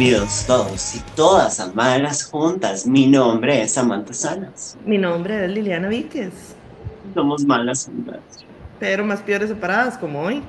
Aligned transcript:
Bienvenidos 0.00 0.46
todos 0.46 0.94
y 0.94 1.00
todas 1.14 1.60
a 1.60 1.74
Malas 1.74 2.24
Juntas. 2.24 2.86
Mi 2.86 3.06
nombre 3.06 3.60
es 3.60 3.72
Samantha 3.72 4.14
Salas. 4.14 4.78
Mi 4.86 4.96
nombre 4.96 5.44
es 5.44 5.50
Liliana 5.50 5.88
Víquez. 5.88 6.32
Somos 7.12 7.44
Malas 7.44 7.84
Juntas. 7.84 8.22
Pero 8.78 9.04
más 9.04 9.20
peores 9.20 9.50
separadas, 9.50 9.98
como 9.98 10.22
hoy. 10.22 10.42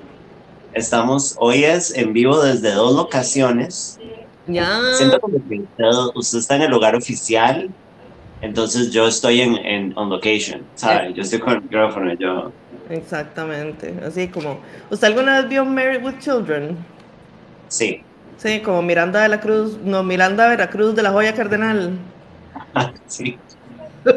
Estamos, 0.73 1.36
hoy 1.38 1.66
es 1.66 1.94
en 1.98 2.14
vivo 2.14 2.42
desde 2.42 2.72
dos 2.72 2.95
locaciones. 2.95 4.00
Ya. 4.48 4.80
Siento 4.94 5.20
como 5.20 5.45
que 5.50 5.64
usted, 6.16 6.40
está 6.40 6.56
en 6.56 6.62
el 6.62 6.72
lugar 6.72 6.95
oficial, 6.95 7.70
entonces 8.40 8.90
yo 8.92 9.06
estoy 9.06 9.42
en, 9.42 9.58
en 9.58 9.98
on 9.98 10.09
location, 10.09 10.62
¿sabe? 10.76 11.12
Yo 11.14 11.23
estoy 11.23 11.40
con 11.40 11.56
el 11.56 11.62
micrófono, 11.62 12.14
yo... 12.14 12.54
Exactamente. 12.90 13.95
Así 14.02 14.30
como. 14.30 14.62
¿Usted 14.90 15.08
alguna 15.08 15.42
vez 15.42 15.50
vio 15.50 15.66
Married 15.66 16.06
with 16.06 16.20
Children? 16.20 16.78
Sí. 17.68 18.02
Sí, 18.41 18.59
como 18.62 18.81
Miranda 18.81 19.22
de 19.22 19.30
la 19.30 19.40
Cruz. 19.40 19.77
No, 19.84 20.02
Miranda 20.04 20.48
Veracruz 20.50 20.95
de 20.95 21.04
la 21.04 21.12
Joya 21.12 21.34
Cardenal. 21.36 21.91
sí. 23.08 23.38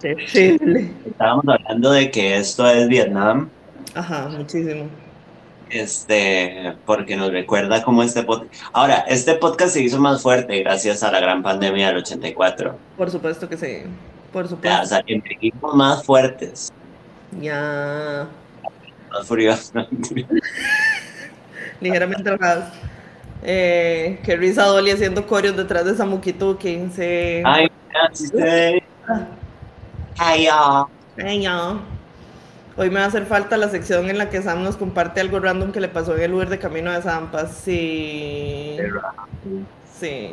Terrible. 0.00 0.90
Estábamos 1.06 1.44
hablando 1.48 1.92
de 1.92 2.10
que 2.10 2.36
esto 2.36 2.66
es 2.68 2.88
Vietnam, 2.88 3.48
Ajá, 3.94 4.28
muchísimo. 4.28 4.86
este, 5.70 6.74
porque 6.86 7.16
nos 7.16 7.30
recuerda 7.30 7.82
cómo 7.82 8.02
este 8.02 8.22
podcast... 8.24 8.52
Ahora, 8.72 9.04
este 9.08 9.34
podcast 9.34 9.74
se 9.74 9.82
hizo 9.82 10.00
más 10.00 10.22
fuerte 10.22 10.58
gracias 10.60 11.02
a 11.02 11.12
la 11.12 11.20
gran 11.20 11.42
pandemia 11.42 11.88
del 11.88 11.98
84. 11.98 12.76
Por 12.96 13.10
supuesto 13.10 13.48
que 13.48 13.56
sí. 13.56 13.82
Por 14.32 14.44
Ya, 14.44 14.46
o 14.46 14.48
supuesto. 14.56 14.86
sea, 14.86 15.02
emergimos 15.06 15.74
más 15.74 16.02
fuertes, 16.04 16.72
Ya. 17.40 18.26
más 19.12 19.26
furiosos. 19.26 19.72
Ligeramente 21.82 22.28
enojadas. 22.28 22.72
Eh, 23.42 24.20
qué 24.24 24.36
risa 24.36 24.64
Dolly 24.64 24.92
haciendo 24.92 25.26
coreos 25.26 25.56
detrás 25.56 25.84
de 25.84 25.96
Samukituki. 25.96 26.88
Sí. 26.94 27.42
Ay. 27.44 27.70
Ay, 30.18 30.46
ah. 30.50 30.86
Ay, 31.18 31.42
ya. 31.42 31.76
Hoy 32.76 32.88
me 32.88 33.00
va 33.00 33.04
a 33.04 33.08
hacer 33.08 33.26
falta 33.26 33.56
la 33.58 33.68
sección 33.68 34.08
en 34.08 34.16
la 34.16 34.30
que 34.30 34.40
Sam 34.40 34.62
nos 34.62 34.76
comparte 34.76 35.20
algo 35.20 35.40
random 35.40 35.72
que 35.72 35.80
le 35.80 35.88
pasó 35.88 36.16
en 36.16 36.22
el 36.22 36.32
Uber 36.32 36.48
de 36.48 36.58
camino 36.58 36.90
de 36.90 37.02
Zampa. 37.02 37.46
Sí. 37.46 38.78
Sí. 39.98 40.30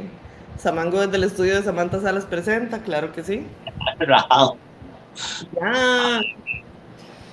Samango 0.57 1.01
desde 1.01 1.17
el 1.17 1.23
estudio 1.23 1.55
de 1.55 1.63
Samantha 1.63 1.99
Salas 1.99 2.25
presenta, 2.25 2.79
claro 2.79 3.11
que 3.11 3.23
sí. 3.23 3.45
Ya. 5.59 6.21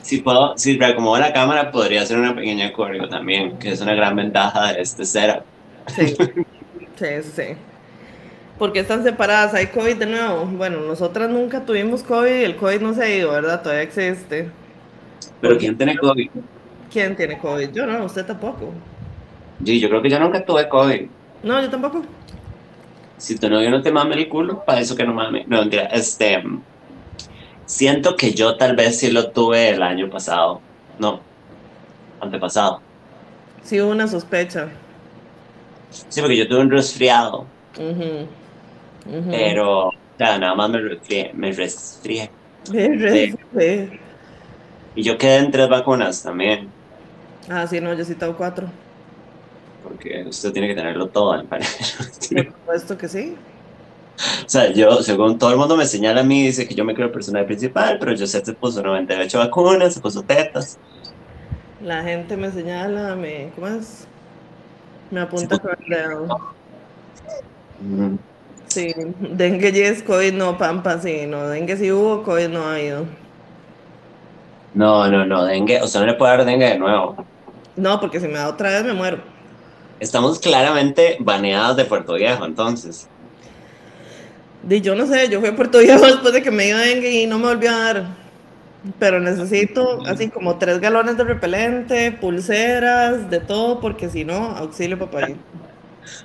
Si 0.07 0.19
puedo, 0.19 0.57
si 0.57 0.79
reacomodo 0.79 1.19
la 1.19 1.33
cámara, 1.33 1.73
podría 1.73 2.03
hacer 2.03 2.17
una 2.17 2.33
pequeña 2.33 2.73
coreo 2.73 3.09
también, 3.09 3.59
que 3.59 3.73
es 3.73 3.81
una 3.81 3.93
gran 3.93 4.15
ventaja 4.15 4.73
de 4.73 4.81
este 4.81 5.05
setup. 5.05 5.43
Sí. 5.89 6.15
Sí, 6.97 7.07
sí, 7.23 7.33
sí. 7.35 7.43
¿Por 8.57 8.73
qué 8.73 8.79
están 8.79 9.03
separadas? 9.03 9.53
¿Hay 9.53 9.67
COVID 9.67 9.97
de 9.97 10.07
nuevo? 10.07 10.47
Bueno, 10.47 10.79
nosotras 10.83 11.29
nunca 11.29 11.67
tuvimos 11.67 12.05
COVID 12.05 12.41
y 12.41 12.45
el 12.45 12.55
COVID 12.55 12.81
no 12.83 12.95
se 12.95 13.03
ha 13.03 13.17
ido, 13.17 13.33
¿verdad? 13.33 13.61
Todavía 13.63 13.83
existe. 13.83 14.49
Pero 15.41 15.59
¿quién 15.59 15.77
tiene 15.77 15.99
COVID? 15.99 16.31
¿Quién 16.93 17.17
tiene 17.17 17.37
COVID? 17.39 17.73
Yo 17.73 17.85
no, 17.85 18.05
usted 18.05 18.25
tampoco. 18.25 18.73
Sí, 19.65 19.81
yo 19.81 19.89
creo 19.89 20.03
que 20.03 20.09
yo 20.09 20.21
nunca 20.21 20.45
tuve 20.45 20.69
COVID. 20.69 21.07
No, 21.43 21.61
yo 21.61 21.69
tampoco. 21.69 22.03
Si 23.17 23.37
tu 23.37 23.51
novio 23.51 23.71
no 23.71 23.83
te 23.83 23.91
mame 23.91 24.15
el 24.15 24.29
culo, 24.29 24.65
para 24.65 24.79
eso 24.79 24.95
que 24.95 25.05
no 25.05 25.13
mame. 25.13 25.45
No, 25.49 25.63
mentira. 25.63 25.87
Este, 25.87 26.45
siento 27.67 28.17
que 28.17 28.35
yo 28.35 28.57
tal 28.57 28.77
vez 28.77 28.99
sí 29.01 29.11
lo 29.13 29.33
tuve 29.33 29.71
el 29.71 29.83
año 29.83 30.09
pasado. 30.11 30.67
No, 30.99 31.29
antepasado. 32.21 32.85
Sí 33.63 33.81
hubo 33.81 33.91
una 33.91 34.09
sospecha. 34.09 34.69
Sí, 35.91 36.21
porque 36.21 36.37
yo 36.37 36.49
tuve 36.49 36.61
un 36.61 36.71
resfriado, 36.71 37.53
Ujú. 37.79 38.27
Ujú. 39.07 39.31
pero 39.31 39.91
ya, 40.19 40.39
nada 40.39 40.55
más 40.55 40.71
me 40.71 40.81
resfrié. 40.81 41.33
Me 41.35 41.53
resfrié. 41.53 42.37
Re- 42.73 42.97
re- 43.53 44.01
Y 44.95 45.05
yo 45.05 45.17
quedé 45.17 45.37
en 45.39 45.53
tres 45.53 45.69
vacunas 45.69 46.23
también, 46.25 46.75
Ah, 47.49 47.67
sí, 47.67 47.81
no, 47.81 47.95
yo 47.95 48.05
sí 48.05 48.15
tengo 48.15 48.37
cuatro. 48.37 48.69
porque 49.81 50.25
usted 50.29 50.53
tiene 50.53 50.69
que 50.69 50.75
tenerlo 50.75 51.11
todo, 51.11 51.33
al 51.33 51.47
parecer. 51.49 51.87
Por 52.33 52.45
supuesto 52.47 52.99
que 52.99 53.09
sí. 53.09 53.37
O 54.17 54.49
sea, 54.49 54.73
yo, 54.73 55.03
según 55.03 55.39
todo 55.39 55.51
el 55.51 55.57
mundo 55.57 55.77
me 55.77 55.87
señala 55.87 56.23
a 56.23 56.25
mí, 56.25 56.43
dice 56.43 56.67
que 56.67 56.75
yo 56.75 56.85
me 56.85 56.95
creo 56.95 57.13
personaje 57.13 57.45
principal, 57.45 57.99
pero 57.99 58.13
yo 58.13 58.27
sé 58.27 58.45
se 58.45 58.53
puso 58.55 58.83
98 58.83 59.39
vacunas, 59.39 59.95
se 59.95 60.01
puso 60.01 60.23
tetas. 60.23 60.79
La 61.83 62.03
gente 62.03 62.37
me 62.37 62.51
señala, 62.51 63.15
me. 63.15 63.51
¿Cómo 63.55 63.67
es? 63.69 64.07
Me 65.11 65.21
apunta 65.21 65.59
con 65.59 65.73
el 65.79 65.89
dedo. 65.89 66.27
Mm, 67.81 68.17
Sí, 68.69 68.93
dengue 69.21 69.73
yes, 69.73 70.03
COVID 70.03 70.35
no, 70.35 70.59
pampa, 70.59 71.01
sí, 71.01 71.25
no, 71.27 71.49
dengue 71.49 71.77
sí 71.77 71.93
hubo, 71.93 72.23
COVID 72.23 72.49
no 72.49 72.69
ha 72.69 72.81
ido. 72.81 73.07
No, 74.75 75.09
no, 75.09 75.25
no, 75.25 75.45
dengue, 75.45 75.81
o 75.81 75.87
sea, 75.87 76.01
no 76.01 76.07
le 76.09 76.15
puede 76.15 76.37
dar 76.37 76.45
dengue 76.45 76.67
de 76.67 76.79
nuevo. 76.79 77.17
No, 77.77 78.01
porque 78.01 78.21
si 78.21 78.27
me 78.27 78.35
da 78.35 78.49
otra 78.49 78.71
vez 78.71 78.85
me 78.85 78.93
muero. 78.93 79.19
Estamos 80.01 80.39
claramente 80.39 81.17
baneadas 81.21 81.77
de 81.77 81.85
Puerto 81.85 82.15
Viejo, 82.15 82.45
entonces. 82.45 83.09
Di, 84.67 84.81
yo 84.81 84.97
no 84.97 85.07
sé, 85.07 85.29
yo 85.29 85.39
fui 85.39 85.49
a 85.49 85.55
Puerto 85.55 85.79
Viejo 85.79 86.05
después 86.07 86.33
de 86.35 86.43
que 86.43 86.51
me 86.51 86.65
dio 86.65 86.77
dengue 86.77 87.23
y 87.23 87.27
no 87.27 87.39
me 87.39 87.47
volvió 87.47 87.71
a 87.71 87.79
dar. 87.79 88.07
Pero 88.99 89.21
necesito 89.21 90.05
así 90.07 90.29
como 90.29 90.59
tres 90.59 90.81
galones 90.81 91.17
de 91.17 91.25
repelente, 91.25 92.13
pulseras, 92.13 93.31
de 93.31 93.41
todo, 93.41 93.81
porque 93.81 94.09
si 94.09 94.25
no, 94.25 94.35
auxilio 94.57 94.99
papayito. 94.99 95.41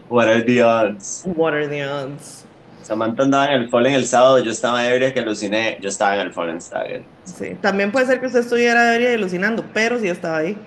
What 0.10 0.28
are 0.28 0.42
the 0.42 0.64
odds? 0.64 1.24
What 1.26 1.54
are 1.54 1.68
the 1.68 1.86
odds? 1.88 2.46
Samantha 2.82 3.24
andaba 3.24 3.54
en 3.54 3.62
el 3.62 3.70
Fallen 3.70 3.94
el 3.94 4.06
sábado, 4.06 4.40
yo 4.40 4.52
estaba 4.52 4.88
ebria 4.88 5.14
que 5.14 5.20
aluciné, 5.20 5.78
yo 5.80 5.90
estaba 5.90 6.16
en 6.16 6.22
el 6.22 6.34
Fallen 6.34 6.60
Stagger. 6.60 7.04
Sí, 7.24 7.56
también 7.62 7.92
puede 7.92 8.08
ser 8.08 8.20
que 8.20 8.26
usted 8.26 8.40
estuviera 8.40 8.96
ebria 8.96 9.12
y 9.12 9.16
alucinando, 9.16 9.64
pero 9.74 10.00
sí 10.00 10.08
estaba 10.08 10.38
ahí. 10.38 10.58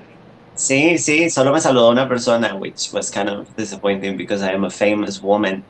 Sí, 0.54 0.96
sí, 0.98 1.28
solo 1.28 1.52
me 1.52 1.60
saludó 1.60 1.90
una 1.90 2.08
persona, 2.08 2.54
which 2.54 2.92
was 2.92 3.10
kind 3.10 3.28
of 3.28 3.48
disappointing 3.56 4.16
because 4.16 4.42
I 4.42 4.54
am 4.54 4.64
a 4.64 4.70
famous 4.70 5.20
woman. 5.20 5.64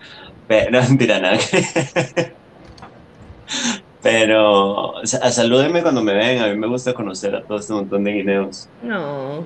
Pero, 0.49 0.71
no, 0.71 0.82
mentira, 0.88 1.21
nada. 1.21 1.38
Pero, 4.03 4.94
sa- 5.05 5.31
salúdenme 5.31 5.82
cuando 5.82 6.03
me 6.03 6.12
ven, 6.15 6.43
a 6.43 6.49
mí 6.49 6.56
me 6.56 6.66
gusta 6.66 6.93
conocer 6.93 7.34
a 7.34 7.43
todo 7.43 7.59
este 7.59 7.72
montón 7.72 8.05
de 8.05 8.12
guineos. 8.12 8.69
No. 8.83 9.44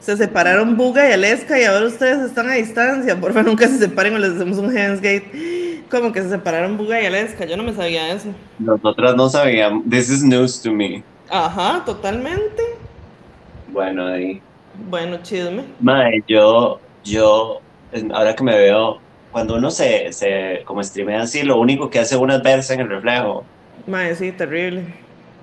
Se 0.00 0.16
separaron 0.16 0.76
Buga 0.76 1.08
y 1.08 1.12
Aleska 1.12 1.58
y 1.60 1.64
ahora 1.64 1.86
ustedes 1.86 2.18
están 2.20 2.48
a 2.48 2.54
distancia. 2.54 3.18
Por 3.18 3.32
favor, 3.32 3.48
nunca 3.50 3.66
se 3.68 3.78
separen 3.78 4.14
o 4.14 4.18
les 4.18 4.32
hacemos 4.32 4.58
un 4.58 4.72
Gate. 4.74 5.82
Como 5.90 6.12
que 6.12 6.22
se 6.22 6.30
separaron 6.30 6.76
Buga 6.76 7.00
y 7.02 7.06
Aleska. 7.06 7.44
Yo 7.46 7.56
no 7.56 7.62
me 7.62 7.74
sabía 7.74 8.12
eso. 8.12 8.28
Nosotras 8.58 9.14
no 9.14 9.28
sabíamos, 9.28 9.84
this 9.88 10.10
is 10.10 10.22
news 10.22 10.60
to 10.60 10.72
me. 10.72 11.02
Ajá, 11.30 11.82
totalmente. 11.84 12.62
Bueno, 13.68 14.06
ahí. 14.06 14.40
Bueno, 14.90 15.18
chisme. 15.22 15.64
Mae, 15.80 16.22
yo, 16.28 16.80
yo, 17.02 17.60
ahora 18.12 18.34
que 18.34 18.44
me 18.44 18.56
veo, 18.56 18.98
cuando 19.34 19.56
uno 19.56 19.68
se, 19.72 20.12
se 20.12 20.62
como 20.64 20.80
streamea 20.84 21.22
así, 21.22 21.42
lo 21.42 21.58
único 21.58 21.90
que 21.90 21.98
hace 21.98 22.16
uno 22.16 22.36
es 22.36 22.42
verse 22.44 22.74
en 22.74 22.80
el 22.82 22.88
reflejo. 22.88 23.44
Mae, 23.88 24.14
sí, 24.14 24.30
terrible. 24.30 24.84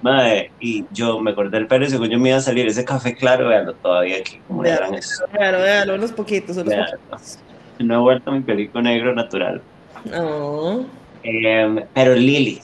Mae, 0.02 0.50
y 0.62 0.86
yo 0.92 1.19
me 1.19 1.36
corté 1.36 1.57
el 1.57 1.68
pelo 1.68 1.86
y 1.86 1.89
según 1.89 2.07
yo 2.10 2.18
me 2.18 2.30
iba 2.30 2.38
a 2.38 2.42
salir 2.42 2.65
ese 2.68 2.86
café 2.86 3.13
claro, 3.18 3.50
veanlo 3.50 3.74
todavía 3.74 4.15
aquí, 4.19 4.39
como 4.48 4.63
eran 4.63 4.95
eso. 4.95 5.25
Véalo, 5.33 5.57
véalo, 5.60 5.95
unos 5.95 6.13
poquitos, 6.13 6.56
unos 6.56 6.69
Véalo. 6.69 6.98
poquitos. 7.10 7.39
No 7.80 7.95
he 7.95 7.98
vuelto 7.98 8.31
a 8.31 8.33
mi 8.33 8.39
película 8.39 8.81
negro 8.81 9.13
natural. 9.13 9.62
No, 10.06 10.86
Em, 11.24 11.83
pero 11.94 12.15
Lili, 12.15 12.62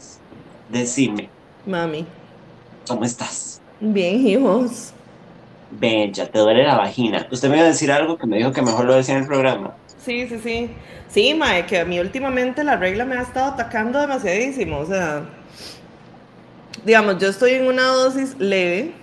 decime, 0.69 1.29
mami. 1.65 2.05
¿cómo 2.87 3.03
estás? 3.03 3.61
Bien, 3.81 4.25
hijos. 4.25 4.93
Bella, 5.71 6.25
te 6.31 6.39
duele 6.39 6.63
la 6.63 6.77
vagina. 6.77 7.27
Usted 7.29 7.49
me 7.49 7.57
iba 7.57 7.65
a 7.65 7.69
decir 7.69 7.91
algo 7.91 8.17
que 8.17 8.25
me 8.25 8.37
dijo 8.37 8.53
que 8.53 8.61
mejor 8.61 8.85
lo 8.85 8.95
decía 8.95 9.15
en 9.15 9.21
el 9.23 9.27
programa. 9.27 9.75
Sí, 10.07 10.25
sí, 10.29 10.39
sí. 10.41 10.69
Sí, 11.09 11.33
mae, 11.33 11.65
que 11.65 11.81
a 11.81 11.85
mí 11.85 11.99
últimamente 11.99 12.63
la 12.63 12.77
regla 12.77 13.03
me 13.03 13.17
ha 13.17 13.21
estado 13.23 13.51
atacando 13.51 13.99
demasiadísimo. 13.99 14.79
O 14.79 14.85
sea, 14.85 15.25
digamos, 16.85 17.17
yo 17.17 17.27
estoy 17.27 17.51
en 17.51 17.67
una 17.67 17.87
dosis 17.87 18.33
leve 18.39 18.93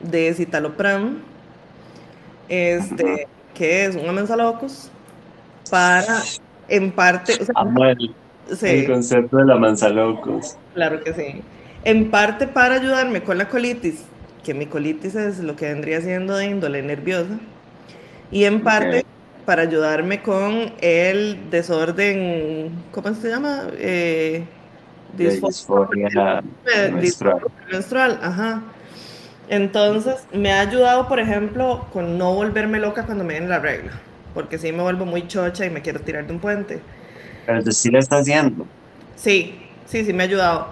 de 0.00 0.32
citalopram, 0.32 1.18
este, 2.48 3.26
que 3.52 3.86
es 3.86 3.96
un 3.96 4.08
amensalocos, 4.08 4.92
para, 5.68 6.22
en 6.68 6.92
parte, 6.92 7.32
o 7.32 7.44
sea, 7.44 7.54
Amo 7.56 7.84
el, 7.86 8.86
concepto 8.86 9.38
de 9.38 9.46
la 9.46 9.56
manzalocos. 9.56 10.56
claro 10.74 11.02
que 11.02 11.14
sí. 11.14 11.42
En 11.82 12.12
parte 12.12 12.46
para 12.46 12.76
ayudarme 12.76 13.24
con 13.24 13.38
la 13.38 13.48
colitis, 13.48 14.04
que 14.44 14.54
mi 14.54 14.66
colitis 14.66 15.16
es 15.16 15.40
lo 15.40 15.56
que 15.56 15.66
vendría 15.66 16.00
siendo 16.00 16.36
de 16.36 16.46
índole 16.46 16.80
nerviosa, 16.80 17.40
y 18.30 18.44
en 18.44 18.62
parte. 18.62 19.04
Para 19.44 19.62
ayudarme 19.62 20.22
con 20.22 20.74
el 20.80 21.50
desorden, 21.50 22.84
¿cómo 22.92 23.14
se 23.14 23.28
llama? 23.28 23.64
Eh, 23.72 24.46
disforia 25.12 26.42
eh, 26.74 26.90
menstrual. 26.92 27.42
menstrual, 27.70 28.18
ajá. 28.22 28.62
Entonces, 29.48 30.26
me 30.32 30.52
ha 30.52 30.60
ayudado, 30.60 31.06
por 31.08 31.20
ejemplo, 31.20 31.86
con 31.92 32.16
no 32.18 32.34
volverme 32.34 32.78
loca 32.80 33.04
cuando 33.06 33.24
me 33.24 33.34
den 33.34 33.48
la 33.48 33.58
regla. 33.60 33.92
porque 34.34 34.58
sí 34.58 34.72
me 34.72 34.82
vuelvo 34.82 35.06
muy 35.06 35.28
chocha 35.28 35.64
y 35.66 35.70
me 35.70 35.82
quiero 35.82 36.00
tirar 36.02 36.26
de 36.26 36.32
un 36.32 36.40
puente. 36.40 36.82
Pero 37.46 37.62
tú 37.62 37.72
sí 37.72 37.90
lo 37.90 37.98
estás 38.00 38.22
haciendo. 38.22 38.66
Sí, 39.16 39.70
sí, 39.86 40.04
sí 40.04 40.12
me 40.12 40.24
ha 40.24 40.26
ayudado. 40.26 40.68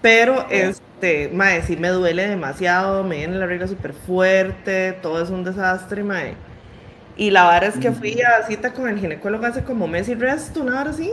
Pero, 0.00 0.46
este, 0.50 1.30
mae, 1.32 1.62
sí 1.62 1.76
me 1.76 1.88
duele 1.90 2.28
demasiado, 2.28 3.04
me 3.04 3.18
viene 3.18 3.36
la 3.38 3.46
regla 3.46 3.68
súper 3.68 3.94
fuerte, 3.94 4.92
todo 5.02 5.22
es 5.22 5.30
un 5.30 5.44
desastre, 5.44 6.02
mae. 6.04 6.38
Y 7.18 7.30
la 7.32 7.42
vara 7.42 7.66
es 7.66 7.76
que 7.76 7.90
fui 7.90 8.16
a 8.22 8.46
cita 8.46 8.72
con 8.72 8.88
el 8.88 8.98
ginecólogo 8.98 9.44
hace 9.44 9.64
como 9.64 9.88
mes 9.88 10.08
y 10.08 10.14
resto, 10.14 10.60
una 10.62 10.80
hora 10.80 10.90
así. 10.90 11.10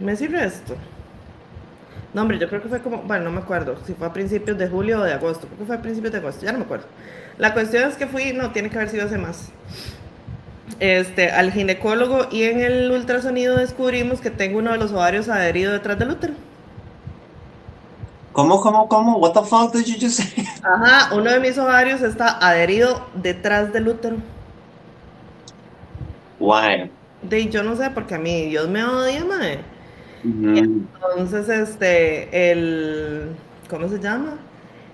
Mes 0.00 0.20
y 0.20 0.26
resto. 0.26 0.76
No, 2.12 2.22
hombre, 2.22 2.38
yo 2.38 2.48
creo 2.48 2.60
que 2.60 2.68
fue 2.68 2.80
como, 2.80 2.98
bueno, 3.02 3.24
no 3.24 3.30
me 3.30 3.38
acuerdo 3.38 3.76
si 3.86 3.94
fue 3.94 4.08
a 4.08 4.12
principios 4.12 4.58
de 4.58 4.68
julio 4.68 5.00
o 5.00 5.04
de 5.04 5.12
agosto, 5.12 5.46
creo 5.46 5.60
que 5.60 5.64
fue 5.66 5.76
a 5.76 5.82
principios 5.82 6.12
de 6.12 6.18
agosto, 6.18 6.44
ya 6.44 6.52
no 6.52 6.58
me 6.58 6.64
acuerdo. 6.64 6.86
La 7.38 7.54
cuestión 7.54 7.88
es 7.88 7.96
que 7.96 8.08
fui, 8.08 8.32
no, 8.32 8.50
tiene 8.50 8.70
que 8.70 8.76
haber 8.76 8.88
sido 8.88 9.06
hace 9.06 9.18
más. 9.18 9.50
Este, 10.80 11.30
al 11.30 11.52
ginecólogo 11.52 12.26
y 12.32 12.42
en 12.42 12.60
el 12.60 12.90
ultrasonido 12.90 13.56
descubrimos 13.56 14.20
que 14.20 14.30
tengo 14.30 14.58
uno 14.58 14.72
de 14.72 14.78
los 14.78 14.90
ovarios 14.92 15.28
adherido 15.28 15.72
detrás 15.72 15.96
del 15.96 16.10
útero. 16.10 16.34
¿Cómo, 18.34 18.60
cómo, 18.60 18.88
cómo? 18.88 19.18
What 19.18 19.32
the 19.32 19.44
fuck 19.44 19.72
did 19.72 19.86
you 19.86 19.94
just 19.94 20.18
say? 20.18 20.44
Ajá, 20.64 21.14
uno 21.14 21.30
de 21.30 21.38
mis 21.38 21.56
ovarios 21.56 22.02
está 22.02 22.36
adherido 22.44 23.06
detrás 23.14 23.72
del 23.72 23.86
útero. 23.86 24.16
Why? 26.40 26.90
De, 27.22 27.46
yo 27.46 27.62
no 27.62 27.76
sé, 27.76 27.90
porque 27.90 28.16
a 28.16 28.18
mí 28.18 28.46
Dios 28.46 28.68
me 28.68 28.84
odia, 28.84 29.24
mae. 29.24 29.60
Entonces, 30.24 31.48
este, 31.48 32.50
el, 32.50 33.36
¿cómo 33.70 33.88
se 33.88 34.00
llama? 34.00 34.34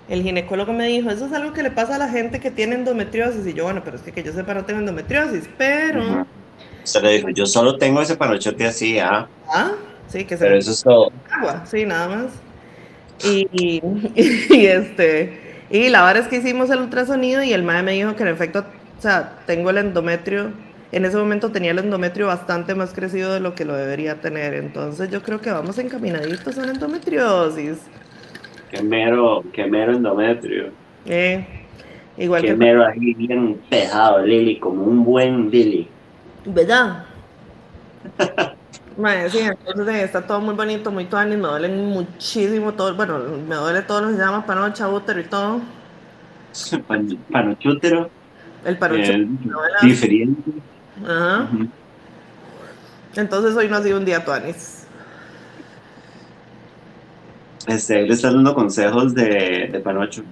El 0.07 0.21
ginecólogo 0.21 0.71
me 0.71 0.85
dijo, 0.85 1.09
eso 1.09 1.25
es 1.25 1.33
algo 1.33 1.51
que 1.51 1.63
le 1.63 1.71
pasa 1.71 1.95
a 1.95 1.97
la 1.97 2.09
gente 2.09 2.39
que 2.39 2.51
tiene 2.51 2.75
endometriosis. 2.75 3.47
Y 3.47 3.53
yo, 3.53 3.63
bueno, 3.63 3.81
pero 3.83 3.95
es 3.95 4.03
que, 4.03 4.11
que 4.11 4.21
yo 4.21 4.33
sepa 4.33 4.53
no 4.53 4.65
tengo 4.65 4.81
endometriosis, 4.81 5.49
pero... 5.57 6.27
Se 6.83 7.01
le 7.01 7.13
dijo, 7.13 7.29
yo 7.29 7.47
solo 7.47 7.77
tengo 7.77 8.01
ese 8.01 8.15
panochote 8.15 8.67
así, 8.67 8.99
¿ah? 8.99 9.27
Ah, 9.47 9.71
sí, 10.09 10.25
que 10.25 10.37
se... 10.37 10.43
Pero 10.43 10.57
eso 10.57 10.71
es 10.71 10.83
todo. 10.83 11.11
Agua, 11.31 11.63
sí, 11.65 11.85
nada 11.85 12.07
más. 12.07 12.50
Y, 13.23 13.47
y, 14.15 14.65
este, 14.65 15.63
y 15.69 15.89
la 15.89 16.03
verdad 16.05 16.23
es 16.23 16.29
que 16.29 16.37
hicimos 16.37 16.69
el 16.69 16.79
ultrasonido 16.79 17.43
y 17.43 17.53
el 17.53 17.63
madre 17.63 17.83
me 17.83 17.91
dijo 17.93 18.15
que 18.15 18.23
en 18.23 18.29
efecto, 18.29 18.65
o 18.97 19.01
sea, 19.01 19.39
tengo 19.45 19.69
el 19.69 19.77
endometrio, 19.77 20.51
en 20.91 21.05
ese 21.05 21.17
momento 21.17 21.51
tenía 21.51 21.71
el 21.71 21.79
endometrio 21.79 22.27
bastante 22.27 22.75
más 22.75 22.93
crecido 22.93 23.33
de 23.33 23.39
lo 23.39 23.55
que 23.55 23.65
lo 23.65 23.75
debería 23.75 24.21
tener, 24.21 24.53
entonces 24.53 25.09
yo 25.09 25.21
creo 25.21 25.39
que 25.39 25.51
vamos 25.51 25.77
encaminaditos 25.79 26.57
a 26.57 26.65
la 26.65 26.71
endometriosis. 26.71 27.79
Qué 28.69 28.81
mero, 28.81 29.43
qué 29.53 29.65
mero 29.65 29.93
endometrio. 29.93 30.69
Eh, 31.05 31.45
igual 32.17 32.41
qué 32.41 32.49
que... 32.49 32.55
mero 32.55 32.85
ahí 32.85 33.13
bien 33.13 33.59
pejado, 33.69 34.25
Lili, 34.25 34.59
como 34.59 34.83
un 34.83 35.03
buen 35.03 35.49
Lili. 35.49 35.87
¿Verdad? 36.45 37.05
Mae, 38.97 39.29
sí, 39.29 39.39
entonces 39.39 39.87
eh, 39.95 40.03
está 40.03 40.25
todo 40.27 40.41
muy 40.41 40.53
bonito, 40.53 40.91
muy 40.91 41.05
tuanis, 41.05 41.37
me 41.37 41.47
duelen 41.47 41.85
muchísimo 41.87 42.73
todo, 42.73 42.93
bueno, 42.95 43.19
me 43.47 43.55
duele 43.55 43.81
todo 43.83 44.01
lo 44.01 44.07
que 44.09 44.13
se 44.15 44.19
llama 44.19 44.45
panocha, 44.45 44.89
útero 44.89 45.19
y 45.21 45.23
todo. 45.25 45.61
Pan- 46.87 47.25
Panochútero. 47.31 48.11
El 48.65 48.77
panocho. 48.77 49.13
eh, 49.13 49.27
diferente. 49.81 50.51
Ajá. 51.03 51.47
Entonces 53.15 53.55
hoy 53.55 53.67
no 53.67 53.77
ha 53.77 53.83
sido 53.83 53.97
un 53.97 54.05
día 54.05 54.23
tuanis. 54.23 54.85
Este, 57.67 57.99
él 57.99 58.07
le 58.07 58.13
está 58.13 58.31
dando 58.31 58.53
consejos 58.55 59.13
de, 59.13 59.69
de 59.71 59.79
Panocho. 59.81 60.23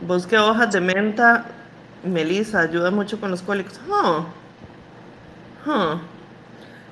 Busque 0.00 0.36
hojas 0.38 0.72
de 0.72 0.80
menta, 0.80 1.46
melisa, 2.04 2.60
ayuda 2.60 2.90
mucho 2.90 3.18
con 3.20 3.30
los 3.30 3.42
cólicos. 3.42 3.80
Huh. 3.88 4.24
Huh. 5.64 5.98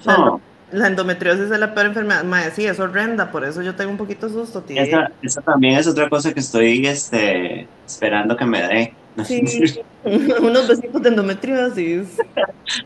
Oh, 0.06 0.40
la 0.72 0.86
endometriosis 0.86 1.50
es 1.50 1.58
la 1.58 1.74
peor 1.74 1.86
enfermedad. 1.86 2.24
Mae, 2.24 2.50
sí, 2.50 2.66
es 2.66 2.80
horrenda, 2.80 3.30
por 3.30 3.44
eso 3.44 3.62
yo 3.62 3.74
tengo 3.74 3.90
un 3.90 3.98
poquito 3.98 4.26
de 4.26 4.32
susto, 4.32 4.62
tía. 4.62 4.82
esa, 4.82 5.10
esa 5.22 5.40
también 5.42 5.78
es 5.78 5.86
otra 5.86 6.08
cosa 6.08 6.32
que 6.32 6.40
estoy 6.40 6.86
este, 6.86 7.68
esperando 7.86 8.36
que 8.36 8.44
me 8.44 8.62
dé. 8.62 8.94
Sí, 9.26 9.42
unos 10.04 10.68
besitos 10.68 11.02
de 11.02 11.10
endometriosis. 11.10 12.16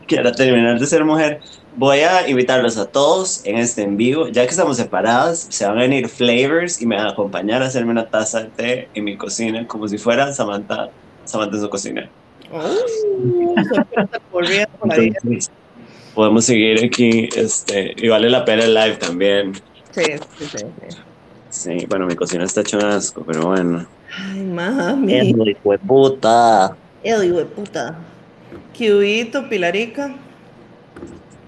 Quiero 0.07 0.31
terminar 0.33 0.77
de 0.77 0.85
ser 0.85 1.05
mujer. 1.05 1.39
Voy 1.77 1.99
a 1.99 2.27
invitarlos 2.27 2.77
a 2.77 2.85
todos 2.85 3.45
en 3.45 3.57
este 3.57 3.83
en 3.83 3.95
vivo. 3.95 4.27
Ya 4.27 4.43
que 4.43 4.49
estamos 4.49 4.75
separadas, 4.75 5.47
se 5.49 5.65
van 5.65 5.77
a 5.77 5.81
venir 5.81 6.09
flavors 6.09 6.81
y 6.81 6.85
me 6.85 6.97
van 6.97 7.07
a 7.07 7.11
acompañar 7.11 7.63
a 7.63 7.67
hacerme 7.67 7.91
una 7.91 8.07
taza 8.07 8.41
de 8.41 8.49
té 8.49 8.89
en 8.93 9.05
mi 9.05 9.15
cocina, 9.15 9.65
como 9.67 9.87
si 9.87 9.97
fuera 9.97 10.33
Samantha, 10.33 10.89
Samantha 11.23 11.55
en 11.55 11.61
su 11.61 11.69
cocina. 11.69 12.09
Oh, 12.51 12.75
sorpresa 13.73 14.19
corriendo 14.29 14.77
por 14.79 14.91
ahí. 14.91 15.07
Entonces, 15.07 15.49
podemos 16.17 16.45
seguir 16.45 16.83
aquí, 16.83 17.29
este, 17.35 17.93
y 17.95 18.07
vale 18.07 18.27
la 18.27 18.43
pena 18.43 18.63
el 18.63 18.73
live 18.73 18.95
también. 18.95 19.53
Sí, 19.91 20.01
sí, 20.39 20.45
sí, 20.47 20.57
sí. 20.57 20.97
Sí, 21.49 21.85
bueno, 21.87 22.07
mi 22.07 22.15
cocina 22.15 22.43
está 22.43 22.61
hecho 22.61 22.77
un 22.77 22.85
asco, 22.85 23.23
pero 23.23 23.45
bueno. 23.45 23.85
Ay, 24.19 24.41
mami. 24.41 25.13
hijo 25.13 25.43
de 25.43 25.77
puta. 25.77 26.75
El 27.03 27.23
hijo 27.23 27.37
de 27.37 27.45
puta. 27.45 27.99
Cubito, 28.75 29.47
Pilarica. 29.47 30.15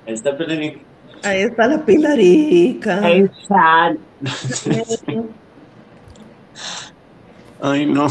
Está 0.06 0.38
peleando. 0.38 0.80
Ahí 1.24 1.42
está 1.42 1.66
la 1.66 1.84
Pilarica. 1.84 3.02
Ay, 7.60 7.86
no. 7.88 8.08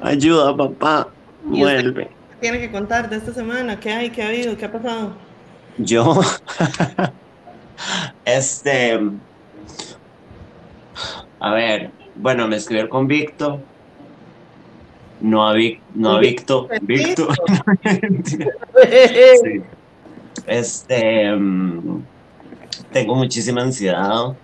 Ayuda, 0.00 0.56
papá. 0.56 1.08
Vuelve. 1.44 2.04
¿Qué 2.04 2.10
tiene 2.40 2.58
que 2.58 2.70
contar 2.70 3.10
de 3.10 3.16
esta 3.16 3.34
semana? 3.34 3.78
¿Qué 3.78 3.90
hay? 3.90 4.08
¿Qué 4.08 4.22
ha 4.22 4.28
habido? 4.28 4.56
¿Qué 4.56 4.64
ha 4.64 4.72
pasado? 4.72 5.29
Yo. 5.78 6.20
este. 8.24 9.00
A 11.38 11.52
ver. 11.52 11.90
Bueno, 12.16 12.46
me 12.48 12.56
escribió 12.56 12.82
el 12.84 12.88
convicto. 12.88 13.60
No 15.20 15.46
a, 15.46 15.54
Vic- 15.54 15.80
no 15.94 16.12
a 16.16 16.18
Victo. 16.20 16.68
Victo. 16.82 17.28
Sí. 18.24 19.62
Este. 20.46 21.32
mm, 21.34 22.02
tengo 22.92 23.14
muchísima 23.14 23.62
ansiedad. 23.62 24.34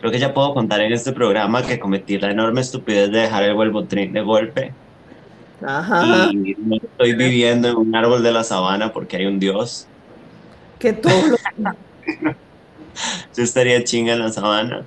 Creo 0.00 0.10
que 0.10 0.18
ya 0.18 0.34
puedo 0.34 0.52
contar 0.54 0.80
en 0.80 0.92
este 0.92 1.12
programa 1.12 1.62
que 1.62 1.78
cometí 1.78 2.18
la 2.18 2.30
enorme 2.30 2.60
estupidez 2.60 3.10
de 3.12 3.20
dejar 3.20 3.44
el 3.44 3.54
vuelvotrín 3.54 4.12
de 4.12 4.20
golpe. 4.22 4.72
Ajá. 5.64 6.28
Y 6.32 6.56
no 6.58 6.76
estoy 6.76 7.14
viviendo 7.14 7.68
en 7.68 7.76
un 7.76 7.94
árbol 7.94 8.22
de 8.22 8.32
la 8.32 8.42
sabana 8.42 8.92
porque 8.92 9.18
hay 9.18 9.26
un 9.26 9.38
dios. 9.38 9.86
Que. 10.82 11.00
Yo 13.36 13.42
estaría 13.44 13.84
chinga 13.84 14.14
en 14.14 14.18
la 14.18 14.32
sabana. 14.32 14.82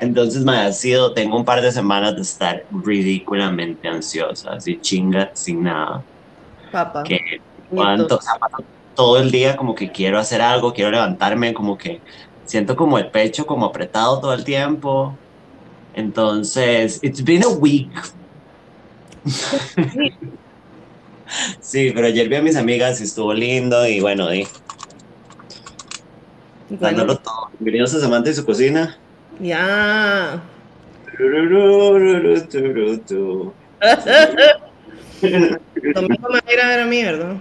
Entonces 0.00 0.44
me 0.44 0.58
ha 0.58 0.72
sido, 0.72 1.12
tengo 1.12 1.36
un 1.36 1.44
par 1.44 1.62
de 1.62 1.70
semanas 1.70 2.16
de 2.16 2.22
estar 2.22 2.64
ridículamente 2.84 3.86
ansiosa, 3.86 4.54
así 4.54 4.78
chinga 4.80 5.30
sin 5.32 5.62
nada. 5.62 6.02
Papá. 6.72 7.04
Que 7.04 7.40
cuánto, 7.70 8.18
todo 8.96 9.18
el 9.18 9.30
día 9.30 9.56
como 9.56 9.76
que 9.76 9.92
quiero 9.92 10.18
hacer 10.18 10.42
algo, 10.42 10.74
quiero 10.74 10.90
levantarme, 10.90 11.54
como 11.54 11.78
que 11.78 12.00
siento 12.44 12.74
como 12.74 12.98
el 12.98 13.06
pecho 13.06 13.46
como 13.46 13.66
apretado 13.66 14.20
todo 14.20 14.34
el 14.34 14.44
tiempo. 14.44 15.16
Entonces, 15.94 16.98
it's 17.02 17.22
been 17.22 17.44
a 17.44 17.48
week. 17.48 17.90
Sí, 21.60 21.90
pero 21.92 22.06
ayer 22.06 22.28
vi 22.28 22.36
a 22.36 22.42
mis 22.42 22.54
amigas 22.54 23.00
y 23.00 23.04
estuvo 23.04 23.34
lindo 23.34 23.86
y 23.86 24.00
bueno, 24.00 24.32
y 24.32 24.46
Bueno, 26.68 26.98
dándolo 26.98 27.16
todo. 27.18 27.50
Bienvenidos 27.58 27.94
a 27.94 28.00
Samantha 28.00 28.30
y 28.30 28.34
su 28.34 28.44
cocina. 28.44 28.96
ya. 29.40 30.42
El 35.22 35.58
domingo 35.94 36.28
me 36.28 36.40
va 36.40 36.44
a 36.46 36.52
ir 36.52 36.60
a 36.60 36.68
ver 36.68 36.80
a 36.80 36.86
mí, 36.86 37.02
¿verdad? 37.04 37.36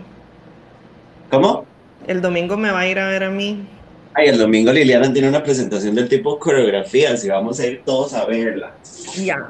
¿Cómo? 1.32 1.66
El 2.08 2.22
domingo 2.22 2.56
me 2.56 2.72
va 2.72 2.80
a 2.82 2.88
ir 2.88 3.00
a 3.00 3.08
ver 3.08 3.24
a 3.24 3.30
mí. 3.32 3.68
Ay, 4.14 4.28
el 4.30 4.38
domingo 4.38 4.72
Liliana 4.72 5.12
tiene 5.12 5.28
una 5.28 5.44
presentación 5.44 5.96
del 5.96 6.08
tipo 6.08 6.40
coreografías 6.40 7.26
y 7.26 7.30
vamos 7.30 7.60
a 7.60 7.66
ir 7.68 7.82
todos 7.84 8.14
a 8.14 8.26
verla. 8.26 8.74
Ya. 9.18 9.50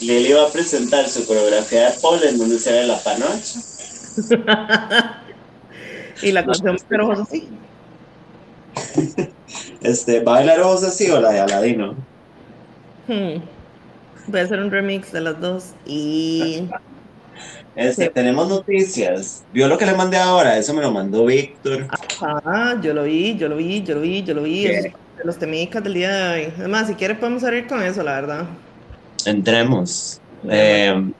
Lili 0.00 0.32
va 0.32 0.48
a 0.48 0.50
presentar 0.50 1.06
su 1.08 1.24
coreografía 1.26 1.90
de 1.90 2.00
pole 2.00 2.28
en 2.28 2.38
donde 2.38 2.58
se 2.58 2.72
ve 2.72 2.86
la 2.86 2.98
panocha. 2.98 3.60
Y 6.22 6.30
la 6.30 6.44
canción 6.44 6.76
pero 6.88 7.08
ojos 7.08 7.20
así. 7.20 7.48
Este, 9.82 10.20
¿va 10.20 10.32
a 10.32 10.34
bailar 10.36 10.60
ojos 10.60 10.82
así 10.84 11.10
o 11.10 11.20
la 11.20 11.30
de 11.30 11.40
Aladino? 11.40 11.94
Hmm. 13.08 13.42
Voy 14.28 14.40
a 14.40 14.44
hacer 14.44 14.60
un 14.60 14.70
remix 14.70 15.12
de 15.12 15.20
las 15.20 15.40
dos. 15.40 15.64
Y. 15.86 16.64
Este, 17.74 18.04
Sí. 18.04 18.10
tenemos 18.14 18.48
noticias. 18.48 19.44
¿Vio 19.52 19.66
lo 19.66 19.78
que 19.78 19.86
le 19.86 19.94
mandé 19.94 20.18
ahora? 20.18 20.56
Eso 20.58 20.74
me 20.74 20.82
lo 20.82 20.90
mandó 20.90 21.24
Víctor. 21.26 21.86
Ajá, 22.20 22.80
yo 22.80 22.92
lo 22.94 23.04
vi, 23.04 23.36
yo 23.36 23.48
lo 23.48 23.56
vi, 23.56 23.82
yo 23.82 23.94
lo 23.96 24.02
vi, 24.02 24.22
yo 24.22 24.34
lo 24.34 24.42
vi. 24.42 24.66
De 24.66 24.92
los 25.24 25.38
temicas 25.38 25.82
del 25.82 25.94
día 25.94 26.10
de 26.14 26.34
hoy. 26.46 26.52
Además, 26.58 26.86
si 26.88 26.94
quieres, 26.94 27.18
podemos 27.18 27.42
abrir 27.44 27.66
con 27.66 27.82
eso, 27.82 28.02
la 28.02 28.12
verdad. 28.14 28.44
Entremos. 29.24 30.20
Eh, 30.48 31.10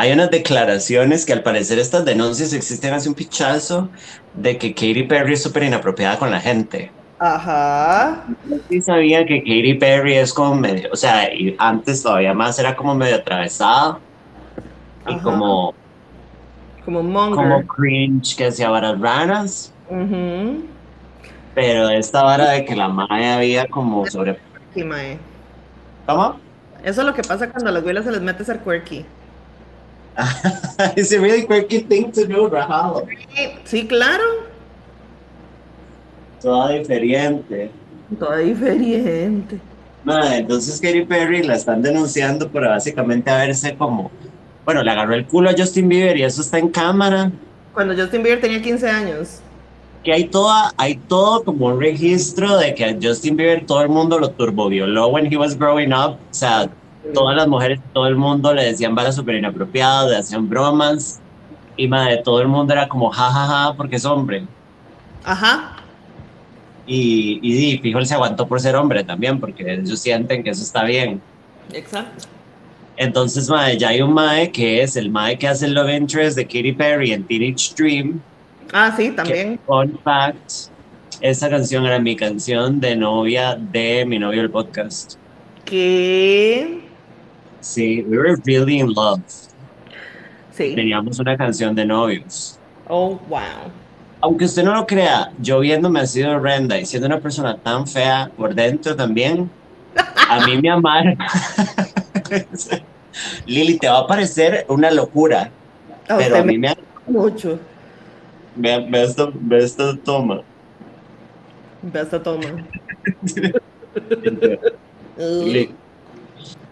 hay 0.00 0.12
unas 0.12 0.30
declaraciones 0.30 1.26
que 1.26 1.32
al 1.32 1.42
parecer 1.42 1.80
estas 1.80 2.04
denuncias 2.04 2.52
existen 2.52 2.94
hace 2.94 3.08
un 3.08 3.16
pichazo 3.16 3.88
de 4.32 4.56
que 4.56 4.72
Katy 4.72 5.02
Perry 5.02 5.32
es 5.32 5.42
súper 5.42 5.64
inapropiada 5.64 6.16
con 6.20 6.30
la 6.30 6.38
gente. 6.38 6.92
Ajá. 7.18 8.22
Yo 8.48 8.58
sí 8.68 8.80
sabía 8.80 9.26
que 9.26 9.40
Katy 9.40 9.74
Perry 9.74 10.14
es 10.14 10.32
como 10.32 10.54
medio, 10.54 10.88
o 10.92 10.96
sea, 10.96 11.34
y 11.34 11.56
antes 11.58 12.00
todavía 12.00 12.32
más 12.32 12.60
era 12.60 12.76
como 12.76 12.94
medio 12.94 13.16
atravesada 13.16 13.98
y 15.08 15.14
Ajá. 15.14 15.22
como, 15.24 15.74
Como 16.84 17.02
monger. 17.02 17.34
como 17.36 17.66
cringe 17.66 18.36
que 18.36 18.46
hacía 18.46 18.70
varas 18.70 19.00
raras, 19.00 19.72
Ujú. 19.90 20.64
pero 21.56 21.88
esta 21.90 22.22
vara 22.22 22.50
de 22.50 22.64
que 22.64 22.76
la 22.76 22.86
madre 22.88 23.26
había 23.32 23.66
como 23.66 24.06
sobre... 24.06 24.38
Sí, 24.74 24.84
mae. 24.84 25.18
¿Cómo? 26.06 26.36
Eso 26.84 27.00
es 27.00 27.06
lo 27.08 27.14
que 27.14 27.22
pasa 27.22 27.50
cuando 27.50 27.70
a 27.70 27.72
las 27.72 27.82
güelas 27.82 28.04
se 28.04 28.12
les 28.12 28.22
mete 28.22 28.44
ser 28.44 28.60
quirky. 28.60 29.04
It's 30.96 31.12
a 31.12 31.20
really 31.20 31.46
quirky 31.46 31.80
thing 31.80 32.10
to 32.12 32.26
do, 32.26 32.48
Rahal. 32.48 33.06
Sí, 33.64 33.86
claro. 33.86 34.24
Toda 36.40 36.70
diferente. 36.70 37.70
Todo 38.18 38.36
diferente. 38.36 39.60
Madre, 40.04 40.38
entonces 40.38 40.80
Katy 40.80 41.04
Perry 41.04 41.42
la 41.42 41.56
están 41.56 41.82
denunciando 41.82 42.48
por 42.48 42.66
básicamente 42.66 43.30
haberse 43.30 43.76
como... 43.76 44.10
Bueno, 44.64 44.82
le 44.82 44.90
agarró 44.90 45.14
el 45.14 45.26
culo 45.26 45.50
a 45.50 45.54
Justin 45.56 45.88
Bieber 45.88 46.16
y 46.16 46.22
eso 46.24 46.40
está 46.40 46.58
en 46.58 46.68
cámara. 46.68 47.30
Cuando 47.74 47.94
Justin 47.94 48.22
Bieber 48.22 48.40
tenía 48.40 48.60
15 48.62 48.88
años. 48.88 49.40
que 50.04 50.12
hay 50.12 50.24
toda, 50.24 50.72
hay 50.76 50.96
todo 50.96 51.44
como 51.44 51.66
un 51.66 51.80
registro 51.80 52.56
de 52.56 52.74
que 52.74 52.84
a 52.84 52.96
Justin 53.00 53.36
Bieber 53.36 53.66
todo 53.66 53.82
el 53.82 53.88
mundo 53.88 54.18
lo 54.18 54.30
turbovioló 54.30 55.08
when 55.08 55.30
he 55.30 55.36
was 55.36 55.56
growing 55.56 55.92
up. 55.92 56.12
O 56.12 56.18
sea, 56.34 56.70
todas 57.14 57.36
las 57.36 57.48
mujeres, 57.48 57.80
todo 57.92 58.06
el 58.06 58.16
mundo 58.16 58.52
le 58.54 58.64
decían 58.64 58.94
varas 58.94 59.16
súper 59.16 59.36
inapropiadas, 59.36 60.10
le 60.10 60.16
hacían 60.16 60.48
bromas. 60.48 61.20
Y 61.76 61.86
madre, 61.86 62.18
todo 62.24 62.40
el 62.40 62.48
mundo 62.48 62.72
era 62.72 62.88
como 62.88 63.10
jajaja 63.10 63.74
porque 63.76 63.96
es 63.96 64.04
hombre. 64.04 64.44
Ajá. 65.24 65.76
Y, 66.86 67.38
y, 67.42 67.74
y 67.74 67.78
fijo, 67.78 67.98
él 67.98 68.06
se 68.06 68.14
aguantó 68.14 68.48
por 68.48 68.60
ser 68.60 68.74
hombre 68.74 69.04
también, 69.04 69.38
porque 69.38 69.74
ellos 69.74 70.00
sienten 70.00 70.42
que 70.42 70.50
eso 70.50 70.62
está 70.62 70.84
bien. 70.84 71.20
Exacto. 71.72 72.24
Entonces, 72.96 73.48
madre, 73.48 73.78
ya 73.78 73.90
hay 73.90 74.02
un 74.02 74.12
mae 74.12 74.50
que 74.50 74.82
es 74.82 74.96
el 74.96 75.08
mae 75.08 75.38
que 75.38 75.46
hace 75.46 75.66
el 75.66 75.74
love 75.74 75.90
interest 75.90 76.36
de 76.36 76.44
Katy 76.44 76.72
Perry 76.72 77.12
en 77.12 77.22
Teenage 77.24 77.74
Dream. 77.76 78.20
Ah, 78.72 78.92
sí, 78.96 79.12
también. 79.12 79.60
fun 79.66 79.98
fact, 80.02 80.70
esa 81.20 81.48
canción 81.48 81.86
era 81.86 82.00
mi 82.00 82.16
canción 82.16 82.80
de 82.80 82.96
novia 82.96 83.54
de 83.54 84.04
mi 84.04 84.18
novio 84.18 84.42
el 84.42 84.50
podcast. 84.50 85.14
Que. 85.64 86.87
Sí, 87.60 88.04
we 88.08 88.16
were 88.16 88.36
really 88.44 88.78
in 88.78 88.92
love. 88.92 89.20
Sí. 90.52 90.74
Teníamos 90.74 91.18
una 91.18 91.36
canción 91.36 91.74
de 91.74 91.84
novios. 91.84 92.58
Oh, 92.88 93.18
wow. 93.28 93.70
Aunque 94.20 94.46
usted 94.46 94.64
no 94.64 94.74
lo 94.74 94.86
crea, 94.86 95.30
yo 95.40 95.60
viéndome 95.60 96.00
así 96.00 96.20
de 96.20 96.28
horrenda 96.28 96.78
y 96.78 96.86
siendo 96.86 97.06
una 97.06 97.20
persona 97.20 97.56
tan 97.56 97.86
fea 97.86 98.30
por 98.36 98.54
dentro 98.54 98.96
también, 98.96 99.48
a 100.28 100.46
mí 100.46 100.60
me 100.60 100.70
amaron. 100.70 101.16
Lili, 103.46 103.78
te 103.78 103.88
va 103.88 104.00
a 104.00 104.06
parecer 104.06 104.66
una 104.68 104.90
locura, 104.90 105.50
pero 106.06 106.36
a 106.36 106.42
mí 106.42 106.58
me 106.58 106.76
me... 107.06 107.12
mucho. 107.12 107.58
Ve, 108.56 108.86
ve 108.90 109.04
esta, 109.04 109.30
ve 109.32 109.58
esta 109.58 109.96
toma. 109.96 110.42
Ve 111.82 112.00
esta 112.00 112.22
toma. 112.22 112.46
Lili, 115.16 115.74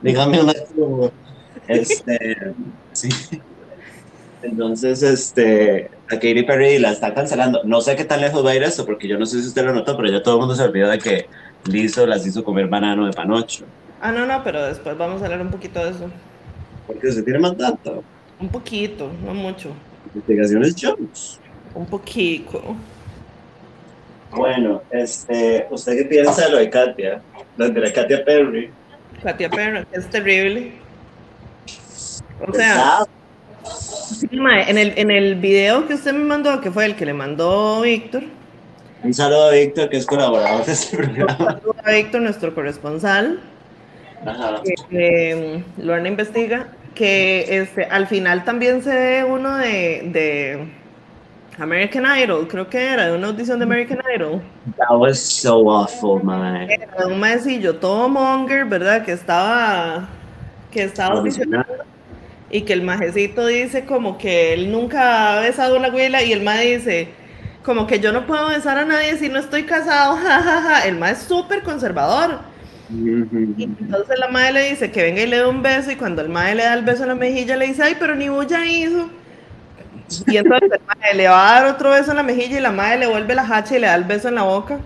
Dígame 0.03 0.41
una. 0.41 0.53
Este, 1.69 2.37
sí. 2.93 3.09
Entonces, 4.43 5.03
este, 5.03 5.91
a 6.09 6.15
Katy 6.15 6.43
Perry 6.45 6.79
la 6.79 6.93
está 6.93 7.13
cancelando. 7.13 7.63
No 7.65 7.81
sé 7.81 7.97
qué 7.97 8.05
tan 8.05 8.21
lejos 8.21 8.45
va 8.45 8.51
a 8.51 8.55
ir 8.55 8.63
esto, 8.63 8.85
porque 8.87 9.09
yo 9.09 9.19
no 9.19 9.27
sé 9.27 9.41
si 9.41 9.49
usted 9.49 9.65
lo 9.65 9.75
notó, 9.75 9.97
pero 9.97 10.11
ya 10.11 10.23
todo 10.23 10.35
el 10.35 10.41
mundo 10.41 10.55
se 10.55 10.63
olvidó 10.63 10.89
de 10.89 10.99
que 10.99 11.27
Lizzo 11.65 12.07
las 12.07 12.27
hizo 12.27 12.45
comer 12.45 12.69
banano 12.69 13.07
de 13.07 13.13
panocho. 13.13 13.65
Ah, 14.01 14.13
no, 14.13 14.27
no, 14.27 14.45
pero 14.45 14.65
después 14.67 14.97
vamos 14.97 15.23
a 15.23 15.25
hablar 15.25 15.41
un 15.41 15.51
poquito 15.51 15.85
de 15.85 15.91
eso. 15.91 16.11
Porque 16.87 17.11
se 17.11 17.23
tiene 17.23 17.39
más 17.39 17.57
datos. 17.57 18.05
Un 18.39 18.49
poquito, 18.49 19.11
no 19.25 19.35
mucho. 19.35 19.71
Investigaciones 20.15 20.77
Jones. 20.81 21.41
Un 21.75 21.87
poquito. 21.87 22.77
Bueno, 24.31 24.83
este, 24.91 25.67
¿usted 25.71 25.97
qué 25.97 26.05
piensa 26.05 26.45
de 26.45 26.51
lo 26.51 26.59
de 26.59 26.71
Katia? 26.71 27.23
Lo 27.57 27.69
de 27.69 27.81
la 27.81 27.93
Katia 27.93 28.25
Perry. 28.25 28.71
Katia 29.23 29.49
Perry, 29.51 29.87
es 29.93 30.09
terrible. 30.11 30.73
O 32.47 32.53
sea, 32.53 33.05
en, 34.31 34.79
el, 34.79 34.93
en 34.97 35.11
el 35.11 35.35
video 35.37 35.87
que 35.87 35.95
usted 35.95 36.13
me 36.13 36.25
mandó, 36.25 36.61
que 36.61 36.71
fue 36.71 36.85
el 36.85 36.95
que 36.97 37.07
le 37.07 37.13
mandó 37.15 37.81
Víctor, 37.81 38.23
Un 39.03 39.15
saludo 39.15 39.49
a 39.49 39.53
Víctor, 39.53 39.89
que 39.89 39.97
es 39.97 40.07
colaborador 40.07 40.65
de 40.65 40.73
este 40.73 40.97
programa. 40.97 41.61
a 41.85 41.91
Víctor, 41.91 42.21
nuestro 42.23 42.55
corresponsal, 42.55 43.41
Ajá. 44.25 44.61
que 44.65 44.75
eh, 45.31 45.65
Lorna 45.79 46.09
investiga, 46.09 46.69
que 46.95 47.47
este, 47.61 47.85
al 47.85 48.07
final 48.07 48.45
también 48.45 48.83
se 48.83 48.95
ve 48.95 49.25
uno 49.25 49.57
de, 49.59 50.03
de 50.13 50.69
American 51.59 52.05
Idol, 52.19 52.47
creo 52.49 52.69
que 52.69 52.93
era, 52.93 53.07
de 53.07 53.17
una 53.17 53.29
audición 53.29 53.59
de 53.59 53.65
American 53.65 54.01
Idol. 54.15 54.43
That 54.77 54.97
was 54.97 55.19
so 55.19 55.71
awful, 55.71 56.23
man. 56.23 56.71
Era 56.71 57.07
un 57.07 57.19
maecillo 57.19 57.77
todo 57.77 58.09
monger, 58.09 58.65
¿verdad? 58.65 59.05
Que 59.05 59.13
estaba, 59.13 60.09
que 60.71 60.83
estaba 60.85 61.19
audicionando 61.19 61.87
y 62.51 62.63
que 62.63 62.73
el 62.73 62.83
majecito 62.83 63.47
dice 63.47 63.85
como 63.85 64.19
que 64.19 64.53
él 64.53 64.71
nunca 64.71 65.39
ha 65.39 65.41
besado 65.41 65.75
a 65.75 65.79
una 65.79 65.89
abuela 65.89 66.23
y 66.23 66.33
el 66.33 66.43
mae 66.43 66.79
dice 66.79 67.09
como 67.63 67.87
que 67.87 67.99
yo 67.99 68.13
no 68.13 68.27
puedo 68.27 68.49
besar 68.49 68.79
a 68.79 68.85
nadie 68.85 69.17
si 69.17 69.29
no 69.29 69.41
estoy 69.41 69.65
casado, 69.65 70.17
jajaja. 70.23 70.87
El 70.87 70.99
mae 70.99 71.13
es 71.13 71.19
súper 71.19 71.63
conservador. 71.63 72.39
Y 72.89 73.65
entonces 73.65 74.17
la 74.21 74.29
madre 74.29 74.53
le 74.53 74.71
dice 74.71 74.93
que 74.93 75.03
venga 75.03 75.23
y 75.23 75.27
le 75.27 75.39
dé 75.39 75.47
un 75.47 75.61
beso 75.61 75.91
y 75.91 75.97
cuando 75.97 76.23
el 76.23 76.29
mae 76.29 76.55
le 76.55 76.63
da 76.63 76.75
el 76.75 76.85
beso 76.85 77.03
en 77.03 77.09
la 77.09 77.15
mejilla 77.17 77.57
le 77.57 77.67
dice, 77.67 77.83
ay, 77.83 77.97
pero 77.99 78.15
ni 78.15 78.29
bulla 78.29 78.65
hizo. 78.65 79.11
Y 80.27 80.37
entonces 80.37 80.71
el 80.73 80.81
mae 80.87 81.15
le 81.15 81.29
va 81.29 81.49
a 81.57 81.61
dar 81.63 81.75
otro 81.75 81.91
beso 81.91 82.11
en 82.11 82.17
la 82.19 82.23
mejilla 82.23 82.59
y 82.59 82.61
la 82.61 82.71
madre 82.73 82.99
le 82.99 83.07
vuelve 83.09 83.35
la 83.35 83.43
hacha 83.43 83.77
y 83.77 83.81
le 83.81 83.87
da 83.87 83.95
el 83.97 84.05
beso 84.05 84.29
en 84.29 84.37
la 84.37 84.43
boca. 84.43 84.79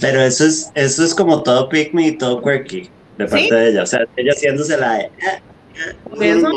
Pero 0.00 0.20
eso 0.20 0.44
es, 0.44 0.70
eso 0.74 1.04
es 1.04 1.14
como 1.14 1.42
todo 1.42 1.68
pick 1.68 1.92
me 1.94 2.08
y 2.08 2.12
todo 2.12 2.42
quirky 2.42 2.90
de 3.18 3.26
parte 3.26 3.44
¿Sí? 3.44 3.50
de 3.50 3.68
ella. 3.68 3.82
O 3.82 3.86
sea, 3.86 4.00
ella 4.16 4.32
haciéndose 4.32 4.76
la 4.76 4.92
de. 4.94 5.04
"Eh, 5.04 5.10
Por 6.10 6.24
eso, 6.24 6.48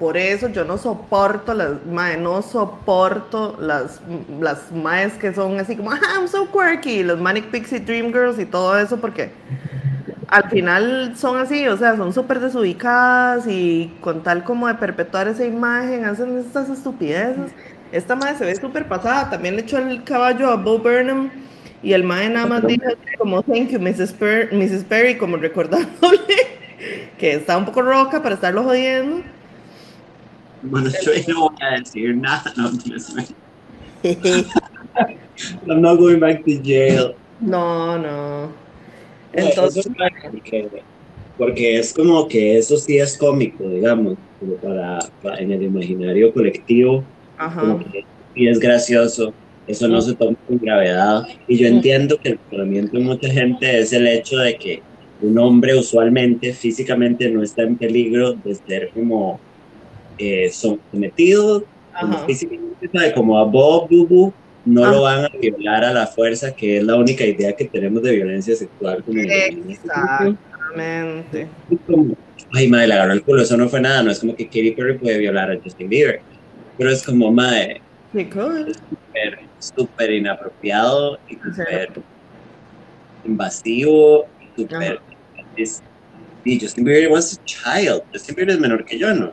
por 0.00 0.16
eso 0.16 0.48
yo 0.48 0.64
no 0.64 0.76
soporto 0.78 1.54
las 1.54 1.84
mae, 1.86 2.16
no 2.16 2.42
soporto 2.42 3.56
las, 3.60 4.00
las 4.40 4.72
maes 4.72 5.12
que 5.14 5.32
son 5.32 5.58
así 5.60 5.76
como, 5.76 5.92
ah, 5.92 6.00
I'm 6.16 6.26
so 6.28 6.48
quirky, 6.50 7.02
los 7.02 7.18
Manic 7.20 7.50
Pixie 7.50 7.80
Dream 7.80 8.08
Girls 8.12 8.38
y 8.38 8.46
todo 8.46 8.76
eso, 8.78 8.96
porque 8.98 9.30
al 10.28 10.50
final 10.50 11.16
son 11.16 11.38
así, 11.38 11.66
o 11.68 11.76
sea, 11.76 11.96
son 11.96 12.12
súper 12.12 12.40
desubicadas 12.40 13.46
y 13.46 13.92
con 14.00 14.22
tal 14.22 14.44
como 14.44 14.66
de 14.66 14.74
perpetuar 14.74 15.28
esa 15.28 15.44
imagen, 15.44 16.04
hacen 16.04 16.38
estas 16.38 16.68
estupideces. 16.68 17.52
Esta 17.92 18.16
madre 18.16 18.36
se 18.36 18.44
ve 18.44 18.56
súper 18.56 18.88
pasada, 18.88 19.30
también 19.30 19.54
le 19.54 19.62
echó 19.62 19.78
el 19.78 20.02
caballo 20.02 20.50
a 20.50 20.56
Bo 20.56 20.78
Burnham 20.78 21.30
y 21.82 21.92
el 21.92 22.02
mae 22.02 22.28
nada 22.28 22.46
más 22.46 22.66
dijo 22.66 22.82
como, 23.18 23.42
thank 23.42 23.68
you, 23.68 23.78
Mrs. 23.78 24.12
Per- 24.12 24.52
Mrs. 24.52 24.84
Perry, 24.84 25.16
como 25.16 25.36
recordándole 25.36 26.18
que 27.18 27.34
está 27.34 27.56
un 27.56 27.64
poco 27.64 27.82
roca 27.82 28.22
para 28.22 28.34
estarlo 28.34 28.64
jodiendo. 28.64 29.22
Bueno, 30.62 30.90
yo 31.02 31.12
no 31.28 31.40
voy 31.48 31.56
a 31.60 31.78
decir 31.78 32.16
nada. 32.16 32.52
No, 32.56 32.70
I'm 35.66 35.80
not 35.80 35.98
going 35.98 36.18
back 36.18 36.44
to 36.44 36.60
jail. 36.62 37.14
No, 37.40 37.98
no. 37.98 38.65
Entonces, 39.36 39.86
porque, 40.30 40.70
porque 41.36 41.78
es 41.78 41.92
como 41.94 42.28
que 42.28 42.58
eso 42.58 42.76
sí 42.78 42.98
es 42.98 43.18
cómico, 43.18 43.68
digamos, 43.70 44.16
como 44.38 44.58
para, 44.60 44.98
para- 45.22 45.38
en 45.40 45.52
el 45.52 45.62
imaginario 45.64 46.32
colectivo, 46.32 47.08
ajá. 47.36 47.78
sí 48.34 48.46
es 48.48 48.58
gracioso, 48.58 49.36
eso 49.66 49.88
no 49.88 50.00
se 50.00 50.16
toma 50.16 50.36
con 50.46 50.58
gravedad. 50.58 51.22
Y 51.46 51.58
yo 51.58 51.66
entiendo 51.68 52.16
que 52.22 52.30
el 52.30 52.40
razonamiento 52.50 52.98
de 52.98 53.04
mucha 53.04 53.28
gente 53.30 53.78
es 53.80 53.92
el 53.92 54.06
hecho 54.08 54.38
de 54.38 54.56
que 54.58 54.84
un 55.18 55.38
hombre 55.38 55.74
usualmente 55.78 56.52
físicamente 56.52 57.30
no 57.30 57.42
está 57.42 57.62
en 57.62 57.78
peligro 57.78 58.34
de 58.34 58.54
ser 58.54 58.90
como 58.92 59.42
eh, 60.18 60.50
sometido, 60.50 61.64
físicamente, 62.26 62.88
como 63.14 63.38
a 63.38 63.44
Bob 63.44 63.88
Bubu, 63.90 64.34
no 64.66 64.84
Ah. 64.84 64.90
lo 64.90 65.02
van 65.02 65.24
a 65.24 65.28
violar 65.40 65.84
a 65.84 65.92
la 65.92 66.06
fuerza, 66.06 66.54
que 66.54 66.78
es 66.78 66.84
la 66.84 66.96
única 66.96 67.24
idea 67.24 67.54
que 67.56 67.64
tenemos 67.66 68.02
de 68.02 68.12
violencia 68.16 68.54
sexual. 68.54 69.02
Como 69.04 69.18
Exactamente. 69.20 71.48
como, 71.86 72.14
ay, 72.52 72.68
madre, 72.68 72.88
le 72.88 72.94
agarró 72.94 73.12
el 73.14 73.22
culo, 73.22 73.42
eso 73.42 73.56
no 73.56 73.68
fue 73.68 73.80
nada, 73.80 74.02
no 74.02 74.10
es 74.10 74.18
como 74.20 74.36
que 74.36 74.46
Katy 74.46 74.72
Perry 74.72 74.98
puede 74.98 75.18
violar 75.18 75.50
a 75.50 75.58
Justin 75.62 75.88
Bieber, 75.88 76.20
pero 76.76 76.90
es 76.90 77.02
como, 77.02 77.32
madre, 77.32 77.80
Nicole. 78.12 78.74
súper, 78.74 79.38
súper 79.58 80.10
inapropiado 80.12 81.18
y 81.28 81.34
súper 81.36 81.90
invasivo, 83.24 84.26
y 84.40 84.48
súper... 84.62 85.00
Y 86.44 86.60
Justin 86.60 86.84
Bieber 86.84 87.10
was 87.10 87.38
a 87.38 87.44
child, 87.44 88.02
Justin 88.12 88.34
Bieber 88.36 88.54
es 88.54 88.60
menor 88.60 88.84
que 88.84 88.98
yo, 88.98 89.12
¿no? 89.14 89.32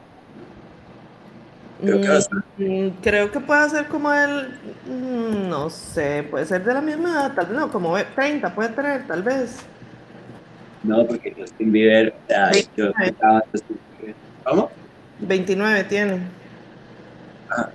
Creo 1.83 1.99
que, 1.99 2.63
mm, 2.63 2.89
creo 3.01 3.31
que 3.31 3.39
puede 3.41 3.69
ser 3.69 3.87
como 3.87 4.13
él, 4.13 4.57
mm, 4.87 5.49
no 5.49 5.69
sé, 5.69 6.23
puede 6.23 6.45
ser 6.45 6.63
de 6.63 6.73
la 6.73 6.79
misma 6.81 7.11
edad, 7.11 7.33
tal 7.35 7.47
vez 7.47 7.57
no, 7.57 7.69
como 7.69 7.97
30 8.15 8.55
puede 8.55 8.69
tener, 8.69 9.05
tal 9.05 9.21
vez. 9.21 9.57
No, 10.83 11.05
porque 11.05 11.33
Justin 11.37 11.71
Bieber, 11.73 12.13
ay, 12.29 12.67
yo 12.77 12.91
estaba 13.03 13.43
¿Cómo? 14.45 14.71
29 15.19 15.83
tiene. 15.85 16.21
Ah. 17.49 17.69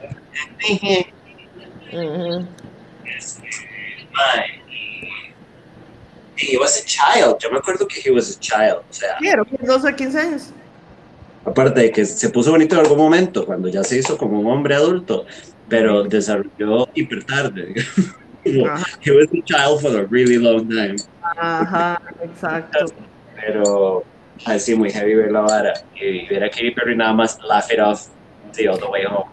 Ay. 4.15 4.63
He 6.37 6.57
was 6.57 6.81
a 6.81 6.85
child. 6.85 7.39
Yo 7.41 7.51
me 7.51 7.59
acuerdo 7.59 7.87
que 7.87 8.01
he 8.01 8.11
was 8.11 8.37
a 8.37 8.41
child. 8.41 8.85
O 8.89 8.93
sea, 8.93 9.17
Quiero, 9.19 9.45
12 9.61 9.95
15 9.97 10.19
años. 10.19 10.53
Aparte 11.49 11.81
de 11.81 11.91
que 11.91 12.05
se 12.05 12.31
puso 12.31 12.51
bonito 12.51 12.75
en 12.77 12.83
algún 12.83 12.99
momento, 12.99 13.45
cuando 13.47 13.69
ya 13.69 13.83
se 13.85 13.99
hizo 13.99 14.17
como 14.17 14.41
un 14.41 14.47
hombre 14.47 14.75
adulto, 14.75 15.27
pero 15.69 16.05
desarrolló 16.05 16.89
hiper 16.95 17.25
tarde. 17.25 17.75
Ajá. 18.65 18.87
he 19.03 19.11
was 19.11 19.27
a 19.33 19.43
child 19.45 19.81
for 19.83 19.95
a 20.01 20.07
really 20.07 20.39
long 20.39 20.67
time. 20.69 20.97
Ajá, 21.37 22.01
exacto. 22.23 22.87
Pero, 23.37 24.05
ay, 24.47 24.59
sí, 24.59 24.75
muy 24.75 24.91
heavy 24.91 25.15
ver 25.15 25.33
la 25.33 25.41
vara. 25.41 25.73
Y 26.01 26.27
ver 26.29 26.45
a 26.45 26.49
Katy 26.51 26.71
Perry 26.71 26.97
nada 26.97 27.13
más 27.13 27.39
laugh 27.47 27.71
it 27.71 27.79
off 27.81 28.07
the 28.55 28.69
all 28.69 28.79
the 28.79 28.87
way 28.87 29.03
home. 29.05 29.27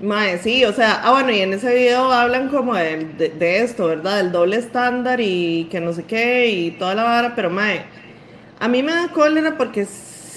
Mae, 0.00 0.38
sí, 0.38 0.64
o 0.64 0.72
sea, 0.72 1.00
ah, 1.04 1.12
bueno, 1.12 1.30
y 1.30 1.40
en 1.40 1.52
ese 1.52 1.72
video 1.74 2.10
hablan 2.12 2.48
como 2.48 2.74
de, 2.74 3.04
de- 3.18 3.28
de 3.30 3.62
esto, 3.62 3.86
¿verdad? 3.86 4.16
Del 4.18 4.32
doble 4.32 4.56
estándar 4.56 5.20
y 5.20 5.68
que 5.70 5.80
no 5.80 5.92
sé 5.92 6.04
qué 6.04 6.48
y 6.48 6.70
toda 6.72 6.94
la 6.94 7.04
vara, 7.04 7.34
pero 7.36 7.50
mae, 7.50 7.84
a 8.58 8.68
mí 8.68 8.82
me 8.82 8.92
da 8.92 9.08
cólera 9.12 9.56
porque 9.56 9.86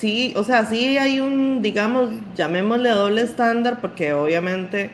sí, 0.06 0.34
o 0.36 0.44
sea, 0.44 0.66
sí 0.66 0.98
hay 1.00 1.20
un, 1.20 1.62
digamos, 1.64 2.10
llamémosle 2.36 2.90
doble 2.90 3.22
estándar 3.24 3.82
porque 3.82 4.14
obviamente 4.14 4.92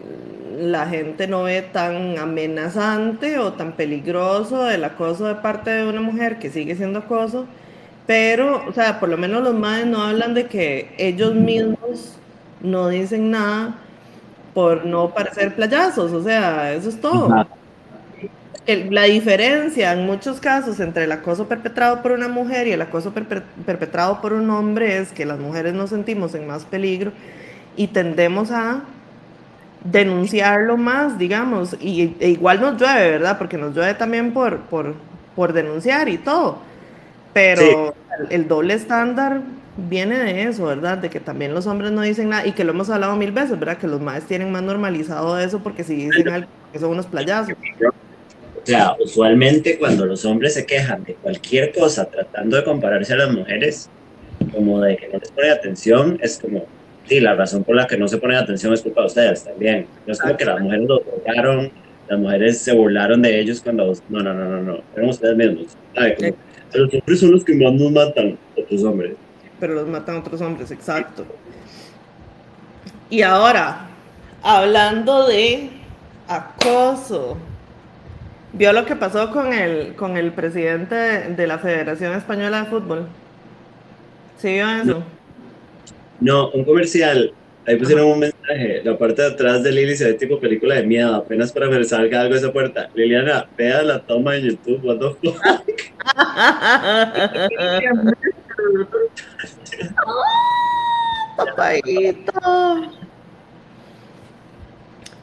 mm, 0.00 0.70
la 0.70 0.86
gente 0.86 1.28
no 1.28 1.44
ve 1.44 1.62
tan 1.62 2.18
amenazante 2.18 3.38
o 3.38 3.52
tan 3.52 3.72
peligroso 3.72 4.68
el 4.70 4.82
acoso 4.84 5.26
de 5.26 5.36
parte 5.36 5.70
de 5.70 5.88
una 5.88 6.00
mujer 6.00 6.38
que 6.40 6.50
sigue 6.50 6.74
siendo 6.74 7.00
acoso, 7.00 7.46
pero, 8.06 8.64
o 8.68 8.72
sea, 8.72 8.98
por 9.00 9.08
lo 9.08 9.16
menos 9.18 9.42
los 9.42 9.54
madres 9.54 9.86
no 9.86 10.02
hablan 10.02 10.34
de 10.34 10.46
que 10.46 10.92
ellos 10.98 11.34
mismos 11.34 12.18
no 12.60 12.88
dicen 12.88 13.30
nada 13.30 13.76
por 14.54 14.84
no 14.84 15.14
parecer 15.14 15.54
playazos, 15.54 16.12
o 16.12 16.22
sea, 16.24 16.72
eso 16.72 16.88
es 16.88 17.00
todo. 17.00 17.28
El- 18.68 18.94
la 18.94 19.04
diferencia 19.04 19.92
en 19.94 20.04
muchos 20.04 20.40
casos 20.40 20.78
entre 20.78 21.04
el 21.04 21.12
acoso 21.12 21.48
perpetrado 21.48 22.02
por 22.02 22.12
una 22.12 22.28
mujer 22.28 22.66
y 22.66 22.72
el 22.72 22.82
acoso 22.82 23.14
perpe- 23.14 23.42
perpetrado 23.64 24.20
por 24.20 24.34
un 24.34 24.50
hombre 24.50 24.98
es 24.98 25.10
que 25.10 25.24
las 25.24 25.38
mujeres 25.38 25.72
nos 25.72 25.88
sentimos 25.88 26.34
en 26.34 26.46
más 26.46 26.66
peligro 26.66 27.12
y 27.78 27.86
tendemos 27.86 28.50
a 28.50 28.82
denunciarlo 29.84 30.76
más, 30.76 31.16
digamos, 31.18 31.76
y 31.80 32.14
e 32.20 32.28
igual 32.28 32.60
nos 32.60 32.78
llueve, 32.78 33.10
¿verdad? 33.12 33.38
Porque 33.38 33.56
nos 33.56 33.74
llueve 33.74 33.94
también 33.94 34.32
por, 34.34 34.58
por, 34.58 34.94
por 35.34 35.54
denunciar 35.54 36.10
y 36.10 36.18
todo. 36.18 36.58
Pero 37.32 37.62
Sí. 37.62 37.70
el, 38.28 38.42
el 38.42 38.48
doble 38.48 38.74
estándar 38.74 39.40
viene 39.78 40.18
de 40.18 40.42
eso, 40.42 40.66
¿verdad? 40.66 40.98
De 40.98 41.08
que 41.08 41.20
también 41.20 41.54
los 41.54 41.66
hombres 41.66 41.90
no 41.92 42.02
dicen 42.02 42.28
nada 42.28 42.46
y 42.46 42.52
que 42.52 42.64
lo 42.64 42.72
hemos 42.72 42.90
hablado 42.90 43.16
mil 43.16 43.32
veces, 43.32 43.58
¿verdad? 43.58 43.78
Que 43.78 43.86
los 43.86 44.00
maes 44.02 44.24
tienen 44.24 44.52
más 44.52 44.62
normalizado 44.62 45.38
eso 45.38 45.60
porque 45.60 45.84
si 45.84 45.94
dicen 45.94 46.28
algo, 46.28 46.48
que 46.70 46.78
son 46.80 46.90
unos 46.90 47.06
playazos. 47.06 47.54
O 48.62 48.66
sea, 48.66 48.96
usualmente 49.02 49.78
cuando 49.78 50.06
los 50.06 50.24
hombres 50.24 50.54
se 50.54 50.66
quejan 50.66 51.04
de 51.04 51.14
cualquier 51.14 51.72
cosa 51.72 52.06
tratando 52.06 52.56
de 52.56 52.64
compararse 52.64 53.14
a 53.14 53.16
las 53.16 53.32
mujeres, 53.32 53.88
como 54.52 54.80
de 54.80 54.96
que 54.96 55.08
no 55.08 55.18
les 55.18 55.30
ponen 55.30 55.50
atención, 55.50 56.18
es 56.22 56.38
como, 56.38 56.66
sí, 57.06 57.20
la 57.20 57.34
razón 57.34 57.64
por 57.64 57.76
la 57.76 57.86
que 57.86 57.96
no 57.96 58.08
se 58.08 58.18
ponen 58.18 58.36
atención 58.36 58.72
es 58.72 58.82
culpa 58.82 59.02
de 59.02 59.06
ustedes 59.06 59.44
también. 59.44 59.86
No 60.06 60.12
es 60.12 60.18
como 60.18 60.36
que 60.36 60.44
las 60.44 60.60
mujeres 60.60 60.88
los 60.88 61.00
drogaron, 61.04 61.72
las 62.08 62.18
mujeres 62.18 62.58
se 62.58 62.72
burlaron 62.74 63.22
de 63.22 63.40
ellos 63.40 63.60
cuando... 63.62 63.92
No, 64.08 64.20
no, 64.20 64.34
no, 64.34 64.44
no, 64.44 64.62
no, 64.62 64.80
eran 64.96 65.08
ustedes 65.08 65.36
mismos. 65.36 65.76
¿sabe? 65.94 66.14
Como, 66.14 66.34
los 66.74 66.94
hombres 66.94 67.20
son 67.20 67.30
los 67.32 67.44
que 67.44 67.54
más 67.54 67.72
nos 67.72 67.92
matan, 67.92 68.38
otros 68.56 68.84
hombres. 68.84 69.12
pero 69.58 69.74
los 69.74 69.88
matan 69.88 70.16
otros 70.16 70.40
hombres, 70.40 70.70
exacto. 70.70 71.24
Y 73.10 73.22
ahora, 73.22 73.88
hablando 74.42 75.26
de 75.26 75.70
acoso, 76.28 77.38
¿vio 78.52 78.72
lo 78.72 78.84
que 78.84 78.96
pasó 78.96 79.30
con 79.30 79.52
el, 79.52 79.94
con 79.94 80.16
el 80.16 80.32
presidente 80.32 80.94
de 80.94 81.46
la 81.46 81.58
Federación 81.58 82.14
Española 82.14 82.62
de 82.62 82.70
Fútbol? 82.70 83.06
¿Sí 84.38 84.52
vio 84.52 84.68
eso? 84.68 85.02
No, 86.20 86.50
un 86.50 86.64
comercial. 86.64 87.32
Ahí 87.66 87.76
pusieron 87.76 88.06
un 88.06 88.18
mensaje. 88.20 88.82
La 88.82 88.96
parte 88.96 89.20
de 89.22 89.28
atrás 89.28 89.62
de 89.62 89.70
Lili 89.70 89.94
se 89.94 90.06
ve 90.06 90.14
tipo 90.14 90.40
película 90.40 90.76
de 90.76 90.84
miedo. 90.84 91.14
Apenas 91.14 91.52
para 91.52 91.68
ver 91.68 91.84
salga 91.84 92.22
algo 92.22 92.32
de 92.32 92.40
esa 92.40 92.52
puerta. 92.52 92.88
Liliana, 92.94 93.46
vea 93.56 93.82
la 93.82 94.00
toma 94.00 94.36
en 94.36 94.44
YouTube. 94.44 94.80
What 94.84 94.98
the 94.98 95.10
fuck? 95.22 95.64
Papayito. 101.36 102.32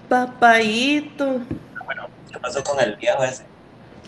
Papayito. 0.08 1.42
¿Qué 2.36 2.42
pasó 2.42 2.62
con 2.64 2.78
el 2.82 2.98
viejo 2.98 3.24
ese? 3.24 3.44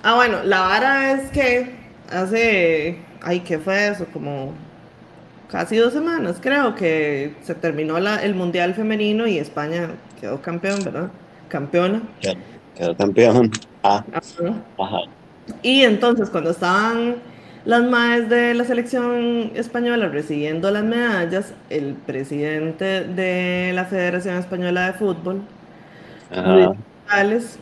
Ah, 0.04 0.16
bueno, 0.16 0.44
la 0.44 0.60
vara 0.60 1.12
es 1.14 1.32
que 1.32 1.72
hace, 2.12 3.00
ay, 3.22 3.40
¿qué 3.40 3.58
fue 3.58 3.88
eso? 3.88 4.06
Como 4.12 4.54
casi 5.50 5.78
dos 5.78 5.94
semanas, 5.94 6.38
creo 6.42 6.76
que 6.76 7.34
se 7.42 7.56
terminó 7.56 7.98
la- 8.00 8.22
el 8.22 8.36
Mundial 8.36 8.74
Femenino 8.74 9.28
y 9.28 9.38
España 9.38 9.92
quedó 10.20 10.42
campeón, 10.42 10.84
¿verdad? 10.84 11.10
Campeona. 11.48 12.02
Quedó 12.76 12.96
campeón. 12.98 13.50
Ah, 13.82 14.04
Ajá. 14.78 14.98
Y 15.62 15.84
entonces 15.84 16.30
cuando 16.30 16.50
estaban 16.52 17.16
las 17.64 17.82
madres 17.84 18.28
de 18.30 18.54
la 18.56 18.66
selección 18.66 19.52
española 19.56 20.10
recibiendo 20.10 20.70
las 20.70 20.84
medallas, 20.84 21.54
el 21.70 21.94
presidente 21.96 23.06
de 23.06 23.72
la 23.74 23.86
Federación 23.86 24.36
Española 24.36 24.88
de 24.88 24.94
Fútbol. 24.94 25.42
González, 27.06 27.58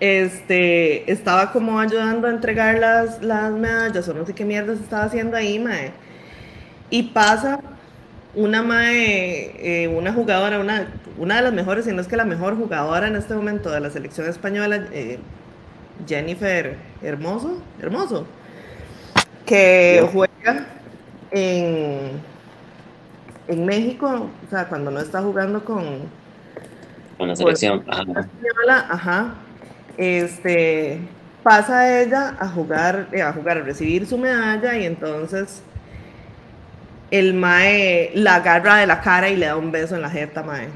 este, 0.00 1.10
estaba 1.10 1.52
como 1.52 1.80
ayudando 1.80 2.26
a 2.26 2.30
entregar 2.30 2.78
las, 2.78 3.22
las 3.22 3.52
medallas 3.52 4.08
o 4.08 4.14
no 4.14 4.26
sé 4.26 4.34
qué 4.34 4.44
mierda 4.44 4.74
se 4.76 4.82
estaba 4.82 5.04
haciendo 5.04 5.36
ahí, 5.36 5.58
mae. 5.58 5.92
Y 6.90 7.04
pasa 7.04 7.60
una 8.34 8.62
mae, 8.62 9.84
eh, 9.84 9.88
una 9.88 10.12
jugadora, 10.12 10.58
una, 10.58 10.88
una 11.16 11.36
de 11.36 11.42
las 11.42 11.52
mejores, 11.52 11.86
si 11.86 11.92
no 11.92 12.00
es 12.02 12.06
que 12.06 12.16
la 12.16 12.24
mejor 12.24 12.56
jugadora 12.56 13.08
en 13.08 13.16
este 13.16 13.34
momento 13.34 13.70
de 13.70 13.80
la 13.80 13.90
selección 13.90 14.28
española, 14.28 14.86
eh, 14.92 15.18
Jennifer 16.06 16.76
Hermoso, 17.02 17.62
Hermoso, 17.80 18.26
que 19.46 20.06
juega 20.12 20.66
en, 21.30 22.20
en 23.48 23.64
México, 23.64 24.28
o 24.46 24.50
sea, 24.50 24.68
cuando 24.68 24.90
no 24.90 25.00
está 25.00 25.22
jugando 25.22 25.64
con, 25.64 25.84
Con 27.16 27.28
la 27.28 27.36
selección. 27.36 27.82
Ajá. 27.88 28.02
española, 28.02 28.86
ajá, 28.90 29.34
este, 29.96 31.00
pasa 31.42 32.00
ella 32.00 32.36
a 32.38 32.48
jugar, 32.48 33.08
eh, 33.12 33.22
a 33.22 33.32
jugar, 33.32 33.58
a 33.58 33.62
recibir 33.62 34.06
su 34.06 34.18
medalla 34.18 34.76
y 34.76 34.84
entonces 34.84 35.62
el 37.10 37.34
mae 37.34 38.10
la 38.14 38.36
agarra 38.36 38.76
de 38.78 38.86
la 38.86 39.00
cara 39.00 39.28
y 39.28 39.36
le 39.36 39.46
da 39.46 39.56
un 39.56 39.70
beso 39.70 39.94
en 39.94 40.02
la 40.02 40.10
jeta, 40.10 40.42
mae. 40.42 40.68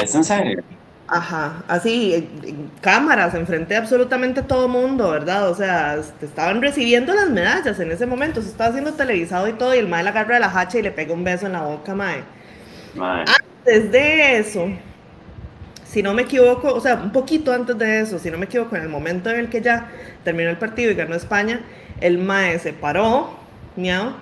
¿Es 0.00 0.14
en 0.14 0.24
serio? 0.24 0.62
Ajá, 1.08 1.62
así, 1.68 2.14
en, 2.14 2.48
en 2.48 2.70
cámaras, 2.80 3.34
enfrente 3.34 3.74
de 3.74 3.78
absolutamente 3.78 4.42
todo 4.42 4.68
mundo, 4.68 5.10
¿verdad? 5.10 5.48
O 5.48 5.54
sea, 5.54 5.96
estaban 6.20 6.60
recibiendo 6.60 7.14
las 7.14 7.30
medallas 7.30 7.78
en 7.78 7.92
ese 7.92 8.06
momento, 8.06 8.42
se 8.42 8.48
estaba 8.48 8.70
haciendo 8.70 8.94
televisado 8.94 9.46
y 9.48 9.52
todo, 9.52 9.74
y 9.74 9.78
el 9.78 9.88
mae 9.88 10.02
la 10.02 10.10
agarra 10.10 10.34
de 10.34 10.40
la 10.40 10.58
hacha 10.60 10.78
y 10.78 10.82
le 10.82 10.90
pega 10.90 11.14
un 11.14 11.22
beso 11.22 11.46
en 11.46 11.52
la 11.52 11.62
boca, 11.62 11.94
mae. 11.94 12.24
Mae. 12.94 13.24
Desde 13.64 14.38
eso, 14.38 14.68
si 15.96 16.02
no 16.02 16.12
me 16.12 16.24
equivoco, 16.24 16.74
o 16.74 16.80
sea, 16.82 16.96
un 16.96 17.10
poquito 17.10 17.54
antes 17.54 17.78
de 17.78 18.00
eso, 18.00 18.18
si 18.18 18.30
no 18.30 18.36
me 18.36 18.44
equivoco, 18.44 18.76
en 18.76 18.82
el 18.82 18.90
momento 18.90 19.30
en 19.30 19.40
el 19.40 19.48
que 19.48 19.62
ya 19.62 19.88
terminó 20.24 20.50
el 20.50 20.58
partido 20.58 20.90
y 20.90 20.94
ganó 20.94 21.14
España, 21.14 21.62
el 22.02 22.18
Mae 22.18 22.58
se 22.58 22.74
paró, 22.74 23.30
miau, 23.76 24.12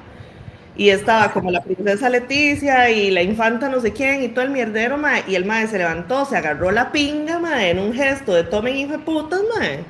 y 0.76 0.90
estaba 0.90 1.32
como 1.32 1.50
la 1.50 1.60
princesa 1.62 2.08
Leticia 2.08 2.90
y 2.90 3.10
la 3.10 3.22
infanta 3.22 3.68
no 3.68 3.80
sé 3.80 3.92
quién 3.92 4.22
y 4.22 4.28
todo 4.28 4.44
el 4.44 4.52
mierdero, 4.52 4.98
Mae, 4.98 5.24
y 5.26 5.34
el 5.34 5.46
Mae 5.46 5.66
se 5.66 5.78
levantó, 5.78 6.24
se 6.24 6.36
agarró 6.36 6.70
la 6.70 6.92
pinga, 6.92 7.40
Mae, 7.40 7.70
en 7.70 7.80
un 7.80 7.92
gesto 7.92 8.32
de 8.34 8.44
tomen 8.44 8.76
hijo 8.76 8.92
de 8.92 8.98
putas, 9.00 9.40
Mae. 9.58 9.80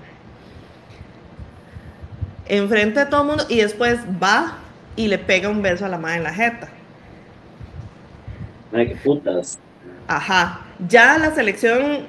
Enfrente 2.47 3.01
de 3.01 3.07
todo 3.11 3.20
el 3.20 3.27
mundo 3.27 3.44
y 3.51 3.59
después 3.59 3.99
va 4.23 4.57
y 4.97 5.09
le 5.09 5.18
pega 5.18 5.51
un 5.51 5.61
beso 5.61 5.85
a 5.85 5.90
la 5.90 5.99
Mae 5.99 6.16
en 6.16 6.23
la 6.23 6.33
jeta. 6.33 6.70
Mae, 8.73 8.88
qué 8.88 8.97
putas. 8.97 9.59
Ajá, 10.07 10.61
ya 10.88 11.19
la 11.19 11.35
selección 11.35 12.07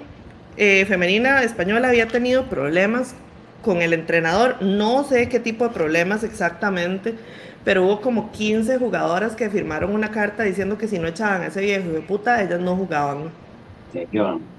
eh, 0.57 0.85
femenina 0.85 1.43
española 1.43 1.89
había 1.89 2.07
tenido 2.07 2.45
problemas 2.45 3.15
con 3.61 3.81
el 3.81 3.93
entrenador. 3.93 4.57
No 4.61 5.03
sé 5.03 5.29
qué 5.29 5.39
tipo 5.39 5.67
de 5.67 5.73
problemas 5.73 6.23
exactamente, 6.23 7.15
pero 7.63 7.83
hubo 7.83 8.01
como 8.01 8.31
15 8.31 8.77
jugadoras 8.77 9.35
que 9.35 9.49
firmaron 9.49 9.93
una 9.93 10.11
carta 10.11 10.43
diciendo 10.43 10.77
que 10.77 10.87
si 10.87 10.99
no 10.99 11.07
echaban 11.07 11.41
a 11.41 11.47
ese 11.47 11.61
viejo 11.61 11.89
de 11.89 12.01
puta, 12.01 12.41
ellas 12.43 12.59
no 12.59 12.75
jugaban. 12.75 13.31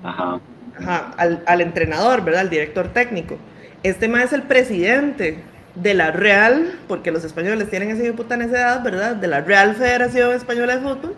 Ajá. 0.03 0.41
Ajá, 0.79 1.15
al, 1.17 1.43
al 1.47 1.61
entrenador, 1.61 2.23
¿verdad? 2.25 2.43
Al 2.43 2.51
director 2.51 2.89
técnico. 2.89 3.39
Este 3.83 4.09
más 4.09 4.25
es 4.27 4.33
el 4.35 4.43
presidente 4.43 5.45
de 5.75 5.95
la 5.95 6.11
Real, 6.11 6.81
porque 6.89 7.11
los 7.11 7.25
españoles 7.25 7.71
tienen 7.71 7.91
ese 7.91 8.13
puta 8.13 8.35
en 8.35 8.43
esa 8.43 8.57
edad, 8.57 8.83
¿verdad? 8.83 9.17
De 9.17 9.29
la 9.29 9.41
Real 9.43 9.75
Federación 9.77 10.33
Española 10.33 10.77
de 10.77 10.83
Fútbol. 10.83 11.15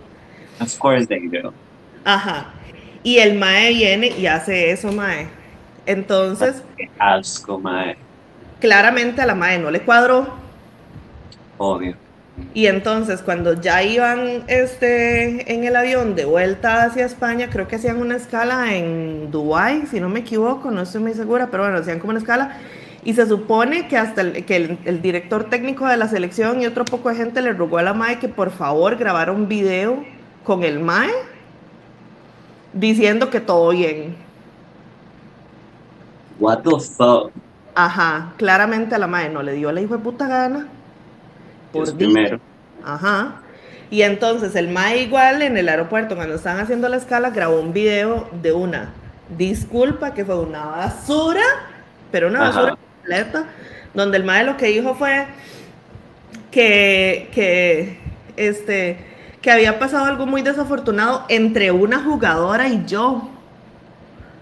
Of 0.61 0.76
course 0.78 1.07
they 1.07 1.28
do. 1.28 1.52
Ajá. 2.04 2.46
Y 3.02 3.18
el 3.18 3.38
MAE 3.38 3.70
viene 3.70 4.08
y 4.08 4.26
hace 4.26 4.70
eso, 4.70 4.92
MAE. 4.92 5.28
Entonces. 5.87 6.62
Qué 6.76 6.90
asco, 6.98 7.58
MAE. 7.58 7.96
Claramente 8.61 9.22
a 9.22 9.26
la 9.26 9.34
MAE 9.34 9.58
no 9.58 9.70
le 9.70 9.80
cuadró. 9.80 10.34
Obvio. 11.58 11.96
Y 12.54 12.66
entonces 12.66 13.20
cuando 13.22 13.61
ya 13.61 13.82
iban 13.82 14.44
este, 14.46 15.52
en 15.52 15.64
el 15.64 15.76
avión 15.76 16.14
de 16.14 16.24
vuelta 16.24 16.84
hacia 16.84 17.04
España, 17.04 17.48
creo 17.50 17.66
que 17.66 17.76
hacían 17.76 18.00
una 18.00 18.16
escala 18.16 18.74
en 18.74 19.30
Dubái, 19.30 19.87
si 19.87 20.00
no 20.00 20.08
me 20.08 20.20
equivoco, 20.20 20.70
no 20.70 20.82
estoy 20.82 21.02
muy 21.02 21.14
segura, 21.14 21.48
pero 21.50 21.64
bueno, 21.64 21.78
hacían 21.78 21.98
como 21.98 22.11
una 22.11 22.20
escala. 22.20 22.58
Y 23.04 23.14
se 23.14 23.26
supone 23.26 23.88
que 23.88 23.96
hasta 23.96 24.20
el, 24.20 24.44
que 24.44 24.56
el, 24.56 24.78
el, 24.84 25.02
director 25.02 25.48
técnico 25.48 25.87
de 25.87 25.96
la 25.96 26.08
selección 26.08 26.61
y 26.61 26.66
otro 26.66 26.84
poco 26.84 27.08
de 27.08 27.16
gente 27.16 27.40
le 27.42 27.52
rogó 27.52 27.78
a 27.78 27.82
la 27.82 27.94
MAE 27.94 28.18
que 28.18 28.28
por 28.28 28.50
favor 28.50 28.96
grabara 28.96 29.32
un 29.32 29.48
video 29.48 30.04
con 30.44 30.62
el 30.62 30.80
MAE 30.80 31.11
diciendo 32.72 33.31
que 33.31 33.40
todo 33.40 33.70
bien. 33.70 34.16
What 36.38 36.62
the 36.62 36.70
fuck? 36.81 37.33
Ajá, 37.74 38.33
claramente 38.37 38.94
a 38.94 38.98
la 38.98 39.07
MAE 39.07 39.28
no 39.28 39.42
le 39.42 39.52
dio 39.52 39.70
la 39.72 39.81
hijo 39.81 39.96
de 39.96 40.02
puta 40.02 40.26
gana. 40.26 40.66
Por 41.72 41.94
primero. 41.96 42.40
Ajá. 42.85 43.42
Y 43.90 44.02
entonces 44.02 44.54
el 44.57 44.68
MAE 44.68 45.02
igual 45.02 45.42
en 45.42 45.57
el 45.57 45.68
aeropuerto, 45.68 46.16
cuando 46.16 46.35
estaban 46.35 46.61
haciendo 46.61 46.88
la 46.88 46.96
escala, 46.96 47.31
grabó 47.31 47.61
un 47.61 47.72
video 47.72 48.28
de 48.42 48.52
una 48.52 48.92
disculpa 49.37 50.14
que 50.14 50.24
fue 50.24 50.38
una 50.38 50.66
basura, 50.66 51.42
pero 52.11 52.28
una 52.28 52.40
basura 52.40 52.76
completa, 52.76 53.44
donde 53.94 54.16
el 54.18 54.24
MAE 54.24 54.44
lo 54.44 54.57
que 54.57 54.66
dijo 54.66 54.94
fue 54.94 55.26
que, 56.50 57.28
que, 57.33 57.98
este, 58.37 58.98
que 59.40 59.51
había 59.51 59.79
pasado 59.79 60.07
algo 60.07 60.27
muy 60.27 60.42
desafortunado 60.42 61.24
entre 61.29 61.70
una 61.70 62.03
jugadora 62.03 62.68
y 62.68 62.85
yo. 62.87 63.31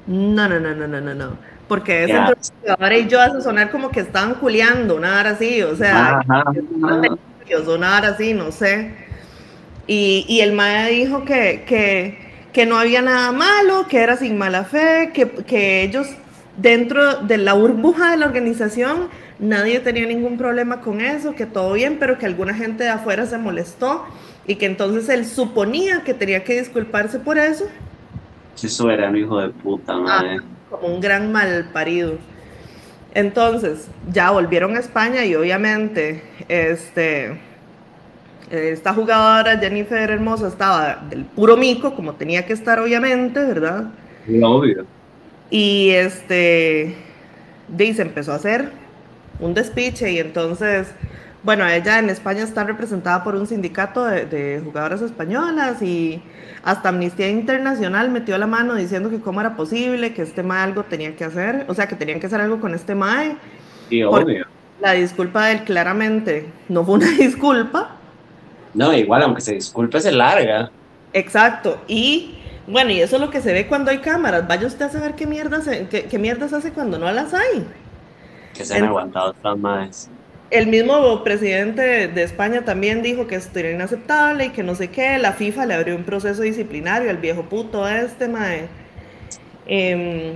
No, 0.06 0.48
no, 0.48 0.60
no, 0.60 0.74
no, 0.74 0.86
no, 0.86 1.00
no, 1.00 1.14
no. 1.14 1.30
Porque 1.68 2.04
es 2.04 2.08
yeah. 2.08 2.18
entre 2.18 2.34
una 2.34 2.60
jugadora 2.60 2.96
y 2.98 3.08
yo 3.08 3.20
hace 3.20 3.40
sonar 3.42 3.70
como 3.70 3.90
que 3.90 4.00
estaban 4.00 4.34
culeando, 4.34 4.96
una 4.96 5.18
hora 5.18 5.30
así, 5.30 5.62
o 5.62 5.74
sea, 5.76 6.20
una 7.68 7.96
hora 7.96 8.08
así, 8.08 8.32
no 8.32 8.52
sé. 8.52 8.94
Y, 9.86 10.24
y 10.28 10.40
el 10.40 10.52
MAE 10.52 10.90
dijo 10.92 11.24
que, 11.24 11.64
que, 11.66 12.18
que, 12.52 12.66
no 12.66 12.78
había 12.78 13.02
nada 13.02 13.32
malo, 13.32 13.86
que 13.88 13.98
era 13.98 14.16
sin 14.16 14.38
mala 14.38 14.64
fe, 14.64 15.10
que, 15.12 15.28
que 15.28 15.82
ellos 15.82 16.08
dentro 16.56 17.18
de 17.18 17.38
la 17.38 17.52
burbuja 17.52 18.10
de 18.10 18.16
la 18.16 18.26
organización 18.26 19.08
nadie 19.38 19.80
tenía 19.80 20.06
ningún 20.06 20.38
problema 20.38 20.80
con 20.80 21.00
eso, 21.00 21.34
que 21.34 21.46
todo 21.46 21.74
bien, 21.74 21.98
pero 21.98 22.18
que 22.18 22.26
alguna 22.26 22.54
gente 22.54 22.84
de 22.84 22.90
afuera 22.90 23.26
se 23.26 23.38
molestó 23.38 24.06
y 24.46 24.56
que 24.56 24.66
entonces 24.66 25.08
él 25.08 25.26
suponía 25.26 26.02
que 26.04 26.14
tenía 26.14 26.44
que 26.44 26.58
disculparse 26.58 27.18
por 27.18 27.38
eso. 27.38 27.66
Eso 28.62 28.90
era 28.90 29.10
un 29.10 29.16
hijo 29.16 29.40
de 29.40 29.50
puta, 29.50 29.96
madre. 29.96 30.38
Ah, 30.40 30.44
como 30.70 30.94
un 30.94 31.00
gran 31.00 31.32
mal 31.32 31.68
parido. 31.72 32.18
Entonces, 33.14 33.88
ya 34.12 34.30
volvieron 34.30 34.76
a 34.76 34.80
España 34.80 35.24
y 35.24 35.34
obviamente 35.34 36.22
este, 36.48 37.38
esta 38.50 38.92
jugadora 38.92 39.58
Jennifer 39.58 40.10
Hermosa 40.10 40.48
estaba 40.48 41.02
del 41.08 41.24
puro 41.24 41.56
mico, 41.56 41.94
como 41.94 42.14
tenía 42.14 42.44
que 42.46 42.52
estar 42.52 42.78
obviamente, 42.78 43.40
¿verdad? 43.40 43.90
Obvio. 44.42 44.84
Y 45.50 45.90
este, 45.90 46.94
dice, 47.68 48.02
empezó 48.02 48.32
a 48.32 48.36
hacer 48.36 48.70
un 49.40 49.54
despiche 49.54 50.10
y 50.12 50.18
entonces 50.18 50.88
bueno, 51.46 51.64
ella 51.64 52.00
en 52.00 52.10
España 52.10 52.42
está 52.42 52.64
representada 52.64 53.22
por 53.22 53.36
un 53.36 53.46
sindicato 53.46 54.04
de, 54.04 54.26
de, 54.26 54.60
jugadoras 54.64 55.00
españolas 55.00 55.80
y 55.80 56.20
hasta 56.64 56.88
Amnistía 56.88 57.28
Internacional 57.28 58.10
metió 58.10 58.36
la 58.36 58.48
mano 58.48 58.74
diciendo 58.74 59.10
que 59.10 59.20
cómo 59.20 59.40
era 59.40 59.54
posible, 59.54 60.12
que 60.12 60.22
este 60.22 60.42
MAE 60.42 60.64
algo 60.64 60.82
tenía 60.82 61.14
que 61.14 61.22
hacer, 61.22 61.64
o 61.68 61.74
sea, 61.74 61.86
que 61.86 61.94
tenían 61.94 62.18
que 62.18 62.26
hacer 62.26 62.40
algo 62.40 62.60
con 62.60 62.74
este 62.74 62.96
MAE. 62.96 63.36
Sí, 63.88 64.02
obvio. 64.02 64.44
La 64.80 64.94
disculpa 64.94 65.46
de 65.46 65.52
él 65.52 65.62
claramente 65.62 66.50
no 66.68 66.84
fue 66.84 66.96
una 66.96 67.10
disculpa. 67.16 67.92
No, 68.74 68.92
igual, 68.92 69.22
aunque 69.22 69.40
se 69.40 69.54
disculpe, 69.54 70.00
se 70.00 70.10
larga. 70.10 70.68
Exacto, 71.12 71.80
y 71.86 72.38
bueno, 72.66 72.90
y 72.90 73.00
eso 73.00 73.14
es 73.14 73.22
lo 73.22 73.30
que 73.30 73.40
se 73.40 73.52
ve 73.52 73.68
cuando 73.68 73.92
hay 73.92 73.98
cámaras. 73.98 74.48
Vaya 74.48 74.66
usted 74.66 74.86
a 74.86 74.88
saber 74.88 75.14
qué 75.14 75.28
mierdas, 75.28 75.68
qué, 75.90 76.08
qué 76.10 76.18
mierdas 76.18 76.52
hace 76.52 76.72
cuando 76.72 76.98
no 76.98 77.08
las 77.12 77.32
hay. 77.34 77.64
Que 78.52 78.64
se 78.64 78.74
han 78.74 78.86
aguantado 78.86 79.30
estas 79.30 79.56
maes 79.56 80.10
el 80.50 80.68
mismo 80.68 81.24
presidente 81.24 82.08
de 82.08 82.22
España 82.22 82.62
también 82.64 83.02
dijo 83.02 83.26
que 83.26 83.34
esto 83.34 83.58
era 83.58 83.70
inaceptable 83.70 84.46
y 84.46 84.50
que 84.50 84.62
no 84.62 84.74
sé 84.74 84.88
qué. 84.88 85.18
La 85.18 85.32
FIFA 85.32 85.66
le 85.66 85.74
abrió 85.74 85.96
un 85.96 86.04
proceso 86.04 86.42
disciplinario 86.42 87.10
al 87.10 87.16
viejo 87.16 87.42
puto 87.42 87.86
este 87.88 88.28
mae. 88.28 88.68
Eh, 89.66 90.34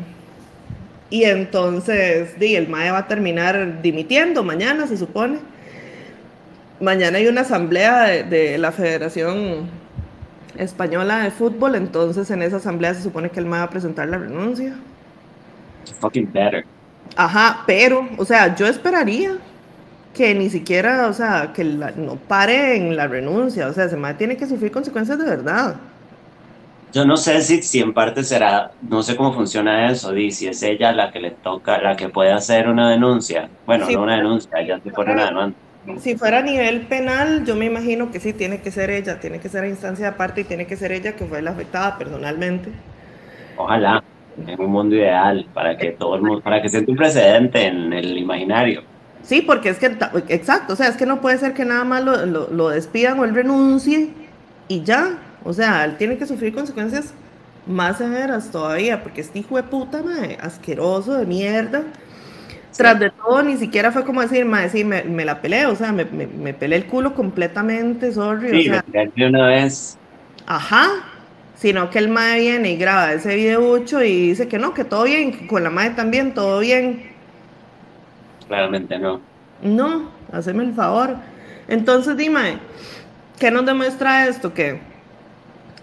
y 1.11 1.25
entonces, 1.25 2.39
di, 2.39 2.57
el 2.57 2.69
mae 2.69 2.91
va 2.91 2.99
a 2.99 3.09
terminar 3.09 3.83
dimitiendo 3.83 4.43
mañana, 4.43 4.87
se 4.87 4.97
supone. 4.97 5.39
Mañana 6.81 7.19
hay 7.19 7.27
una 7.27 7.43
asamblea 7.43 8.05
de, 8.05 8.23
de, 8.25 8.59
la 8.59 8.73
Federación 8.73 9.69
Española 10.57 11.19
de 11.25 11.31
Fútbol, 11.31 11.75
entonces 11.75 12.31
en 12.31 12.43
esa 12.43 12.57
asamblea 12.57 12.95
se 12.95 13.03
supone 13.03 13.31
que 13.31 13.39
el 13.39 13.47
mae 13.47 13.61
va 13.61 13.67
a 13.67 13.71
presentar 13.71 14.09
la 14.09 14.19
renuncia. 14.19 14.75
Fucking 16.01 16.33
better. 16.33 16.65
Ajá, 17.17 17.65
pero, 17.67 18.09
o 18.17 18.25
sea, 18.25 18.55
yo 18.55 18.67
esperaría 18.67 19.37
que 20.15 20.35
ni 20.35 20.51
siquiera, 20.51 21.07
o 21.07 21.13
sea, 21.13 21.53
que 21.55 21.65
la, 21.65 21.93
no 21.93 22.17
pare 22.17 22.77
en 22.77 22.97
la 22.97 23.07
renuncia, 23.07 23.69
o 23.69 23.73
sea, 23.73 23.89
se 23.89 23.97
tiene 24.15 24.37
que 24.37 24.47
sufrir 24.47 24.73
consecuencias 24.73 25.19
de 25.19 25.25
verdad. 25.25 25.77
Yo 26.93 27.05
no 27.05 27.17
sé 27.17 27.41
si, 27.43 27.63
si 27.63 27.79
en 27.79 27.95
parte 27.95 28.25
será, 28.25 28.73
no 28.83 29.03
sé 29.03 29.15
cómo 29.15 29.33
funciona 29.33 29.91
eso, 29.91 30.13
di, 30.13 30.33
si 30.33 30.49
es 30.49 30.61
ella 30.63 30.93
la 30.93 31.13
que 31.13 31.21
le 31.21 31.31
toca, 31.31 31.81
la 31.81 31.95
que 31.95 32.09
puede 32.09 32.33
hacer 32.33 32.69
una 32.69 32.91
denuncia. 32.91 33.49
Bueno, 33.65 33.87
sí, 33.87 33.95
no 33.95 34.03
una 34.03 34.17
denuncia, 34.17 34.51
ella 34.59 34.81
se 34.83 34.91
pone 34.91 35.13
una 35.13 35.27
demanda. 35.27 35.57
Si 35.99 36.17
fuera 36.17 36.41
a 36.41 36.43
nivel 36.43 36.83
penal, 36.83 37.45
yo 37.47 37.55
me 37.55 37.67
imagino 37.67 38.11
que 38.11 38.19
sí, 38.19 38.33
tiene 38.33 38.61
que 38.61 38.71
ser 38.71 38.91
ella, 38.91 39.21
tiene 39.21 39.39
que 39.39 39.49
ser 39.49 39.65
a 39.65 39.69
instancia 39.69 40.09
aparte 40.09 40.43
y 40.43 40.45
tiene 40.45 40.67
que 40.67 40.77
ser 40.77 40.93
ella 40.93 41.15
que 41.15 41.25
fue 41.25 41.41
la 41.41 41.53
afectada 41.53 41.97
personalmente. 41.97 42.71
Ojalá, 43.57 44.03
en 44.47 44.61
un 44.61 44.71
mundo 44.71 44.97
ideal, 44.97 45.47
para 45.55 45.77
que 45.77 45.93
todo 45.93 46.17
el 46.17 46.23
mundo, 46.23 46.43
para 46.43 46.61
que 46.61 46.69
sea 46.69 46.81
un 46.87 46.97
precedente 46.97 47.67
en 47.67 47.93
el 47.93 48.19
imaginario. 48.19 48.83
Sí, 49.23 49.43
porque 49.43 49.69
es 49.69 49.79
que, 49.79 49.97
exacto, 50.29 50.73
o 50.73 50.77
sea, 50.77 50.89
es 50.89 50.97
que 50.97 51.07
no 51.07 51.21
puede 51.21 51.39
ser 51.39 51.55
que 51.55 51.65
nada 51.65 51.85
más 51.85 52.03
lo, 52.05 52.27
lo, 52.27 52.51
lo, 52.51 52.69
despidan 52.71 53.19
o 53.21 53.25
él 53.25 53.35
renuncie 53.35 54.11
y 54.69 54.83
ya. 54.83 55.19
O 55.45 55.53
sea, 55.53 55.85
él 55.85 55.97
tiene 55.97 56.17
que 56.19 56.27
sufrir 56.27 56.55
consecuencias 56.55 57.15
más 57.67 57.99
severas 57.99 58.51
todavía, 58.51 59.03
porque 59.03 59.21
este 59.21 59.41
hijo 59.41 59.57
de 59.57 59.63
puta, 59.63 60.03
mae, 60.03 60.39
asqueroso 60.41 61.15
de 61.15 61.27
mierda. 61.27 61.83
Sí. 62.71 62.79
Tras 62.79 62.99
de 62.99 63.11
todo, 63.11 63.43
ni 63.43 63.57
siquiera 63.57 63.93
fue 63.93 64.05
como 64.05 64.21
decir, 64.21 64.45
mae, 64.45 64.69
sí, 64.71 64.85
me, 64.85 65.03
me 65.03 65.25
la 65.25 65.41
peleé, 65.41 65.67
o 65.67 65.77
sea, 65.77 65.93
me, 65.93 66.05
me, 66.05 66.27
me, 66.27 66.55
peleé 66.55 66.79
el 66.79 66.87
culo 66.87 67.15
completamente, 67.15 68.13
sorry. 68.13 68.63
Sí, 68.63 68.71
o 68.71 68.73
sea, 68.73 68.85
de 68.93 69.27
una 69.27 69.49
vez. 69.49 69.99
Ajá, 70.47 70.89
sino 71.57 71.91
que 71.91 71.99
el 71.99 72.09
mae 72.09 72.41
viene 72.41 72.73
y 72.73 72.77
graba 72.77 73.13
ese 73.13 73.37
videocho 73.37 74.03
y 74.03 74.29
dice 74.29 74.49
que 74.49 74.59
no, 74.59 74.73
que 74.73 74.85
todo 74.85 75.05
bien, 75.05 75.33
que 75.33 75.47
con 75.47 75.63
la 75.63 75.71
mae 75.71 75.91
también, 75.91 76.33
todo 76.33 76.61
bien 76.61 77.10
claramente 78.51 78.99
no. 78.99 79.21
No, 79.63 80.11
haceme 80.33 80.65
el 80.65 80.75
favor. 80.75 81.15
Entonces 81.69 82.17
dime, 82.17 82.59
¿qué 83.39 83.49
nos 83.53 83.65
demuestra 83.65 84.27
esto? 84.27 84.53
Que 84.53 84.81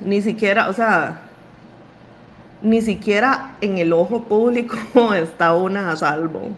ni 0.02 0.22
siquiera, 0.22 0.68
o 0.68 0.74
sea, 0.74 1.22
ni 2.62 2.82
siquiera 2.82 3.56
en 3.62 3.78
el 3.78 3.94
ojo 3.94 4.24
público 4.24 4.76
está 5.14 5.54
una 5.54 5.92
a 5.92 5.96
salvo. 5.96 6.50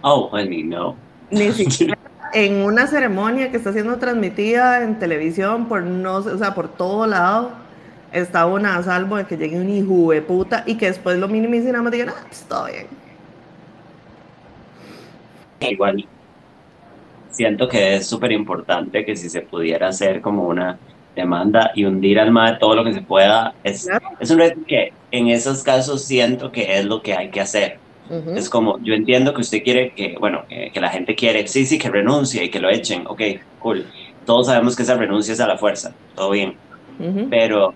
Oh, 0.00 0.30
I 0.32 0.48
mean, 0.48 0.70
no. 0.70 0.96
Ni 1.30 1.52
siquiera 1.52 1.98
en 2.32 2.62
una 2.64 2.86
ceremonia 2.86 3.50
que 3.50 3.58
está 3.58 3.72
siendo 3.72 3.98
transmitida 3.98 4.82
en 4.82 4.98
televisión 4.98 5.66
por 5.66 5.82
no 5.82 6.16
o 6.16 6.38
sea, 6.38 6.54
por 6.54 6.68
todo 6.68 7.06
lado, 7.06 7.50
está 8.12 8.46
una 8.46 8.76
a 8.76 8.82
salvo 8.82 9.16
de 9.16 9.26
que 9.26 9.36
llegue 9.36 9.60
un 9.60 9.68
hijo 9.68 10.10
de 10.10 10.22
puta 10.22 10.62
y 10.66 10.76
que 10.76 10.86
después 10.86 11.18
lo 11.18 11.28
minimicen 11.28 11.68
y 11.68 11.72
nada 11.72 11.82
más 11.82 11.92
digan, 11.92 12.10
ah, 12.10 12.24
pues 12.26 12.42
todo 12.48 12.64
bien. 12.64 12.86
Igual 15.60 16.06
siento 17.30 17.68
que 17.68 17.96
es 17.96 18.06
súper 18.06 18.32
importante 18.32 19.04
que 19.04 19.16
si 19.16 19.30
se 19.30 19.42
pudiera 19.42 19.88
hacer 19.88 20.20
como 20.20 20.48
una 20.48 20.78
demanda 21.14 21.70
y 21.74 21.84
hundir 21.84 22.18
al 22.18 22.30
MAE 22.30 22.56
todo 22.58 22.74
lo 22.74 22.84
que 22.84 22.92
se 22.92 23.00
pueda, 23.00 23.54
es, 23.62 23.86
claro. 23.86 24.08
es 24.18 24.30
un 24.30 24.38
reto 24.38 24.60
que 24.66 24.92
en 25.10 25.28
esos 25.28 25.62
casos 25.62 26.04
siento 26.04 26.50
que 26.52 26.78
es 26.78 26.84
lo 26.84 27.02
que 27.02 27.14
hay 27.14 27.30
que 27.30 27.40
hacer. 27.40 27.78
Es 28.34 28.48
como, 28.48 28.78
yo 28.82 28.94
entiendo 28.94 29.34
que 29.34 29.42
usted 29.42 29.62
quiere 29.62 29.90
que, 29.90 30.16
bueno, 30.18 30.44
que, 30.48 30.80
la 30.80 30.88
gente 30.88 31.14
quiere, 31.14 31.46
sí, 31.46 31.66
sí, 31.66 31.78
que 31.78 31.90
renuncie 31.90 32.42
y 32.42 32.48
que 32.48 32.58
lo 32.58 32.70
echen, 32.70 33.06
ok, 33.06 33.20
cool. 33.58 33.84
Todos 34.24 34.46
sabemos 34.46 34.74
que 34.74 34.82
esa 34.82 34.94
renuncia 34.94 35.34
es 35.34 35.40
a 35.40 35.46
la 35.46 35.58
fuerza, 35.58 35.92
todo 36.14 36.30
bien. 36.30 36.56
Pero, 37.28 37.74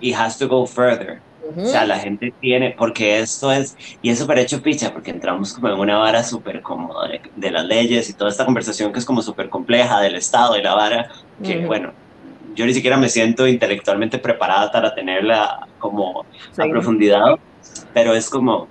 it 0.00 0.14
has 0.14 0.38
to 0.38 0.48
go 0.48 0.66
further. 0.66 1.20
O 1.56 1.66
sea, 1.66 1.84
la 1.84 1.98
gente 1.98 2.32
tiene, 2.40 2.74
porque 2.76 3.18
esto 3.18 3.52
es, 3.52 3.76
y 4.02 4.10
es 4.10 4.18
súper 4.18 4.38
hecho 4.38 4.62
picha, 4.62 4.92
porque 4.92 5.10
entramos 5.10 5.52
como 5.52 5.68
en 5.68 5.78
una 5.78 5.98
vara 5.98 6.22
súper 6.22 6.62
cómoda 6.62 7.08
de, 7.36 7.50
las 7.50 7.64
leyes 7.64 8.08
y 8.08 8.14
toda 8.14 8.30
esta 8.30 8.44
conversación 8.44 8.92
que 8.92 8.98
es 8.98 9.04
como 9.04 9.22
súper 9.22 9.48
compleja 9.48 10.00
del 10.00 10.14
Estado 10.14 10.56
y 10.56 10.62
la 10.62 10.74
vara, 10.74 11.10
que 11.42 11.66
bueno, 11.66 11.92
yo 12.54 12.66
ni 12.66 12.74
siquiera 12.74 12.96
me 12.96 13.08
siento 13.08 13.46
intelectualmente 13.46 14.18
preparada 14.18 14.70
para 14.70 14.94
tenerla 14.94 15.66
como 15.78 16.24
a 16.56 16.64
profundidad, 16.68 17.38
pero 17.92 18.14
es 18.14 18.30
como, 18.30 18.68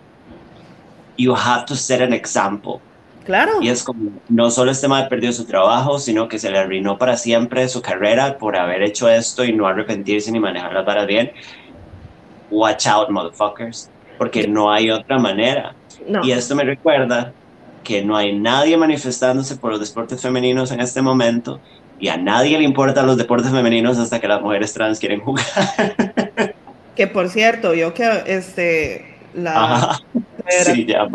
you 1.17 1.33
have 1.35 1.65
to 1.65 1.75
set 1.75 2.01
an 2.01 2.13
example. 2.13 2.79
Claro. 3.25 3.61
Y 3.61 3.69
es 3.69 3.83
como, 3.83 4.11
no 4.27 4.51
solo 4.51 4.71
este 4.71 4.87
mal 4.87 5.07
perdió 5.07 5.31
su 5.31 5.45
trabajo, 5.45 5.97
sino 5.97 6.27
que 6.27 6.39
se 6.39 6.51
le 6.51 6.59
arruinó 6.59 6.97
para 6.97 7.15
siempre 7.15 7.69
su 7.69 7.81
carrera 7.81 8.37
por 8.37 8.57
haber 8.57 8.83
hecho 8.83 9.09
esto 9.09 9.45
y 9.45 9.53
no 9.53 9.65
arrepentirse 9.65 10.31
ni 10.31 10.39
manejar 10.39 10.73
las 10.73 10.85
varas 10.85 11.07
bien. 11.07 11.31
Watch 12.53 12.85
out, 12.87 13.09
motherfuckers, 13.09 13.89
porque 14.17 14.47
no 14.47 14.71
hay 14.71 14.91
otra 14.91 15.17
manera. 15.17 15.73
Y 16.23 16.31
esto 16.31 16.55
me 16.55 16.63
recuerda 16.63 17.33
que 17.83 18.03
no 18.03 18.15
hay 18.15 18.37
nadie 18.37 18.77
manifestándose 18.77 19.57
por 19.57 19.71
los 19.71 19.79
deportes 19.79 20.21
femeninos 20.21 20.71
en 20.71 20.79
este 20.79 21.01
momento 21.01 21.59
y 21.99 22.07
a 22.09 22.17
nadie 22.17 22.57
le 22.57 22.63
importan 22.63 23.05
los 23.05 23.17
deportes 23.17 23.51
femeninos 23.51 23.97
hasta 23.97 24.19
que 24.19 24.27
las 24.27 24.41
mujeres 24.41 24.73
trans 24.73 24.99
quieren 24.99 25.21
jugar. 25.21 25.45
Que 26.95 27.07
por 27.07 27.27
cierto, 27.29 27.73
yo 27.73 27.91
que 27.95 28.07
este 28.27 29.15
la 29.33 29.99
sí, 30.47 30.85
ya, 30.85 31.07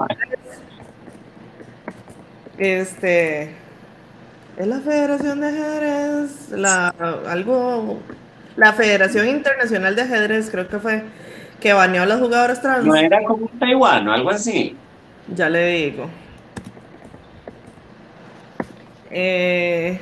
este 2.59 3.55
es 4.57 4.67
la 4.67 4.81
Federación 4.81 5.41
de 5.41 5.47
Ajedrez, 5.47 6.51
la 6.51 6.89
algo 7.29 8.01
la 8.59 8.73
Federación 8.73 9.29
Internacional 9.29 9.95
de 9.95 10.03
Ajedrez 10.03 10.51
creo 10.51 10.67
que 10.67 10.81
fue 10.81 11.05
que 11.61 11.73
baneó 11.73 12.03
a 12.03 12.07
las 12.07 12.19
jugadoras 12.19 12.61
trans. 12.61 12.85
No 12.85 12.97
era 12.97 13.23
como 13.23 13.47
un 13.47 13.59
Taiwán 13.59 14.09
o 14.09 14.13
algo 14.13 14.31
así. 14.31 14.77
Ya 15.33 15.49
le 15.49 15.65
digo. 15.69 16.11
Eh, 19.13 20.01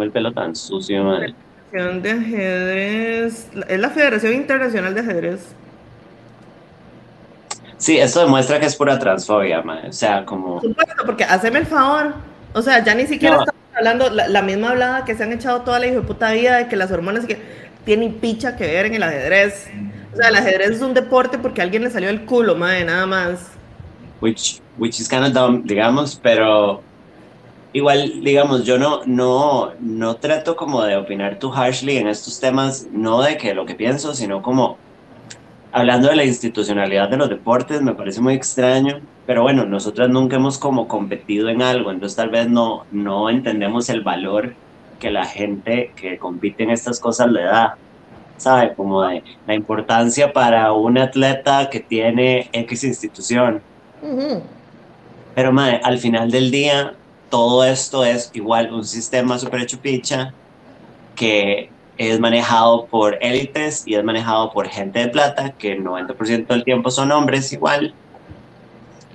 el 0.00 0.10
pelo 0.10 0.32
tan 0.32 0.56
sucio, 0.56 1.04
madre. 1.04 1.34
Federación 1.70 2.02
de 2.02 2.10
Ajedrez. 2.10 3.48
Es 3.68 3.78
la 3.78 3.90
Federación 3.90 4.32
Internacional 4.32 4.94
de 4.94 5.00
Ajedrez. 5.00 5.54
Sí, 7.76 7.98
eso 7.98 8.20
demuestra 8.20 8.58
que 8.58 8.64
es 8.64 8.76
pura 8.76 8.98
transfobia, 8.98 9.60
madre. 9.60 9.90
O 9.90 9.92
sea, 9.92 10.24
como. 10.24 10.62
supuesto, 10.62 11.04
porque 11.04 11.24
haceme 11.24 11.58
el 11.58 11.66
favor. 11.66 12.14
O 12.54 12.62
sea, 12.62 12.82
ya 12.82 12.94
ni 12.94 13.06
siquiera 13.06 13.40
estamos 13.40 13.62
hablando 13.76 14.08
la, 14.08 14.42
misma 14.42 14.70
hablada 14.70 15.04
que 15.04 15.14
se 15.14 15.22
han 15.22 15.32
echado 15.32 15.62
toda 15.62 15.80
la 15.80 15.88
hijo 15.88 16.00
de 16.00 16.06
puta 16.06 16.32
vida 16.32 16.56
de 16.56 16.68
que 16.68 16.76
las 16.76 16.90
hormonas 16.90 17.26
que 17.26 17.63
tienen 17.84 18.14
picha 18.14 18.56
que 18.56 18.66
ver 18.66 18.86
en 18.86 18.94
el 18.94 19.02
ajedrez. 19.02 19.68
O 20.12 20.16
sea, 20.16 20.28
el 20.28 20.36
ajedrez 20.36 20.70
es 20.70 20.82
un 20.82 20.94
deporte 20.94 21.38
porque 21.38 21.60
a 21.60 21.64
alguien 21.64 21.84
le 21.84 21.90
salió 21.90 22.08
el 22.08 22.24
culo, 22.24 22.54
madre, 22.54 22.84
nada 22.84 23.06
más. 23.06 23.50
Which, 24.20 24.60
which 24.78 25.00
is 25.00 25.08
kind 25.08 25.24
of 25.24 25.32
dumb, 25.32 25.64
digamos, 25.64 26.18
pero 26.22 26.82
igual, 27.72 28.22
digamos, 28.22 28.64
yo 28.64 28.78
no, 28.78 29.02
no, 29.04 29.72
no 29.80 30.16
trato 30.16 30.56
como 30.56 30.82
de 30.82 30.96
opinar 30.96 31.38
too 31.38 31.52
harshly 31.52 31.98
en 31.98 32.08
estos 32.08 32.40
temas, 32.40 32.86
no 32.92 33.20
de 33.22 33.36
que 33.36 33.54
lo 33.54 33.66
que 33.66 33.74
pienso, 33.74 34.14
sino 34.14 34.40
como 34.40 34.78
hablando 35.72 36.08
de 36.08 36.16
la 36.16 36.24
institucionalidad 36.24 37.08
de 37.08 37.16
los 37.16 37.28
deportes, 37.28 37.82
me 37.82 37.94
parece 37.94 38.20
muy 38.20 38.34
extraño, 38.34 39.00
pero 39.26 39.42
bueno, 39.42 39.64
nosotras 39.64 40.08
nunca 40.08 40.36
hemos 40.36 40.56
como 40.56 40.86
competido 40.86 41.48
en 41.48 41.62
algo, 41.62 41.90
entonces 41.90 42.14
tal 42.14 42.30
vez 42.30 42.48
no, 42.48 42.86
no 42.92 43.28
entendemos 43.28 43.88
el 43.88 44.02
valor 44.02 44.54
que 45.04 45.10
la 45.10 45.26
gente 45.26 45.92
que 45.96 46.16
compite 46.16 46.62
en 46.62 46.70
estas 46.70 46.98
cosas 46.98 47.30
le 47.30 47.42
da. 47.42 47.76
¿Sabe? 48.38 48.72
Como 48.72 49.02
de 49.02 49.22
la 49.46 49.54
importancia 49.54 50.32
para 50.32 50.72
un 50.72 50.96
atleta 50.96 51.68
que 51.68 51.80
tiene 51.80 52.48
X 52.52 52.84
institución. 52.84 53.60
Pero, 55.34 55.52
madre, 55.52 55.80
al 55.84 55.98
final 55.98 56.30
del 56.30 56.50
día, 56.50 56.94
todo 57.28 57.66
esto 57.66 58.02
es 58.02 58.30
igual 58.32 58.72
un 58.72 58.84
sistema 58.86 59.38
super 59.38 59.60
hecho 59.60 59.78
picha 59.78 60.32
que 61.14 61.68
es 61.98 62.18
manejado 62.18 62.86
por 62.86 63.18
élites 63.20 63.82
y 63.86 63.96
es 63.96 64.04
manejado 64.04 64.52
por 64.52 64.68
gente 64.68 65.00
de 65.00 65.08
plata, 65.08 65.50
que 65.50 65.72
el 65.72 65.84
90% 65.84 66.46
del 66.46 66.64
tiempo 66.64 66.90
son 66.90 67.12
hombres 67.12 67.52
igual, 67.52 67.92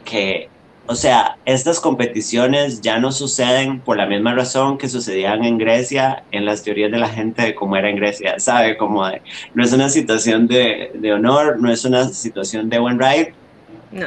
que, 0.05 0.49
o 0.89 0.95
sea, 0.95 1.37
estas 1.45 1.79
competiciones 1.79 2.81
ya 2.81 2.97
no 2.97 3.11
suceden 3.11 3.79
por 3.79 3.95
la 3.95 4.07
misma 4.07 4.33
razón 4.33 4.79
que 4.79 4.89
sucedían 4.89 5.45
en 5.45 5.59
Grecia, 5.59 6.23
en 6.31 6.45
las 6.45 6.63
teorías 6.63 6.89
de 6.89 6.97
la 6.97 7.07
gente 7.07 7.43
de 7.43 7.53
cómo 7.53 7.75
era 7.75 7.91
en 7.91 7.97
Grecia, 7.97 8.39
¿sabe? 8.39 8.75
Como 8.75 9.07
no 9.53 9.63
es 9.63 9.71
una 9.71 9.87
situación 9.89 10.47
de, 10.47 10.89
de 10.95 11.13
honor, 11.13 11.59
no 11.61 11.71
es 11.71 11.85
una 11.85 12.05
situación 12.09 12.71
de 12.71 12.79
buen 12.79 12.97
ride, 12.99 13.35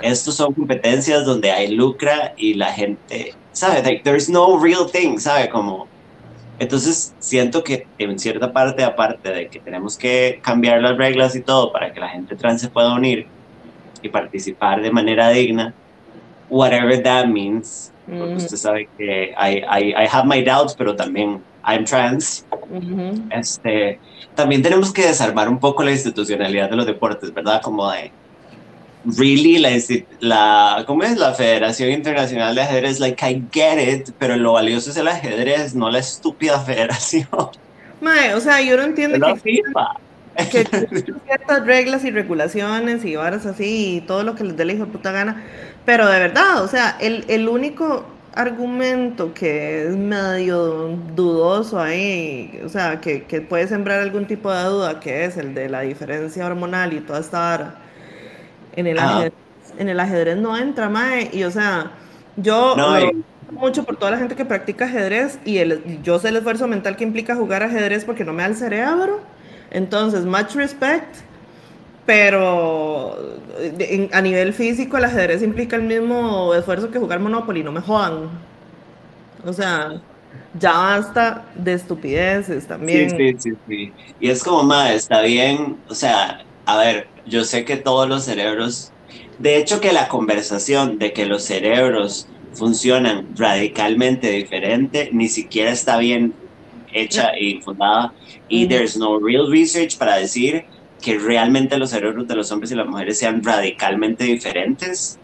estos 0.03 0.35
son 0.35 0.55
competencias 0.55 1.25
donde 1.25 1.53
hay 1.53 1.69
lucra 1.69 2.35
y 2.37 2.55
la 2.55 2.73
gente, 2.73 3.33
¿sabe? 3.53 3.81
Like, 3.85 4.03
there's 4.03 4.29
no 4.29 4.59
real 4.59 4.91
thing, 4.91 5.19
¿sabe? 5.19 5.49
Como, 5.51 5.87
entonces 6.59 7.15
siento 7.21 7.63
que 7.63 7.87
en 7.99 8.19
cierta 8.19 8.53
parte, 8.53 8.83
aparte 8.83 9.31
de 9.31 9.47
que 9.47 9.61
tenemos 9.61 9.97
que 9.97 10.41
cambiar 10.43 10.83
las 10.83 10.97
reglas 10.97 11.37
y 11.37 11.43
todo 11.43 11.73
para 11.73 11.93
que 11.93 12.01
la 12.01 12.09
gente 12.09 12.35
trans 12.35 12.61
se 12.61 12.71
pueda 12.71 12.93
unir 12.93 13.29
y 14.03 14.09
participar 14.09 14.83
de 14.83 14.91
manera 14.91 15.31
digna, 15.31 15.75
whatever 16.53 17.03
that 17.03 17.27
means, 17.27 17.91
porque 18.07 18.35
usted 18.35 18.57
sabe 18.57 18.89
que 18.99 19.35
I, 19.37 19.65
I, 19.65 20.05
I, 20.05 20.07
have 20.07 20.27
my 20.27 20.43
doubts, 20.43 20.75
pero 20.75 20.95
también 20.95 21.43
I'm 21.65 21.85
trans. 21.85 22.45
este, 23.31 23.99
también 24.35 24.63
tenemos 24.63 24.93
que 24.93 25.07
desarmar 25.07 25.49
un 25.49 25.59
poco 25.59 25.83
la 25.83 25.93
institucionalidad 25.93 26.71
de 26.71 26.77
los 26.77 26.87
deportes, 26.87 27.33
¿verdad? 27.33 27.63
Como 27.63 27.91
de 27.91 28.13
really 29.05 29.59
la, 29.59 29.71
la 30.21 30.85
¿cómo 30.87 31.03
es? 31.03 31.17
La 31.17 31.33
Federación 31.33 31.91
Internacional 31.91 32.55
de 32.55 32.63
Ajedrez, 32.63 33.01
like 33.01 33.25
I 33.25 33.43
get 33.51 33.79
it, 33.79 34.11
pero 34.19 34.37
lo 34.37 34.53
valioso 34.53 34.91
es 34.91 34.97
el 34.97 35.09
ajedrez, 35.09 35.75
no 35.75 35.91
la 35.91 35.99
estúpida 35.99 36.61
federación. 36.65 37.29
Mae, 38.01 38.35
o 38.35 38.41
sea, 38.41 38.61
yo 38.61 38.77
no 38.77 38.83
entiendo 38.83 39.25
que, 39.25 39.41
FIFA. 39.41 40.01
que 40.51 40.65
ciertas 41.27 41.67
reglas 41.67 42.05
y 42.05 42.11
regulaciones 42.11 43.05
y 43.05 43.17
varas 43.17 43.47
así 43.47 43.97
y 43.97 44.01
todo 44.01 44.23
lo 44.25 44.35
que 44.35 44.45
les 44.45 44.57
dé 44.57 44.65
la 44.65 44.73
hijo 44.73 44.87
de 44.87 44.93
puta 44.93 45.13
gana, 45.13 45.45
pero 45.85 46.07
de 46.07 46.19
verdad, 46.19 46.63
o 46.63 46.69
sea, 46.69 46.97
el, 47.01 47.25
el 47.29 47.49
único 47.49 48.05
argumento 48.35 49.35
que 49.35 49.87
es 49.87 49.97
medio 49.97 50.97
dudoso 51.15 51.79
ahí, 51.79 52.61
o 52.65 52.69
sea, 52.69 53.01
que, 53.01 53.25
que 53.25 53.41
puede 53.41 53.69
sembrar 53.69 54.01
algún 54.01 54.27
tipo 54.27 54.53
de 54.53 54.65
duda, 54.65 55.01
que 55.01 55.25
es 55.25 55.37
el 55.37 55.55
de 55.55 55.69
la 55.69 55.81
diferencia 55.81 56.47
hormonal 56.47 56.93
y 56.93 57.01
toda 57.01 57.21
esta 57.21 57.39
vara 57.39 57.75
en 58.75 58.87
el, 58.87 58.99
ah. 58.99 59.19
ajedrez, 59.19 59.33
en 59.79 59.89
el 59.89 60.01
ajedrez 60.01 60.37
no 60.37 60.57
entra, 60.57 60.89
mae. 60.89 61.31
Y 61.33 61.45
o 61.45 61.51
sea, 61.51 61.93
yo 62.37 62.75
no, 62.77 62.97
mucho 63.51 63.85
por 63.85 63.97
toda 63.97 64.13
la 64.13 64.19
gente 64.19 64.35
que 64.35 64.45
practica 64.45 64.87
ajedrez 64.87 65.39
y 65.45 65.59
el, 65.59 66.03
yo 66.03 66.19
sé 66.19 66.29
el 66.29 66.37
esfuerzo 66.37 66.67
mental 66.67 66.97
que 66.97 67.05
implica 67.05 67.37
jugar 67.37 67.63
ajedrez 67.63 68.05
porque 68.05 68.25
no 68.25 68.33
me 68.33 68.43
da 68.43 68.49
el 68.49 68.57
cerebro. 68.57 69.21
Entonces, 69.71 70.25
much 70.25 70.55
respect. 70.55 71.17
Pero 72.05 73.17
a 74.13 74.21
nivel 74.21 74.53
físico, 74.53 74.97
el 74.97 75.05
ajedrez 75.05 75.43
implica 75.43 75.77
el 75.77 75.83
mismo 75.83 76.55
esfuerzo 76.55 76.91
que 76.91 76.99
jugar 76.99 77.21
Monopoly, 77.21 77.63
no 77.63 77.73
me 77.73 77.81
jodan. 77.81 78.29
O 79.45 79.53
sea, 79.53 80.01
ya 80.59 80.73
basta 80.73 81.45
de 81.55 81.75
estupideces 81.75 82.67
también. 82.67 83.11
Sí, 83.11 83.17
sí, 83.17 83.37
sí, 83.39 83.53
sí. 83.69 83.93
Y 84.21 84.31
es 84.31 84.43
como, 84.43 84.63
mae, 84.65 84.95
está 84.95 85.23
bien, 85.23 85.77
o 85.89 85.95
sea, 85.95 86.45
a 86.67 86.77
ver, 86.77 87.07
yo 87.27 87.45
sé 87.45 87.65
que 87.65 87.77
todos 87.77 88.09
los 88.09 88.25
cerebros, 88.25 88.93
de 89.39 89.57
hecho 89.57 89.81
que 89.81 89.93
la 89.93 90.09
conversación 90.09 90.99
de 90.99 91.13
que 91.13 91.27
los 91.27 91.45
cerebros 91.45 92.29
funcionan 92.53 93.29
radicalmente 93.37 94.31
diferente, 94.31 95.11
ni 95.13 95.29
siquiera 95.29 95.71
está 95.71 95.99
bien 95.99 96.35
hecha 96.93 97.39
y 97.39 97.61
fundada. 97.63 98.13
Y 98.49 98.67
there's 98.67 98.97
no 98.97 99.19
real 99.19 99.51
research 99.51 99.97
para 99.97 100.17
decir 100.17 100.65
que 101.03 101.19
realmente 101.19 101.77
los 101.77 101.91
cerebros 101.91 102.27
de 102.27 102.35
los 102.35 102.51
hombres 102.51 102.71
y 102.71 102.75
las 102.75 102.87
mujeres 102.87 103.19
sean 103.19 103.43
radicalmente 103.45 104.25
diferentes. 104.25 105.19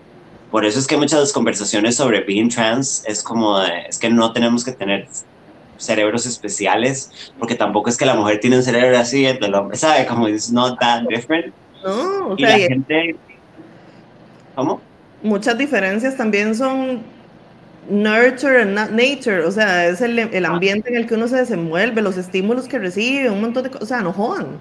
Por 0.50 0.64
eso 0.64 0.78
es 0.78 0.86
que 0.86 0.96
muchas 0.96 1.32
conversaciones 1.32 1.96
sobre 1.96 2.20
being 2.20 2.48
trans 2.48 3.04
es 3.06 3.22
como, 3.22 3.60
es 3.60 3.98
que 3.98 4.10
no 4.10 4.32
tenemos 4.32 4.64
que 4.64 4.72
tener 4.72 5.06
cerebros 5.78 6.26
especiales, 6.26 7.32
porque 7.38 7.54
tampoco 7.54 7.88
es 7.88 7.96
que 7.96 8.04
la 8.04 8.14
mujer 8.14 8.40
tiene 8.40 8.56
un 8.56 8.62
cerebro 8.62 8.98
así, 8.98 9.24
el 9.24 9.54
hombre, 9.54 9.76
¿sabe? 9.76 10.06
Como 10.06 10.28
it's 10.28 10.50
not 10.50 10.78
that 10.80 11.02
different. 11.08 11.54
No, 11.84 12.28
o 12.28 12.34
y 12.36 12.42
la 12.42 12.58
gente... 12.58 13.16
¿Cómo? 14.54 14.80
Muchas 15.22 15.56
diferencias 15.56 16.16
también 16.16 16.54
son 16.54 17.02
nurture 17.88 18.62
and 18.62 18.74
nature, 18.90 19.44
o 19.44 19.50
sea, 19.52 19.86
es 19.86 20.00
el, 20.00 20.18
el, 20.18 20.44
ah. 20.44 20.50
ambiente 20.50 20.88
en 20.88 20.96
el 20.96 21.06
que 21.06 21.14
uno 21.14 21.28
se 21.28 21.36
desenvuelve, 21.36 22.02
los 22.02 22.16
estímulos 22.16 22.66
que 22.66 22.78
recibe, 22.78 23.30
un 23.30 23.40
montón 23.40 23.62
de 23.62 23.70
cosas, 23.70 23.82
o 23.84 23.86
sea, 23.86 24.00
no 24.00 24.12
jodan. 24.12 24.58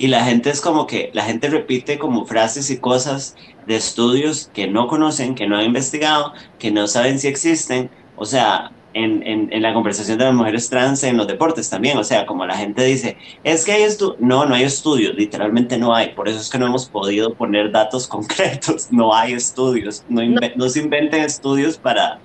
Y 0.00 0.06
la 0.06 0.24
gente 0.24 0.48
es 0.48 0.62
como 0.62 0.86
que, 0.86 1.10
la 1.12 1.24
gente 1.24 1.50
repite 1.50 1.98
como 1.98 2.24
frases 2.24 2.70
y 2.70 2.78
cosas 2.78 3.36
de 3.66 3.76
estudios 3.76 4.50
que 4.54 4.66
no 4.66 4.86
conocen, 4.86 5.34
que 5.34 5.46
no 5.46 5.58
han 5.58 5.66
investigado, 5.66 6.32
que 6.58 6.70
no 6.70 6.88
saben 6.88 7.18
si 7.18 7.28
existen. 7.28 7.90
O 8.16 8.24
sea, 8.24 8.72
en, 8.94 9.22
en, 9.26 9.52
en, 9.52 9.60
la 9.60 9.74
conversación 9.74 10.16
de 10.16 10.24
las 10.24 10.32
mujeres 10.32 10.70
trans 10.70 11.04
en 11.04 11.18
los 11.18 11.26
deportes 11.26 11.68
también, 11.68 11.98
o 11.98 12.04
sea, 12.04 12.24
como 12.24 12.46
la 12.46 12.56
gente 12.56 12.82
dice, 12.82 13.18
es 13.44 13.62
que 13.66 13.72
hay 13.72 13.82
estudios, 13.82 14.18
no, 14.20 14.46
no 14.46 14.54
hay 14.54 14.62
estudios, 14.62 15.14
literalmente 15.14 15.76
no 15.76 15.94
hay, 15.94 16.14
por 16.14 16.30
eso 16.30 16.40
es 16.40 16.48
que 16.48 16.58
no 16.58 16.64
hemos 16.64 16.88
podido 16.88 17.34
poner 17.34 17.70
datos 17.70 18.08
concretos, 18.08 18.88
no 18.90 19.14
hay 19.14 19.34
estudios, 19.34 20.02
no, 20.08 20.24
no. 20.24 20.40
no 20.56 20.68
se 20.70 20.80
inventen 20.80 21.24
estudios 21.24 21.76
para, 21.76 22.20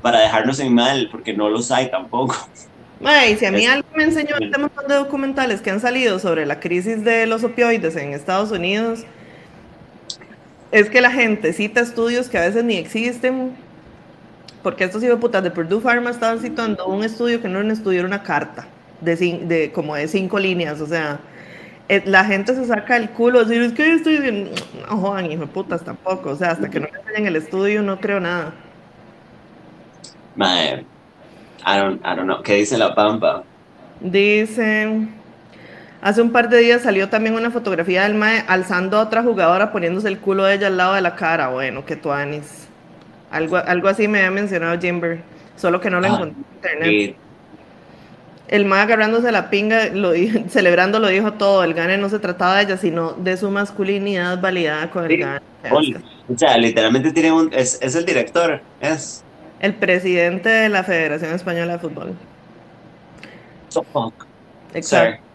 para 0.00 0.20
dejarnos 0.20 0.60
en 0.60 0.72
mal, 0.72 1.10
porque 1.10 1.34
no 1.34 1.50
los 1.50 1.70
hay 1.70 1.90
tampoco. 1.90 2.36
Ay, 3.04 3.36
si 3.36 3.46
a 3.46 3.52
mí 3.52 3.64
es, 3.64 3.70
algo 3.70 3.88
me 3.94 4.04
enseñó 4.04 4.36
este 4.40 4.58
montón 4.58 4.88
de 4.88 4.94
documentales 4.94 5.60
que 5.60 5.70
han 5.70 5.80
salido 5.80 6.18
sobre 6.18 6.46
la 6.46 6.58
crisis 6.58 7.04
de 7.04 7.26
los 7.26 7.44
opioides 7.44 7.94
en 7.96 8.12
Estados 8.12 8.50
Unidos, 8.50 9.04
es 10.72 10.90
que 10.90 11.00
la 11.00 11.10
gente 11.10 11.52
cita 11.52 11.80
estudios 11.80 12.28
que 12.28 12.38
a 12.38 12.42
veces 12.42 12.64
ni 12.64 12.76
existen, 12.76 13.52
porque 14.62 14.84
estos 14.84 15.04
putas 15.18 15.42
de 15.42 15.50
Purdue 15.50 15.80
Pharma 15.80 16.10
estaban 16.10 16.40
citando 16.40 16.86
un 16.86 17.04
estudio 17.04 17.40
que 17.40 17.48
no 17.48 17.58
era 17.58 17.66
un 17.66 17.70
estudio, 17.70 18.00
era 18.00 18.08
una 18.08 18.22
carta 18.22 18.66
de, 19.00 19.16
de 19.16 19.72
como 19.72 19.94
de 19.94 20.08
cinco 20.08 20.38
líneas, 20.38 20.80
o 20.80 20.86
sea, 20.86 21.20
la 22.04 22.24
gente 22.24 22.54
se 22.54 22.66
saca 22.66 22.96
el 22.96 23.10
culo, 23.10 23.44
decir, 23.44 23.62
es 23.62 23.72
que 23.72 23.88
yo 23.88 23.94
estoy 23.94 24.16
diciendo, 24.16 24.50
no 24.90 24.96
jodan, 24.98 25.30
hijo 25.30 25.42
de 25.42 25.46
putas 25.46 25.82
tampoco, 25.84 26.30
o 26.30 26.36
sea, 26.36 26.50
hasta 26.50 26.68
que 26.68 26.80
no 26.80 26.88
me 26.92 26.98
enseñen 26.98 27.26
el 27.26 27.36
estudio 27.36 27.82
no 27.82 28.00
creo 28.00 28.20
nada. 28.20 28.52
Mae, 30.36 30.84
I 31.68 31.78
don't, 31.78 32.00
I 32.02 32.16
don't 32.16 32.24
know, 32.24 32.42
¿qué 32.42 32.54
dice 32.54 32.78
la 32.78 32.94
pampa? 32.94 33.44
Dice, 34.00 35.06
hace 36.00 36.22
un 36.22 36.30
par 36.30 36.48
de 36.48 36.58
días 36.58 36.82
salió 36.82 37.10
también 37.10 37.34
una 37.34 37.50
fotografía 37.50 38.04
del 38.04 38.14
Mae 38.14 38.42
alzando 38.48 38.96
a 38.96 39.02
otra 39.02 39.22
jugadora 39.22 39.70
poniéndose 39.70 40.08
el 40.08 40.18
culo 40.18 40.44
de 40.44 40.54
ella 40.54 40.68
al 40.68 40.78
lado 40.78 40.94
de 40.94 41.02
la 41.02 41.14
cara, 41.14 41.48
bueno, 41.48 41.84
que 41.84 41.96
tú 41.96 42.10
Anis. 42.10 42.68
Algo, 43.30 43.58
algo 43.58 43.88
así 43.88 44.08
me 44.08 44.18
había 44.20 44.30
mencionado 44.30 44.80
Jimber, 44.80 45.20
solo 45.56 45.80
que 45.80 45.90
no 45.90 46.00
lo 46.00 46.06
ah, 46.06 46.10
encontré 46.10 46.38
en 46.38 46.84
internet. 46.84 47.16
El 48.48 48.64
más 48.64 48.84
agarrándose 48.84 49.30
la 49.30 49.50
pinga, 49.50 49.90
lo, 49.90 50.12
celebrando 50.48 50.98
lo 51.00 51.08
dijo 51.08 51.34
todo, 51.34 51.62
el 51.64 51.74
gane 51.74 51.98
no 51.98 52.08
se 52.08 52.18
trataba 52.18 52.56
de 52.56 52.62
ella, 52.62 52.76
sino 52.78 53.12
de 53.12 53.36
su 53.36 53.50
masculinidad 53.50 54.40
validada 54.40 54.90
con 54.90 55.04
el 55.04 55.10
sí. 55.10 55.16
gane. 55.18 55.40
O 55.70 56.38
sea, 56.38 56.56
literalmente 56.56 57.12
tiene 57.12 57.32
un, 57.32 57.52
es, 57.52 57.78
es, 57.82 57.94
el 57.94 58.06
director, 58.06 58.60
es. 58.80 59.22
El 59.60 59.74
presidente 59.74 60.48
de 60.48 60.68
la 60.68 60.84
Federación 60.84 61.34
Española 61.34 61.74
de 61.74 61.78
Fútbol. 61.78 62.14
So. 63.68 63.84
Exacto. 64.72 65.16
Sir. 65.16 65.28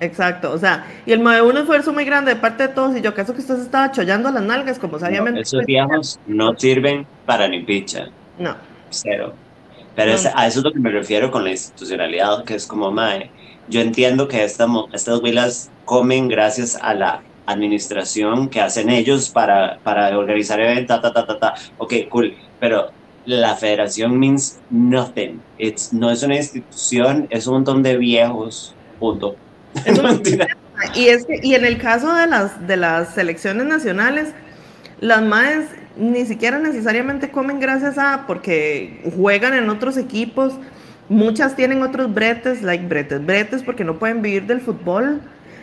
Exacto, 0.00 0.52
o 0.52 0.58
sea, 0.58 0.86
y 1.06 1.12
el 1.12 1.24
de 1.24 1.42
un 1.42 1.56
esfuerzo 1.56 1.92
muy 1.92 2.04
grande 2.04 2.34
de 2.34 2.40
parte 2.40 2.68
de 2.68 2.68
todos, 2.68 2.96
y 2.96 3.00
yo 3.00 3.14
caso 3.14 3.34
que 3.34 3.40
usted 3.40 3.56
se 3.56 3.62
estaba 3.62 3.90
chollando 3.90 4.30
las 4.30 4.42
nalgas, 4.42 4.78
como 4.78 4.98
sabiamente. 4.98 5.40
No, 5.40 5.42
esos 5.42 5.66
viejos 5.66 6.20
no 6.26 6.56
sirven 6.56 7.04
para 7.26 7.48
ni 7.48 7.62
picha. 7.64 8.06
No. 8.38 8.54
Cero. 8.90 9.34
Pero 9.96 10.12
no. 10.12 10.16
Es, 10.16 10.26
a 10.26 10.46
eso 10.46 10.60
es 10.60 10.64
lo 10.64 10.72
que 10.72 10.78
me 10.78 10.90
refiero 10.90 11.32
con 11.32 11.42
la 11.42 11.50
institucionalidad, 11.50 12.44
que 12.44 12.54
es 12.54 12.66
como, 12.66 12.92
mae, 12.92 13.30
yo 13.68 13.80
entiendo 13.80 14.28
que 14.28 14.44
esta, 14.44 14.68
estas 14.92 15.20
huilas 15.20 15.70
comen 15.84 16.28
gracias 16.28 16.78
a 16.80 16.94
la 16.94 17.22
administración 17.46 18.48
que 18.48 18.60
hacen 18.60 18.90
ellos 18.90 19.30
para, 19.30 19.78
para 19.82 20.16
organizar 20.16 20.60
eventos, 20.60 21.00
ta, 21.02 21.12
ta, 21.12 21.26
ta, 21.26 21.38
ta. 21.38 21.54
Ok, 21.78 21.94
cool, 22.08 22.36
pero 22.60 22.90
la 23.28 23.54
federación 23.56 24.18
means 24.18 24.58
nothing. 24.70 25.40
It's, 25.58 25.92
no 25.92 26.10
es 26.10 26.22
una 26.22 26.36
institución, 26.36 27.26
es 27.28 27.46
un 27.46 27.54
montón 27.54 27.82
de 27.82 27.96
viejos, 27.96 28.74
punto. 28.98 29.36
Y, 30.94 31.08
es 31.08 31.26
que, 31.26 31.40
y 31.42 31.56
en 31.56 31.64
el 31.64 31.76
caso 31.78 32.14
de 32.14 32.28
las, 32.28 32.68
de 32.68 32.76
las 32.76 33.12
selecciones 33.12 33.66
nacionales, 33.66 34.28
las 35.00 35.22
madres 35.22 35.66
ni 35.96 36.24
siquiera 36.24 36.60
necesariamente 36.60 37.32
comen 37.32 37.58
gracias 37.58 37.98
a, 37.98 38.26
porque 38.28 39.02
juegan 39.16 39.54
en 39.54 39.68
otros 39.70 39.96
equipos, 39.96 40.54
muchas 41.08 41.56
tienen 41.56 41.82
otros 41.82 42.14
bretes, 42.14 42.62
like 42.62 42.86
bretes, 42.86 43.26
bretes 43.26 43.64
porque 43.64 43.82
no 43.82 43.98
pueden 43.98 44.22
vivir 44.22 44.46
del 44.46 44.60
fútbol. 44.60 45.20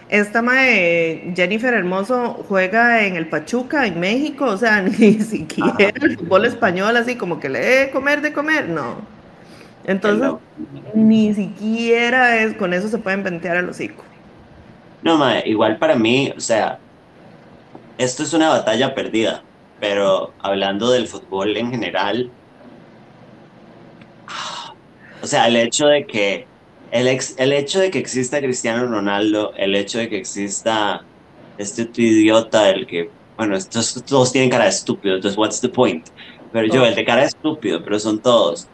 Esta 0.10 0.42
mae, 0.44 1.34
Jennifer 1.36 1.74
Hermoso 1.74 2.46
juega 2.48 3.04
en 3.06 3.16
el 3.16 3.28
Pachuca, 3.28 3.88
en 3.88 4.00
México, 4.00 4.46
o 4.46 4.58
sea, 4.58 4.82
ni 5.00 5.14
siquiera 5.20 5.76
el 6.02 6.18
fútbol 6.18 6.46
español, 6.46 6.96
así 6.98 7.16
como 7.16 7.40
que 7.40 7.50
le 7.50 7.60
de 7.60 7.92
comer, 7.92 8.22
de 8.22 8.32
comer, 8.32 8.70
no. 8.70 8.98
Entonces, 9.86 10.32
ni 10.94 11.34
siquiera 11.34 12.38
es, 12.38 12.56
con 12.56 12.74
eso 12.74 12.88
se 12.88 12.98
pueden 12.98 13.24
ventear 13.24 13.58
el 13.58 13.70
hocico. 13.70 14.04
No, 15.02 15.18
mae, 15.18 15.44
igual 15.46 15.78
para 15.78 15.96
mí, 15.96 16.34
o 16.36 16.40
sea, 16.40 16.80
esto 17.98 18.24
es 18.24 18.34
una 18.34 18.50
batalla 18.50 18.94
perdida, 18.96 19.44
pero 19.80 20.34
hablando 20.40 20.92
del 20.92 21.08
fútbol 21.08 21.56
en 21.58 21.72
general, 21.72 22.32
o 25.22 25.28
sea, 25.28 25.48
el 25.48 25.56
hecho 25.56 25.88
de 25.88 26.06
que 26.06 26.48
el, 26.92 27.08
ex, 27.08 27.36
el 27.38 27.54
hecho 27.54 27.80
de 27.80 27.92
que 27.92 28.00
exista 28.00 28.40
Cristiano 28.40 28.88
Ronaldo, 28.88 29.54
el 29.58 29.76
hecho 29.76 30.00
de 30.00 30.10
que 30.10 30.18
exista 30.18 31.04
este 31.58 31.90
idiota, 31.96 32.70
el 32.70 32.86
que, 32.86 33.10
bueno, 33.38 33.56
estos 33.56 34.04
todos 34.06 34.32
tienen 34.32 34.50
cara 34.50 34.66
de 34.66 34.72
estúpido, 34.72 35.16
entonces, 35.16 35.38
what's 35.38 35.62
the 35.62 35.70
point? 35.70 36.08
Pero 36.52 36.68
yo, 36.68 36.86
el 36.86 36.96
de 36.96 37.04
cara 37.04 37.22
de 37.22 37.28
estúpido, 37.28 37.84
pero 37.84 38.00
son 38.00 38.22
todos. 38.22 38.68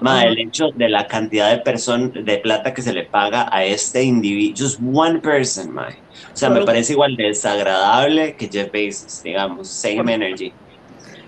Ma, 0.00 0.24
el 0.24 0.38
hecho 0.38 0.66
de 0.74 0.88
la 0.88 1.06
cantidad 1.06 1.50
de 1.50 1.58
personas, 1.58 2.10
de 2.12 2.38
plata 2.38 2.74
que 2.74 2.82
se 2.82 2.92
le 2.92 3.04
paga 3.04 3.48
a 3.50 3.64
este 3.64 4.02
individuo, 4.02 4.66
just 4.66 4.80
one 4.92 5.20
person, 5.20 5.72
ma. 5.72 5.88
O 5.88 6.36
sea, 6.36 6.50
me 6.50 6.62
parece 6.64 6.92
igual 6.92 7.16
de 7.16 7.28
desagradable 7.28 8.34
que 8.36 8.48
Jeff 8.48 8.70
Bezos, 8.70 9.22
digamos, 9.22 9.68
same 9.68 10.12
energy. 10.12 10.52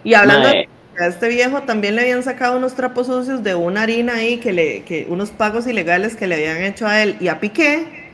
Y 0.02 0.12
hablando 0.12 0.48
de 0.48 0.68
a 0.98 1.06
este 1.06 1.28
viejo 1.28 1.62
también 1.62 1.96
le 1.96 2.02
habían 2.02 2.22
sacado 2.22 2.56
unos 2.56 2.74
trapos 2.74 3.06
sucios 3.06 3.42
de 3.42 3.54
una 3.54 3.82
harina 3.82 4.14
ahí, 4.14 4.38
que 4.38 4.52
le, 4.52 4.82
que 4.84 5.06
unos 5.08 5.30
pagos 5.30 5.66
ilegales 5.66 6.16
que 6.16 6.26
le 6.26 6.36
habían 6.36 6.62
hecho 6.62 6.86
a 6.86 7.02
él 7.02 7.16
y 7.20 7.28
a 7.28 7.40
Piqué. 7.40 8.12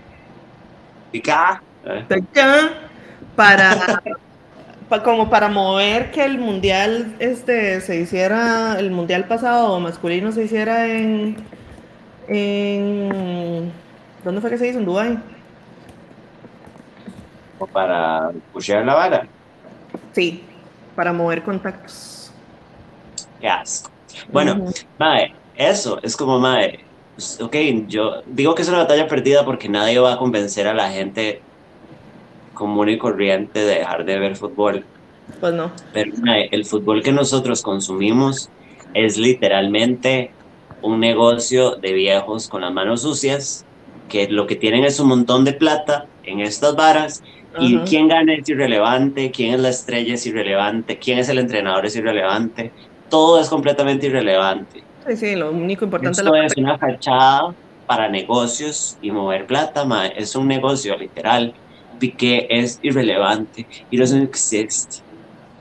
Piqué. 1.12 1.32
Para, 3.36 4.02
como 5.04 5.30
para 5.30 5.48
mover 5.48 6.10
que 6.10 6.24
el 6.24 6.38
mundial 6.38 7.14
este 7.18 7.80
se 7.80 7.96
hiciera, 8.00 8.76
el 8.78 8.90
mundial 8.90 9.24
pasado 9.24 9.78
masculino 9.80 10.32
se 10.32 10.44
hiciera 10.44 10.86
en, 10.86 11.36
en 12.28 13.72
¿dónde 14.24 14.40
fue 14.40 14.50
que 14.50 14.58
se 14.58 14.68
hizo? 14.68 14.78
En 14.78 14.84
Dubai. 14.84 15.18
O 17.58 17.66
para 17.66 18.30
pushear 18.52 18.84
la 18.84 18.94
vara. 18.94 19.26
Sí, 20.12 20.42
para 20.96 21.12
mover 21.12 21.42
contactos. 21.42 22.19
Qué 23.40 23.48
asco. 23.48 23.90
Bueno, 24.32 24.52
uh 24.54 24.66
-huh. 24.66 24.84
mae, 24.98 25.34
eso 25.56 25.98
es 26.02 26.16
como 26.16 26.38
mae. 26.38 26.80
Pues, 27.14 27.40
ok, 27.40 27.56
yo 27.88 28.22
digo 28.26 28.54
que 28.54 28.62
es 28.62 28.68
una 28.68 28.78
batalla 28.78 29.06
perdida 29.06 29.44
porque 29.44 29.68
nadie 29.68 29.98
va 29.98 30.14
a 30.14 30.18
convencer 30.18 30.66
a 30.66 30.74
la 30.74 30.90
gente 30.90 31.42
común 32.54 32.88
y 32.88 32.98
corriente 32.98 33.60
de 33.60 33.74
dejar 33.76 34.04
de 34.04 34.18
ver 34.18 34.36
fútbol. 34.36 34.84
Pues 35.40 35.54
no. 35.54 35.70
Pero 35.92 36.12
el 36.50 36.64
fútbol 36.64 37.02
que 37.02 37.12
nosotros 37.12 37.62
consumimos 37.62 38.50
es 38.94 39.16
literalmente 39.16 40.30
un 40.82 41.00
negocio 41.00 41.76
de 41.76 41.92
viejos 41.92 42.48
con 42.48 42.62
las 42.62 42.72
manos 42.72 43.02
sucias 43.02 43.64
que 44.08 44.28
lo 44.28 44.46
que 44.46 44.56
tienen 44.56 44.84
es 44.84 44.98
un 44.98 45.08
montón 45.08 45.44
de 45.44 45.52
plata 45.52 46.06
en 46.24 46.40
estas 46.40 46.74
varas 46.74 47.22
uh 47.54 47.60
-huh. 47.60 47.84
y 47.84 47.88
quién 47.88 48.08
gana 48.08 48.34
es 48.34 48.48
irrelevante, 48.48 49.30
quién 49.30 49.54
es 49.54 49.60
la 49.60 49.68
estrella 49.68 50.14
es 50.14 50.26
irrelevante, 50.26 50.98
quién 50.98 51.18
es 51.18 51.28
el 51.28 51.38
entrenador 51.38 51.86
es 51.86 51.96
irrelevante, 51.96 52.72
todo 53.10 53.40
es 53.40 53.48
completamente 53.48 54.06
irrelevante. 54.06 54.82
Sí, 55.06 55.16
sí, 55.16 55.36
lo 55.36 55.50
único 55.50 55.84
importante 55.84 56.20
Esto 56.20 56.34
es 56.34 56.56
una 56.56 56.78
fachada 56.78 57.54
para 57.86 58.08
negocios 58.08 58.96
y 59.02 59.10
mover 59.10 59.46
plata, 59.46 59.84
ma, 59.84 60.06
es 60.06 60.34
un 60.36 60.46
negocio 60.46 60.96
literal 60.96 61.52
Piqué 62.00 62.46
es 62.50 62.80
irrelevante, 62.82 63.66
he 63.92 63.98
doesn't 63.98 64.24
exist. 64.24 65.02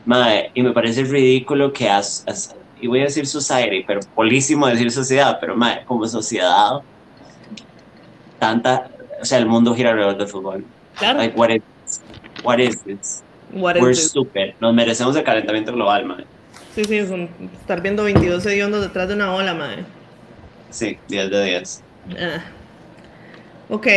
Mae, 0.05 0.49
y 0.55 0.63
me 0.63 0.71
parece 0.71 1.03
ridículo 1.03 1.71
que 1.71 1.87
as, 1.87 2.23
as, 2.25 2.55
y 2.81 2.87
voy 2.87 3.01
a 3.01 3.03
decir 3.03 3.27
society, 3.27 3.83
pero 3.85 3.99
polísimo 4.15 4.65
decir 4.65 4.89
sociedad, 4.89 5.37
pero 5.39 5.55
mae, 5.55 5.83
como 5.85 6.07
sociedad, 6.07 6.79
tanta, 8.39 8.89
o 9.21 9.25
sea, 9.25 9.37
el 9.37 9.45
mundo 9.45 9.75
gira 9.75 9.91
alrededor 9.91 10.17
del 10.17 10.27
fútbol. 10.27 10.65
Claro. 10.95 11.19
Like, 11.19 11.37
what 11.37 11.49
is? 11.49 11.61
What 12.43 12.59
is 12.59 12.81
this? 12.83 13.21
What 13.51 13.75
We're 13.75 13.91
is 13.91 14.07
stupid. 14.07 14.53
Nos 14.61 14.73
merecemos 14.73 15.15
el 15.15 15.23
calentamiento 15.23 15.73
global, 15.73 16.05
mae. 16.05 16.25
Sí, 16.79 16.85
sí, 16.85 16.95
es 16.95 17.09
un, 17.09 17.29
estar 17.59 17.81
viendo 17.81 18.05
22 18.05 18.45
hediondos 18.45 18.81
detrás 18.81 19.09
de 19.09 19.15
una 19.15 19.35
ola, 19.35 19.53
mae. 19.53 19.83
Sí, 20.69 20.97
10 21.09 21.29
de 21.29 21.43
10. 21.43 21.83
Ah. 22.17 22.41
Ok, 23.67 23.87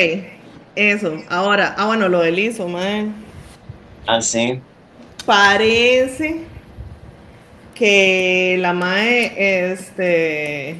eso, 0.74 1.22
ahora, 1.28 1.76
ah, 1.78 1.86
bueno, 1.86 2.08
lo 2.08 2.18
del 2.18 2.40
ISO, 2.40 2.66
mae. 2.66 3.06
Ah, 4.08 4.20
sí. 4.20 4.60
Parece 5.24 6.40
que 7.76 8.56
la 8.58 8.72
MAE 8.72 9.70
este, 9.70 10.78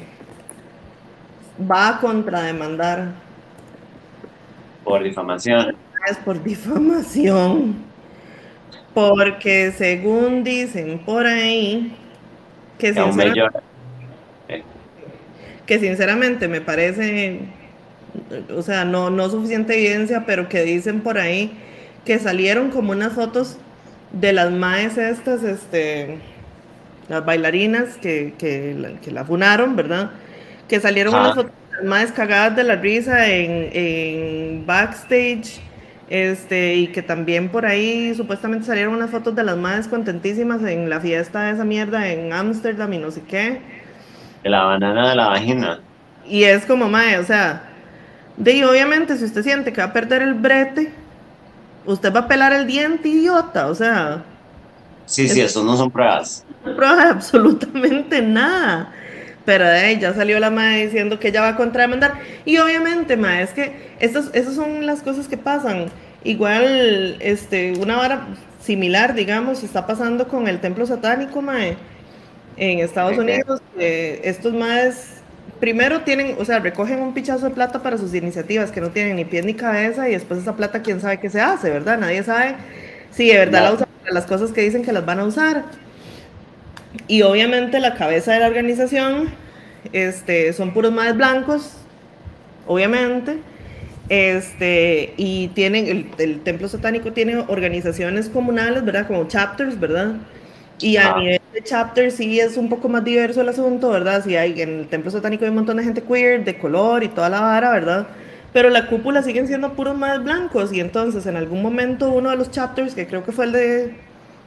va 1.71 1.87
a 1.87 1.99
contrademandar. 2.01 3.13
Por 4.83 5.03
difamación. 5.03 5.77
es 6.11 6.17
por 6.17 6.43
difamación. 6.43 7.92
Porque 8.93 9.71
según 9.71 10.43
dicen 10.43 10.99
por 10.99 11.25
ahí, 11.25 11.95
que 12.77 12.93
sinceramente, 12.93 13.61
que 15.65 15.79
sinceramente 15.79 16.47
me 16.47 16.61
parece, 16.61 17.39
o 18.55 18.61
sea, 18.61 18.85
no, 18.85 19.09
no 19.09 19.29
suficiente 19.29 19.73
evidencia, 19.75 20.25
pero 20.25 20.49
que 20.49 20.63
dicen 20.63 21.01
por 21.01 21.17
ahí 21.17 21.51
que 22.05 22.19
salieron 22.19 22.69
como 22.69 22.91
unas 22.91 23.13
fotos 23.13 23.57
de 24.11 24.33
las 24.33 24.51
maes 24.51 24.97
estas, 24.97 25.43
este, 25.43 26.19
las 27.09 27.25
bailarinas 27.25 27.97
que, 27.97 28.33
que, 28.37 28.75
la, 28.77 28.99
que 28.99 29.11
la 29.11 29.25
funaron, 29.25 29.75
¿verdad? 29.75 30.11
Que 30.67 30.79
salieron 30.79 31.15
unas 31.15 31.35
fotos 31.35 31.51
de 31.71 31.77
las 31.77 31.85
maes 31.85 32.11
cagadas 32.11 32.55
de 32.55 32.63
la 32.63 32.75
risa 32.75 33.27
en, 33.29 33.69
en 33.73 34.65
backstage 34.65 35.61
este, 36.09 36.75
y 36.75 36.87
que 36.87 37.01
también 37.01 37.49
por 37.49 37.65
ahí 37.65 38.13
supuestamente 38.15 38.65
salieron 38.65 38.93
unas 38.93 39.09
fotos 39.09 39.35
de 39.35 39.43
las 39.43 39.57
madres 39.57 39.87
contentísimas 39.87 40.61
en 40.63 40.89
la 40.89 40.99
fiesta 40.99 41.43
de 41.43 41.53
esa 41.53 41.65
mierda 41.65 42.09
en 42.09 42.33
Ámsterdam 42.33 42.93
y 42.93 42.97
no 42.97 43.11
sé 43.11 43.21
qué. 43.23 43.61
De 44.43 44.49
la 44.49 44.63
banana 44.63 45.09
de 45.09 45.15
la 45.15 45.27
vagina. 45.27 45.79
Y 46.27 46.43
es 46.43 46.65
como, 46.65 46.89
mae, 46.89 47.17
o 47.17 47.23
sea, 47.23 47.63
de 48.37 48.65
obviamente 48.65 49.17
si 49.17 49.25
usted 49.25 49.43
siente 49.43 49.71
que 49.71 49.81
va 49.81 49.87
a 49.87 49.93
perder 49.93 50.21
el 50.21 50.33
brete, 50.33 50.91
usted 51.85 52.13
va 52.13 52.21
a 52.21 52.27
pelar 52.27 52.53
el 52.53 52.67
diente, 52.67 53.09
idiota, 53.09 53.67
o 53.67 53.75
sea. 53.75 54.23
Sí, 55.05 55.27
sí, 55.27 55.41
eso 55.41 55.63
no 55.63 55.75
son 55.75 55.91
pruebas. 55.91 56.45
No 56.65 56.75
pruebas 56.75 57.05
absolutamente 57.11 58.21
nada. 58.21 58.91
Pero 59.45 59.65
de 59.65 59.77
ahí 59.77 59.99
ya 59.99 60.13
salió 60.13 60.39
la 60.39 60.49
madre 60.49 60.85
diciendo 60.85 61.19
que 61.19 61.29
ella 61.29 61.41
va 61.41 61.49
a 61.49 61.55
contrademandar. 61.55 62.13
Y 62.45 62.57
obviamente, 62.57 63.17
madre, 63.17 63.43
es 63.43 63.49
que 63.51 63.73
estas, 63.99 64.29
esas 64.33 64.55
son 64.55 64.85
las 64.85 65.01
cosas 65.01 65.27
que 65.27 65.37
pasan. 65.37 65.87
Igual, 66.23 67.17
este, 67.19 67.73
una 67.73 67.97
vara 67.97 68.27
similar, 68.61 69.13
digamos, 69.13 69.63
está 69.63 69.85
pasando 69.85 70.27
con 70.27 70.47
el 70.47 70.61
templo 70.61 70.85
satánico, 70.85 71.41
mae, 71.41 71.75
en 72.55 72.79
Estados 72.79 73.17
Unidos. 73.17 73.61
estos 73.77 74.53
maes, 74.53 75.21
primero 75.59 76.01
tienen, 76.01 76.35
o 76.39 76.45
sea, 76.45 76.59
recogen 76.59 77.01
un 77.01 77.13
pichazo 77.13 77.49
de 77.49 77.55
plata 77.55 77.83
para 77.83 77.97
sus 77.97 78.13
iniciativas 78.13 78.71
que 78.71 78.79
no 78.79 78.91
tienen 78.91 79.17
ni 79.17 79.25
pies 79.25 79.45
ni 79.45 79.53
cabeza 79.53 80.07
y 80.07 80.13
después 80.13 80.39
esa 80.39 80.55
plata, 80.55 80.81
quién 80.81 81.01
sabe 81.01 81.19
qué 81.19 81.29
se 81.29 81.41
hace, 81.41 81.69
¿verdad? 81.69 81.97
Nadie 81.97 82.23
sabe 82.23 82.55
si 83.11 83.27
de 83.27 83.37
verdad 83.37 83.63
la 83.63 83.73
usan 83.73 83.87
para 84.01 84.13
las 84.13 84.25
cosas 84.25 84.51
que 84.51 84.61
dicen 84.61 84.83
que 84.83 84.93
las 84.93 85.05
van 85.05 85.19
a 85.19 85.25
usar. 85.25 85.65
Y 87.07 87.21
obviamente 87.21 87.79
la 87.79 87.95
cabeza 87.95 88.33
de 88.33 88.39
la 88.39 88.47
organización 88.47 89.29
este, 89.91 90.53
son 90.53 90.73
puros 90.73 90.91
más 90.91 91.15
blancos, 91.15 91.77
obviamente. 92.67 93.37
Este, 94.09 95.13
y 95.15 95.47
tienen, 95.49 96.11
el, 96.17 96.41
templo 96.41 96.67
satánico 96.67 97.13
tiene 97.13 97.37
organizaciones 97.47 98.29
comunales, 98.29 98.83
¿verdad? 98.83 99.07
Como 99.07 99.27
chapters, 99.27 99.79
¿verdad? 99.79 100.15
Y 100.79 100.97
a 100.97 101.15
nivel 101.15 101.41
de 101.53 101.63
chapters 101.63 102.15
sí 102.15 102.39
es 102.39 102.57
un 102.57 102.67
poco 102.67 102.89
más 102.89 103.03
diverso 103.03 103.41
el 103.41 103.49
asunto, 103.49 103.89
¿verdad? 103.89 104.23
Sí 104.23 104.35
hay, 104.35 104.61
en 104.61 104.79
el 104.81 104.87
templo 104.87 105.11
satánico 105.11 105.45
hay 105.45 105.49
un 105.49 105.55
montón 105.55 105.77
de 105.77 105.83
gente 105.83 106.01
queer, 106.01 106.43
de 106.43 106.57
color 106.57 107.03
y 107.03 107.07
toda 107.07 107.29
la 107.29 107.39
vara, 107.39 107.71
¿verdad? 107.71 108.07
Pero 108.51 108.69
la 108.69 108.87
cúpula 108.87 109.23
siguen 109.23 109.47
siendo 109.47 109.73
puros 109.73 109.97
más 109.97 110.21
blancos 110.23 110.73
y 110.73 110.79
entonces 110.79 111.25
en 111.25 111.37
algún 111.37 111.61
momento 111.61 112.11
uno 112.11 112.29
de 112.29 112.35
los 112.35 112.51
chapters, 112.51 112.93
que 112.95 113.07
creo 113.07 113.23
que 113.23 113.31
fue 113.31 113.45
el 113.45 113.51
de 113.53 113.95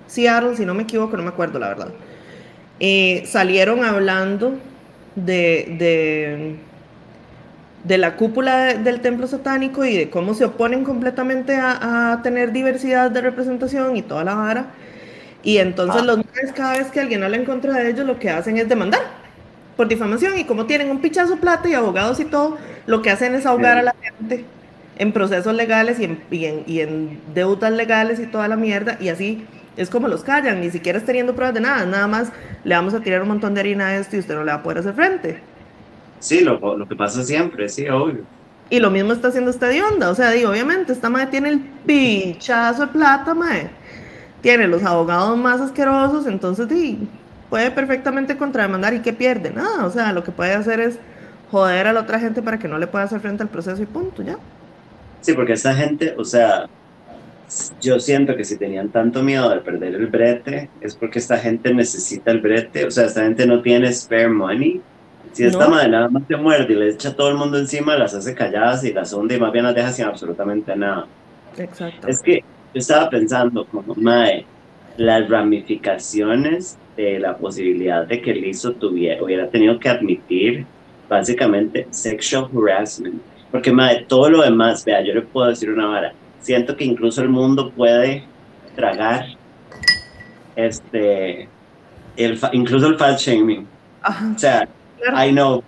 Seattle, 0.06 0.56
si 0.56 0.66
no 0.66 0.74
me 0.74 0.82
equivoco, 0.82 1.16
no 1.16 1.22
me 1.22 1.30
acuerdo 1.30 1.58
la 1.58 1.68
verdad, 1.68 1.88
eh, 2.80 3.24
salieron 3.26 3.84
hablando 3.84 4.58
de, 5.14 6.56
de, 7.84 7.98
la 7.98 8.16
cúpula 8.16 8.74
del 8.74 9.00
templo 9.00 9.26
satánico 9.26 9.84
y 9.84 9.96
de 9.96 10.10
cómo 10.10 10.34
se 10.34 10.44
oponen 10.44 10.84
completamente 10.84 11.56
a, 11.56 12.20
tener 12.22 12.52
diversidad 12.52 13.10
de 13.10 13.22
representación 13.22 13.96
y 13.96 14.02
toda 14.02 14.24
la 14.24 14.34
vara. 14.34 14.66
Y 15.42 15.58
entonces 15.58 16.02
ah. 16.02 16.04
los 16.04 16.18
cada 16.54 16.78
vez 16.78 16.90
que 16.90 17.00
alguien 17.00 17.22
habla 17.22 17.36
en 17.36 17.44
contra 17.44 17.72
de 17.74 17.90
ellos, 17.90 18.04
lo 18.06 18.18
que 18.18 18.30
hacen 18.30 18.58
es 18.58 18.68
demandar 18.68 19.00
por 19.76 19.88
difamación. 19.88 20.36
Y 20.38 20.44
como 20.44 20.66
tienen 20.66 20.90
un 20.90 21.00
pichazo 21.00 21.36
plata 21.36 21.68
y 21.68 21.74
abogados 21.74 22.20
y 22.20 22.24
todo, 22.24 22.58
lo 22.86 23.00
que 23.00 23.10
hacen 23.10 23.34
es 23.34 23.46
ahogar 23.46 23.78
a 23.78 23.82
la 23.82 23.94
gente 24.02 24.44
en 24.98 25.12
procesos 25.12 25.54
legales 25.54 26.00
y 26.00 26.04
en, 26.04 26.20
y 26.30 26.44
en, 26.46 26.64
y 26.66 26.80
en 26.80 27.20
deudas 27.34 27.72
legales 27.72 28.18
y 28.18 28.26
toda 28.26 28.48
la 28.48 28.56
mierda. 28.56 28.96
Y 29.00 29.08
así 29.08 29.46
es 29.76 29.90
como 29.90 30.08
los 30.08 30.22
callan, 30.22 30.60
ni 30.60 30.70
siquiera 30.70 30.98
es 30.98 31.04
teniendo 31.04 31.34
pruebas 31.34 31.54
de 31.54 31.60
nada, 31.60 31.86
nada 31.86 32.06
más 32.06 32.32
le 32.64 32.74
vamos 32.74 32.94
a 32.94 33.00
tirar 33.00 33.22
un 33.22 33.28
montón 33.28 33.54
de 33.54 33.60
harina 33.60 33.88
a 33.88 33.96
esto 33.96 34.16
y 34.16 34.20
usted 34.20 34.34
no 34.34 34.44
le 34.44 34.52
va 34.52 34.58
a 34.58 34.62
poder 34.62 34.78
hacer 34.78 34.94
frente. 34.94 35.42
Sí, 36.18 36.40
lo, 36.40 36.76
lo 36.76 36.88
que 36.88 36.96
pasa 36.96 37.22
siempre, 37.22 37.68
sí, 37.68 37.88
obvio. 37.88 38.24
Y 38.68 38.80
lo 38.80 38.90
mismo 38.90 39.12
está 39.12 39.28
haciendo 39.28 39.50
esta 39.50 39.68
de 39.68 39.82
onda, 39.82 40.10
o 40.10 40.14
sea, 40.14 40.30
digo, 40.30 40.50
obviamente, 40.50 40.92
esta 40.92 41.08
madre 41.08 41.28
tiene 41.28 41.50
el 41.50 41.60
pinchazo 41.60 42.86
de 42.86 42.88
plata, 42.88 43.34
madre. 43.34 43.70
Tiene 44.40 44.66
los 44.66 44.82
abogados 44.82 45.36
más 45.38 45.60
asquerosos, 45.60 46.26
entonces 46.26 46.68
di, 46.68 47.08
puede 47.48 47.70
perfectamente 47.70 48.36
contrademandar 48.36 48.94
y 48.94 49.02
que 49.02 49.12
pierde, 49.12 49.50
nada, 49.50 49.86
o 49.86 49.90
sea, 49.90 50.12
lo 50.12 50.24
que 50.24 50.32
puede 50.32 50.54
hacer 50.54 50.80
es 50.80 50.98
joder 51.50 51.86
a 51.86 51.92
la 51.92 52.00
otra 52.00 52.18
gente 52.18 52.42
para 52.42 52.58
que 52.58 52.68
no 52.68 52.78
le 52.78 52.88
pueda 52.88 53.04
hacer 53.04 53.20
frente 53.20 53.42
al 53.42 53.48
proceso 53.50 53.82
y 53.82 53.86
punto, 53.86 54.22
ya. 54.22 54.38
Sí, 55.20 55.32
porque 55.32 55.52
esta 55.54 55.74
gente, 55.74 56.14
o 56.18 56.24
sea, 56.24 56.66
yo 57.80 58.00
siento 58.00 58.36
que 58.36 58.44
si 58.44 58.58
tenían 58.58 58.88
tanto 58.88 59.22
miedo 59.22 59.48
de 59.50 59.60
perder 59.60 59.94
el 59.94 60.06
brete, 60.08 60.68
es 60.80 60.94
porque 60.96 61.18
esta 61.18 61.38
gente 61.38 61.72
necesita 61.72 62.30
el 62.30 62.40
brete, 62.40 62.86
o 62.86 62.90
sea, 62.90 63.06
esta 63.06 63.22
gente 63.22 63.46
no 63.46 63.62
tiene 63.62 63.92
spare 63.92 64.28
money. 64.28 64.80
Si 65.32 65.44
esta 65.44 65.68
madre 65.68 65.88
nada 65.88 66.08
más 66.08 66.26
te 66.26 66.36
muerde 66.36 66.72
y 66.72 66.76
le 66.76 66.90
echa 66.90 67.10
a 67.10 67.14
todo 67.14 67.28
el 67.28 67.36
mundo 67.36 67.58
encima, 67.58 67.96
las 67.96 68.14
hace 68.14 68.34
calladas 68.34 68.82
y 68.84 68.92
las 68.92 69.12
hunde 69.12 69.36
y 69.36 69.40
más 69.40 69.52
bien 69.52 69.64
las 69.64 69.74
deja 69.74 69.92
sin 69.92 70.06
absolutamente 70.06 70.74
nada. 70.74 71.06
Exacto. 71.58 72.08
Es 72.08 72.22
que 72.22 72.42
yo 72.74 72.80
estaba 72.80 73.10
pensando 73.10 73.66
como, 73.66 73.94
mae, 73.96 74.46
las 74.96 75.28
ramificaciones 75.28 76.78
de 76.96 77.18
la 77.18 77.36
posibilidad 77.36 78.06
de 78.06 78.22
que 78.22 78.34
Lizo 78.34 78.72
tuviera, 78.72 79.22
hubiera 79.22 79.48
tenido 79.48 79.78
que 79.78 79.88
admitir 79.88 80.64
básicamente 81.08 81.86
sexual 81.90 82.48
harassment. 82.56 83.20
Porque, 83.52 83.70
mae, 83.72 84.04
todo 84.08 84.30
lo 84.30 84.42
demás, 84.42 84.84
vea, 84.84 85.02
yo 85.02 85.14
le 85.14 85.22
puedo 85.22 85.48
decir 85.48 85.70
una 85.70 85.86
vara, 85.86 86.12
siento 86.46 86.76
que 86.76 86.84
incluso 86.84 87.22
el 87.22 87.28
mundo 87.28 87.72
puede 87.72 88.22
tragar 88.76 89.26
este 90.54 91.48
el 92.16 92.38
incluso 92.52 92.86
el 92.86 92.96
fat 92.96 93.18
shaming. 93.18 93.66
O 94.34 94.38
sea 94.38 94.68
I 95.12 95.32
know 95.32 95.64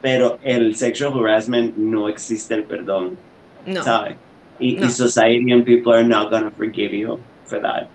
pero 0.00 0.38
el 0.44 0.76
sexual 0.76 1.12
harassment 1.18 1.76
no 1.76 2.08
existe 2.08 2.54
el 2.54 2.62
perdón 2.62 3.18
no. 3.66 3.82
¿sabe? 3.82 4.16
Y, 4.60 4.78
society 4.88 5.50
and 5.50 5.64
people 5.64 5.92
are 5.92 6.04
not 6.04 6.30
gonna 6.30 6.52
forgive 6.52 6.92
you 6.92 7.18
for 7.44 7.60
that. 7.60 7.88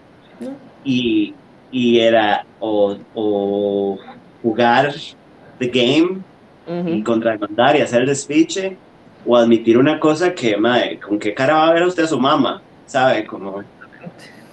Y, 0.83 1.33
y 1.71 1.99
era 1.99 2.45
o, 2.59 2.97
o 3.15 3.97
jugar 4.43 4.93
the 5.59 5.69
game 5.69 6.21
y 6.67 7.01
contrademandar 7.01 7.77
y 7.77 7.81
hacer 7.81 8.01
el 8.01 8.15
speech 8.15 8.59
o 9.25 9.35
admitir 9.35 9.77
una 9.77 9.99
cosa 9.99 10.33
que, 10.33 10.57
madre, 10.57 10.99
¿con 10.99 11.19
qué 11.19 11.33
cara 11.33 11.55
va 11.55 11.69
a 11.69 11.73
ver 11.73 11.83
usted 11.83 12.03
a 12.03 12.07
su 12.07 12.19
mamá? 12.19 12.61
¿Sabe? 12.85 13.25
Como... 13.25 13.63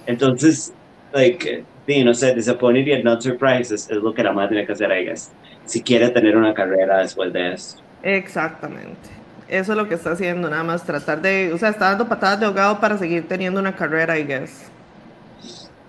Entonces, 0.05 0.73
like, 1.13 1.63
sí, 1.85 2.03
no 2.03 2.13
sé, 2.13 2.33
disappointed 2.33 2.85
yet 2.85 3.03
not 3.03 3.21
surprised 3.21 3.73
es, 3.73 3.89
lo 3.89 4.13
que 4.13 4.23
la 4.23 4.31
madre 4.31 4.49
tiene 4.49 4.65
que 4.65 4.73
hacer, 4.73 4.91
I 4.91 5.05
guess, 5.05 5.31
si 5.65 5.81
quiere 5.81 6.09
tener 6.09 6.35
una 6.37 6.53
carrera 6.53 6.99
después 6.99 7.31
de 7.33 7.53
esto. 7.53 7.81
Exactamente. 8.03 9.09
Eso 9.47 9.71
es 9.71 9.77
lo 9.77 9.87
que 9.87 9.95
está 9.95 10.11
haciendo, 10.11 10.49
nada 10.49 10.63
más 10.63 10.85
tratar 10.85 11.21
de, 11.21 11.51
o 11.53 11.57
sea, 11.57 11.69
está 11.69 11.89
dando 11.89 12.07
patadas 12.07 12.39
de 12.39 12.45
ahogado 12.45 12.79
para 12.79 12.97
seguir 12.97 13.27
teniendo 13.27 13.59
una 13.59 13.75
carrera, 13.75 14.17
I 14.17 14.25
guess. 14.25 14.69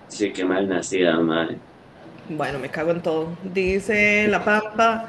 Sí, 0.07 0.31
qué 0.31 0.43
mal 0.45 0.67
nacida, 0.67 1.17
madre. 1.19 1.57
Bueno, 2.29 2.59
me 2.59 2.69
cago 2.69 2.91
en 2.91 3.01
todo. 3.01 3.37
Dice 3.43 4.27
La 4.27 4.43
Pampa, 4.43 5.07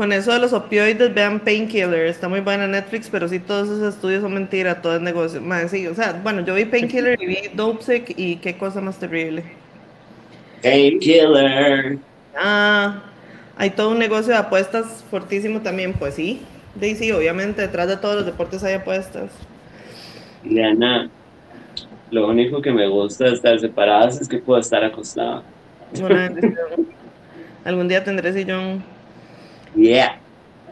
con 0.00 0.14
eso 0.14 0.32
de 0.32 0.38
los 0.38 0.54
opioides, 0.54 1.12
vean 1.12 1.40
Painkiller, 1.40 2.06
está 2.06 2.26
muy 2.26 2.40
buena 2.40 2.66
Netflix, 2.66 3.10
pero 3.10 3.28
sí, 3.28 3.38
todos 3.38 3.68
esos 3.68 3.96
estudios 3.96 4.22
son 4.22 4.32
mentira, 4.32 4.80
todo 4.80 4.96
es 4.96 5.02
negocio. 5.02 5.42
sí, 5.68 5.86
o 5.86 5.94
sea, 5.94 6.18
bueno, 6.22 6.40
yo 6.40 6.54
vi 6.54 6.64
Painkiller 6.64 7.20
y 7.20 7.26
vi 7.26 7.38
Dopesick 7.52 8.14
y 8.16 8.36
qué 8.36 8.56
cosa 8.56 8.80
más 8.80 8.98
terrible. 8.98 9.44
Painkiller. 10.62 11.98
Ah, 12.34 13.02
hay 13.58 13.68
todo 13.68 13.90
un 13.90 13.98
negocio 13.98 14.32
de 14.32 14.38
apuestas 14.38 15.04
fortísimo 15.10 15.60
también, 15.60 15.92
pues 15.92 16.14
sí. 16.14 16.40
De 16.74 16.94
sí, 16.94 17.12
obviamente, 17.12 17.60
detrás 17.60 17.86
de 17.86 17.98
todos 17.98 18.16
los 18.16 18.24
deportes 18.24 18.64
hay 18.64 18.76
apuestas. 18.76 19.30
Diana, 20.42 21.10
lo 22.10 22.26
único 22.26 22.62
que 22.62 22.72
me 22.72 22.88
gusta 22.88 23.26
de 23.26 23.34
estar 23.34 23.60
separadas 23.60 24.18
es 24.18 24.26
que 24.26 24.38
puedo 24.38 24.60
estar 24.60 24.82
acostada. 24.82 25.42
Algún 27.66 27.86
día 27.86 28.02
tendré 28.02 28.32
sillón. 28.32 28.82
Yeah. 29.74 30.18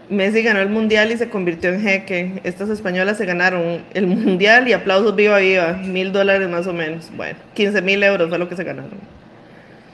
Messi 0.09 0.43
ganó 0.43 0.61
el 0.61 0.71
mundial 0.71 1.13
y 1.13 1.17
se 1.17 1.29
convirtió 1.29 1.71
en 1.71 1.83
jeque. 1.83 2.41
Estas 2.45 2.71
españolas 2.71 3.19
se 3.19 3.27
ganaron 3.27 3.83
el 3.93 4.07
mundial 4.07 4.67
y 4.69 4.73
aplausos 4.73 5.15
viva 5.15 5.39
viva, 5.39 5.75
mil 5.75 6.13
dólares 6.13 6.49
más 6.49 6.67
o 6.67 6.73
menos. 6.73 7.11
Bueno, 7.15 7.39
15 7.55 7.83
mil 7.83 8.03
euros 8.03 8.29
fue 8.29 8.39
lo 8.39 8.49
que 8.49 8.57
se 8.57 8.65
ganaron. 8.65 8.99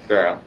Girl. 0.09 0.39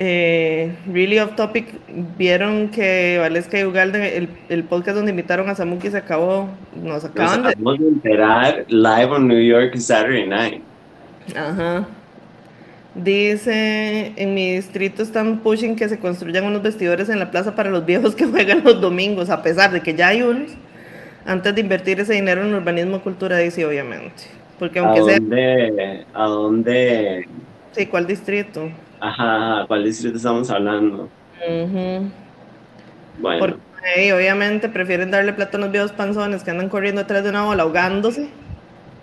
Eh, 0.00 0.76
really 0.92 1.18
off 1.18 1.34
topic, 1.34 1.74
vieron 2.16 2.68
que 2.68 3.18
Valesca 3.18 3.58
y 3.58 3.64
Ugalde, 3.64 4.16
el, 4.16 4.28
el, 4.48 4.62
podcast 4.62 4.96
donde 4.96 5.10
invitaron 5.10 5.48
a 5.48 5.56
Samuki 5.56 5.90
se 5.90 5.96
acabó. 5.96 6.48
Nos 6.80 7.04
acaban 7.04 7.42
Nos 7.42 7.52
acabamos 7.52 7.78
de 7.80 7.88
enterar 7.88 8.64
live 8.68 9.06
on 9.06 9.26
New 9.26 9.40
York 9.40 9.76
Saturday 9.76 10.26
night. 10.26 10.62
Ajá. 11.36 11.84
Dice, 13.04 14.12
en 14.16 14.34
mi 14.34 14.54
distrito 14.54 15.04
están 15.04 15.38
pushing 15.38 15.76
que 15.76 15.88
se 15.88 16.00
construyan 16.00 16.44
unos 16.44 16.62
vestidores 16.62 17.08
en 17.08 17.20
la 17.20 17.30
plaza 17.30 17.54
para 17.54 17.70
los 17.70 17.86
viejos 17.86 18.16
que 18.16 18.26
juegan 18.30 18.64
los 18.64 18.80
domingos, 18.80 19.30
a 19.30 19.40
pesar 19.42 19.70
de 19.70 19.80
que 19.82 19.94
ya 19.94 20.08
hay 20.08 20.22
unos, 20.22 20.50
antes 21.24 21.54
de 21.54 21.60
invertir 21.60 22.00
ese 22.00 22.14
dinero 22.14 22.42
en 22.42 22.52
urbanismo 22.52 23.00
cultura, 23.00 23.38
dice 23.38 23.64
obviamente. 23.64 24.24
Porque 24.58 24.80
aunque 24.80 24.98
¿A 24.98 25.14
dónde, 25.14 26.06
¿A 26.12 26.24
dónde? 26.24 27.28
Sí, 27.70 27.86
¿cuál 27.86 28.08
distrito? 28.08 28.68
Ajá, 28.98 29.64
¿cuál 29.68 29.84
distrito 29.84 30.16
estamos 30.16 30.50
hablando? 30.50 31.08
Bueno. 33.20 33.38
Porque 33.38 34.12
obviamente 34.12 34.68
prefieren 34.68 35.12
darle 35.12 35.32
plata 35.32 35.56
a 35.56 35.60
los 35.60 35.70
viejos 35.70 35.92
panzones 35.92 36.42
que 36.42 36.50
andan 36.50 36.68
corriendo 36.68 37.02
detrás 37.02 37.22
de 37.22 37.30
una 37.30 37.44
bola 37.44 37.62
ahogándose 37.62 38.28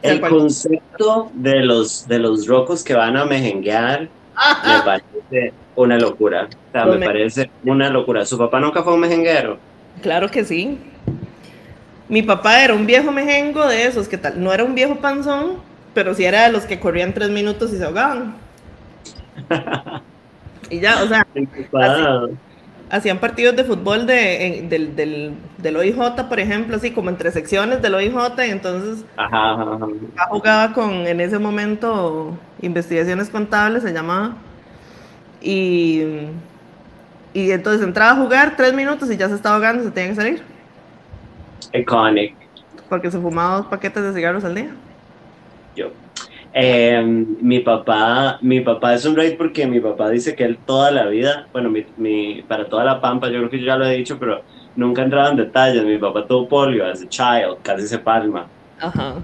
el 0.01 0.21
concepto 0.21 1.31
de 1.33 1.61
los, 1.61 2.07
de 2.07 2.19
los 2.19 2.47
rocos 2.47 2.83
que 2.83 2.93
van 2.93 3.17
a 3.17 3.25
mejenguear 3.25 4.09
me 4.65 4.81
parece 4.83 5.53
una 5.75 5.97
locura. 5.97 6.47
O 6.69 6.71
sea, 6.71 6.85
me, 6.85 7.05
parece 7.05 7.49
una 7.63 7.89
locura. 7.89 8.25
¿Su 8.25 8.37
papá 8.37 8.59
nunca 8.59 8.83
fue 8.83 8.93
un 8.93 8.99
mejenguero? 8.99 9.57
Claro 10.01 10.29
que 10.29 10.43
sí. 10.43 10.77
Mi 12.07 12.21
papá 12.21 12.63
era 12.63 12.73
un 12.73 12.85
viejo 12.85 13.11
mejengo 13.11 13.65
de 13.67 13.85
esos, 13.85 14.07
que 14.07 14.17
tal? 14.17 14.41
No 14.41 14.53
era 14.53 14.63
un 14.63 14.75
viejo 14.75 14.97
panzón, 14.97 15.57
pero 15.93 16.13
sí 16.13 16.25
era 16.25 16.43
de 16.43 16.51
los 16.51 16.65
que 16.65 16.79
corrían 16.79 17.13
tres 17.13 17.29
minutos 17.29 17.73
y 17.73 17.77
se 17.77 17.85
ahogaban. 17.85 18.35
y 20.69 20.79
ya, 20.79 21.03
o 21.03 21.07
sea, 21.07 21.25
hacían 22.89 23.19
partidos 23.19 23.55
de 23.55 23.63
fútbol 23.63 24.05
de, 24.05 24.65
del, 24.69 24.95
del, 24.95 25.33
del, 25.57 25.75
OIJ, 25.77 26.27
por 26.29 26.39
ejemplo, 26.39 26.75
así 26.75 26.91
como 26.91 27.09
entre 27.09 27.31
secciones 27.31 27.81
del 27.81 27.95
OIJ, 27.95 28.15
y 28.47 28.51
entonces 28.51 29.05
ajá, 29.17 29.79
jugaba 30.29 30.73
con, 30.73 31.07
en 31.07 31.19
ese 31.19 31.39
momento, 31.39 32.38
investigaciones 32.61 33.29
contables, 33.29 33.83
se 33.83 33.93
llamaba, 33.93 34.36
y, 35.41 36.01
y 37.33 37.51
entonces 37.51 37.86
entraba 37.86 38.11
a 38.11 38.23
jugar 38.23 38.55
tres 38.55 38.73
minutos 38.73 39.11
y 39.11 39.17
ya 39.17 39.29
se 39.29 39.36
estaba 39.36 39.55
ahogando, 39.55 39.83
se 39.83 39.91
tenía 39.91 40.09
que 40.09 40.15
salir. 40.15 40.43
Iconic. 41.73 42.36
Porque 42.89 43.09
se 43.09 43.19
fumaba 43.19 43.57
dos 43.57 43.65
paquetes 43.67 44.03
de 44.03 44.13
cigarros 44.13 44.43
al 44.43 44.55
día. 44.55 44.69
Eh, 46.57 47.03
mi 47.03 47.59
papá, 47.59 48.39
mi 48.41 48.61
papá 48.61 48.93
es 48.93 49.05
un 49.05 49.13
rey 49.13 49.35
porque 49.35 49.67
mi 49.67 49.81
papá 49.81 50.09
dice 50.09 50.35
que 50.37 50.45
él 50.45 50.57
toda 50.65 50.89
la 50.89 51.05
vida, 51.07 51.49
bueno, 51.51 51.69
mi, 51.69 51.85
mi, 51.97 52.43
para 52.43 52.69
toda 52.69 52.85
la 52.85 53.01
pampa, 53.01 53.27
yo 53.27 53.39
creo 53.39 53.49
que 53.49 53.59
yo 53.59 53.65
ya 53.65 53.75
lo 53.75 53.85
he 53.85 53.97
dicho, 53.97 54.17
pero 54.17 54.41
nunca 54.73 55.03
entraba 55.03 55.31
en 55.31 55.35
detalles. 55.35 55.83
Mi 55.83 55.97
papá 55.97 56.25
tuvo 56.25 56.47
polio 56.47 56.85
as 56.85 57.01
a 57.01 57.09
child, 57.09 57.57
casi 57.61 57.87
se 57.87 57.99
palma. 57.99 58.47
Ajá. 58.79 59.15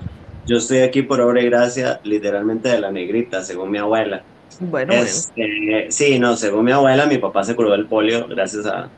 Yo 0.45 0.57
estoy 0.57 0.79
aquí 0.79 1.03
por 1.03 1.21
obra 1.21 1.41
y 1.41 1.45
gracia, 1.45 2.01
literalmente 2.03 2.67
de 2.67 2.81
la 2.81 2.91
negrita, 2.91 3.41
según 3.41 3.71
mi 3.71 3.77
abuela. 3.77 4.23
Bueno, 4.59 4.91
este, 4.91 5.87
Sí, 5.89 6.19
no, 6.19 6.35
según 6.35 6.65
mi 6.65 6.73
abuela, 6.73 7.05
mi 7.05 7.17
papá 7.17 7.45
se 7.45 7.55
curó 7.55 7.71
del 7.71 7.87
polio 7.87 8.27
gracias 8.27 8.65
a... 8.65 8.89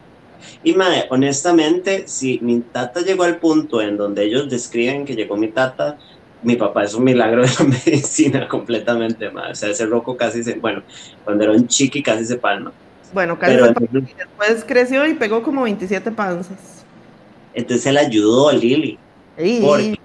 Y 0.64 0.74
madre, 0.74 1.06
honestamente, 1.10 2.08
si 2.08 2.40
mi 2.42 2.62
tata 2.62 3.02
llegó 3.02 3.24
al 3.24 3.38
punto 3.38 3.80
en 3.80 3.96
donde 3.96 4.24
ellos 4.24 4.50
describen 4.50 5.06
que 5.06 5.16
llegó 5.16 5.38
mi 5.38 5.50
tata, 5.50 6.00
mi 6.44 6.56
papá 6.56 6.84
es 6.84 6.94
un 6.94 7.04
milagro 7.04 7.44
de 7.44 7.48
la 7.48 7.66
medicina 7.86 8.48
completamente, 8.48 9.30
más. 9.30 9.52
O 9.52 9.56
sea, 9.56 9.70
ese 9.70 9.86
roco 9.86 10.16
casi 10.16 10.44
se, 10.44 10.56
bueno, 10.56 10.84
cuando 11.24 11.44
era 11.44 11.54
un 11.54 11.68
chiqui 11.68 12.04
casi 12.04 12.26
se 12.26 12.38
palma. 12.38 12.72
Bueno, 13.14 13.38
casi 13.40 13.56
se 13.56 13.74
palma 13.74 13.88
y 13.94 14.14
después 14.14 14.66
creció 14.68 15.06
y 15.08 15.14
pegó 15.14 15.42
como 15.42 15.64
27 15.64 16.12
panzas. 16.12 16.86
Entonces 17.54 17.86
él 17.86 17.98
ayudó 17.98 18.50
a 18.50 18.54
Lili. 18.54 18.98
Porque, 19.62 20.00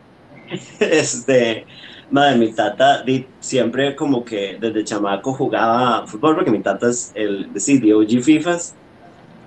este, 0.80 1.66
madre, 2.10 2.36
mi 2.36 2.52
tata 2.52 3.04
siempre 3.40 3.96
como 3.96 4.24
que 4.24 4.56
desde 4.60 4.84
chamaco 4.84 5.32
jugaba 5.32 6.06
fútbol, 6.06 6.36
porque 6.36 6.50
mi 6.50 6.60
tata 6.60 6.90
es 6.90 7.12
el, 7.14 7.48
sí, 7.56 7.78
de 7.78 7.94
OG 7.94 8.22
FIFAs. 8.22 8.74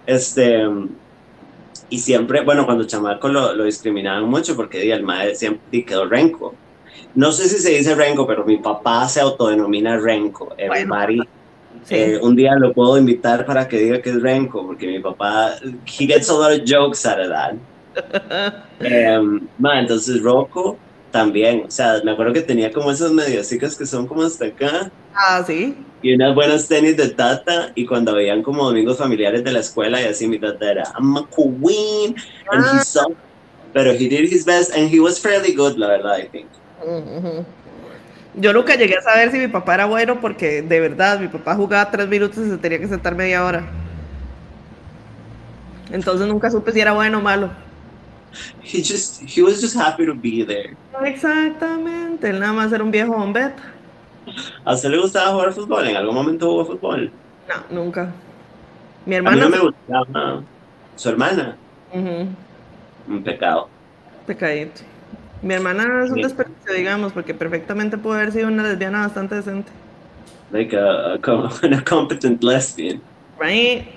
Este, 0.05 0.67
y 1.89 1.99
siempre, 1.99 2.41
bueno, 2.41 2.65
cuando 2.65 2.85
chamaco 2.85 3.27
lo, 3.27 3.53
lo 3.53 3.65
discriminaban 3.65 4.23
mucho 4.25 4.55
porque 4.55 4.91
el 4.91 5.03
madre 5.03 5.35
siempre 5.35 5.85
quedó 5.85 6.05
renco 6.05 6.55
no 7.15 7.31
sé 7.31 7.49
si 7.49 7.57
se 7.57 7.71
dice 7.71 7.95
Renko, 7.95 8.25
pero 8.25 8.45
mi 8.45 8.57
papá 8.57 9.07
se 9.07 9.21
autodenomina 9.21 9.97
Renko. 9.97 10.53
Everybody. 10.57 11.21
Eh, 11.89 12.19
un 12.21 12.35
día 12.35 12.55
lo 12.55 12.73
puedo 12.73 12.97
invitar 12.97 13.45
para 13.45 13.67
que 13.67 13.79
diga 13.79 14.01
que 14.01 14.11
es 14.11 14.21
Renko, 14.21 14.65
porque 14.67 14.87
mi 14.87 14.99
papá, 14.99 15.55
he 15.85 16.05
gets 16.05 16.29
a 16.29 16.33
lot 16.33 16.51
of 16.51 16.61
jokes 16.65 17.05
out 17.05 17.19
of 17.19 17.29
that. 17.29 17.55
um, 18.79 19.47
entonces 19.63 20.21
Rocco 20.21 20.77
también, 21.11 21.65
o 21.67 21.71
sea, 21.71 22.01
me 22.03 22.11
acuerdo 22.11 22.33
que 22.33 22.41
tenía 22.41 22.71
como 22.71 22.91
esas 22.91 23.11
mediasicas 23.11 23.75
que 23.75 23.85
son 23.85 24.07
como 24.07 24.23
hasta 24.23 24.45
acá. 24.45 24.89
Ah, 25.13 25.43
sí. 25.45 25.75
Y 26.01 26.13
unas 26.13 26.33
buenas 26.33 26.67
tenis 26.67 26.97
de 26.97 27.09
tata, 27.09 27.71
y 27.75 27.85
cuando 27.85 28.15
veían 28.15 28.41
como 28.41 28.65
domingos 28.65 28.97
familiares 28.97 29.43
de 29.43 29.51
la 29.51 29.59
escuela, 29.59 30.01
y 30.01 30.05
así 30.05 30.27
mi 30.27 30.39
tata 30.39 30.71
era, 30.71 30.83
I'm 30.97 31.17
a 31.17 31.27
queen, 31.27 32.15
and 32.51 32.63
he 32.63 32.79
ah. 32.79 32.83
saw, 32.83 33.07
pero 33.73 33.91
he 33.91 34.07
did 34.07 34.31
his 34.31 34.45
best, 34.45 34.71
and 34.73 34.89
he 34.89 34.99
was 34.99 35.19
fairly 35.19 35.53
good, 35.53 35.77
la 35.77 35.87
verdad, 35.87 36.17
I 36.17 36.27
think. 36.27 36.47
Yo 38.35 38.53
nunca 38.53 38.75
llegué 38.75 38.97
a 38.97 39.01
saber 39.01 39.31
si 39.31 39.37
mi 39.37 39.47
papá 39.47 39.75
era 39.75 39.85
bueno 39.85 40.19
porque 40.21 40.61
de 40.61 40.79
verdad 40.79 41.19
mi 41.19 41.27
papá 41.27 41.55
jugaba 41.55 41.91
tres 41.91 42.07
minutos 42.07 42.37
y 42.45 42.49
se 42.49 42.57
tenía 42.57 42.79
que 42.79 42.87
sentar 42.87 43.15
media 43.15 43.43
hora. 43.43 43.63
Entonces 45.91 46.27
nunca 46.27 46.49
supe 46.49 46.71
si 46.71 46.79
era 46.79 46.93
bueno 46.93 47.17
o 47.17 47.21
malo. 47.21 47.49
He 48.63 48.81
just, 48.81 49.21
he 49.23 49.41
was 49.43 49.59
just 49.61 49.75
happy 49.75 50.05
to 50.05 50.13
be 50.15 50.45
there. 50.45 50.75
Exactamente, 51.03 52.29
él 52.29 52.39
nada 52.39 52.53
más 52.53 52.71
era 52.71 52.83
un 52.83 52.91
viejo 52.91 53.13
bombeta. 53.13 53.61
¿A 54.63 54.73
usted 54.73 54.89
le 54.89 54.99
gustaba 54.99 55.31
jugar 55.33 55.51
fútbol? 55.51 55.87
¿En 55.87 55.97
algún 55.97 56.15
momento 56.15 56.45
jugó 56.45 56.65
fútbol? 56.65 57.11
No, 57.49 57.83
nunca. 57.83 58.09
Mi 59.05 59.15
hermana. 59.15 59.45
A 59.45 59.49
mí 59.49 59.51
no 59.51 59.57
me 59.57 59.63
gustaba. 59.63 60.43
¿Su 60.95 61.09
hermana? 61.09 61.57
Un 61.93 63.23
pecado. 63.23 63.67
Pecadito. 64.25 64.83
Mi 65.41 65.55
hermana 65.55 66.03
es 66.05 66.11
un 66.11 66.21
desperdicio, 66.21 66.73
digamos, 66.73 67.13
porque 67.13 67.33
perfectamente 67.33 67.97
puede 67.97 68.21
haber 68.21 68.31
sido 68.31 68.47
una 68.47 68.63
lesbiana 68.63 69.01
bastante 69.01 69.35
decente. 69.35 69.71
Like 70.51 70.77
a, 70.77 71.13
a, 71.13 71.83
competent 71.89 72.43
lesbian. 72.43 73.01
Right. 73.39 73.87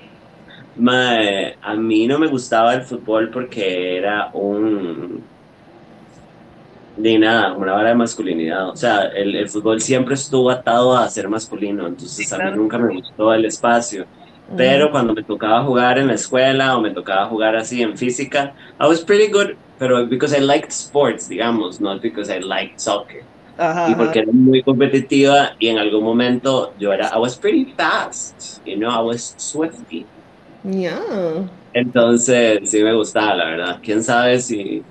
a 1.61 1.75
mí 1.75 2.07
no 2.07 2.17
me 2.17 2.27
gustaba 2.27 2.73
el 2.73 2.81
fútbol 2.81 3.29
porque 3.29 3.97
era 3.97 4.29
un. 4.33 5.23
Ni 6.97 7.17
nada, 7.17 7.53
una 7.53 7.73
vara 7.73 7.89
de 7.89 7.95
masculinidad. 7.95 8.69
O 8.69 8.75
sea, 8.75 9.01
el, 9.03 9.35
el, 9.35 9.49
fútbol 9.49 9.81
siempre 9.81 10.15
estuvo 10.15 10.49
atado 10.49 10.97
a 10.97 11.07
ser 11.09 11.27
masculino, 11.27 11.85
entonces 11.85 12.31
a 12.31 12.37
mí 12.37 12.51
nunca 12.55 12.77
me 12.77 12.93
gustó 12.93 13.33
el 13.33 13.45
espacio. 13.45 14.05
Pero 14.55 14.91
cuando 14.91 15.13
me 15.13 15.23
tocaba 15.23 15.63
jugar 15.63 15.97
en 15.97 16.07
la 16.07 16.13
escuela 16.13 16.77
o 16.77 16.81
me 16.81 16.91
tocaba 16.91 17.25
jugar 17.25 17.55
así 17.55 17.81
en 17.81 17.97
física, 17.97 18.53
I 18.79 18.87
was 18.87 19.01
pretty 19.01 19.31
good 19.31 19.55
pero 19.77 20.05
because 20.05 20.33
I 20.33 20.39
liked 20.39 20.71
sports, 20.71 21.27
digamos, 21.27 21.79
not 21.79 22.01
because 22.01 22.29
I 22.29 22.39
liked 22.39 22.79
soccer. 22.79 23.23
y 23.87 23.95
porque 23.95 24.19
era 24.19 24.31
muy 24.33 24.61
competitiva 24.63 25.55
y 25.59 25.69
en 25.69 25.77
algún 25.77 26.03
momento 26.03 26.73
yo 26.77 26.91
era, 26.91 27.09
I 27.13 27.17
was 27.17 27.37
pretty 27.37 27.73
fast, 27.77 28.59
you 28.65 28.75
know, 28.75 28.89
I 28.89 29.01
was 29.01 29.33
swifty. 29.37 30.05
Yeah. 30.63 31.47
Entonces, 31.73 32.69
sí 32.69 32.83
me 32.83 32.93
gustaba, 32.93 33.35
la 33.35 33.45
verdad. 33.45 33.79
Quién 33.81 34.03
sabe 34.03 34.39
si, 34.39 34.83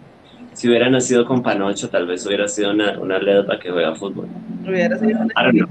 si 0.53 0.68
hubiera 0.68 0.89
nacido 0.89 1.26
con 1.26 1.43
Panocho, 1.43 1.89
tal 1.89 2.07
vez 2.07 2.24
hubiera 2.26 2.47
sido 2.49 2.70
una, 2.70 2.99
una 2.99 3.18
lesba 3.18 3.59
que 3.59 3.70
juega 3.70 3.95
fútbol. 3.95 4.28
Hubiera 4.66 4.99
sido 4.99 5.20
una 5.20 5.32
I 5.37 5.45
don't 5.45 5.57
know. 5.57 5.68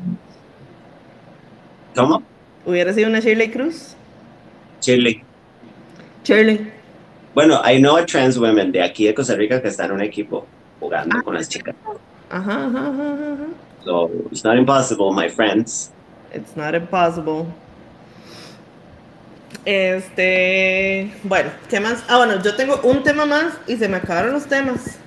¿Cómo? 1.95 2.23
¿Hubiera 2.65 2.93
sido 2.93 3.09
una 3.09 3.19
Shirley 3.19 3.49
Cruz? 3.51 3.95
Shirley. 4.81 5.23
Shirley. 6.23 6.72
Bueno, 7.33 7.61
I 7.65 7.79
know 7.79 7.97
a 7.97 8.05
trans 8.05 8.37
women 8.37 8.71
de 8.71 8.81
aquí 8.81 9.05
de 9.05 9.13
Costa 9.13 9.35
Rica 9.35 9.61
que 9.61 9.67
están 9.67 9.87
en 9.87 9.93
un 9.93 10.01
equipo 10.01 10.45
jugando 10.79 11.23
con 11.23 11.33
las 11.33 11.49
chicas. 11.49 11.75
Ajá, 12.29 12.65
ajá, 12.65 12.87
ajá, 12.87 13.37
So, 13.83 14.09
it's 14.31 14.43
not 14.43 14.57
impossible, 14.57 15.11
my 15.11 15.27
friends. 15.27 15.91
It's 16.33 16.55
not 16.55 16.73
impossible. 16.73 17.47
Este, 19.65 21.11
bueno, 21.23 21.51
¿qué 21.69 21.79
más? 21.79 22.03
Ah, 22.07 22.17
bueno, 22.17 22.41
yo 22.41 22.55
tengo 22.55 22.79
un 22.83 23.03
tema 23.03 23.25
más 23.25 23.53
y 23.67 23.77
se 23.77 23.87
me 23.87 23.97
acabaron 23.97 24.33
los 24.33 24.45
temas. 24.45 24.97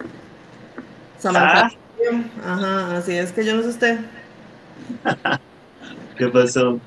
Ah. 1.25 1.69
Ajá, 2.45 2.97
así 2.97 3.17
es 3.17 3.33
que 3.33 3.45
yo 3.45 3.57
no 3.57 3.63
sé 3.63 3.69
usted. 3.69 3.99
¿Qué 6.19 6.29
pasó? 6.29 6.79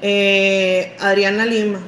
Eh, 0.00 0.96
Adriana 1.00 1.46
Lima. 1.46 1.78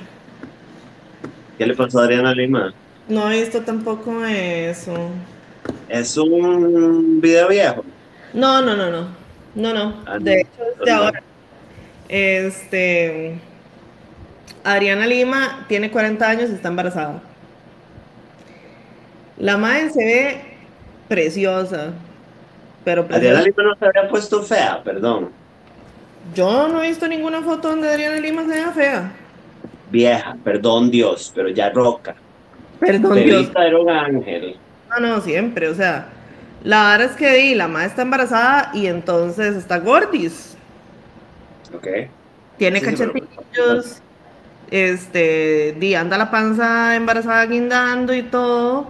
¿Qué 1.59 1.67
le 1.67 1.75
pasó 1.75 2.01
a 2.01 2.05
Adriana 2.05 2.35
Lima? 2.35 2.75
No 3.09 3.31
he 3.31 3.41
visto 3.41 3.61
tampoco 3.63 4.25
eso. 4.25 5.11
¿Es 5.89 6.17
un 6.17 7.21
video 7.21 7.49
viejo? 7.49 7.85
No, 8.33 8.63
no, 8.63 8.77
no, 8.77 8.91
no. 8.91 9.09
No, 9.55 9.73
no. 9.73 10.03
Ah, 10.07 10.19
de 10.19 10.41
hecho, 10.41 10.63
desde 10.79 10.91
ahora. 10.91 11.23
Este. 12.09 13.39
Adriana 14.65 15.07
Lima 15.07 15.65
tiene 15.69 15.91
40 15.91 16.29
años 16.29 16.51
y 16.51 16.55
está 16.55 16.69
embarazada. 16.69 17.23
La 19.37 19.57
madre 19.57 19.91
se 19.91 20.05
ve 20.05 20.41
preciosa, 21.09 21.93
pero 22.85 23.07
Adriana 23.11 23.43
Lima 23.43 23.63
no 23.63 23.77
se 23.77 23.87
había 23.87 24.09
puesto 24.09 24.43
fea, 24.43 24.83
perdón. 24.83 25.31
Yo 26.35 26.69
no 26.69 26.83
he 26.83 26.89
visto 26.89 27.07
ninguna 27.07 27.43
foto 27.43 27.69
donde 27.69 27.89
Adriana 27.89 28.17
Lima 28.17 28.43
se 28.43 28.49
vea 28.49 28.71
fea. 28.73 29.13
Vieja, 29.91 30.37
perdón 30.43 30.91
Dios, 30.91 31.33
pero 31.35 31.49
ya 31.49 31.71
roca. 31.71 32.15
Perdón 32.81 33.17
Dios. 33.17 33.51
era 33.57 33.79
un 33.79 33.91
ángel. 33.91 34.57
No, 34.91 35.01
no, 35.01 35.21
siempre, 35.21 35.69
o 35.69 35.75
sea, 35.75 36.09
la 36.63 36.91
verdad 36.91 37.11
es 37.11 37.17
que 37.17 37.33
di, 37.33 37.55
la 37.55 37.69
madre 37.69 37.89
está 37.89 38.03
embarazada 38.03 38.71
y 38.75 38.87
entonces 38.87 39.57
está 39.57 39.79
gordis. 39.79 40.57
Ok. 41.75 41.87
Tiene 42.57 42.81
cachetillos, 42.81 44.01
este, 44.71 45.77
di, 45.79 45.95
anda 45.95 46.17
la 46.17 46.31
panza 46.31 46.97
embarazada 46.97 47.45
guindando 47.47 48.15
y 48.15 48.23
todo. 48.23 48.87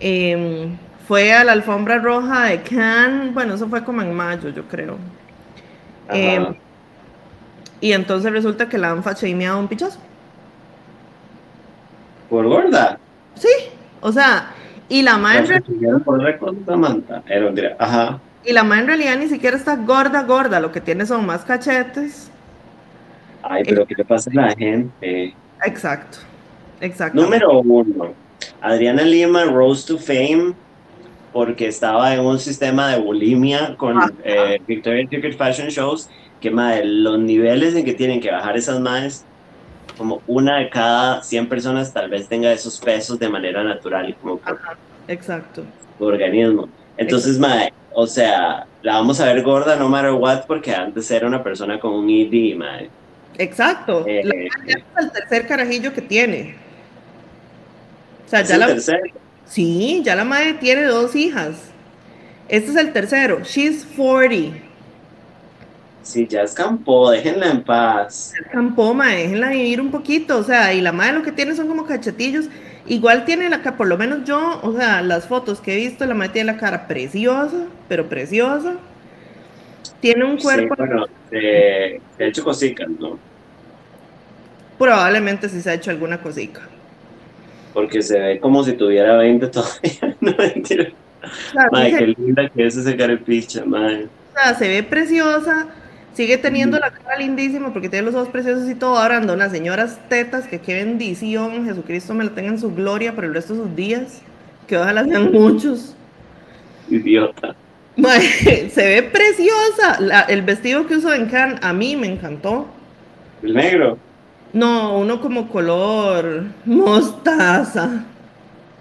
Em, 0.00 0.76
fue 1.06 1.32
a 1.32 1.44
la 1.44 1.52
alfombra 1.52 1.98
roja 1.98 2.46
de 2.46 2.62
Cannes, 2.62 3.32
bueno, 3.34 3.54
eso 3.54 3.68
fue 3.68 3.84
como 3.84 4.02
en 4.02 4.14
mayo, 4.14 4.48
yo 4.48 4.66
creo. 4.66 4.96
Em, 6.08 6.54
y 7.80 7.92
entonces 7.92 8.32
resulta 8.32 8.68
que 8.68 8.78
la 8.78 8.90
han 8.90 9.02
fachemeado 9.02 9.58
un 9.58 9.68
pichazo. 9.68 9.98
¿Por 12.28 12.46
gorda? 12.46 12.98
Sí, 13.34 13.48
o 14.00 14.12
sea, 14.12 14.52
y 14.88 15.02
la 15.02 15.16
madre. 15.16 15.62
Ajá. 17.78 18.20
Y 18.44 18.52
la 18.52 18.64
madre 18.64 18.82
en 18.82 18.86
realidad 18.88 19.18
ni 19.18 19.28
siquiera 19.28 19.56
está 19.56 19.76
gorda, 19.76 20.22
gorda, 20.22 20.60
lo 20.60 20.70
que 20.70 20.80
tiene 20.80 21.06
son 21.06 21.24
más 21.24 21.44
cachetes. 21.44 22.30
Ay, 23.42 23.62
pero 23.64 23.86
¿qué 23.86 23.94
le 23.96 24.04
pasa 24.04 24.30
a 24.30 24.34
la 24.34 24.54
gente? 24.54 25.34
Exacto, 25.64 26.18
exacto. 26.80 27.20
Número 27.20 27.60
uno, 27.60 28.14
Adriana 28.60 29.02
Lima 29.02 29.44
rose 29.44 29.86
to 29.86 29.98
fame 29.98 30.54
porque 31.32 31.66
estaba 31.66 32.14
en 32.14 32.20
un 32.20 32.38
sistema 32.38 32.88
de 32.88 33.00
bulimia 33.00 33.76
con 33.76 33.98
eh, 34.22 34.60
Victoria's 34.68 35.10
Secret 35.10 35.36
Fashion 35.36 35.68
Shows, 35.68 36.08
que 36.40 36.50
madre, 36.50 36.84
los 36.84 37.18
niveles 37.18 37.74
en 37.74 37.84
que 37.84 37.92
tienen 37.92 38.20
que 38.20 38.30
bajar 38.30 38.56
esas 38.56 38.78
madres, 38.80 39.24
como 39.96 40.22
una 40.26 40.58
de 40.58 40.70
cada 40.70 41.22
100 41.22 41.48
personas 41.48 41.92
tal 41.92 42.10
vez 42.10 42.28
tenga 42.28 42.52
esos 42.52 42.78
pesos 42.80 43.18
de 43.18 43.28
manera 43.28 43.62
natural 43.62 44.08
y 44.08 44.12
como 44.14 44.40
exacto. 45.08 45.64
organismo. 45.98 46.68
Entonces, 46.96 47.38
madre, 47.38 47.72
o 47.92 48.06
sea, 48.06 48.66
la 48.82 48.94
vamos 48.94 49.20
a 49.20 49.26
ver 49.26 49.42
gorda 49.42 49.76
no 49.76 49.88
matter 49.88 50.12
what 50.12 50.46
porque 50.46 50.74
antes 50.74 51.10
era 51.10 51.26
una 51.26 51.42
persona 51.42 51.78
con 51.78 51.92
un 51.92 52.08
ED, 52.08 52.56
madre. 52.56 52.90
Exacto. 53.38 54.04
Eh, 54.06 54.48
es 54.66 54.76
el 54.98 55.10
tercer 55.10 55.46
carajillo 55.46 55.92
que 55.92 56.02
tiene. 56.02 56.56
O 58.26 58.28
sea, 58.28 58.42
ya 58.42 58.58
la... 58.58 58.66
tercero? 58.66 59.02
Sí, 59.46 60.02
ya 60.04 60.16
la 60.16 60.24
madre 60.24 60.54
tiene 60.54 60.84
dos 60.84 61.14
hijas. 61.14 61.70
Este 62.48 62.70
es 62.70 62.76
el 62.76 62.92
tercero. 62.92 63.42
She's 63.44 63.86
40. 63.96 64.63
Sí, 66.04 66.26
ya 66.28 66.42
escampó, 66.42 67.10
déjenla 67.10 67.50
en 67.50 67.62
paz. 67.62 68.34
Escampó, 68.38 68.92
madre, 68.92 69.22
déjenla 69.22 69.48
vivir 69.48 69.80
un 69.80 69.90
poquito. 69.90 70.36
O 70.36 70.42
sea, 70.42 70.72
y 70.74 70.82
la 70.82 70.92
madre 70.92 71.14
lo 71.14 71.22
que 71.22 71.32
tiene 71.32 71.56
son 71.56 71.66
como 71.66 71.86
cachetillos. 71.86 72.46
Igual 72.86 73.24
tiene 73.24 73.48
la 73.48 73.62
cara, 73.62 73.78
por 73.78 73.86
lo 73.86 73.96
menos 73.96 74.24
yo, 74.24 74.60
o 74.62 74.76
sea, 74.76 75.00
las 75.00 75.26
fotos 75.26 75.62
que 75.62 75.72
he 75.72 75.76
visto, 75.76 76.04
la 76.04 76.12
madre 76.12 76.34
tiene 76.34 76.52
la 76.52 76.58
cara 76.58 76.86
preciosa, 76.86 77.66
pero 77.88 78.06
preciosa. 78.06 78.74
Tiene 80.00 80.24
un 80.24 80.36
cuerpo. 80.36 80.74
Sí, 80.76 80.82
bueno, 80.82 81.06
se, 81.30 82.00
ha 82.20 82.26
hecho 82.26 82.44
cositas, 82.44 82.88
¿no? 82.90 83.18
Probablemente 84.78 85.48
sí 85.48 85.62
se 85.62 85.70
ha 85.70 85.74
hecho 85.74 85.90
alguna 85.90 86.20
cosica. 86.20 86.60
Porque 87.72 88.02
se 88.02 88.18
ve 88.18 88.40
como 88.40 88.62
si 88.62 88.74
tuviera 88.74 89.16
20 89.16 89.46
todavía. 89.46 90.16
no 90.20 90.36
mentira. 90.36 90.88
madre, 91.72 91.96
qué 91.96 92.06
linda 92.08 92.50
que 92.50 92.66
es 92.66 92.76
ese 92.76 92.94
carepicha, 92.94 93.64
madre. 93.64 94.08
O 94.34 94.38
sea, 94.38 94.54
se 94.54 94.68
ve 94.68 94.82
preciosa, 94.82 95.68
sigue 96.14 96.38
teniendo 96.38 96.78
la 96.78 96.90
cara 96.90 97.18
lindísima 97.18 97.72
porque 97.72 97.88
tiene 97.88 98.06
los 98.06 98.14
ojos 98.14 98.28
preciosos 98.28 98.68
y 98.68 98.74
todo. 98.74 98.96
Ahora 98.96 99.18
anda 99.18 99.34
unas 99.34 99.52
señoras 99.52 99.98
tetas 100.08 100.46
que 100.46 100.60
qué 100.60 100.74
bendición, 100.74 101.66
Jesucristo 101.66 102.14
me 102.14 102.24
la 102.24 102.30
tenga 102.30 102.48
en 102.50 102.58
su 102.58 102.74
gloria 102.74 103.14
por 103.14 103.24
el 103.24 103.34
resto 103.34 103.54
de 103.54 103.60
sus 103.60 103.76
días. 103.76 104.22
Que 104.66 104.78
ojalá 104.78 105.04
sean 105.04 105.30
muchos. 105.32 105.94
Idiota. 106.88 107.54
se 107.96 108.86
ve 108.86 109.02
preciosa. 109.02 110.26
el 110.28 110.42
vestido 110.42 110.86
que 110.86 110.96
uso 110.96 111.12
en 111.12 111.26
Cannes 111.26 111.60
a 111.62 111.72
mí 111.72 111.96
me 111.96 112.06
encantó. 112.06 112.66
¿El 113.42 113.54
negro? 113.54 113.98
No, 114.52 114.98
uno 114.98 115.20
como 115.20 115.48
color 115.48 116.44
mostaza, 116.64 118.04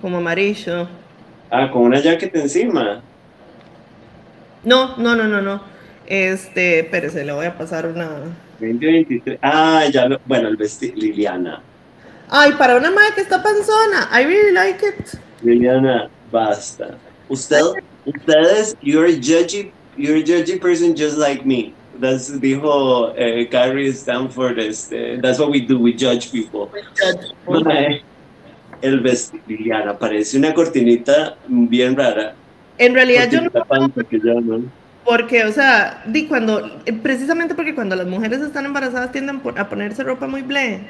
como 0.02 0.18
amarillo. 0.18 0.88
Ah, 1.50 1.70
con 1.72 1.84
una 1.84 2.02
jaqueta 2.02 2.40
encima. 2.40 3.02
No, 4.64 4.96
no, 4.98 5.16
no, 5.16 5.26
no, 5.26 5.42
no. 5.42 5.73
Este, 6.08 6.80
espérese, 6.80 7.24
le 7.24 7.32
voy 7.32 7.46
a 7.46 7.58
pasar 7.58 7.86
una. 7.88 8.10
2023. 8.60 9.40
Ah, 9.42 9.86
ya 9.92 10.08
lo. 10.08 10.20
Bueno, 10.26 10.50
el 10.50 10.58
vestido. 10.58 10.96
Liliana. 10.96 11.62
Ay, 12.30 12.54
para 12.54 12.78
una 12.78 12.92
madre 12.92 13.14
que 13.16 13.22
está 13.22 13.42
panzona. 13.42 14.10
I 14.12 14.26
really 14.26 14.52
like 14.52 14.86
it. 14.86 15.20
Liliana, 15.44 16.10
basta. 16.32 16.98
Usted, 17.30 17.62
ustedes, 18.06 18.76
you're 18.82 19.06
a 19.06 19.16
judgy, 19.16 19.72
you're 19.98 20.18
a 20.18 20.24
judgy 20.24 20.60
person 20.60 20.96
just 20.96 21.18
like 21.18 21.46
me. 21.46 21.74
That's 22.00 22.30
dijo 22.30 23.14
eh, 23.16 23.48
Carrie 23.50 23.94
Stanford. 23.94 24.60
Este, 24.60 25.22
that's 25.22 25.40
what 25.40 25.52
we 25.52 25.62
do. 25.62 25.80
We 25.80 25.94
judge 25.94 26.32
people. 26.32 26.70
We 26.74 26.82
judge 26.96 28.04
El 28.82 29.00
vestido, 29.00 29.42
Liliana, 29.48 29.98
parece 29.98 30.38
una 30.38 30.54
cortinita 30.54 31.38
bien 31.48 31.96
rara. 31.96 32.36
En 32.78 32.94
realidad 32.94 33.30
yo 33.32 33.42
no, 33.42 33.50
Porque, 35.06 35.44
o 35.44 35.52
sea, 35.52 36.04
di 36.06 36.28
cuando, 36.28 36.80
precisamente 37.02 37.56
porque 37.56 37.76
cuando 37.76 37.96
las 37.96 38.08
mujeres 38.08 38.42
están 38.42 38.66
embarazadas 38.66 39.12
tienden 39.12 39.42
a 39.58 39.70
ponerse 39.70 40.04
ropa 40.04 40.28
muy 40.28 40.42
ble. 40.42 40.82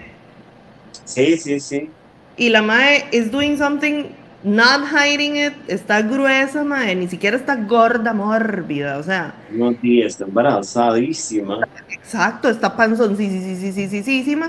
Sí, 1.06 1.38
sí, 1.38 1.60
sí. 1.60 1.90
Y 2.38 2.50
la 2.50 2.62
mae 2.62 3.06
is 3.12 3.32
doing 3.32 3.58
something 3.58 4.06
not 4.44 4.86
hiding 4.86 5.38
it, 5.38 5.54
está 5.68 6.02
gruesa, 6.02 6.64
mae, 6.64 6.96
ni 6.96 7.08
siquiera 7.08 7.38
está 7.38 7.56
gorda, 7.56 8.14
mórbida, 8.14 8.98
o 8.98 9.04
sea. 9.04 9.34
No, 9.50 9.74
sí, 9.82 10.02
está 10.02 10.26
embarazadísima. 10.26 11.68
Exacto, 11.90 12.50
está 12.50 12.76
panzón, 12.76 13.18
sí, 13.18 13.30
sí, 13.30 13.56
sí, 13.56 13.72
sí, 13.72 13.88
sí, 13.88 14.04
sí, 14.04 14.24
sí, 14.24 14.40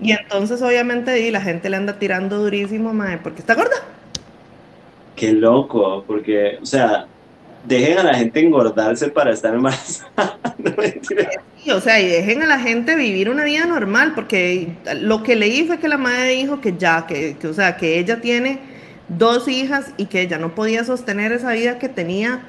Y 0.00 0.12
entonces, 0.12 0.62
obviamente, 0.62 1.20
y 1.20 1.30
la 1.30 1.40
gente 1.40 1.68
le 1.68 1.76
anda 1.76 1.98
tirando 1.98 2.38
durísimo, 2.38 2.94
mae, 2.94 3.18
porque 3.18 3.40
está 3.40 3.54
gorda. 3.54 3.76
Qué 5.16 5.32
loco, 5.32 6.04
porque, 6.06 6.58
o 6.60 6.66
sea, 6.66 7.06
dejen 7.64 7.98
a 7.98 8.02
la 8.02 8.14
gente 8.14 8.40
engordarse 8.40 9.08
para 9.08 9.32
estar 9.32 9.54
embarazada. 9.54 10.38
no 10.58 10.72
sí, 11.62 11.70
o 11.70 11.80
sea, 11.80 12.00
y 12.00 12.08
dejen 12.08 12.42
a 12.42 12.46
la 12.46 12.58
gente 12.58 12.94
vivir 12.94 13.30
una 13.30 13.44
vida 13.44 13.66
normal, 13.66 14.12
porque 14.14 14.68
lo 15.00 15.22
que 15.22 15.36
leí 15.36 15.64
fue 15.64 15.78
que 15.78 15.88
la 15.88 15.98
madre 15.98 16.30
dijo 16.30 16.60
que 16.60 16.76
ya, 16.76 17.06
que, 17.06 17.36
o 17.48 17.54
sea, 17.54 17.76
que 17.76 17.98
ella 17.98 18.20
tiene 18.20 18.60
dos 19.08 19.48
hijas 19.48 19.92
y 19.96 20.06
que 20.06 20.22
ella 20.22 20.38
no 20.38 20.54
podía 20.54 20.84
sostener 20.84 21.32
esa 21.32 21.52
vida 21.52 21.78
que 21.78 21.88
tenía 21.88 22.42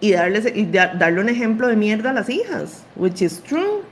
y, 0.00 0.12
darles, 0.12 0.52
y 0.54 0.66
darle 0.66 1.20
un 1.20 1.28
ejemplo 1.28 1.68
de 1.68 1.76
mierda 1.76 2.10
a 2.10 2.12
las 2.12 2.28
hijas, 2.28 2.84
which 2.96 3.22
is 3.22 3.42
true. 3.42 3.82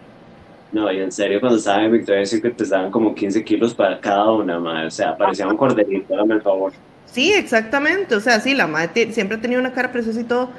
No, 0.73 0.91
y 0.91 0.99
en 0.99 1.13
serio, 1.13 1.39
cuando 1.39 1.59
estaban 1.59 1.85
en 1.85 1.93
Victoria's 1.93 2.31
Secret 2.31 2.57
pesaban 2.57 2.91
como 2.91 3.15
15 3.15 3.45
kilos 3.45 3.73
para 3.73 4.01
cada 4.01 4.33
una, 4.33 4.59
madre. 4.59 4.89
O 4.89 4.91
sea, 4.91 5.17
parecía 5.17 5.47
un 5.47 5.57
corderito, 5.57 6.17
dame 6.17 6.35
el 6.35 6.43
favor. 6.43 6.73
Sí, 7.15 7.33
exactamente. 7.33 8.17
O 8.17 8.21
sea, 8.21 8.41
sí, 8.41 8.55
la 8.55 8.67
madre 8.67 9.13
siempre 9.13 9.39
ha 9.39 9.41
tenido 9.41 9.61
una 9.61 9.73
cara 9.73 9.93
preciosa 9.93 10.21
y 10.21 10.25
todo. 10.25 10.51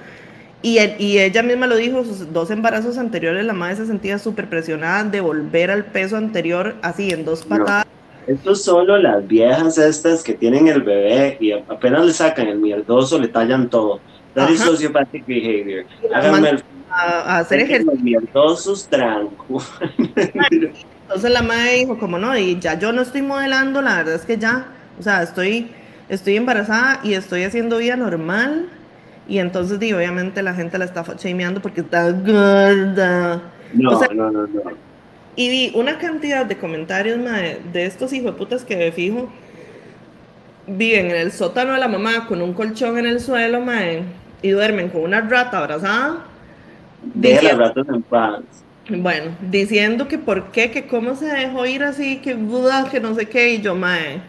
Y, 0.62 0.80
y, 0.98 1.20
ella 1.20 1.44
misma 1.44 1.68
lo 1.68 1.76
dijo, 1.76 2.04
sus 2.06 2.32
dos 2.32 2.50
embarazos 2.50 2.98
anteriores, 2.98 3.46
la 3.46 3.54
madre 3.54 3.76
se 3.76 3.86
sentía 3.86 4.18
súper 4.18 4.50
presionada 4.50 5.04
de 5.04 5.20
volver 5.20 5.70
al 5.70 5.84
peso 5.84 6.16
anterior 6.18 6.76
así 6.82 7.12
en 7.12 7.26
dos 7.26 7.46
patadas. 7.46 7.86
esto 8.26 8.54
es 8.54 8.64
solo 8.64 8.98
las 8.98 9.28
viejas 9.28 9.78
estas 9.78 10.24
que 10.24 10.34
tienen 10.34 10.68
el 10.68 10.82
bebé 10.82 11.38
y 11.40 11.52
apenas 11.52 12.06
le 12.06 12.14
sacan 12.14 12.48
el 12.48 12.58
mierdoso, 12.58 13.20
le 13.20 13.28
tallan 13.28 13.70
todo. 13.70 14.00
That 14.34 14.50
is 14.50 14.62
sociopathic 14.62 15.28
behavior. 15.28 15.86
Háganme 16.12 16.50
el... 16.52 16.64
A, 16.90 17.40
hacer 17.40 17.60
ejercicio. 17.60 17.92
Los 17.94 18.02
mierdosos 18.02 18.88
tranco. 18.88 19.62
Entonces 20.00 21.32
la 21.32 21.44
madre 21.44 21.74
dijo, 21.74 22.00
como 22.00 22.18
no, 22.18 22.36
y 22.36 22.58
ya 22.60 22.80
yo 22.80 22.94
no 22.94 23.02
estoy 23.02 23.22
modelando, 23.22 23.82
la 23.82 23.98
verdad 23.98 24.16
es 24.16 24.22
que 24.22 24.38
ya, 24.38 24.68
o 24.98 25.04
sea, 25.04 25.22
estoy 25.22 25.70
estoy 26.10 26.38
embarazada 26.38 27.00
y 27.04 27.14
estoy 27.14 27.44
haciendo 27.44 27.78
vida 27.78 27.96
normal. 27.96 28.70
Y 29.28 29.40
entonces, 29.40 29.80
digo, 29.80 29.98
obviamente 29.98 30.44
la 30.44 30.54
gente 30.54 30.78
la 30.78 30.86
está 30.86 31.04
shameando 31.18 31.62
porque 31.62 31.82
está 31.82 32.12
gorda. 32.12 33.42
No, 33.74 34.00
no, 34.14 34.32
no, 34.32 34.48
no. 34.48 34.62
Y 35.36 35.50
vi 35.50 35.72
una 35.76 35.98
cantidad 35.98 36.46
de 36.46 36.58
comentarios 36.58 37.20
de 37.74 37.86
estos 37.86 38.14
hijos 38.14 38.34
de 38.34 38.38
putas 38.38 38.64
que 38.64 38.92
fijo 38.92 39.30
viven 40.68 41.08
en 41.08 41.16
el 41.16 41.32
sótano 41.32 41.74
de 41.74 41.80
la 41.80 41.88
mamá 41.88 42.26
con 42.28 42.42
un 42.42 42.54
colchón 42.54 42.98
en 42.98 43.06
el 43.06 43.20
suelo, 43.20 43.62
mae, 43.62 44.04
y 44.42 44.50
duermen 44.50 44.90
con 44.90 45.02
una 45.02 45.22
rata 45.22 45.60
abrazada. 45.60 46.26
Deja 47.14 47.44
las 47.44 47.58
ratas 47.58 47.88
en 47.90 48.02
paz. 48.04 48.42
Bueno, 48.90 49.32
diciendo 49.50 50.08
que 50.08 50.18
por 50.18 50.52
qué, 50.52 50.72
que 50.72 50.86
cómo 50.88 51.16
se 51.16 51.26
dejó 51.26 51.66
ir 51.66 51.84
así, 51.84 52.18
que 52.18 52.36
que 52.92 53.00
no 53.00 53.16
sé 53.16 53.26
qué, 53.28 53.56
y 53.56 53.62
yo, 53.62 53.76
mae. 53.76 54.22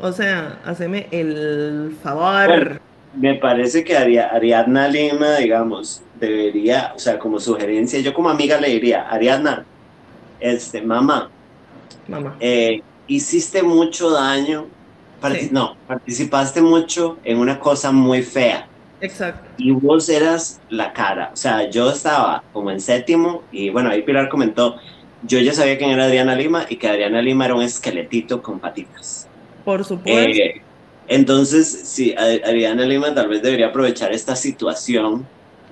O 0.00 0.12
sea, 0.12 0.60
haceme 0.64 1.06
el 1.10 1.96
favor. 2.02 2.80
me 3.14 3.34
parece 3.34 3.84
que 3.84 3.96
Ariadna 3.96 4.88
Lima, 4.88 5.36
digamos, 5.36 6.02
debería, 6.18 6.92
o 6.94 6.98
sea, 6.98 7.18
como 7.18 7.38
sugerencia, 7.38 8.00
yo 8.00 8.14
como 8.14 8.30
amiga 8.30 8.60
le 8.60 8.68
diría, 8.68 9.08
Ariadna, 9.08 9.64
este, 10.38 10.80
mamá, 10.80 11.30
mamá. 12.08 12.36
Eh, 12.40 12.82
hiciste 13.06 13.62
mucho 13.62 14.10
daño, 14.10 14.66
no, 15.50 15.76
participaste 15.86 16.62
mucho 16.62 17.18
en 17.24 17.38
una 17.38 17.58
cosa 17.58 17.92
muy 17.92 18.22
fea. 18.22 18.66
Exacto. 19.02 19.48
Y 19.56 19.70
vos 19.70 20.08
eras 20.08 20.60
la 20.68 20.92
cara. 20.92 21.30
O 21.32 21.36
sea, 21.36 21.68
yo 21.70 21.90
estaba 21.90 22.42
como 22.52 22.70
en 22.70 22.80
séptimo 22.80 23.42
y 23.50 23.70
bueno, 23.70 23.90
ahí 23.90 24.02
Pilar 24.02 24.28
comentó, 24.28 24.76
yo 25.22 25.38
ya 25.40 25.52
sabía 25.52 25.78
quién 25.78 25.90
era 25.90 26.04
Adriana 26.04 26.34
Lima 26.34 26.64
y 26.68 26.76
que 26.76 26.88
Adriana 26.88 27.20
Lima 27.20 27.46
era 27.46 27.54
un 27.54 27.62
esqueletito 27.62 28.42
con 28.42 28.58
patitas. 28.58 29.29
Por 29.64 29.84
supuesto. 29.84 30.42
Eh, 30.42 30.62
entonces, 31.08 31.68
sí, 31.84 32.14
Adriana 32.16 32.84
Lima 32.84 33.14
tal 33.14 33.28
vez 33.28 33.42
debería 33.42 33.68
aprovechar 33.68 34.12
esta 34.12 34.36
situación 34.36 35.26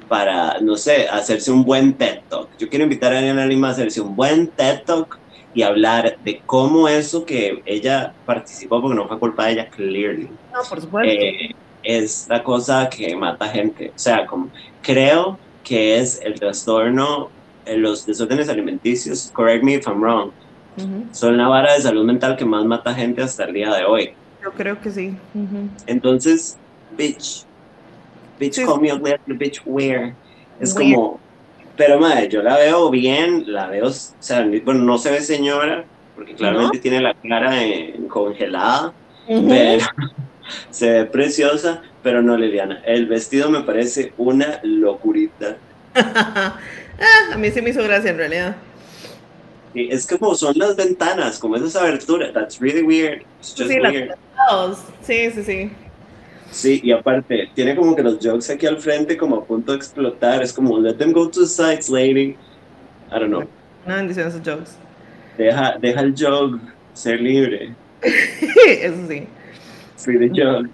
para, 0.09 0.59
no 0.61 0.76
sé, 0.76 1.07
hacerse 1.09 1.53
un 1.53 1.64
buen 1.64 1.95
TED 1.95 2.20
Talk. 2.28 2.49
Yo 2.59 2.68
quiero 2.68 2.84
invitar 2.84 3.12
a 3.12 3.18
Adriana 3.18 3.47
Lima 3.47 3.68
a 3.68 3.70
hacerse 3.72 4.01
un 4.01 4.16
buen 4.16 4.49
TED 4.49 4.82
Talk 4.84 5.18
y 5.55 5.62
hablar 5.62 6.18
de 6.24 6.41
cómo 6.45 6.89
eso 6.89 7.24
que 7.24 7.62
ella 7.66 8.14
participó, 8.26 8.80
porque 8.80 8.97
no 8.97 9.07
fue 9.07 9.18
culpa 9.18 9.47
de 9.47 9.53
ella, 9.53 9.68
clearly. 9.68 10.28
No, 10.53 10.61
por 10.68 10.80
supuesto. 10.80 11.12
Eh, 11.12 11.55
es 11.82 12.26
la 12.28 12.43
cosa 12.43 12.89
que 12.89 13.14
mata 13.14 13.49
gente. 13.49 13.91
O 13.95 13.99
sea, 13.99 14.26
como, 14.26 14.51
creo 14.82 15.39
que 15.62 15.99
es 15.99 16.20
el 16.22 16.39
trastorno, 16.39 17.30
en 17.64 17.82
los 17.82 18.07
desórdenes 18.07 18.49
alimenticios, 18.49 19.30
correct 19.32 19.62
me 19.62 19.74
if 19.74 19.86
I'm 19.86 20.01
wrong, 20.01 20.32
son 21.12 21.37
la 21.37 21.49
vara 21.49 21.74
de 21.74 21.81
salud 21.81 22.05
mental 22.05 22.37
que 22.37 22.45
más 22.45 22.64
mata 22.64 22.95
gente 22.95 23.22
hasta 23.22 23.45
el 23.45 23.55
día 23.55 23.74
de 23.74 23.85
hoy. 23.85 24.12
Yo 24.43 24.53
creo 24.53 24.81
que 24.81 24.91
sí. 24.91 25.16
Entonces, 25.87 26.57
bitch, 26.97 27.45
bitch, 28.39 28.64
call 28.64 28.81
me 28.81 28.91
bitch, 29.26 29.62
where? 29.66 30.14
Es 30.61 30.74
como, 30.74 31.20
pero 31.76 31.99
madre, 31.99 32.29
yo 32.29 32.43
la 32.43 32.57
veo 32.57 32.91
bien, 32.91 33.45
la 33.47 33.68
veo, 33.68 33.87
o 33.87 33.91
sea, 33.91 34.47
bueno, 34.64 34.83
no 34.83 34.99
se 34.99 35.11
ve 35.11 35.20
señora, 35.20 35.85
porque 36.14 36.35
claramente 36.35 36.79
tiene 36.79 37.01
la 37.01 37.14
cara 37.14 37.53
congelada, 38.09 38.93
pero 39.26 39.85
se 40.70 40.91
ve 40.91 41.05
preciosa, 41.07 41.83
pero 42.03 42.22
no 42.22 42.37
Liliana. 42.37 42.83
El 42.85 43.07
vestido 43.07 43.51
me 43.51 43.62
parece 43.62 44.12
una 44.18 44.61
locurita. 44.62 45.57
Ah, 47.01 47.35
a 47.35 47.39
mí 47.39 47.49
sí 47.53 47.62
me 47.62 47.70
hizo 47.70 47.85
gracia 47.85 48.11
en 48.11 48.16
realidad. 48.16 48.57
Es 49.74 50.06
como 50.06 50.34
son 50.34 50.58
las 50.58 50.76
ventanas, 50.76 51.38
como 51.38 51.56
esas 51.56 51.76
aberturas. 51.76 52.32
That's 52.32 52.60
really 52.60 52.82
weird. 52.82 53.22
sí, 53.40 53.64
sí, 55.02 55.30
sí, 55.30 55.42
sí. 55.42 55.70
Sí, 56.50 56.80
y 56.82 56.92
aparte, 56.92 57.50
tiene 57.54 57.76
como 57.76 57.94
que 57.94 58.02
los 58.02 58.18
jokes 58.22 58.50
aquí 58.50 58.66
al 58.66 58.78
frente 58.78 59.16
como 59.16 59.36
a 59.36 59.44
punto 59.44 59.72
de 59.72 59.78
explotar. 59.78 60.42
Es 60.42 60.52
como, 60.52 60.78
let 60.80 60.94
them 60.94 61.12
go 61.12 61.28
to 61.28 61.40
the 61.40 61.46
sides, 61.46 61.90
lady. 61.90 62.36
I 63.10 63.18
don't 63.18 63.28
know. 63.28 63.44
No 63.86 63.94
bendición 63.94 64.28
esos 64.28 64.40
jokes. 64.42 64.76
Deja, 65.36 65.76
deja 65.80 66.00
el 66.00 66.14
joke 66.18 66.58
ser 66.94 67.20
libre. 67.20 67.74
Eso 68.02 69.08
sí. 69.08 69.26
Free 69.96 70.18
the 70.18 70.28
joke. 70.28 70.68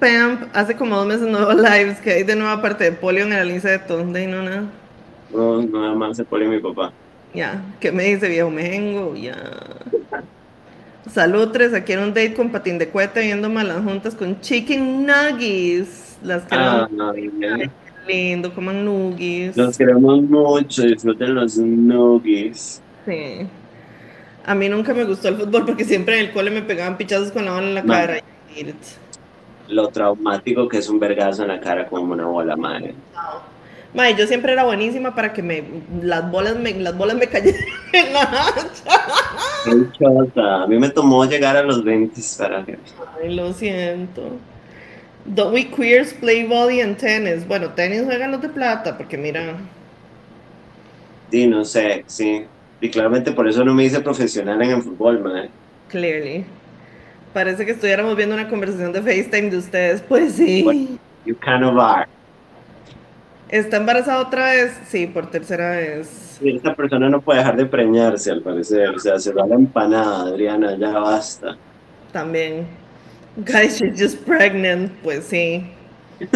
Pam, 0.00 0.48
hace 0.52 0.76
como 0.76 0.96
dos 0.96 1.06
meses 1.06 1.26
nuevos 1.26 1.56
lives 1.56 2.00
que 2.00 2.12
hay 2.12 2.22
de 2.22 2.36
nueva 2.36 2.60
parte 2.60 2.84
de 2.84 2.92
polio 2.92 3.24
en 3.24 3.32
el 3.32 3.40
Aliceto. 3.40 4.04
De 4.04 4.20
ahí 4.20 4.26
no 4.26 4.42
nada. 4.42 4.64
No, 5.32 5.62
nada 5.62 5.94
más 5.94 6.16
se 6.16 6.24
polio 6.24 6.48
mi 6.48 6.58
papá. 6.58 6.92
Ya, 7.34 7.64
¿qué 7.80 7.90
me 7.90 8.04
dice 8.04 8.28
viejo 8.28 8.48
mejengo? 8.48 9.16
Ya. 9.16 9.36
Salud, 11.10 11.50
tres, 11.52 11.74
aquí 11.74 11.92
en 11.92 12.00
un 12.00 12.08
date 12.08 12.34
con 12.34 12.50
patín 12.50 12.78
de 12.78 12.88
cueta 12.88 13.20
viendo 13.20 13.50
malas 13.50 13.82
juntas 13.82 14.14
con 14.14 14.40
chicken 14.40 15.04
nuggets. 15.04 16.16
Las 16.22 16.44
queremos. 16.44 16.88
Ah, 16.98 17.12
lindo, 18.06 18.54
coman 18.54 18.84
nuggets. 18.84 19.56
Los 19.56 19.76
queremos 19.76 20.22
mucho, 20.22 20.82
disfruten 20.82 21.34
los 21.34 21.58
nuggets. 21.58 22.80
Sí. 23.04 23.46
A 24.46 24.54
mí 24.54 24.68
nunca 24.68 24.94
me 24.94 25.04
gustó 25.04 25.28
el 25.28 25.36
fútbol 25.36 25.64
porque 25.66 25.84
siempre 25.84 26.18
en 26.18 26.26
el 26.26 26.32
cole 26.32 26.50
me 26.50 26.62
pegaban 26.62 26.96
pichazos 26.96 27.32
con 27.32 27.44
la 27.44 27.52
bola 27.52 27.66
en 27.66 27.74
la 27.74 27.82
cara. 27.82 28.20
Lo 29.68 29.88
traumático 29.88 30.68
que 30.68 30.78
es 30.78 30.88
un 30.88 31.00
vergazo 31.00 31.42
en 31.42 31.48
la 31.48 31.60
cara 31.60 31.86
como 31.86 32.12
una 32.12 32.26
bola, 32.26 32.56
madre. 32.56 32.94
Madre, 33.94 34.16
yo 34.18 34.26
siempre 34.26 34.52
era 34.52 34.64
buenísima 34.64 35.14
para 35.14 35.32
que 35.32 35.40
me 35.40 35.62
las 36.02 36.28
bolas 36.28 36.58
me, 36.58 36.74
las 36.74 36.96
bolas 36.98 37.16
me 37.16 37.28
cayeran 37.28 37.60
en 37.92 38.12
la 38.12 38.22
hacha. 39.62 40.64
A 40.64 40.66
mí 40.66 40.78
me 40.78 40.90
tomó 40.90 41.24
llegar 41.24 41.56
a 41.56 41.62
los 41.62 41.84
20 41.84 42.20
para 42.36 42.64
que... 42.64 42.76
Ay, 43.22 43.34
lo 43.34 43.52
siento. 43.52 44.32
Don't 45.24 45.54
we 45.54 45.70
queers 45.70 46.12
play 46.12 46.44
volley 46.44 46.80
and 46.80 46.96
tennis? 46.96 47.46
Bueno, 47.46 47.70
tenis 47.70 48.02
juegan 48.04 48.32
los 48.32 48.42
de 48.42 48.48
plata, 48.48 48.98
porque 48.98 49.16
mira. 49.16 49.54
Sí, 51.30 51.46
no 51.46 51.64
sé, 51.64 52.04
sí. 52.06 52.44
Y 52.80 52.90
claramente 52.90 53.32
por 53.32 53.48
eso 53.48 53.64
no 53.64 53.72
me 53.72 53.84
hice 53.84 54.00
profesional 54.00 54.60
en 54.60 54.70
el 54.72 54.82
fútbol, 54.82 55.20
madre. 55.20 55.50
Clearly. 55.88 56.44
Parece 57.32 57.64
que 57.64 57.72
estuviéramos 57.72 58.16
viendo 58.16 58.34
una 58.34 58.48
conversación 58.48 58.92
de 58.92 59.00
FaceTime 59.00 59.50
de 59.50 59.56
ustedes. 59.56 60.02
Pues 60.02 60.34
sí. 60.34 60.98
you 61.24 61.34
kind 61.36 61.64
of 61.64 61.78
are. 61.78 62.06
¿Está 63.54 63.76
embarazada 63.76 64.20
otra 64.20 64.50
vez? 64.50 64.72
Sí, 64.88 65.06
por 65.06 65.30
tercera 65.30 65.76
vez. 65.76 66.08
Sí, 66.40 66.56
esta 66.56 66.74
persona 66.74 67.08
no 67.08 67.20
puede 67.20 67.38
dejar 67.38 67.56
de 67.56 67.66
preñarse, 67.66 68.32
al 68.32 68.42
parecer. 68.42 68.88
O 68.88 68.98
sea, 68.98 69.16
se 69.20 69.32
va 69.32 69.46
la 69.46 69.54
empanada, 69.54 70.22
Adriana, 70.22 70.76
ya 70.76 70.98
basta. 70.98 71.56
También. 72.10 72.66
Guys, 73.36 73.78
she's 73.78 73.96
just 73.96 74.18
pregnant. 74.26 74.90
Pues 75.04 75.26
sí. 75.26 75.64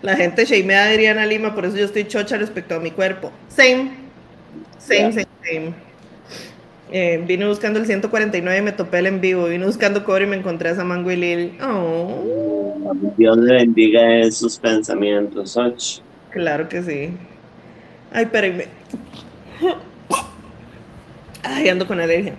la 0.00 0.16
gente 0.16 0.46
shamea 0.46 0.84
a 0.84 0.88
Adriana 0.88 1.26
Lima, 1.26 1.54
por 1.54 1.66
eso 1.66 1.76
yo 1.76 1.84
estoy 1.84 2.08
chocha 2.08 2.38
respecto 2.38 2.76
a 2.76 2.80
mi 2.80 2.90
cuerpo. 2.90 3.30
Same. 3.48 3.90
Same, 4.78 5.12
same, 5.12 5.26
same. 5.44 5.74
Eh, 6.90 7.22
vine 7.26 7.46
buscando 7.46 7.78
el 7.78 7.84
149 7.84 8.60
y 8.60 8.62
me 8.62 8.72
topé 8.72 9.00
el 9.00 9.08
en 9.08 9.20
vivo. 9.20 9.44
Vine 9.44 9.66
buscando 9.66 10.04
cobre 10.04 10.24
y 10.24 10.26
me 10.26 10.36
encontré 10.36 10.70
a 10.70 10.74
Samango 10.74 11.10
y 11.10 11.16
Lil. 11.16 11.58
Oh. 11.60 12.47
Dios 13.16 13.36
le 13.38 13.54
bendiga 13.54 14.18
esos 14.18 14.58
pensamientos, 14.58 15.56
Och. 15.56 16.02
Claro 16.30 16.68
que 16.68 16.82
sí. 16.82 17.10
Ay, 18.12 18.24
espérenme. 18.24 18.66
Ay, 21.42 21.68
ando 21.68 21.86
con 21.86 22.00
alergia. 22.00 22.34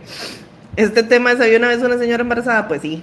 Este 0.76 1.04
tema 1.04 1.32
es, 1.32 1.42
¿había 1.42 1.58
una 1.58 1.70
vez 1.70 1.82
una 1.82 1.98
señora 1.98 2.22
embarazada? 2.22 2.68
Pues 2.68 2.82
sí. 2.82 3.02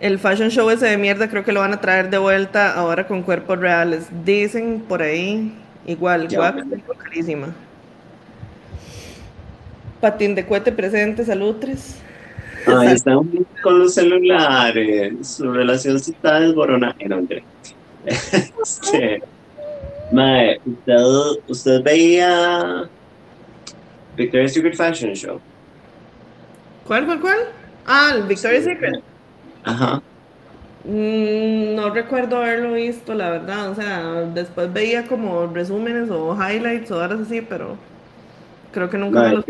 El 0.00 0.18
fashion 0.18 0.48
show 0.48 0.70
ese 0.70 0.86
de 0.86 0.96
mierda 0.96 1.28
creo 1.28 1.44
que 1.44 1.52
lo 1.52 1.60
van 1.60 1.74
a 1.74 1.80
traer 1.80 2.08
de 2.08 2.16
vuelta 2.16 2.72
ahora 2.74 3.06
con 3.06 3.22
cuerpos 3.22 3.58
reales. 3.58 4.06
Dicen 4.24 4.82
por 4.88 5.02
ahí, 5.02 5.52
igual, 5.86 6.28
guapa, 6.28 6.62
carísima. 6.96 7.54
Patín 10.00 10.34
de 10.34 10.46
cohete 10.46 10.72
presente, 10.72 11.24
salutres. 11.24 12.00
Ahí 12.66 12.92
están 12.94 13.20
con 13.62 13.78
los 13.78 13.94
celulares. 13.94 15.14
Su 15.36 15.52
relación 15.52 15.98
se 15.98 16.12
está 16.12 16.40
desboronando. 16.40 16.96
Este, 18.06 19.22
mae, 20.10 20.58
usted, 20.64 20.96
usted 21.46 21.82
veía 21.82 22.88
Victoria's 24.16 24.54
Secret 24.54 24.74
Fashion 24.74 25.12
Show. 25.14 25.38
¿Cuál, 26.86 27.04
cuál, 27.04 27.20
cuál? 27.20 27.38
Ah, 27.84 28.12
el 28.14 28.22
Victoria's 28.22 28.64
Secret. 28.64 29.02
Ajá. 29.64 30.00
Mm, 30.84 31.74
no 31.74 31.90
recuerdo 31.90 32.38
haberlo 32.38 32.72
visto, 32.72 33.12
la 33.12 33.30
verdad. 33.30 33.70
O 33.70 33.74
sea, 33.74 34.22
después 34.32 34.72
veía 34.72 35.06
como 35.06 35.46
resúmenes 35.46 36.10
o 36.10 36.34
highlights 36.34 36.90
o 36.90 36.96
horas 36.96 37.20
así, 37.20 37.42
pero 37.42 37.76
Creo 38.72 38.88
que 38.88 38.98
nunca 38.98 39.22
me 39.22 39.34
lo... 39.34 39.44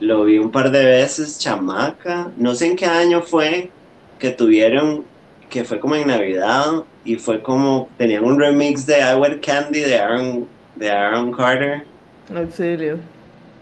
lo 0.00 0.24
vi 0.24 0.38
un 0.38 0.50
par 0.50 0.70
de 0.70 0.84
veces, 0.84 1.38
chamaca. 1.38 2.30
No 2.36 2.54
sé 2.54 2.66
en 2.66 2.76
qué 2.76 2.86
año 2.86 3.22
fue 3.22 3.70
que 4.18 4.30
tuvieron, 4.30 5.04
que 5.48 5.64
fue 5.64 5.78
como 5.80 5.94
en 5.94 6.08
Navidad 6.08 6.84
y 7.04 7.16
fue 7.16 7.42
como, 7.42 7.88
tenían 7.96 8.24
un 8.24 8.38
remix 8.38 8.84
de 8.86 8.98
I 8.98 9.14
Wear 9.14 9.40
Candy 9.40 9.80
de 9.80 9.98
Aaron, 9.98 10.46
de 10.74 10.90
Aaron 10.90 11.32
Carter. 11.32 11.84
¿En 12.34 12.52
serio? 12.52 12.98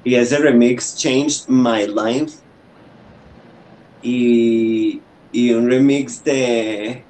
Y 0.03 0.14
ese 0.14 0.39
remix 0.39 0.97
changed 0.97 1.49
my 1.49 1.87
life. 1.87 2.39
Y, 4.03 5.01
y 5.32 5.53
un 5.53 5.68
remix 5.68 6.22
de, 6.24 7.03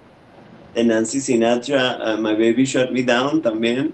de 0.74 0.84
Nancy 0.84 1.20
Sinatra, 1.20 1.98
uh, 2.14 2.20
My 2.20 2.34
Baby 2.34 2.64
Shut 2.64 2.90
Me 2.90 3.02
Down 3.02 3.42
también. 3.42 3.92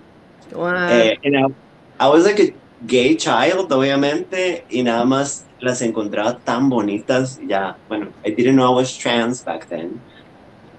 Wow. 0.52 0.88
Eh, 0.90 1.18
I 2.00 2.08
was 2.08 2.24
like 2.24 2.40
a 2.40 2.52
gay 2.86 3.16
child, 3.16 3.70
obviamente, 3.70 4.64
y 4.70 4.82
nada 4.82 5.04
más 5.04 5.44
las 5.60 5.82
encontraba 5.82 6.38
tan 6.38 6.68
bonitas. 6.68 7.40
Ya, 7.46 7.76
bueno, 7.88 8.08
I 8.24 8.30
didn't 8.30 8.54
know 8.54 8.72
I 8.72 8.74
was 8.74 8.96
trans 8.96 9.44
back 9.44 9.66
then, 9.68 10.00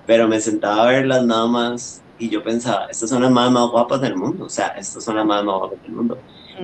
pero 0.05 0.27
me 0.27 0.39
sentaba 0.39 0.83
a 0.83 0.91
verlas 0.91 1.25
nada 1.25 1.47
más 1.47 2.01
y 2.21 2.29
yo 2.29 2.43
pensaba, 2.43 2.87
estas 2.89 3.09
son 3.09 3.23
las 3.23 3.31
más, 3.31 3.51
más 3.51 3.69
guapas 3.69 3.99
del 3.99 4.15
mundo, 4.15 4.45
o 4.45 4.49
sea, 4.49 4.67
estas 4.77 5.03
son 5.03 5.15
las 5.15 5.25
más, 5.25 5.43
más 5.43 5.57
guapas 5.57 5.81
del 5.81 5.91
mundo. 5.91 6.17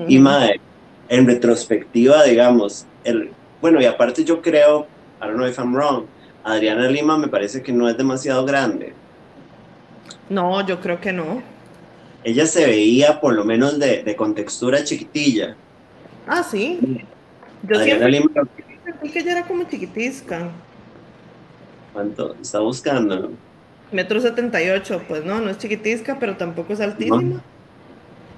Y 0.08 0.20
madre, 0.20 0.62
en 1.10 1.26
retrospectiva, 1.26 2.24
digamos, 2.24 2.86
el, 3.04 3.32
bueno, 3.60 3.82
y 3.82 3.86
aparte 3.86 4.24
yo 4.24 4.40
creo, 4.42 4.86
I 5.20 5.26
don't 5.26 5.38
know 5.38 5.48
if 5.48 5.58
I'm 5.58 5.74
wrong, 5.74 6.06
Adriana 6.44 6.88
Lima 6.88 7.18
me 7.18 7.28
parece 7.28 7.64
que 7.64 7.72
no 7.72 7.90
es 7.90 7.98
demasiado 7.98 8.46
grande. 8.46 8.94
No, 10.30 10.66
yo 10.66 10.80
creo 10.80 11.02
que 11.02 11.12
no. 11.12 11.42
Ella 12.24 12.46
se 12.46 12.66
veía 12.66 13.20
por 13.22 13.34
lo 13.34 13.46
menos 13.46 13.80
de, 13.80 14.04
de 14.04 14.16
contextura 14.16 14.84
chiquitilla. 14.84 15.56
Ah, 16.28 16.44
sí. 16.44 16.80
Yo 17.64 17.78
Adriana 17.78 18.08
Lima, 18.08 18.30
sentí 18.84 19.10
que 19.10 19.20
ella 19.20 19.32
era 19.40 19.48
como 19.48 19.64
chiquitisca. 19.64 20.50
¿cuánto? 21.94 22.36
Está 22.42 22.60
buscando, 22.60 23.20
¿no? 23.20 23.30
Metro 23.92 24.20
78, 24.20 25.04
pues 25.08 25.24
no, 25.24 25.40
no 25.40 25.50
es 25.50 25.58
chiquitisca, 25.58 26.18
pero 26.20 26.36
tampoco 26.36 26.74
es 26.74 26.82
altísima. 26.82 27.42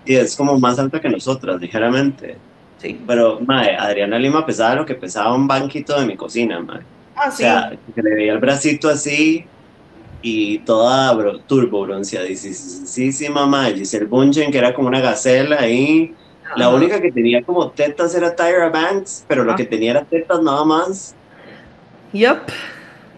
Y 0.06 0.16
es 0.16 0.36
como 0.36 0.58
más 0.60 0.80
alta 0.80 1.02
que 1.02 1.10
nosotras, 1.10 1.60
ligeramente. 1.60 2.38
Sí. 2.78 3.00
Pero, 3.06 3.40
madre, 3.42 3.76
Adriana 3.76 4.18
Lima 4.18 4.46
pesaba 4.46 4.76
lo 4.76 4.86
que 4.86 4.96
pesaba 4.96 5.34
un 5.36 5.48
banquito 5.48 6.00
de 6.00 6.06
mi 6.06 6.16
cocina, 6.16 6.60
madre. 6.62 6.84
Ah, 7.16 7.28
O 7.28 7.32
sí. 7.32 7.38
sea, 7.44 7.78
se 7.94 8.02
le 8.02 8.16
veía 8.16 8.34
el 8.34 8.40
bracito 8.40 8.88
así 8.90 9.46
y 10.22 10.60
toda 10.60 11.14
bro, 11.14 11.40
turbo 11.40 11.84
bronceadísima, 11.84 13.46
madre. 13.46 13.76
Giselle 13.78 14.06
Bunchen, 14.06 14.52
que 14.52 14.58
era 14.58 14.74
como 14.74 14.88
una 14.88 15.00
gacela 15.02 15.58
ahí. 15.62 16.14
La 16.56 16.70
única 16.70 17.00
que 17.00 17.12
tenía 17.12 17.44
como 17.44 17.70
tetas 17.72 18.16
era 18.16 18.36
Tyra 18.36 18.70
Banks, 18.70 19.24
pero 19.28 19.44
lo 19.44 19.52
Ah. 19.54 19.56
que 19.56 19.66
tenía 19.66 19.92
era 19.92 20.04
tetas 20.04 20.42
nada 20.42 20.64
más. 20.66 21.16
Yup. 22.12 22.40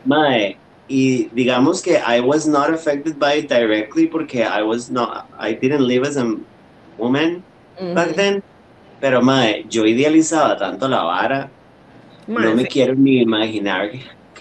Mae, 0.05 0.57
y 0.87 1.29
digamos 1.31 1.81
que 1.81 1.93
I 1.97 2.19
was 2.19 2.45
not 2.47 2.69
affected 2.71 3.15
by 3.17 3.39
it 3.39 3.49
directly 3.49 4.07
porque 4.07 4.43
I 4.43 4.61
was 4.63 4.89
not, 4.91 5.25
I 5.39 5.53
didn't 5.53 5.87
live 5.87 6.05
as 6.05 6.17
a 6.17 6.25
woman 6.97 7.43
back 7.95 8.15
then. 8.15 8.43
Pero 8.99 9.21
mae, 9.21 9.65
yo 9.69 9.85
idealizaba 9.85 10.57
tanto 10.57 10.87
la 10.87 11.03
vara, 11.03 11.49
Mae, 12.27 12.45
no 12.45 12.55
me 12.55 12.63
sí. 12.63 12.67
quiero 12.69 12.95
ni 12.95 13.21
imaginar 13.21 13.89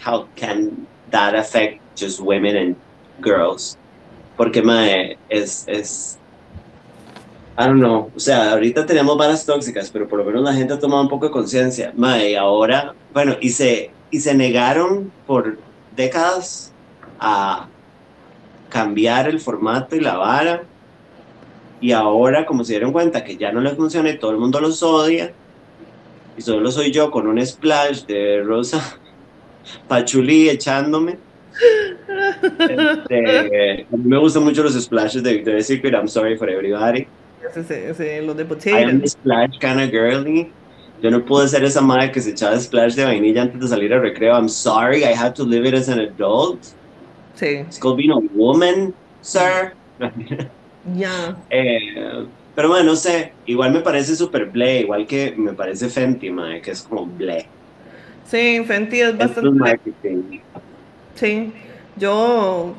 how 0.04 0.26
can 0.34 0.86
that 1.10 1.34
affect 1.34 1.80
just 2.00 2.20
women 2.20 2.56
and 2.56 2.76
girls. 3.20 3.76
Porque 4.36 4.62
mae, 4.62 5.18
es, 5.28 5.64
es, 5.66 6.18
I 7.58 7.64
don't 7.64 7.80
know, 7.80 8.10
o 8.16 8.20
sea, 8.20 8.52
ahorita 8.52 8.86
tenemos 8.86 9.16
varas 9.18 9.44
tóxicas, 9.44 9.90
pero 9.90 10.08
por 10.08 10.20
lo 10.20 10.24
menos 10.24 10.42
la 10.42 10.54
gente 10.54 10.72
ha 10.72 10.78
tomado 10.78 11.02
un 11.02 11.08
poco 11.08 11.26
de 11.26 11.32
conciencia. 11.32 11.92
Mae, 11.96 12.36
ahora, 12.36 12.94
bueno, 13.12 13.36
y 13.40 13.50
se, 13.50 13.90
y 14.10 14.20
se 14.20 14.34
negaron 14.34 15.12
por 15.26 15.58
décadas 15.94 16.72
a 17.18 17.68
cambiar 18.70 19.28
el 19.28 19.40
formato 19.40 19.94
y 19.96 20.00
la 20.00 20.16
vara. 20.16 20.62
Y 21.82 21.92
ahora, 21.92 22.46
como 22.46 22.64
se 22.64 22.72
dieron 22.72 22.92
cuenta 22.92 23.24
que 23.24 23.36
ya 23.36 23.52
no 23.52 23.60
les 23.60 23.74
funciona 23.74 24.10
y 24.10 24.18
todo 24.18 24.30
el 24.30 24.38
mundo 24.38 24.60
los 24.60 24.82
odia, 24.82 25.32
y 26.36 26.42
solo 26.42 26.70
soy 26.70 26.90
yo 26.90 27.10
con 27.10 27.26
un 27.26 27.44
splash 27.44 28.04
de 28.06 28.42
Rosa 28.42 28.98
Pachuli 29.88 30.48
echándome. 30.48 31.18
Este, 32.58 33.86
me 33.90 34.18
gustan 34.18 34.44
mucho 34.44 34.62
los 34.62 34.74
splashes 34.74 35.22
de 35.22 35.34
Victoria's 35.34 35.66
Secret. 35.66 35.94
I'm 35.94 36.08
sorry 36.08 36.36
for 36.36 36.48
everybody. 36.48 37.06
Ese- 37.54 37.90
ese- 37.90 38.22
los 38.22 38.36
de 38.36 38.42
I 38.42 38.44
am 38.44 38.48
potato. 38.48 39.04
a 39.04 39.06
splash 39.08 39.58
kind 39.60 39.80
of 39.80 39.90
girly. 39.90 40.50
Yo 41.02 41.10
no 41.10 41.24
pude 41.24 41.48
ser 41.48 41.64
esa 41.64 41.80
madre 41.80 42.12
que 42.12 42.20
se 42.20 42.30
echaba 42.30 42.58
splash 42.60 42.94
de 42.94 43.04
vainilla 43.04 43.42
antes 43.42 43.60
de 43.60 43.68
salir 43.68 43.92
al 43.94 44.02
recreo. 44.02 44.34
I'm 44.34 44.48
sorry, 44.48 45.02
I 45.02 45.14
had 45.14 45.34
to 45.34 45.44
live 45.44 45.66
it 45.66 45.74
as 45.74 45.88
an 45.88 45.98
adult. 46.00 46.58
Sí. 47.34 47.46
It's 47.66 47.78
called 47.78 47.96
being 47.96 48.10
a 48.10 48.18
woman, 48.34 48.92
sir. 49.22 49.72
Ya. 50.96 51.36
Eh, 51.50 52.24
pero 52.54 52.68
bueno, 52.68 52.84
no 52.90 52.96
sé. 52.96 53.32
Igual 53.46 53.72
me 53.72 53.80
parece 53.80 54.14
super 54.16 54.46
ble, 54.46 54.80
igual 54.80 55.06
que 55.06 55.34
me 55.36 55.52
parece 55.52 55.88
Fenty, 55.88 56.30
madre, 56.30 56.60
que 56.60 56.70
es 56.72 56.82
como 56.82 57.06
ble. 57.06 57.46
Sí, 58.26 58.62
Fenty 58.66 59.00
es 59.00 59.16
bastante. 59.16 59.80
Sí. 61.20 61.52
Yo, 61.96 62.74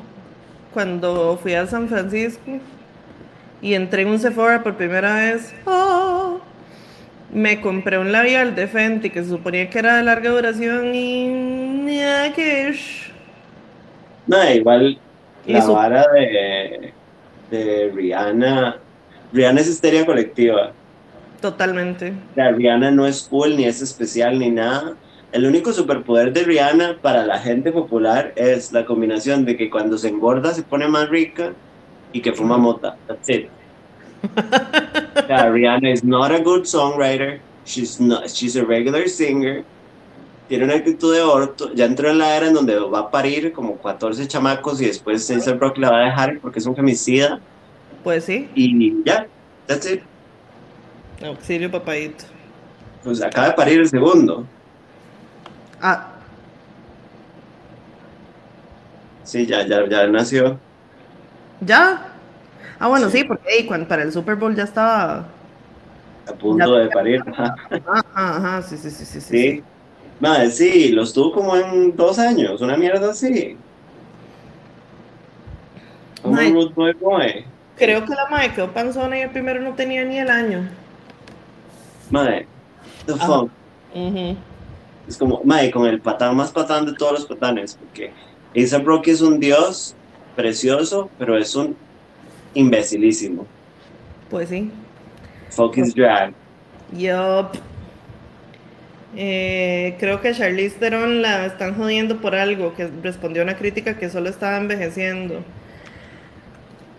cuando 0.74 1.38
fui 1.40 1.54
a 1.54 1.64
San 1.68 1.88
Francisco 1.88 2.58
y 3.60 3.74
entré 3.74 4.02
en 4.02 4.08
un 4.08 4.18
Sephora 4.18 4.64
por 4.64 4.74
primera 4.76 5.14
vez, 5.14 5.54
¡oh! 5.64 6.40
me 7.32 7.60
compré 7.60 7.98
un 7.98 8.10
labial 8.10 8.56
de 8.56 8.66
Fenty 8.66 9.10
que 9.10 9.22
se 9.22 9.30
suponía 9.30 9.70
que 9.70 9.78
era 9.78 9.96
de 9.96 10.02
larga 10.02 10.30
duración 10.30 10.92
y. 10.92 11.28
No, 14.26 14.52
igual 14.52 14.98
Y 15.46 15.52
la 15.52 15.62
su- 15.62 15.72
vara 15.72 16.04
de, 16.12 16.92
de 17.50 17.92
Rihanna. 17.94 18.76
Rihanna 19.32 19.60
es 19.60 19.68
histeria 19.68 20.04
colectiva. 20.04 20.72
Totalmente. 21.40 22.12
Sea, 22.34 22.50
Rihanna 22.50 22.90
no 22.90 23.06
es 23.06 23.22
cool, 23.22 23.56
ni 23.56 23.64
es 23.66 23.80
especial, 23.82 24.38
ni 24.38 24.50
nada. 24.50 24.94
El 25.32 25.46
único 25.46 25.72
superpoder 25.72 26.32
de 26.32 26.44
Rihanna 26.44 26.98
para 27.00 27.24
la 27.24 27.38
gente 27.38 27.72
popular 27.72 28.32
es 28.36 28.70
la 28.72 28.84
combinación 28.84 29.44
de 29.46 29.56
que 29.56 29.70
cuando 29.70 29.96
se 29.96 30.08
engorda 30.08 30.52
se 30.52 30.62
pone 30.62 30.86
más 30.88 31.08
rica 31.08 31.52
y 32.12 32.20
que 32.20 32.32
fuma 32.32 32.58
mota. 32.58 32.96
That's 33.08 33.28
it. 33.30 33.48
Rihanna 35.28 35.90
is 35.90 36.04
not 36.04 36.30
a 36.32 36.38
good 36.38 36.64
songwriter. 36.64 37.40
She's, 37.64 37.98
not, 37.98 38.28
she's 38.28 38.56
a 38.56 38.64
regular 38.64 39.08
singer. 39.08 39.64
Tiene 40.48 40.64
una 40.64 40.74
actitud 40.74 41.14
de 41.14 41.22
orto. 41.22 41.72
Ya 41.72 41.86
entró 41.86 42.10
en 42.10 42.18
la 42.18 42.36
era 42.36 42.48
en 42.48 42.54
donde 42.54 42.78
va 42.78 42.98
a 42.98 43.10
parir 43.10 43.52
como 43.52 43.78
14 43.78 44.28
chamacos 44.28 44.82
y 44.82 44.86
después 44.86 45.24
Cesar 45.26 45.56
Brock 45.56 45.78
la 45.78 45.90
va 45.90 46.02
a 46.02 46.04
dejar 46.06 46.40
porque 46.40 46.58
es 46.58 46.66
un 46.66 46.76
femicida. 46.76 47.40
Pues 48.04 48.24
sí, 48.24 48.50
Y 48.54 49.02
ya, 49.04 49.26
that's 49.66 49.90
it. 49.90 50.02
auxilio 51.24 51.70
papadito. 51.70 52.24
Pues 53.02 53.22
acaba 53.22 53.48
de 53.48 53.52
parir 53.54 53.78
el 53.80 53.88
segundo. 53.88 54.44
Ah, 55.82 56.06
Sí, 59.24 59.46
ya, 59.46 59.66
ya, 59.66 59.86
ya 59.88 60.06
nació. 60.08 60.58
¿ya? 61.60 62.08
Ah, 62.78 62.88
bueno, 62.88 63.08
Sí. 63.08 63.18
sí, 63.18 63.24
porque 63.24 63.66
cuando, 63.66 63.86
para 63.86 64.02
el 64.02 64.12
Super 64.12 64.34
Bowl 64.36 64.54
ya 64.54 64.64
estaba. 64.64 65.26
A 66.28 66.32
punto 66.32 66.74
de 66.76 66.88
parir. 66.88 67.22
Ajá. 67.26 67.54
Ajá, 67.70 68.04
ajá, 68.36 68.62
sí, 68.62 68.76
sí, 68.76 68.90
sí, 68.90 69.04
sí. 69.04 69.20
sí, 69.20 69.28
Sí. 69.30 69.64
Madre, 70.20 70.50
sí, 70.50 70.88
los 70.90 71.12
tuvo 71.12 71.32
como 71.32 71.56
en 71.56 71.96
dos 71.96 72.18
años, 72.18 72.60
una 72.60 72.76
mierda 72.76 73.10
así. 73.10 73.56
Como 76.22 76.36
Boy 76.74 76.92
Boy. 77.00 77.44
Creo 77.76 78.04
que 78.04 78.14
la 78.14 78.26
madre 78.30 78.52
quedó 78.52 78.72
panzona 78.72 79.18
y 79.18 79.22
el 79.22 79.30
primero 79.30 79.60
no 79.60 79.74
tenía 79.74 80.04
ni 80.04 80.18
el 80.18 80.30
año. 80.30 80.68
Madre, 82.10 82.46
the 83.06 83.14
fuck. 83.14 83.50
Ujú. 83.94 84.36
Es 85.08 85.16
como, 85.16 85.42
madre, 85.44 85.70
con 85.70 85.86
el 85.86 86.00
patán 86.00 86.36
más 86.36 86.52
patán 86.52 86.86
de 86.86 86.94
todos 86.94 87.12
los 87.12 87.26
patanes, 87.26 87.74
porque 87.74 88.12
A$AP 88.54 88.84
Rocky 88.84 89.10
es 89.10 89.20
un 89.20 89.40
dios 89.40 89.94
precioso, 90.36 91.10
pero 91.18 91.36
es 91.36 91.54
un 91.54 91.76
imbecilísimo. 92.54 93.46
Pues 94.30 94.48
sí. 94.48 94.70
Fuck 95.50 95.76
his 95.78 95.94
drag. 95.94 96.32
Yup. 96.92 97.58
Eh, 99.14 99.96
creo 99.98 100.20
que 100.22 100.32
Charlize 100.32 100.78
Theron 100.78 101.20
la 101.20 101.44
están 101.44 101.74
jodiendo 101.74 102.20
por 102.20 102.34
algo, 102.34 102.74
que 102.74 102.88
respondió 103.02 103.42
a 103.42 103.44
una 103.44 103.56
crítica 103.56 103.98
que 103.98 104.08
solo 104.08 104.30
estaba 104.30 104.56
envejeciendo. 104.56 105.44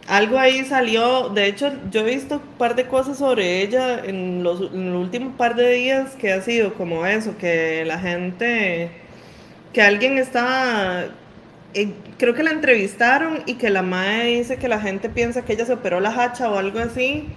Algo 0.08 0.38
ahí 0.38 0.66
salió, 0.66 1.30
de 1.30 1.48
hecho 1.48 1.72
yo 1.90 2.02
he 2.02 2.16
visto 2.16 2.36
un 2.36 2.58
par 2.58 2.76
de 2.76 2.88
cosas 2.88 3.18
sobre 3.18 3.62
ella 3.62 4.04
en 4.04 4.44
los, 4.44 4.74
en 4.74 4.88
el 4.88 4.96
último 4.96 5.32
par 5.38 5.56
de 5.56 5.72
días 5.72 6.16
que 6.16 6.34
ha 6.34 6.42
sido 6.42 6.74
como 6.74 7.06
eso, 7.06 7.38
que 7.38 7.86
la 7.86 7.98
gente, 7.98 8.92
que 9.72 9.82
alguien 9.82 10.18
está, 10.18 11.06
eh, 11.74 11.94
creo 12.18 12.34
que 12.34 12.44
la 12.44 12.52
entrevistaron 12.52 13.44
y 13.46 13.54
que 13.56 13.70
la 13.70 13.82
madre 13.82 14.38
dice 14.38 14.58
que 14.58 14.68
la 14.68 14.82
gente 14.82 15.08
piensa 15.08 15.46
que 15.46 15.54
ella 15.54 15.66
se 15.66 15.74
operó 15.74 16.02
la 16.02 16.10
hacha 16.10 16.50
o 16.50 16.58
algo 16.58 16.80
así 16.80 17.30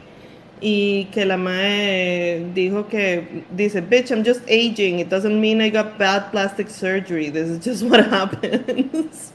y 0.61 1.05
que 1.13 1.25
la 1.25 1.37
madre 1.37 2.47
dijo 2.53 2.89
que 2.89 3.45
dice, 3.51 3.81
bitch, 3.81 4.11
I'm 4.11 4.25
just 4.25 4.41
aging, 4.49 4.99
it 4.99 5.09
doesn't 5.09 5.41
mean 5.41 5.61
I 5.61 5.71
got 5.71 5.99
bad 5.99 6.33
plastic 6.33 6.69
surgery, 6.69 7.31
this 7.31 7.49
is 7.49 7.65
just 7.65 7.85
what 7.85 8.05
happens. 8.11 9.33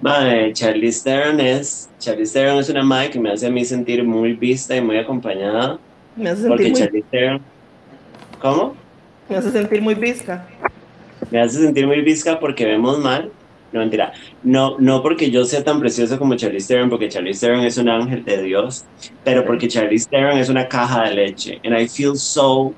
Madre, 0.00 0.52
Charlize 0.52 1.04
Theron 1.04 1.40
es, 1.40 1.90
Charlize 1.98 2.32
Theron 2.32 2.58
es 2.58 2.68
una 2.70 2.82
madre 2.82 3.10
que 3.10 3.20
me 3.20 3.30
hace 3.30 3.46
a 3.46 3.50
mí 3.50 3.64
sentir 3.64 4.02
muy 4.02 4.32
vista 4.32 4.74
y 4.74 4.80
muy 4.80 4.96
acompañada. 4.96 5.78
Me 6.16 6.30
hace 6.30 6.48
Porque 6.48 6.64
sentir 6.64 6.72
muy, 6.72 6.80
Charlize 6.80 7.06
Theron, 7.10 7.40
¿cómo? 8.40 8.76
me 9.28 9.36
hace 9.36 9.50
sentir 9.52 9.80
muy 9.80 9.94
visca. 9.94 10.46
Me 11.30 11.40
hace 11.40 11.58
sentir 11.58 11.86
muy 11.86 12.00
visca 12.00 12.40
porque 12.40 12.64
vemos 12.64 12.98
mal. 12.98 13.30
No, 13.72 13.78
mentira. 13.78 14.12
No, 14.42 14.76
no 14.80 15.00
porque 15.00 15.30
yo 15.30 15.44
sea 15.44 15.62
tan 15.62 15.78
preciosa 15.78 16.18
como 16.18 16.34
Charlize 16.34 16.66
Theron, 16.66 16.90
porque 16.90 17.08
Charlize 17.08 17.46
Theron 17.46 17.64
es 17.64 17.78
un 17.78 17.88
ángel 17.88 18.24
de 18.24 18.42
Dios, 18.42 18.84
pero 19.22 19.44
porque 19.44 19.68
Charlize 19.68 20.08
Theron 20.10 20.38
es 20.38 20.48
una 20.48 20.66
caja 20.66 21.04
de 21.04 21.14
leche. 21.14 21.60
And 21.64 21.78
I 21.78 21.88
feel 21.88 22.16
so... 22.16 22.74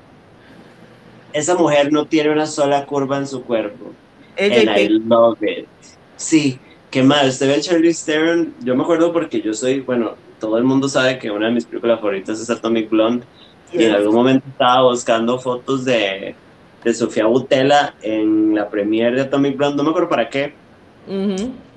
Esa 1.31 1.55
mujer 1.55 1.91
no 1.91 2.05
tiene 2.05 2.29
una 2.29 2.45
sola 2.45 2.85
curva 2.85 3.17
en 3.17 3.25
su 3.25 3.43
cuerpo. 3.43 3.91
Ella 4.35 4.73
And 4.73 4.79
I 4.79 4.87
love 4.89 5.41
it. 5.41 5.67
Sí, 6.15 6.59
¿Qué 6.93 7.01
más? 7.01 7.27
Usted 7.27 7.47
ve 7.47 7.55
a 7.55 7.59
Charlize 7.59 8.05
Theron, 8.05 8.53
yo 8.63 8.75
me 8.75 8.83
acuerdo 8.83 9.11
porque 9.11 9.41
yo 9.41 9.51
soy, 9.55 9.79
bueno, 9.79 10.13
todo 10.39 10.59
el 10.59 10.63
mundo 10.63 10.87
sabe 10.87 11.17
que 11.17 11.31
una 11.31 11.47
de 11.47 11.53
mis 11.53 11.65
películas 11.65 11.99
favoritas 11.99 12.39
es 12.39 12.47
Atomic 12.51 12.87
Blonde, 12.87 13.25
y 13.71 13.85
en 13.85 13.95
algún 13.95 14.13
momento 14.13 14.45
estaba 14.47 14.83
buscando 14.83 15.39
fotos 15.39 15.85
de, 15.85 16.35
de 16.83 16.93
Sofía 16.93 17.25
Butela 17.25 17.95
en 18.03 18.53
la 18.53 18.69
premiere 18.69 19.15
de 19.15 19.21
Atomic 19.23 19.57
Blonde, 19.57 19.77
no 19.77 19.83
me 19.85 19.89
acuerdo 19.89 20.07
para 20.07 20.29
qué, 20.29 20.53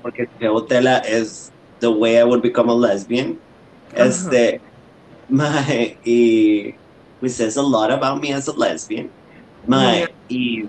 porque 0.03 0.27
Sofía 0.33 0.51
Butela 0.51 0.97
es 0.99 1.51
The 1.79 1.87
Way 1.87 2.19
I 2.19 2.23
Would 2.23 2.43
Become 2.43 2.73
a 2.73 2.75
Lesbian, 2.75 3.39
este, 3.95 4.61
my, 5.29 5.97
y 6.05 6.75
which 7.21 7.31
says 7.31 7.57
a 7.57 7.63
lot 7.63 7.89
about 7.89 8.21
me 8.21 8.33
as 8.33 8.47
a 8.47 8.53
lesbian, 8.53 9.09
my, 9.65 10.05
y 10.29 10.63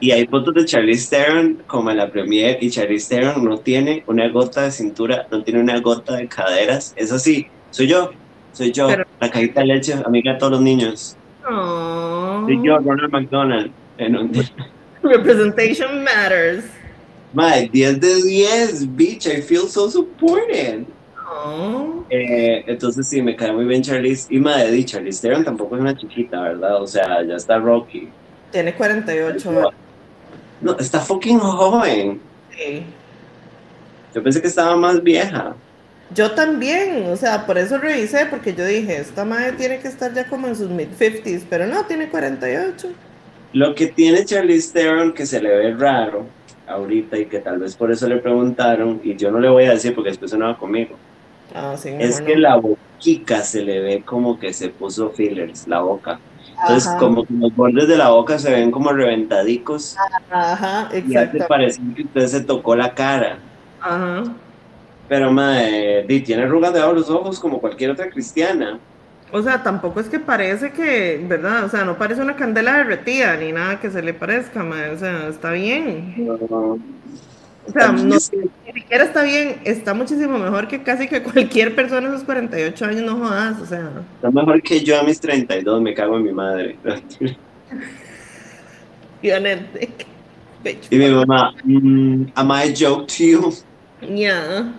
y 0.00 0.12
hay 0.12 0.26
fotos 0.26 0.54
de 0.54 0.64
Charlize 0.64 1.10
Theron 1.10 1.62
como 1.66 1.90
en 1.90 1.96
la 1.96 2.10
premiere 2.10 2.58
y 2.60 2.70
Charlize 2.70 3.08
Theron 3.08 3.44
no 3.44 3.58
tiene 3.58 4.04
una 4.06 4.28
gota 4.28 4.62
de 4.62 4.70
cintura, 4.70 5.26
no 5.30 5.42
tiene 5.42 5.60
una 5.60 5.80
gota 5.80 6.16
de 6.16 6.28
caderas. 6.28 6.94
Es 6.96 7.12
así, 7.12 7.46
soy 7.70 7.88
yo, 7.88 8.12
soy 8.52 8.72
yo, 8.72 8.88
la 8.88 9.30
cajita 9.30 9.60
de 9.60 9.66
leche, 9.66 9.94
amiga 10.04 10.34
de 10.34 10.38
todos 10.38 10.52
los 10.52 10.60
niños. 10.60 11.16
Soy 11.44 12.60
yo, 12.64 12.78
Ronald 12.78 13.12
McDonald. 13.12 13.72
En 13.98 14.16
un... 14.16 14.32
Representation 15.02 16.04
matters. 16.04 16.64
My, 17.32 17.68
10 17.68 18.00
de 18.00 18.22
10, 18.22 18.86
bitch, 18.96 19.26
I 19.26 19.42
feel 19.42 19.68
so 19.68 19.90
supported. 19.90 20.86
Eh, 22.10 22.64
entonces 22.66 23.06
sí, 23.08 23.20
me 23.20 23.36
cae 23.36 23.52
muy 23.52 23.64
bien 23.66 23.82
Charlize. 23.82 24.32
Y 24.32 24.38
madre, 24.38 24.84
Charlize 24.84 25.20
Theron 25.20 25.44
tampoco 25.44 25.76
es 25.76 25.82
una 25.82 25.96
chiquita, 25.96 26.40
¿verdad? 26.40 26.82
O 26.82 26.86
sea, 26.86 27.22
ya 27.24 27.34
está 27.36 27.58
Rocky. 27.58 28.08
Tiene 28.50 28.72
48 28.74 29.70
no, 30.60 30.76
está 30.78 31.00
fucking 31.00 31.38
joven. 31.38 32.20
Sí. 32.56 32.82
Yo 34.14 34.22
pensé 34.22 34.40
que 34.40 34.48
estaba 34.48 34.76
más 34.76 35.02
vieja. 35.02 35.54
Yo 36.14 36.30
también, 36.30 37.06
o 37.10 37.16
sea, 37.16 37.44
por 37.44 37.58
eso 37.58 37.76
revisé, 37.78 38.26
porque 38.26 38.54
yo 38.54 38.64
dije, 38.64 38.96
esta 38.96 39.24
madre 39.24 39.52
tiene 39.52 39.78
que 39.78 39.88
estar 39.88 40.14
ya 40.14 40.26
como 40.26 40.46
en 40.46 40.56
sus 40.56 40.70
mid-50s, 40.70 41.44
pero 41.50 41.66
no, 41.66 41.84
tiene 41.84 42.08
48. 42.08 42.88
Lo 43.52 43.74
que 43.74 43.88
tiene 43.88 44.24
Charlize 44.24 44.72
Theron 44.72 45.12
que 45.12 45.26
se 45.26 45.40
le 45.40 45.54
ve 45.54 45.74
raro 45.74 46.26
ahorita 46.66 47.18
y 47.18 47.26
que 47.26 47.38
tal 47.40 47.58
vez 47.58 47.76
por 47.76 47.90
eso 47.90 48.08
le 48.08 48.16
preguntaron, 48.18 49.00
y 49.02 49.16
yo 49.16 49.30
no 49.30 49.38
le 49.38 49.48
voy 49.48 49.64
a 49.64 49.72
decir 49.72 49.94
porque 49.94 50.10
después 50.10 50.30
sonaba 50.30 50.56
conmigo, 50.56 50.96
ah, 51.54 51.76
sí, 51.78 51.90
es 51.98 52.20
que 52.20 52.36
la 52.36 52.56
boquica 52.56 53.42
se 53.42 53.62
le 53.62 53.80
ve 53.80 54.02
como 54.04 54.38
que 54.38 54.52
se 54.52 54.70
puso 54.70 55.10
fillers, 55.10 55.68
la 55.68 55.80
boca. 55.80 56.20
Entonces, 56.62 56.92
como 56.98 57.24
que 57.24 57.34
los 57.34 57.54
bordes 57.54 57.88
de 57.88 57.96
la 57.96 58.10
boca 58.10 58.38
se 58.38 58.50
ven 58.50 58.70
como 58.70 58.92
reventadicos. 58.92 59.96
Ajá, 60.30 60.88
exacto. 60.92 61.36
Y 61.36 61.40
parece 61.42 61.80
que 61.94 62.02
usted 62.02 62.26
se 62.26 62.40
tocó 62.40 62.74
la 62.74 62.94
cara. 62.94 63.38
Ajá. 63.80 64.24
Pero, 65.08 65.32
madre, 65.32 66.04
tiene 66.24 66.42
arrugas 66.42 66.72
debajo 66.72 66.92
de 66.92 67.00
los 67.00 67.10
ojos 67.10 67.40
como 67.40 67.60
cualquier 67.60 67.90
otra 67.90 68.10
cristiana. 68.10 68.78
O 69.30 69.42
sea, 69.42 69.62
tampoco 69.62 70.00
es 70.00 70.08
que 70.08 70.18
parece 70.18 70.72
que, 70.72 71.22
¿verdad? 71.26 71.64
O 71.64 71.68
sea, 71.68 71.84
no 71.84 71.96
parece 71.98 72.22
una 72.22 72.36
candela 72.36 72.78
derretida 72.78 73.36
ni 73.36 73.52
nada 73.52 73.78
que 73.78 73.90
se 73.90 74.02
le 74.02 74.14
parezca, 74.14 74.62
madre. 74.62 74.90
O 74.90 74.98
sea, 74.98 75.28
está 75.28 75.52
bien. 75.52 76.14
No. 76.50 76.78
O 77.68 77.72
sea, 77.72 77.92
no, 77.92 78.02
ni 78.04 78.20
siquiera 78.20 79.04
está 79.04 79.22
bien, 79.22 79.60
está 79.64 79.92
muchísimo 79.92 80.38
mejor 80.38 80.68
que 80.68 80.82
casi 80.82 81.06
que 81.06 81.22
cualquier 81.22 81.74
persona 81.74 82.08
de 82.08 82.14
esos 82.14 82.24
48 82.24 82.84
años, 82.84 83.02
no 83.02 83.16
jodas, 83.16 83.60
o 83.60 83.66
sea. 83.66 83.90
Está 84.14 84.30
mejor 84.30 84.62
que 84.62 84.80
yo 84.80 84.98
a 84.98 85.02
mis 85.02 85.20
32, 85.20 85.82
me 85.82 85.92
cago 85.94 86.16
en 86.16 86.22
mi 86.22 86.32
madre. 86.32 86.78
y 90.90 90.96
mi 90.96 91.10
mamá, 91.10 91.54
mm, 91.64 92.26
am 92.34 92.50
I 92.50 92.70
a 92.70 92.74
joke 92.74 93.06
to 93.06 93.24
you? 93.24 93.52
Yeah. 94.00 94.72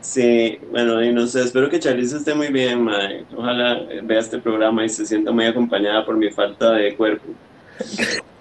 Sí, 0.00 0.58
bueno, 0.70 1.02
y 1.02 1.12
no 1.12 1.26
sé, 1.26 1.42
espero 1.42 1.68
que 1.68 1.78
Charlize 1.78 2.16
esté 2.16 2.34
muy 2.34 2.48
bien, 2.48 2.82
madre. 2.82 3.24
Ojalá 3.36 3.80
vea 4.02 4.20
este 4.20 4.38
programa 4.38 4.84
y 4.84 4.88
se 4.88 5.06
sienta 5.06 5.30
muy 5.30 5.44
acompañada 5.44 6.04
por 6.04 6.16
mi 6.16 6.30
falta 6.30 6.72
de 6.72 6.94
cuerpo. 6.96 7.26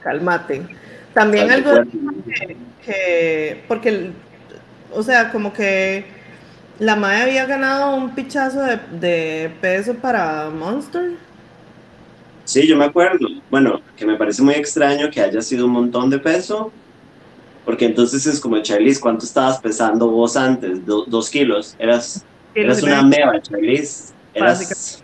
Cálmate. 0.02 0.66
También 1.14 1.52
algo 1.52 1.72
que, 2.86 3.64
porque, 3.68 4.12
o 4.92 5.04
sea, 5.04 5.32
como 5.32 5.54
que 5.54 6.06
la 6.80 6.96
madre 6.96 7.24
había 7.24 7.46
ganado 7.46 7.96
un 7.96 8.16
pichazo 8.16 8.62
de, 8.92 9.52
peso 9.60 9.96
para 9.96 10.50
Monster. 10.50 11.12
Sí, 12.46 12.68
yo 12.68 12.78
me 12.78 12.86
acuerdo. 12.86 13.28
Bueno, 13.50 13.82
que 13.96 14.06
me 14.06 14.16
parece 14.16 14.42
muy 14.42 14.56
extraño 14.56 15.10
que 15.12 15.22
haya 15.22 15.42
sido 15.42 15.66
un 15.66 15.74
montón 15.74 16.10
de 16.10 16.20
peso, 16.20 16.72
porque 17.66 17.86
entonces 17.86 18.26
es 18.26 18.40
como, 18.40 18.60
Charlize, 18.62 19.00
¿cuánto 19.00 19.26
estabas 19.26 19.60
pesando 19.60 20.10
vos 20.10 20.38
antes? 20.38 20.86
dos 20.86 21.30
kilos. 21.30 21.76
Eras, 21.78 22.24
eras 22.56 22.82
una 22.82 23.04
meba, 23.04 23.42
Charlize. 23.42 24.14
Eras, 24.34 25.04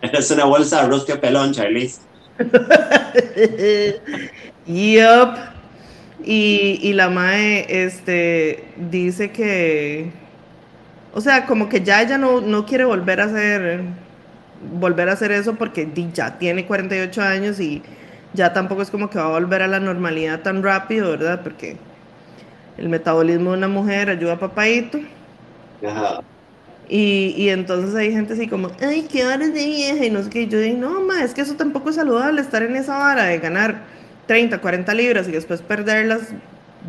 eras 0.00 0.30
una 0.30 0.44
bolsa 0.44 0.76
de 0.76 0.82
arroz 0.82 1.04
pelón, 1.04 1.52
Charlize. 1.52 2.00
Yup. 4.66 5.54
Y, 6.24 6.78
y 6.82 6.92
la 6.94 7.10
Mae 7.10 7.66
este, 7.68 8.64
dice 8.76 9.30
que, 9.30 10.10
o 11.12 11.20
sea, 11.20 11.44
como 11.44 11.68
que 11.68 11.82
ya 11.82 12.00
ella 12.00 12.16
no, 12.16 12.40
no 12.40 12.64
quiere 12.64 12.86
volver 12.86 13.20
a 13.20 13.24
hacer, 13.24 13.82
volver 14.80 15.10
a 15.10 15.12
hacer 15.12 15.32
eso 15.32 15.54
porque 15.56 15.86
ya 16.14 16.38
tiene 16.38 16.64
48 16.64 17.22
años 17.22 17.60
y 17.60 17.82
ya 18.32 18.54
tampoco 18.54 18.80
es 18.80 18.90
como 18.90 19.10
que 19.10 19.18
va 19.18 19.26
a 19.26 19.38
volver 19.38 19.60
a 19.62 19.68
la 19.68 19.80
normalidad 19.80 20.40
tan 20.40 20.62
rápido, 20.62 21.10
¿verdad? 21.10 21.42
Porque 21.42 21.76
el 22.78 22.88
metabolismo 22.88 23.50
de 23.50 23.58
una 23.58 23.68
mujer 23.68 24.08
ayuda 24.08 24.34
a 24.34 24.38
papadito. 24.38 24.98
Ajá. 25.86 26.20
Y, 26.88 27.34
y, 27.36 27.48
entonces 27.48 27.94
hay 27.94 28.12
gente 28.12 28.34
así 28.34 28.46
como, 28.46 28.70
ay, 28.82 29.06
qué 29.10 29.24
horas 29.24 29.54
de 29.54 29.64
vieja, 29.64 30.04
y 30.04 30.10
no 30.10 30.22
sé 30.22 30.30
qué. 30.30 30.46
yo 30.46 30.58
digo, 30.58 30.78
no, 30.78 31.00
ma, 31.00 31.22
es 31.22 31.32
que 31.32 31.40
eso 31.40 31.54
tampoco 31.54 31.88
es 31.90 31.96
saludable, 31.96 32.40
estar 32.40 32.62
en 32.62 32.76
esa 32.76 32.98
vara 32.98 33.24
de 33.24 33.38
ganar 33.38 33.82
30, 34.26 34.60
40 34.60 34.94
libras 34.94 35.28
y 35.28 35.32
después 35.32 35.62
perderlas 35.62 36.28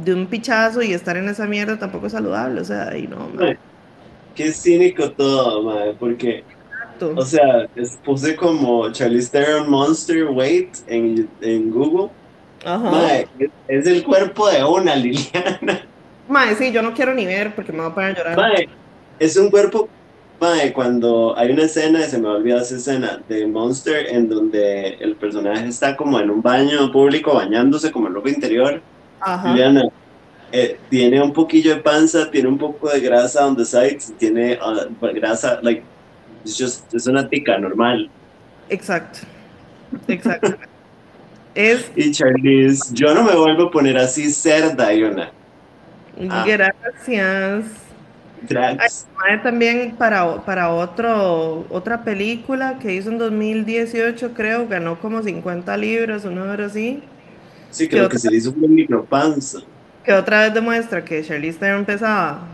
de 0.03 0.13
un 0.13 0.27
pichazo 0.27 0.81
y 0.81 0.93
estar 0.93 1.17
en 1.17 1.29
esa 1.29 1.45
mierda 1.45 1.77
tampoco 1.79 2.07
es 2.07 2.13
saludable, 2.13 2.61
o 2.61 2.65
sea, 2.65 2.97
y 2.97 3.07
no, 3.07 3.29
madre. 3.29 3.57
Qué 4.35 4.51
cínico 4.51 5.11
todo, 5.11 5.63
madre, 5.63 5.95
porque, 5.97 6.43
o 6.99 7.23
sea, 7.23 7.67
puse 8.03 8.35
como 8.35 8.91
Charlize 8.91 9.31
Theron 9.31 9.69
Monster 9.69 10.25
Weight 10.25 10.75
en, 10.87 11.29
en 11.41 11.71
Google. 11.71 12.09
Ajá. 12.65 12.91
Madre, 12.91 13.27
es, 13.67 13.87
el 13.87 14.03
cuerpo 14.03 14.49
de 14.49 14.63
una, 14.63 14.95
Liliana. 14.95 15.87
Madre, 16.27 16.55
sí, 16.55 16.71
yo 16.71 16.81
no 16.81 16.93
quiero 16.93 17.13
ni 17.13 17.25
ver 17.25 17.55
porque 17.55 17.71
me 17.71 17.79
voy 17.79 17.91
a 17.91 17.95
poner 17.95 18.11
a 18.11 18.17
llorar. 18.17 18.37
Madre, 18.37 18.69
es 19.19 19.37
un 19.37 19.49
cuerpo 19.49 19.87
cuando 20.73 21.37
hay 21.37 21.51
una 21.51 21.63
escena, 21.63 22.01
se 22.01 22.19
me 22.19 22.27
olvidó 22.27 22.59
esa 22.59 22.75
escena 22.75 23.21
de 23.27 23.47
Monster, 23.47 24.07
en 24.07 24.29
donde 24.29 24.95
el 24.99 25.15
personaje 25.15 25.67
está 25.67 25.95
como 25.95 26.19
en 26.19 26.29
un 26.29 26.41
baño 26.41 26.91
público 26.91 27.33
bañándose 27.33 27.91
como 27.91 28.07
en 28.07 28.13
ropa 28.13 28.29
interior. 28.29 28.81
Ajá. 29.19 29.55
Eh, 30.51 30.77
tiene 30.89 31.21
un 31.21 31.33
poquillo 31.33 31.75
de 31.75 31.81
panza, 31.81 32.29
tiene 32.29 32.47
un 32.47 32.57
poco 32.57 32.89
de 32.89 32.99
grasa 32.99 33.45
on 33.45 33.57
the 33.57 33.65
sides, 33.65 34.13
tiene 34.17 34.57
uh, 34.61 35.05
grasa, 35.13 35.59
like, 35.61 35.83
it's 36.43 36.57
just, 36.57 36.93
es 36.93 37.07
una 37.07 37.27
tica 37.27 37.57
normal. 37.57 38.09
Exacto, 38.69 39.19
exacto. 40.07 40.55
es... 41.55 41.91
Y 41.95 42.11
Charlize, 42.11 42.93
yo 42.93 43.13
no 43.13 43.23
me 43.23 43.35
vuelvo 43.35 43.63
a 43.63 43.71
poner 43.71 43.97
así 43.97 44.31
cerda, 44.31 44.93
Yona. 44.93 45.31
Ah. 46.29 46.45
Gracias 46.47 47.84
también 49.43 49.95
para, 49.97 50.43
para 50.45 50.71
otro, 50.71 51.65
otra 51.69 52.03
película 52.03 52.79
que 52.79 52.93
hizo 52.93 53.09
en 53.09 53.17
2018, 53.17 54.33
creo, 54.33 54.67
ganó 54.67 54.99
como 54.99 55.21
50 55.21 55.77
libras, 55.77 56.25
o 56.25 56.31
número 56.31 56.65
así. 56.65 57.03
Sí, 57.71 57.87
creo 57.87 58.07
que, 58.07 58.17
se 58.17 58.29
le 58.29 58.37
hizo 58.37 58.51
un 58.51 58.73
micropanza. 58.73 59.59
Que 60.03 60.13
otra 60.13 60.41
vez 60.41 60.53
demuestra 60.53 61.03
que 61.03 61.23
Charlize 61.23 61.59
Theron 61.59 61.83
pesaba 61.83 62.47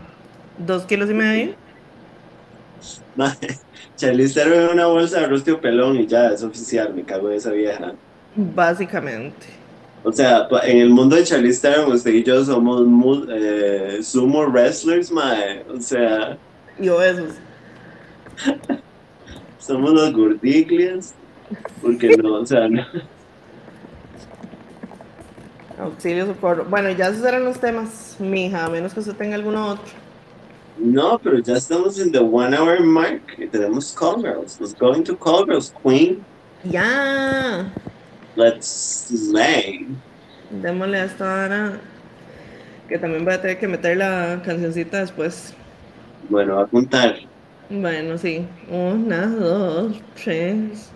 dos 0.58 0.84
kilos 0.84 1.10
y 1.10 1.14
medio. 1.14 1.54
Charlize 3.96 4.34
Theron 4.34 4.64
es 4.64 4.72
una 4.72 4.86
bolsa 4.86 5.20
de 5.20 5.26
rostro 5.26 5.60
pelón 5.60 5.96
y 5.98 6.06
ya, 6.06 6.28
es 6.28 6.42
oficial, 6.42 6.92
me 6.94 7.02
cago 7.04 7.30
en 7.30 7.36
esa 7.36 7.50
vieja. 7.50 7.92
Básicamente. 8.34 9.61
O 10.04 10.12
sea, 10.12 10.48
en 10.64 10.78
el 10.78 10.90
mundo 10.90 11.14
de 11.14 11.24
Charlize 11.24 11.60
Theron, 11.60 11.92
usted 11.92 12.12
y 12.12 12.24
yo 12.24 12.44
somos 12.44 12.82
eh, 13.30 14.00
sumo 14.02 14.46
wrestlers, 14.46 15.12
mae. 15.12 15.64
O 15.68 15.80
sea. 15.80 16.36
Y 16.78 16.88
obesos. 16.88 17.34
somos 19.58 19.92
los 19.92 20.12
gordiglias. 20.12 21.14
Porque 21.80 22.16
no, 22.16 22.34
o 22.34 22.46
sea, 22.46 22.68
no. 22.68 22.84
Auxilio, 25.78 26.26
socorro. 26.26 26.64
Bueno, 26.68 26.90
ya 26.90 27.08
esos 27.08 27.24
eran 27.24 27.44
los 27.44 27.58
temas, 27.58 28.16
mija, 28.18 28.66
a 28.66 28.70
menos 28.70 28.94
que 28.94 29.00
usted 29.00 29.14
tenga 29.14 29.36
alguno 29.36 29.68
otro. 29.68 29.84
No, 30.78 31.18
pero 31.18 31.38
ya 31.38 31.54
estamos 31.54 31.98
en 31.98 32.10
the 32.12 32.18
one 32.18 32.56
hour 32.56 32.80
mark 32.80 33.22
y 33.38 33.46
tenemos 33.46 33.92
call 33.92 34.22
girls. 34.22 34.60
Let's 34.60 34.74
go 34.74 34.94
into 34.94 35.16
call 35.16 35.44
girls, 35.44 35.72
queen. 35.82 36.24
Ya. 36.64 37.70
Let's 38.36 38.66
slay. 39.08 39.86
Démosle 40.50 41.00
hasta 41.00 41.42
ahora. 41.42 41.80
Que 42.88 42.98
también 42.98 43.24
voy 43.24 43.34
a 43.34 43.40
tener 43.40 43.58
que 43.58 43.68
meter 43.68 43.96
la 43.96 44.40
cancioncita 44.44 45.00
después. 45.00 45.54
Bueno, 46.28 46.58
a 46.58 46.62
apuntar. 46.62 47.16
Bueno, 47.68 48.18
sí. 48.18 48.46
Una, 48.68 49.26
dos, 49.26 50.00
tres. 50.22 50.91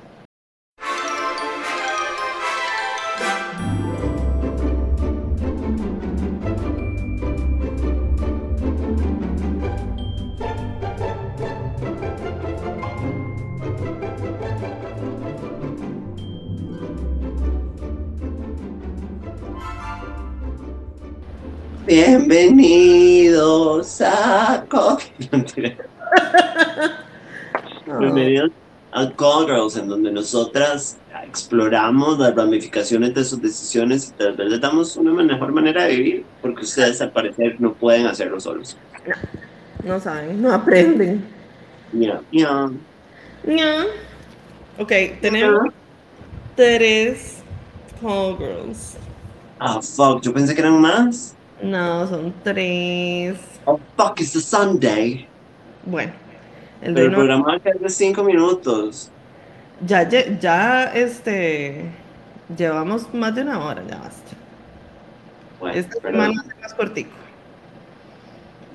Bienvenidos 21.87 23.41
a 24.01 24.67
Bienvenidos 28.01 28.51
a 28.91 29.09
Call 29.13 29.47
Girls, 29.47 29.77
en 29.77 29.87
donde 29.87 30.11
nosotras 30.11 30.99
exploramos 31.25 32.19
las 32.19 32.35
ramificaciones 32.35 33.15
de 33.15 33.25
sus 33.25 33.41
decisiones 33.41 34.09
y 34.09 34.13
tal 34.19 34.33
vez 34.33 34.49
les 34.49 34.61
damos 34.61 34.97
una 34.97 35.13
mejor 35.23 35.53
manera 35.53 35.85
de 35.85 35.95
vivir, 35.95 36.25
porque 36.43 36.63
ustedes 36.63 37.01
al 37.01 37.13
parecer 37.13 37.55
no 37.61 37.73
pueden 37.73 38.07
hacerlo 38.07 38.41
solos. 38.41 38.77
No 39.85 40.01
saben, 40.01 40.43
no 40.43 40.53
aprenden. 40.53 41.25
Ya, 41.93 42.21
ya. 42.33 42.69
Ya. 43.47 43.85
Ok, 44.77 44.91
tenemos 45.21 45.73
tres 46.57 47.37
call 48.03 48.37
girls. 48.39 48.97
Ah, 49.61 49.81
fuck, 49.81 50.21
yo 50.23 50.33
pensé 50.33 50.53
que 50.53 50.63
eran 50.63 50.81
más. 50.81 51.36
No, 51.63 52.07
son 52.07 52.35
tres. 52.45 53.39
Oh, 53.65 53.81
fuck, 53.97 54.21
it's 54.21 54.37
a 54.37 54.41
Sunday. 54.41 55.27
Bueno, 55.85 56.13
el 56.83 56.95
Pero 56.95 57.07
el 57.07 57.13
reino- 57.13 57.17
programa 57.17 57.61
quedar 57.61 57.79
de 57.79 57.89
cinco 57.91 58.23
minutos. 58.25 59.11
ya, 59.87 60.09
ya, 60.09 60.85
este, 60.95 61.91
llevamos 62.57 63.13
más 63.15 63.35
de 63.35 63.43
una 63.43 63.59
hora, 63.65 63.83
ya 63.89 63.97
basta. 63.99 64.33
Bueno, 65.61 65.77
Esta 65.79 65.99
perdón. 66.01 66.13
semana 66.21 66.35
va 66.37 66.41
a 66.43 66.47
ser 66.53 66.61
más 66.63 66.75
cortico. 66.75 67.11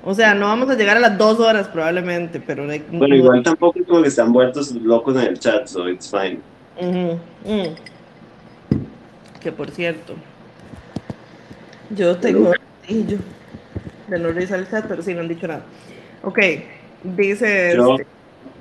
O 0.04 0.14
sea, 0.14 0.34
no 0.34 0.46
vamos 0.46 0.68
a 0.68 0.74
llegar 0.74 0.96
a 0.96 1.00
las 1.00 1.16
dos 1.16 1.38
horas 1.38 1.68
probablemente, 1.68 2.40
pero... 2.40 2.66
de- 2.66 2.82
Bueno, 2.90 3.14
igual 3.14 3.42
tampoco 3.44 3.78
es 3.78 3.86
como 3.86 4.02
que 4.02 4.08
están 4.08 4.30
muertos 4.30 4.72
locos 4.72 5.14
en 5.14 5.22
el 5.28 5.38
chat, 5.38 5.68
so 5.68 5.88
it's 5.88 6.10
fine. 6.10 6.40
Mm. 6.80 7.74
Que 9.40 9.52
por 9.52 9.70
cierto, 9.70 10.14
yo 11.90 12.16
tengo 12.16 12.52
yo 12.88 13.18
de 14.08 14.18
no 14.18 14.28
revisar 14.28 14.58
el 14.58 14.68
chat, 14.70 14.86
pero 14.86 15.02
sí, 15.02 15.14
no 15.14 15.20
han 15.20 15.28
dicho 15.28 15.46
nada. 15.46 15.62
Ok, 16.22 16.38
dice, 17.02 17.74
Yo, 17.76 17.94
este, 17.94 18.06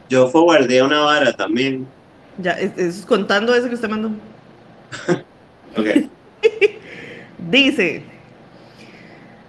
yo 0.10 0.30
forwardé 0.30 0.82
una 0.82 1.02
vara 1.02 1.34
también. 1.34 1.88
ya, 2.38 2.52
es, 2.54 2.78
es 2.78 3.06
contando 3.06 3.54
eso 3.54 3.68
que 3.68 3.76
usted 3.76 3.90
mandó. 3.90 4.12
Ok. 5.78 5.88
Dice, 7.50 8.04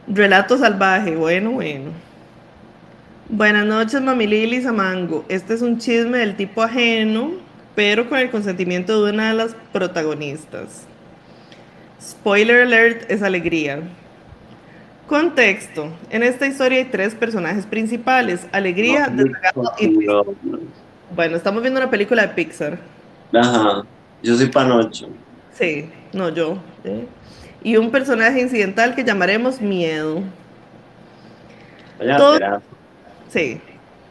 relato 0.07 0.57
salvaje, 0.57 1.17
bueno, 1.17 1.51
bueno. 1.51 1.91
Buenas 3.29 3.67
noches, 3.67 4.01
mami 4.01 4.27
Lili 4.29 4.63
Samango. 4.63 5.25
Este 5.29 5.55
es 5.55 5.63
un 5.63 5.79
chisme 5.79 6.19
del 6.19 6.37
tipo 6.37 6.63
ajeno, 6.63 7.33
pero 7.75 8.09
con 8.09 8.19
el 8.19 8.31
consentimiento 8.31 9.05
de 9.05 9.13
una 9.13 9.31
de 9.31 9.35
las 9.35 9.57
protagonistas. 9.73 10.87
Spoiler 12.01 12.63
alert 12.63 13.11
es 13.11 13.23
alegría. 13.23 13.81
Contexto. 15.07 15.89
En 16.11 16.23
esta 16.23 16.47
historia 16.47 16.79
hay 16.79 16.85
tres 16.87 17.15
personajes 17.15 17.67
principales. 17.67 18.47
Alegría, 18.53 19.09
No, 19.09 19.25
desagrado 19.25 19.73
y 19.79 19.89
no. 19.89 20.25
Bueno, 21.15 21.37
estamos 21.37 21.63
viendo 21.63 21.81
una 21.81 21.91
película 21.91 22.23
de 22.23 22.29
Pixar. 22.29 22.79
Ajá. 23.35 23.83
Yo 24.23 24.37
soy 24.37 24.47
Panocho. 24.47 25.09
Sí, 25.53 25.91
no 26.13 26.29
yo. 26.31 26.59
¿eh? 26.85 27.07
Y 27.63 27.77
un 27.77 27.91
personaje 27.91 28.41
incidental 28.41 28.95
que 28.95 29.05
llamaremos 29.05 29.61
Miedo. 29.61 30.23
Vaya 31.99 32.17
Todo-. 32.17 32.63
Sí. 33.29 33.61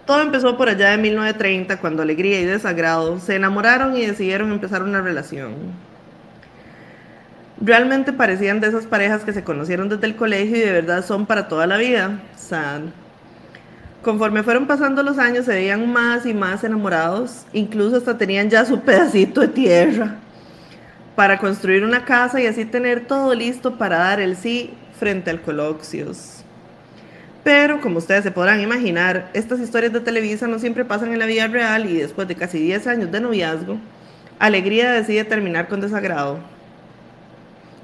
Todo 0.06 0.22
empezó 0.22 0.58
por 0.58 0.68
allá 0.68 0.92
de 0.92 0.98
1930, 0.98 1.80
cuando 1.80 2.02
Alegría 2.02 2.42
y 2.42 2.46
Desagrado 2.46 3.20
se 3.20 3.36
enamoraron 3.36 3.96
y 3.96 4.06
decidieron 4.06 4.52
empezar 4.52 4.84
una 4.84 5.02
relación. 5.02 5.54
Realmente 7.64 8.12
parecían 8.12 8.60
de 8.60 8.68
esas 8.68 8.88
parejas 8.88 9.24
que 9.24 9.34
se 9.34 9.44
conocieron 9.44 9.88
desde 9.88 10.08
el 10.08 10.16
colegio 10.16 10.58
y 10.58 10.62
de 10.62 10.72
verdad 10.72 11.06
son 11.06 11.28
para 11.28 11.48
toda 11.48 11.68
la 11.68 11.78
vida. 11.78 12.20
Sad. 12.36 12.82
Conforme 14.02 14.42
fueron 14.42 14.66
pasando 14.66 15.04
los 15.04 15.20
años, 15.20 15.46
se 15.46 15.54
veían 15.54 15.92
más 15.94 16.26
y 16.26 16.34
más 16.34 16.64
enamorados, 16.64 17.46
incluso 17.54 17.98
hasta 17.98 18.18
tenían 18.18 18.50
ya 18.50 18.66
su 18.66 18.80
pedacito 18.82 19.42
de 19.42 19.48
tierra 19.48 20.16
para 21.16 21.38
construir 21.38 21.84
una 21.84 22.04
casa 22.04 22.42
y 22.42 22.48
así 22.48 22.66
tener 22.66 23.06
todo 23.06 23.36
listo 23.36 23.78
para 23.78 24.00
dar 24.00 24.20
el 24.20 24.36
sí 24.38 24.74
frente 25.00 25.30
al 25.30 25.42
Coloxios. 25.42 26.44
Pero, 27.44 27.80
como 27.80 28.00
ustedes 28.00 28.24
se 28.24 28.32
podrán 28.32 28.60
imaginar, 28.60 29.30
estas 29.34 29.60
historias 29.60 29.94
de 29.94 30.00
Televisa 30.00 30.48
no 30.48 30.58
siempre 30.58 30.84
pasan 30.84 31.14
en 31.14 31.20
la 31.20 31.28
vida 31.28 31.48
real 31.48 31.88
y 31.88 31.98
después 31.98 32.28
de 32.28 32.36
casi 32.36 32.58
10 32.60 32.88
años 32.88 33.12
de 33.12 33.22
noviazgo, 33.22 33.78
Alegría 34.40 34.92
decide 34.92 35.24
terminar 35.26 35.68
con 35.68 35.80
desagrado. 35.80 36.40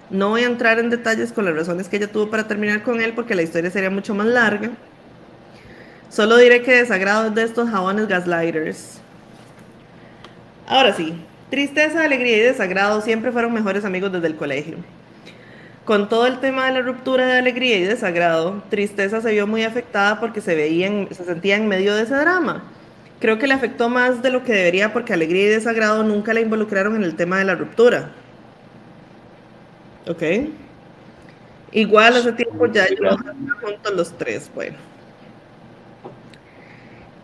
No 0.09 0.29
voy 0.29 0.43
a 0.43 0.47
entrar 0.47 0.79
en 0.79 0.89
detalles 0.89 1.33
con 1.33 1.45
las 1.45 1.55
razones 1.55 1.89
que 1.89 1.97
ella 1.97 2.07
tuvo 2.07 2.29
para 2.29 2.47
terminar 2.47 2.83
con 2.83 3.01
él 3.01 3.13
porque 3.13 3.35
la 3.35 3.41
historia 3.41 3.69
sería 3.69 3.89
mucho 3.89 4.15
más 4.15 4.27
larga. 4.27 4.71
Solo 6.09 6.37
diré 6.37 6.61
que 6.61 6.71
desagrado 6.71 7.27
es 7.27 7.35
de 7.35 7.43
estos 7.43 7.69
jabones 7.69 8.07
gaslighters. 8.07 9.01
Ahora 10.65 10.93
sí, 10.93 11.13
tristeza, 11.49 12.03
alegría 12.03 12.37
y 12.37 12.41
desagrado 12.41 13.01
siempre 13.01 13.31
fueron 13.31 13.53
mejores 13.53 13.83
amigos 13.83 14.11
desde 14.11 14.27
el 14.27 14.35
colegio. 14.35 14.77
Con 15.83 16.09
todo 16.09 16.27
el 16.27 16.39
tema 16.39 16.65
de 16.65 16.73
la 16.73 16.81
ruptura 16.81 17.25
de 17.25 17.37
alegría 17.37 17.77
y 17.77 17.83
desagrado, 17.83 18.61
Tristeza 18.69 19.21
se 19.21 19.31
vio 19.31 19.47
muy 19.47 19.63
afectada 19.63 20.19
porque 20.19 20.41
se, 20.41 20.55
veía 20.55 20.89
se 21.11 21.23
sentía 21.23 21.55
en 21.55 21.67
medio 21.67 21.95
de 21.95 22.03
ese 22.03 22.15
drama. 22.15 22.63
Creo 23.19 23.39
que 23.39 23.47
le 23.47 23.53
afectó 23.53 23.89
más 23.89 24.21
de 24.21 24.29
lo 24.29 24.43
que 24.43 24.53
debería 24.53 24.93
porque 24.93 25.13
alegría 25.13 25.43
y 25.43 25.49
desagrado 25.49 26.03
nunca 26.03 26.33
la 26.33 26.41
involucraron 26.41 26.95
en 26.95 27.03
el 27.03 27.15
tema 27.15 27.39
de 27.39 27.45
la 27.45 27.55
ruptura. 27.55 28.11
¿Ok? 30.09 30.23
Igual 31.71 32.15
hace 32.15 32.31
tiempo 32.31 32.65
ya 32.67 32.85
estaban 32.85 33.49
juntos 33.61 33.93
los 33.95 34.17
tres, 34.17 34.49
bueno. 34.55 34.77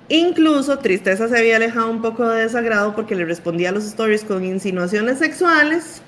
Incluso 0.10 0.77
Tristeza 0.80 1.27
se 1.27 1.38
había 1.38 1.55
alejado 1.55 1.89
un 1.89 2.01
poco 2.01 2.27
de 2.27 2.43
desagrado 2.43 2.93
porque 2.93 3.15
le 3.15 3.26
respondía 3.26 3.69
a 3.69 3.72
los 3.72 3.85
stories 3.85 4.23
con 4.26 4.43
insinuaciones 4.43 5.18
sexuales 5.18 6.01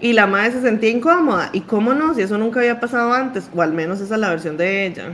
y 0.00 0.14
la 0.14 0.26
madre 0.26 0.52
se 0.52 0.62
sentía 0.62 0.90
incómoda. 0.90 1.50
¿Y 1.52 1.60
cómo 1.60 1.94
no? 1.94 2.14
Si 2.14 2.22
eso 2.22 2.38
nunca 2.38 2.60
había 2.60 2.80
pasado 2.80 3.12
antes, 3.12 3.48
o 3.54 3.62
al 3.62 3.72
menos 3.72 4.00
esa 4.00 4.14
es 4.14 4.20
la 4.20 4.30
versión 4.30 4.56
de 4.56 4.86
ella. 4.86 5.12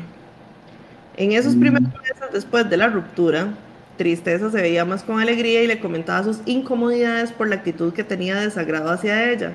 En 1.17 1.33
esos 1.33 1.57
primeros 1.57 1.93
meses 1.93 2.33
después 2.33 2.71
de 2.71 2.77
la 2.77 2.89
ruptura, 2.89 3.49
Tristeza 3.99 4.51
se 4.51 4.63
veía 4.63 4.87
más 4.87 5.03
con 5.03 5.21
alegría 5.21 5.63
y 5.63 5.67
le 5.67 5.81
comentaba 5.81 6.25
sus 6.25 6.41
incomodidades 6.47 7.33
por 7.33 7.49
la 7.49 7.57
actitud 7.57 7.93
que 7.93 8.05
tenía 8.05 8.37
de 8.37 8.47
desagrado 8.47 8.91
hacia 8.91 9.31
ella. 9.31 9.53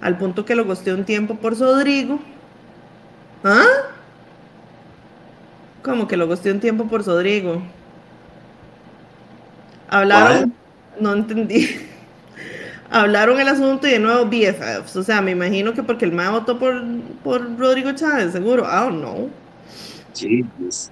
Al 0.00 0.16
punto 0.16 0.46
que 0.46 0.54
lo 0.54 0.64
gosteó 0.64 0.94
un 0.94 1.04
tiempo 1.04 1.34
por 1.34 1.58
Rodrigo. 1.58 2.20
¿Ah? 3.42 3.66
¿Cómo 5.82 6.08
que 6.08 6.16
lo 6.16 6.26
gosteó 6.26 6.54
un 6.54 6.60
tiempo 6.60 6.86
por 6.86 7.04
Rodrigo? 7.04 7.62
Hablaron. 9.88 10.54
No 10.98 11.12
entendí. 11.12 11.76
Hablaron 12.90 13.40
el 13.40 13.48
asunto 13.48 13.86
y 13.86 13.90
de 13.90 13.98
nuevo 13.98 14.26
BFFs. 14.26 14.96
O 14.96 15.02
sea, 15.02 15.20
me 15.20 15.32
imagino 15.32 15.74
que 15.74 15.82
porque 15.82 16.04
el 16.04 16.12
MAE 16.12 16.30
votó 16.30 16.58
por, 16.58 16.80
por 17.22 17.58
Rodrigo 17.58 17.92
Chávez, 17.92 18.32
seguro. 18.32 18.62
I 18.62 18.84
don't 18.84 19.00
know. 19.00 19.30
Jesus. 20.14 20.90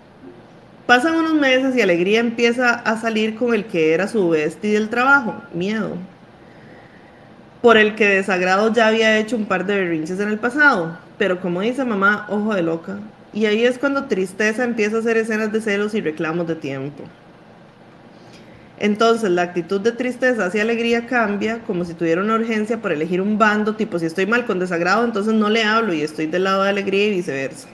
Pasan 0.86 1.14
unos 1.14 1.34
meses 1.34 1.76
y 1.76 1.80
Alegría 1.80 2.20
empieza 2.20 2.74
a 2.74 3.00
salir 3.00 3.36
con 3.36 3.54
el 3.54 3.66
que 3.66 3.94
era 3.94 4.09
su 4.09 4.28
bestie 4.28 4.72
del 4.72 4.88
trabajo, 4.88 5.36
Miedo. 5.54 5.96
Por 7.62 7.76
el 7.76 7.94
que 7.94 8.09
Desagrado 8.09 8.72
ya 8.72 8.88
había 8.88 9.18
hecho 9.18 9.36
un 9.36 9.46
par 9.46 9.64
de 9.64 9.76
berrinches 9.76 10.18
en 10.18 10.28
el 10.28 10.38
pasado. 10.38 10.98
Pero 11.18 11.40
como 11.40 11.60
dice 11.60 11.84
mamá, 11.84 12.26
ojo 12.28 12.54
de 12.54 12.62
loca. 12.62 12.98
Y 13.32 13.46
ahí 13.46 13.64
es 13.64 13.78
cuando 13.78 14.06
Tristeza 14.06 14.64
empieza 14.64 14.96
a 14.96 15.00
hacer 15.00 15.16
escenas 15.16 15.52
de 15.52 15.60
celos 15.60 15.94
y 15.94 16.00
reclamos 16.00 16.48
de 16.48 16.56
tiempo. 16.56 17.04
Entonces 18.82 19.30
la 19.30 19.42
actitud 19.42 19.80
de 19.80 19.92
tristeza 19.92 20.46
hacia 20.46 20.62
alegría 20.62 21.06
cambia 21.06 21.60
como 21.60 21.84
si 21.84 21.94
tuviera 21.94 22.20
una 22.20 22.34
urgencia 22.34 22.82
por 22.82 22.90
elegir 22.90 23.20
un 23.20 23.38
bando, 23.38 23.76
tipo 23.76 23.96
si 24.00 24.06
estoy 24.06 24.26
mal 24.26 24.44
con 24.44 24.59
desagrado, 24.59 25.04
entonces 25.04 25.34
no 25.34 25.48
le 25.48 25.62
hablo 25.62 25.92
y 25.92 26.02
estoy 26.02 26.26
del 26.26 26.42
lado 26.42 26.64
de 26.64 26.70
alegría 26.70 27.06
y 27.06 27.10
viceversa. 27.10 27.68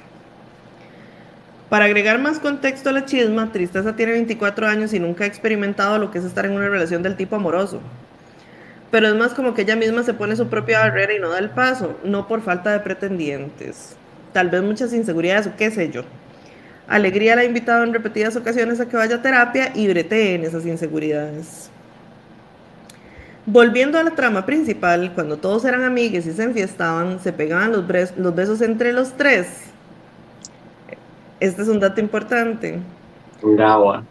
Para 1.69 1.85
agregar 1.85 2.19
más 2.19 2.39
contexto 2.39 2.89
a 2.89 2.93
la 2.93 3.05
chisma, 3.05 3.53
Tristeza 3.53 3.95
tiene 3.95 4.13
24 4.13 4.67
años 4.67 4.95
y 4.95 5.01
nunca 5.01 5.25
ha 5.25 5.27
experimentado 5.27 5.99
lo 5.99 6.11
que 6.11 6.19
es 6.19 6.25
estar 6.25 6.47
en 6.47 6.53
una 6.53 6.69
relación 6.69 7.03
del 7.03 7.17
tipo 7.17 7.37
amoroso. 7.37 7.81
pero 8.91 9.07
es 9.09 9.15
más 9.15 9.35
como 9.35 9.53
que 9.53 9.63
ella 9.63 9.77
misma 9.77 10.03
se 10.03 10.15
pone 10.15 10.35
su 10.35 10.49
propia 10.49 10.81
barrera 10.81 11.13
y 11.13 11.19
no 11.19 11.29
da 11.29 11.39
el 11.39 11.51
paso, 11.51 11.99
no 12.05 12.27
por 12.27 12.41
falta 12.41 12.73
de 12.73 12.81
pretendientes. 12.81 13.97
Tal 14.33 14.49
vez 14.49 14.63
muchas 14.63 14.95
inseguridades 14.95 15.47
o 15.47 15.57
qué 15.57 15.71
sé 15.71 15.91
yo. 15.91 16.05
Alegría 16.89 17.37
la 17.37 17.43
ha 17.43 17.45
invitado 17.45 17.85
en 17.85 17.93
repetidas 17.93 18.35
ocasiones 18.37 18.81
a 18.81 18.89
que 18.89 18.97
vaya 18.97 19.17
a 19.17 19.23
terapia 19.23 19.73
y 19.75 19.87
bretee 19.89 20.37
en 20.37 20.45
esas 20.45 20.65
inseguridades. 20.65 21.71
Volviendo 23.45 23.99
a 23.99 24.03
la 24.03 24.13
trama 24.13 24.47
principal, 24.47 25.13
cuando 25.15 25.37
todos 25.37 25.67
eran 25.67 25.83
amigos 25.83 26.25
y 26.25 26.33
se 26.33 26.43
enfiestaban, 26.43 27.21
se 27.21 27.33
pegaban 27.35 27.73
los, 27.73 27.85
los 28.17 28.35
besos 28.35 28.63
entre 28.63 28.95
los 28.95 29.19
tres. 29.19 29.49
Este 31.41 31.63
es 31.63 31.69
un 31.69 31.79
dato 31.81 32.01
importante. 32.01 32.79
Brava. 33.43 34.05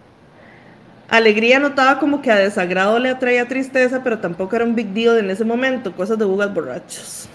Alegría 1.10 1.60
notaba 1.60 1.99
como 1.99 2.22
que 2.22 2.32
a 2.32 2.36
desagrado 2.36 2.99
le 2.99 3.10
atraía 3.10 3.48
tristeza, 3.48 4.04
pero 4.04 4.20
tampoco 4.20 4.56
era 4.56 4.66
un 4.66 4.76
big 4.76 4.88
deal 4.94 5.18
en 5.18 5.30
ese 5.30 5.45
momento, 5.45 5.94
cosas 5.94 6.18
de 6.20 6.26
bugas 6.26 6.54
borrachos. 6.54 7.30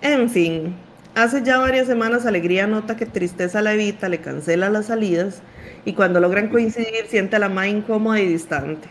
En 0.00 0.28
fin, 0.28 0.74
hace 1.14 1.42
ya 1.42 1.58
varias 1.58 1.86
semanas 1.86 2.26
Alegría 2.26 2.66
nota 2.66 2.96
que 2.96 3.06
tristeza 3.06 3.62
la 3.62 3.74
evita, 3.74 4.08
le 4.08 4.18
cancela 4.18 4.70
las 4.70 4.86
salidas 4.86 5.40
y 5.84 5.92
cuando 5.92 6.18
logran 6.18 6.48
coincidir 6.48 7.06
siente 7.08 7.36
a 7.36 7.38
la 7.38 7.48
más 7.48 7.68
incómoda 7.68 8.20
y 8.20 8.26
distante. 8.26 8.88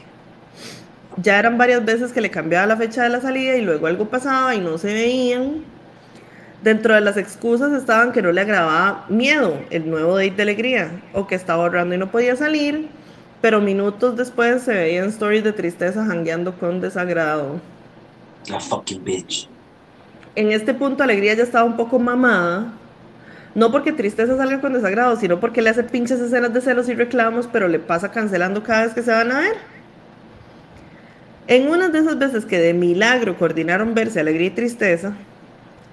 Ya 1.17 1.37
eran 1.37 1.57
varias 1.57 1.83
veces 1.83 2.13
que 2.13 2.21
le 2.21 2.31
cambiaba 2.31 2.65
la 2.65 2.77
fecha 2.77 3.03
de 3.03 3.09
la 3.09 3.19
salida 3.19 3.57
y 3.57 3.61
luego 3.61 3.87
algo 3.87 4.09
pasaba 4.09 4.55
y 4.55 4.61
no 4.61 4.77
se 4.77 4.93
veían. 4.93 5.65
Dentro 6.63 6.93
de 6.93 7.01
las 7.01 7.17
excusas 7.17 7.73
estaban 7.73 8.11
que 8.11 8.21
no 8.21 8.31
le 8.31 8.41
agradaba 8.41 9.05
miedo 9.09 9.59
el 9.71 9.89
nuevo 9.89 10.15
date 10.15 10.31
de 10.31 10.43
alegría 10.43 10.91
o 11.13 11.27
que 11.27 11.35
estaba 11.35 11.63
ahorrando 11.63 11.95
y 11.95 11.97
no 11.97 12.11
podía 12.11 12.35
salir 12.35 12.89
pero 13.41 13.59
minutos 13.59 14.15
después 14.15 14.61
se 14.61 14.73
veían 14.73 15.09
stories 15.09 15.43
de 15.43 15.51
tristeza 15.51 16.05
jangueando 16.05 16.53
con 16.57 16.79
desagrado. 16.79 17.59
La 18.47 18.59
fucking 18.59 19.03
bitch. 19.03 19.49
En 20.35 20.51
este 20.51 20.73
punto, 20.73 21.03
Alegría 21.03 21.33
ya 21.33 21.43
estaba 21.43 21.65
un 21.65 21.75
poco 21.75 21.99
mamada. 21.99 22.71
No 23.53 23.71
porque 23.71 23.91
tristeza 23.91 24.37
salga 24.37 24.61
con 24.61 24.73
desagrado, 24.73 25.17
sino 25.17 25.39
porque 25.39 25.61
le 25.61 25.71
hace 25.71 25.83
pinches 25.83 26.21
escenas 26.21 26.53
de 26.53 26.61
celos 26.61 26.87
y 26.87 26.93
reclamos, 26.93 27.49
pero 27.51 27.67
le 27.67 27.79
pasa 27.79 28.11
cancelando 28.11 28.63
cada 28.63 28.83
vez 28.83 28.93
que 28.93 29.01
se 29.01 29.11
van 29.11 29.31
a 29.31 29.39
ver. 29.39 29.55
En 31.47 31.67
una 31.67 31.89
de 31.89 31.99
esas 31.99 32.17
veces 32.17 32.45
que 32.45 32.59
de 32.59 32.73
milagro 32.73 33.37
coordinaron 33.37 33.93
verse 33.93 34.21
Alegría 34.21 34.47
y 34.47 34.51
Tristeza, 34.51 35.13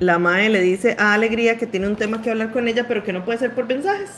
la 0.00 0.18
Mae 0.18 0.48
le 0.48 0.60
dice 0.60 0.96
a 0.98 1.14
Alegría 1.14 1.58
que 1.58 1.66
tiene 1.66 1.88
un 1.88 1.96
tema 1.96 2.22
que 2.22 2.30
hablar 2.30 2.52
con 2.52 2.68
ella, 2.68 2.86
pero 2.86 3.02
que 3.02 3.12
no 3.12 3.24
puede 3.24 3.38
ser 3.38 3.52
por 3.52 3.66
mensajes. 3.66 4.10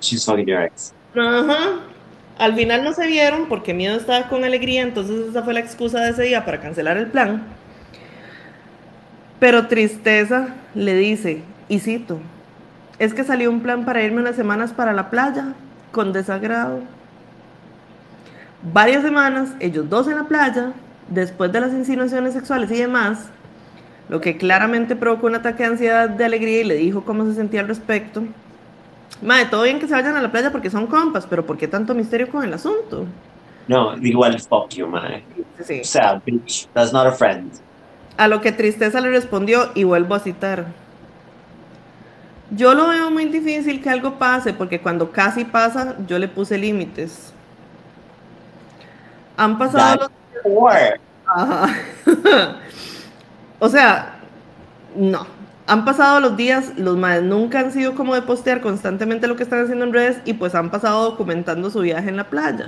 She's 0.00 0.24
fucking 0.24 0.46
your 0.46 0.62
ex. 0.62 0.92
Ajá. 1.16 1.80
Al 2.38 2.54
final 2.54 2.82
no 2.82 2.92
se 2.92 3.06
vieron 3.06 3.48
porque 3.48 3.72
miedo 3.72 3.96
estaba 3.96 4.28
con 4.28 4.44
alegría, 4.44 4.82
entonces 4.82 5.28
esa 5.30 5.42
fue 5.42 5.54
la 5.54 5.60
excusa 5.60 6.00
de 6.00 6.10
ese 6.10 6.24
día 6.24 6.44
para 6.44 6.60
cancelar 6.60 6.96
el 6.96 7.06
plan. 7.06 7.44
Pero 9.38 9.68
tristeza 9.68 10.48
le 10.74 10.96
dice, 10.96 11.42
y 11.68 11.78
cito, 11.78 12.18
es 12.98 13.14
que 13.14 13.24
salió 13.24 13.50
un 13.50 13.60
plan 13.60 13.84
para 13.84 14.02
irme 14.02 14.20
unas 14.20 14.36
semanas 14.36 14.72
para 14.72 14.92
la 14.92 15.10
playa, 15.10 15.54
con 15.92 16.12
desagrado. 16.12 16.80
Varias 18.72 19.02
semanas, 19.02 19.50
ellos 19.60 19.88
dos 19.88 20.08
en 20.08 20.16
la 20.16 20.24
playa, 20.24 20.72
después 21.08 21.52
de 21.52 21.60
las 21.60 21.72
insinuaciones 21.72 22.34
sexuales 22.34 22.70
y 22.72 22.76
demás, 22.76 23.28
lo 24.08 24.20
que 24.20 24.36
claramente 24.36 24.96
provocó 24.96 25.26
un 25.26 25.36
ataque 25.36 25.62
de 25.62 25.70
ansiedad 25.70 26.08
de 26.08 26.24
alegría 26.24 26.60
y 26.60 26.64
le 26.64 26.74
dijo 26.74 27.04
cómo 27.04 27.24
se 27.24 27.34
sentía 27.34 27.60
al 27.60 27.68
respecto. 27.68 28.22
Madre, 29.22 29.46
todo 29.46 29.62
bien 29.62 29.78
que 29.78 29.86
se 29.86 29.94
vayan 29.94 30.16
a 30.16 30.22
la 30.22 30.30
playa 30.30 30.52
porque 30.52 30.70
son 30.70 30.86
compas, 30.86 31.26
pero 31.26 31.46
¿por 31.46 31.56
qué 31.56 31.68
tanto 31.68 31.94
misterio 31.94 32.28
con 32.28 32.44
el 32.44 32.52
asunto? 32.52 33.06
No, 33.66 33.96
igual 33.98 34.38
fuck 34.40 34.70
you, 34.70 34.86
madre. 34.86 35.24
Sí. 35.62 35.80
O 35.80 35.84
sea, 35.84 36.20
bitch, 36.24 36.68
that's 36.74 36.92
not 36.92 37.06
a 37.06 37.12
friend. 37.12 37.52
A 38.16 38.28
lo 38.28 38.40
que 38.40 38.52
Tristeza 38.52 39.00
le 39.00 39.10
respondió, 39.10 39.70
y 39.74 39.84
vuelvo 39.84 40.14
a 40.14 40.20
citar. 40.20 40.66
Yo 42.50 42.74
lo 42.74 42.88
veo 42.88 43.10
muy 43.10 43.24
difícil 43.24 43.82
que 43.82 43.88
algo 43.88 44.18
pase, 44.18 44.52
porque 44.52 44.80
cuando 44.80 45.10
casi 45.10 45.44
pasa, 45.44 45.96
yo 46.06 46.18
le 46.18 46.28
puse 46.28 46.58
límites. 46.58 47.32
Han 49.36 49.58
pasado 49.58 50.10
los... 50.44 50.74
Ajá. 51.26 51.74
o 53.64 53.68
sea, 53.70 54.16
no 54.94 55.26
han 55.66 55.86
pasado 55.86 56.20
los 56.20 56.36
días, 56.36 56.72
los 56.76 56.98
madres 56.98 57.22
nunca 57.22 57.60
han 57.60 57.72
sido 57.72 57.94
como 57.94 58.14
de 58.14 58.20
postear 58.20 58.60
constantemente 58.60 59.26
lo 59.26 59.36
que 59.36 59.42
están 59.42 59.64
haciendo 59.64 59.86
en 59.86 59.94
redes 59.94 60.18
y 60.26 60.34
pues 60.34 60.54
han 60.54 60.70
pasado 60.70 61.02
documentando 61.10 61.70
su 61.70 61.80
viaje 61.80 62.10
en 62.10 62.18
la 62.18 62.24
playa. 62.24 62.66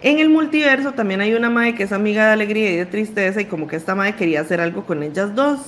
En 0.00 0.18
el 0.18 0.28
multiverso 0.28 0.90
también 0.90 1.20
hay 1.20 1.34
una 1.34 1.50
madre 1.50 1.76
que 1.76 1.84
es 1.84 1.92
amiga 1.92 2.26
de 2.26 2.32
alegría 2.32 2.72
y 2.72 2.76
de 2.78 2.86
tristeza 2.86 3.40
y 3.40 3.44
como 3.44 3.68
que 3.68 3.76
esta 3.76 3.94
madre 3.94 4.16
quería 4.16 4.40
hacer 4.40 4.60
algo 4.60 4.84
con 4.84 5.04
ellas 5.04 5.36
dos. 5.36 5.60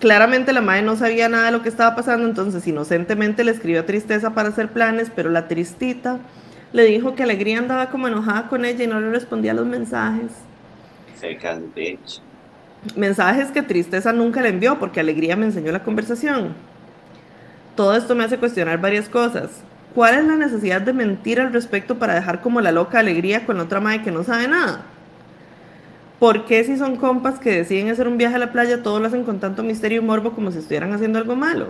Claramente 0.00 0.54
la 0.54 0.62
madre 0.62 0.80
no 0.80 0.96
sabía 0.96 1.28
nada 1.28 1.44
de 1.46 1.52
lo 1.52 1.60
que 1.60 1.68
estaba 1.68 1.94
pasando, 1.94 2.26
entonces 2.26 2.66
inocentemente 2.66 3.44
le 3.44 3.50
escribió 3.50 3.80
a 3.80 3.84
tristeza 3.84 4.30
para 4.30 4.48
hacer 4.48 4.68
planes, 4.70 5.12
pero 5.14 5.28
la 5.28 5.48
tristita 5.48 6.18
le 6.76 6.84
dijo 6.84 7.14
que 7.14 7.22
alegría 7.22 7.58
andaba 7.58 7.88
como 7.88 8.06
enojada 8.06 8.48
con 8.48 8.66
ella 8.66 8.84
y 8.84 8.86
no 8.86 9.00
le 9.00 9.10
respondía 9.10 9.52
a 9.52 9.54
los 9.54 9.64
mensajes. 9.64 10.30
bitch 11.74 12.20
mensajes 12.94 13.50
que 13.50 13.62
tristeza 13.62 14.12
nunca 14.12 14.42
le 14.42 14.50
envió 14.50 14.78
porque 14.78 15.00
alegría 15.00 15.36
me 15.36 15.46
enseñó 15.46 15.72
la 15.72 15.82
conversación. 15.82 16.54
Todo 17.74 17.96
esto 17.96 18.14
me 18.14 18.24
hace 18.24 18.36
cuestionar 18.36 18.78
varias 18.78 19.08
cosas. 19.08 19.62
¿Cuál 19.94 20.16
es 20.16 20.24
la 20.26 20.36
necesidad 20.36 20.82
de 20.82 20.92
mentir 20.92 21.40
al 21.40 21.52
respecto 21.52 21.98
para 21.98 22.14
dejar 22.14 22.42
como 22.42 22.60
la 22.60 22.70
loca 22.70 22.98
alegría 22.98 23.46
con 23.46 23.58
otra 23.58 23.80
madre 23.80 24.02
que 24.02 24.10
no 24.10 24.22
sabe 24.22 24.46
nada? 24.46 24.82
¿Por 26.20 26.44
qué 26.44 26.62
si 26.62 26.76
son 26.76 26.96
compas 26.96 27.40
que 27.40 27.50
deciden 27.50 27.88
hacer 27.88 28.06
un 28.06 28.18
viaje 28.18 28.36
a 28.36 28.38
la 28.38 28.52
playa 28.52 28.82
todos 28.82 29.00
lo 29.00 29.06
hacen 29.06 29.24
con 29.24 29.40
tanto 29.40 29.62
misterio 29.62 30.02
y 30.02 30.04
morbo 30.04 30.32
como 30.32 30.52
si 30.52 30.58
estuvieran 30.58 30.92
haciendo 30.92 31.18
algo 31.18 31.36
malo? 31.36 31.68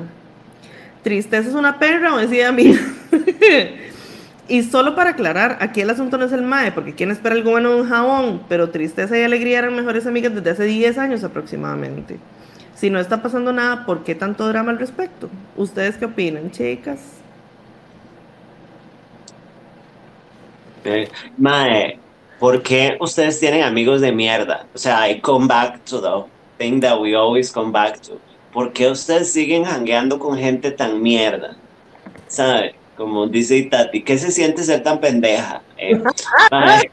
Tristeza 1.04 1.48
es 1.48 1.54
una 1.54 1.78
perra 1.78 2.12
o 2.12 2.18
decía 2.18 2.48
a 2.48 2.52
mí. 2.52 2.76
Y 4.48 4.62
solo 4.62 4.94
para 4.94 5.10
aclarar, 5.10 5.58
aquí 5.60 5.80
el 5.80 5.90
asunto 5.90 6.18
no 6.18 6.24
es 6.24 6.32
el 6.32 6.42
MAE, 6.42 6.70
porque 6.70 6.94
quien 6.94 7.10
espera 7.10 7.34
algo 7.34 7.50
bueno 7.50 7.70
de 7.70 7.80
un 7.80 7.88
jabón, 7.88 8.42
pero 8.48 8.70
tristeza 8.70 9.18
y 9.18 9.22
alegría 9.22 9.58
eran 9.58 9.74
mejores 9.74 10.06
amigas 10.06 10.34
desde 10.34 10.50
hace 10.50 10.64
10 10.64 10.98
años 10.98 11.24
aproximadamente. 11.24 12.18
Si 12.76 12.88
no 12.88 13.00
está 13.00 13.22
pasando 13.22 13.52
nada, 13.52 13.84
¿por 13.86 14.04
qué 14.04 14.14
tanto 14.14 14.46
drama 14.46 14.70
al 14.70 14.78
respecto? 14.78 15.28
¿Ustedes 15.56 15.96
qué 15.96 16.04
opinan, 16.04 16.52
chicas? 16.52 17.00
Eh, 20.84 21.08
mae, 21.36 21.98
¿por 22.38 22.62
qué 22.62 22.96
ustedes 23.00 23.40
tienen 23.40 23.64
amigos 23.64 24.00
de 24.00 24.12
mierda? 24.12 24.66
O 24.72 24.78
sea, 24.78 25.10
I 25.10 25.20
come 25.20 25.48
back 25.48 25.84
to 25.86 26.00
the 26.00 26.30
thing 26.58 26.80
that 26.80 27.00
we 27.00 27.16
always 27.16 27.50
come 27.50 27.72
back 27.72 28.00
to. 28.02 28.20
¿Por 28.52 28.72
qué 28.72 28.88
ustedes 28.88 29.32
siguen 29.32 29.64
hangueando 29.64 30.20
con 30.20 30.38
gente 30.38 30.70
tan 30.70 31.02
mierda? 31.02 31.56
¿Sabe? 32.28 32.75
Como 32.96 33.26
dice 33.26 33.56
Itati, 33.58 34.02
¿qué 34.02 34.18
se 34.18 34.30
siente 34.30 34.64
ser 34.64 34.82
tan 34.82 35.00
pendeja? 35.00 35.62
Eh, 35.76 36.00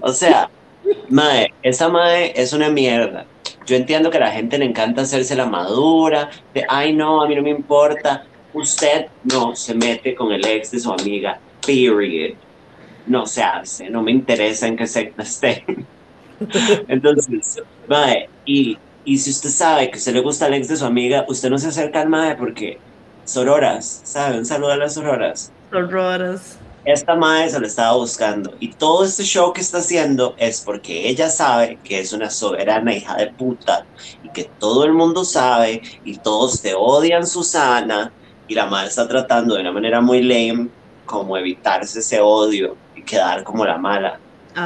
o 0.00 0.12
sea, 0.12 0.50
mae, 1.08 1.52
esa 1.62 1.88
mae 1.88 2.32
es 2.34 2.52
una 2.52 2.68
mierda. 2.68 3.26
Yo 3.66 3.76
entiendo 3.76 4.10
que 4.10 4.16
a 4.16 4.20
la 4.20 4.32
gente 4.32 4.58
le 4.58 4.64
encanta 4.64 5.02
hacerse 5.02 5.36
la 5.36 5.46
madura, 5.46 6.30
de, 6.52 6.64
ay 6.68 6.92
no, 6.92 7.22
a 7.22 7.28
mí 7.28 7.36
no 7.36 7.42
me 7.42 7.50
importa. 7.50 8.24
Usted 8.52 9.06
no 9.24 9.54
se 9.54 9.74
mete 9.74 10.14
con 10.14 10.32
el 10.32 10.44
ex 10.44 10.72
de 10.72 10.80
su 10.80 10.92
amiga, 10.92 11.38
period. 11.64 12.34
No 13.06 13.26
se 13.26 13.42
hace, 13.42 13.88
no 13.88 14.02
me 14.02 14.10
interesa 14.10 14.66
en 14.66 14.76
qué 14.76 14.86
secta 14.86 15.22
esté. 15.22 15.64
Entonces, 16.88 17.62
mae, 17.86 18.28
y, 18.44 18.76
y 19.04 19.18
si 19.18 19.30
usted 19.30 19.50
sabe 19.50 19.90
que 19.90 19.98
se 20.00 20.12
le 20.12 20.20
gusta 20.20 20.48
el 20.48 20.54
ex 20.54 20.68
de 20.68 20.76
su 20.76 20.84
amiga, 20.84 21.24
usted 21.28 21.50
no 21.50 21.58
se 21.58 21.68
acerca 21.68 22.00
al 22.00 22.08
mae 22.08 22.34
porque 22.34 22.78
sororas, 23.30 24.02
¿saben? 24.04 24.38
Un 24.38 24.46
saludo 24.46 24.72
a 24.72 24.76
las 24.76 24.94
sororas. 24.94 25.52
Sororas. 25.70 26.58
Esta 26.84 27.14
madre 27.14 27.50
se 27.50 27.60
lo 27.60 27.66
estaba 27.66 27.94
buscando 27.96 28.54
y 28.58 28.72
todo 28.72 29.04
este 29.04 29.22
show 29.22 29.52
que 29.52 29.60
está 29.60 29.78
haciendo 29.78 30.34
es 30.38 30.62
porque 30.62 31.08
ella 31.08 31.28
sabe 31.28 31.78
que 31.84 32.00
es 32.00 32.14
una 32.14 32.30
soberana 32.30 32.94
hija 32.94 33.16
de 33.16 33.26
puta 33.26 33.84
y 34.24 34.30
que 34.30 34.44
todo 34.58 34.84
el 34.84 34.94
mundo 34.94 35.24
sabe 35.26 35.82
y 36.04 36.16
todos 36.16 36.62
te 36.62 36.72
odian 36.74 37.26
Susana 37.26 38.12
y 38.48 38.54
la 38.54 38.64
madre 38.64 38.88
está 38.88 39.06
tratando 39.06 39.54
de 39.54 39.60
una 39.60 39.72
manera 39.72 40.00
muy 40.00 40.22
lame 40.22 40.68
como 41.04 41.36
evitarse 41.36 41.98
ese 41.98 42.20
odio 42.20 42.76
y 42.96 43.02
quedar 43.02 43.44
como 43.44 43.66
la 43.66 43.76
mala. 43.76 44.18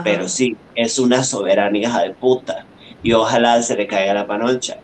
Pero 0.03 0.29
sí, 0.29 0.57
es 0.75 0.99
una 0.99 1.25
soberana 1.25 1.77
hija 1.77 2.03
de 2.03 2.11
puta 2.11 2.65
y 3.03 3.13
ojalá 3.13 3.61
se 3.61 3.77
le 3.77 3.87
caiga 3.87 4.15
la 4.15 4.27
panocha. 4.27 4.79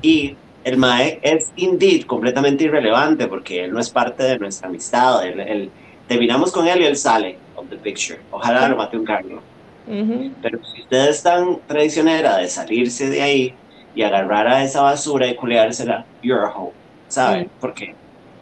Y 0.00 0.36
el 0.66 0.78
Mae 0.78 1.20
es 1.22 1.52
indeed 1.54 2.06
completamente 2.06 2.64
irrelevante 2.64 3.28
porque 3.28 3.64
él 3.64 3.72
no 3.72 3.78
es 3.78 3.88
parte 3.88 4.24
de 4.24 4.36
nuestra 4.36 4.68
amistad. 4.68 5.24
Él, 5.24 5.70
terminamos 6.08 6.50
con 6.50 6.66
él 6.66 6.80
y 6.80 6.84
él 6.86 6.96
sale 6.96 7.38
of 7.54 7.68
the 7.70 7.76
picture. 7.76 8.18
Ojalá 8.32 8.68
lo 8.68 8.76
mate 8.76 8.96
un 8.96 9.04
cargo. 9.04 9.40
Pero 9.86 10.58
si 10.64 10.82
ustedes 10.82 11.18
están 11.18 11.60
traicionera 11.68 12.38
de 12.38 12.48
salirse 12.48 13.08
de 13.08 13.22
ahí 13.22 13.54
y 13.94 14.02
agarrar 14.02 14.48
a 14.48 14.64
esa 14.64 14.82
basura 14.82 15.28
y 15.28 15.36
culeársela, 15.36 16.04
you're 16.20 16.44
a 16.44 16.48
hoe. 16.48 16.72
¿Saben? 17.06 17.48
Porque 17.60 17.94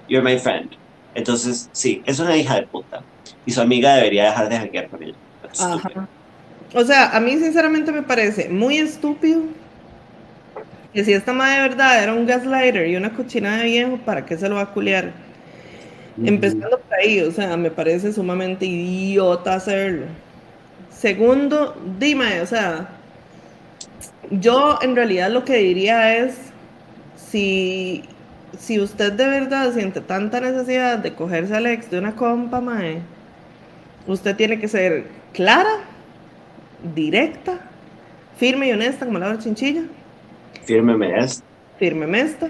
you're 0.09 0.25
my 0.25 0.39
friend. 0.39 0.71
Entonces, 1.15 1.69
sí, 1.73 2.03
es 2.07 2.19
una 2.21 2.35
hija 2.39 2.55
de 2.55 2.63
puta. 2.67 3.03
y 3.45 3.53
su 3.53 3.61
amiga 3.61 3.97
debería 3.97 4.25
dejar 4.25 4.49
de 4.49 4.57
hackear 4.57 4.89
con. 4.89 5.15
Ajá. 5.61 6.09
O 6.75 6.85
sea, 6.85 7.15
a 7.15 7.21
mí 7.21 7.33
sinceramente 7.33 7.93
me 7.93 8.03
parece 8.03 8.49
muy 8.49 8.79
estúpido 8.79 9.43
que 10.95 11.05
si 11.05 11.13
esta 11.13 11.33
madre 11.33 11.63
de 11.63 11.69
verdad 11.69 12.03
era 12.05 12.15
un 12.15 12.25
gaslighter 12.25 12.87
y 12.89 12.97
una 12.97 13.13
cochina 13.13 13.59
de 13.59 13.65
viejo, 13.65 13.99
¿para 13.99 14.25
qué 14.25 14.39
se 14.39 14.49
lo 14.49 14.55
va 14.55 14.63
a 14.63 14.73
culiar? 14.73 15.13
Empezando 16.25 16.79
por 16.79 16.95
ahí, 16.95 17.21
o 17.21 17.33
sea, 17.33 17.57
me 17.57 17.71
parece 17.71 18.13
sumamente 18.13 18.65
idiota 18.65 19.55
hacerlo. 19.55 20.07
Segundo, 20.91 21.77
dime, 21.99 22.41
o 22.41 22.47
sea, 22.47 22.89
yo 24.31 24.79
en 24.83 24.95
realidad 24.95 25.31
lo 25.31 25.45
que 25.45 25.57
diría 25.57 26.17
es, 26.17 26.37
si, 27.17 28.05
si 28.59 28.79
usted 28.81 29.13
de 29.13 29.27
verdad 29.27 29.73
siente 29.73 30.01
tanta 30.01 30.41
necesidad 30.41 30.99
de 30.99 31.15
cogerse 31.15 31.57
al 31.57 31.67
ex 31.67 31.91
de 31.91 31.99
una 31.99 32.15
compa, 32.15 32.61
mae, 32.61 33.03
usted 34.07 34.37
tiene 34.37 34.61
que 34.61 34.69
ser 34.69 35.09
clara, 35.33 35.81
directa, 36.95 37.61
firme 38.37 38.69
y 38.69 38.73
honesta 38.73 39.07
como 39.07 39.19
la 39.19 39.29
hora 39.29 39.39
chinchilla. 39.39 39.83
Fírmeme 40.63 41.19
esta. 41.19 41.45
Fírmeme 41.79 42.21
esta. 42.21 42.49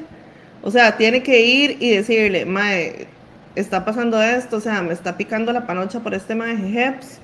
O 0.63 0.71
sea, 0.71 0.97
tiene 0.97 1.23
que 1.23 1.41
ir 1.41 1.77
y 1.81 1.91
decirle, 1.91 2.45
mae, 2.45 3.07
está 3.55 3.85
pasando 3.85 4.23
esto, 4.23 4.57
o 4.57 4.61
sea, 4.61 4.83
me 4.83 4.93
está 4.93 5.17
picando 5.17 5.53
la 5.53 5.67
panocha 5.67 6.01
por 6.01 6.15
este 6.15 6.35
mae 6.35 6.57
Jeps. 6.57 7.19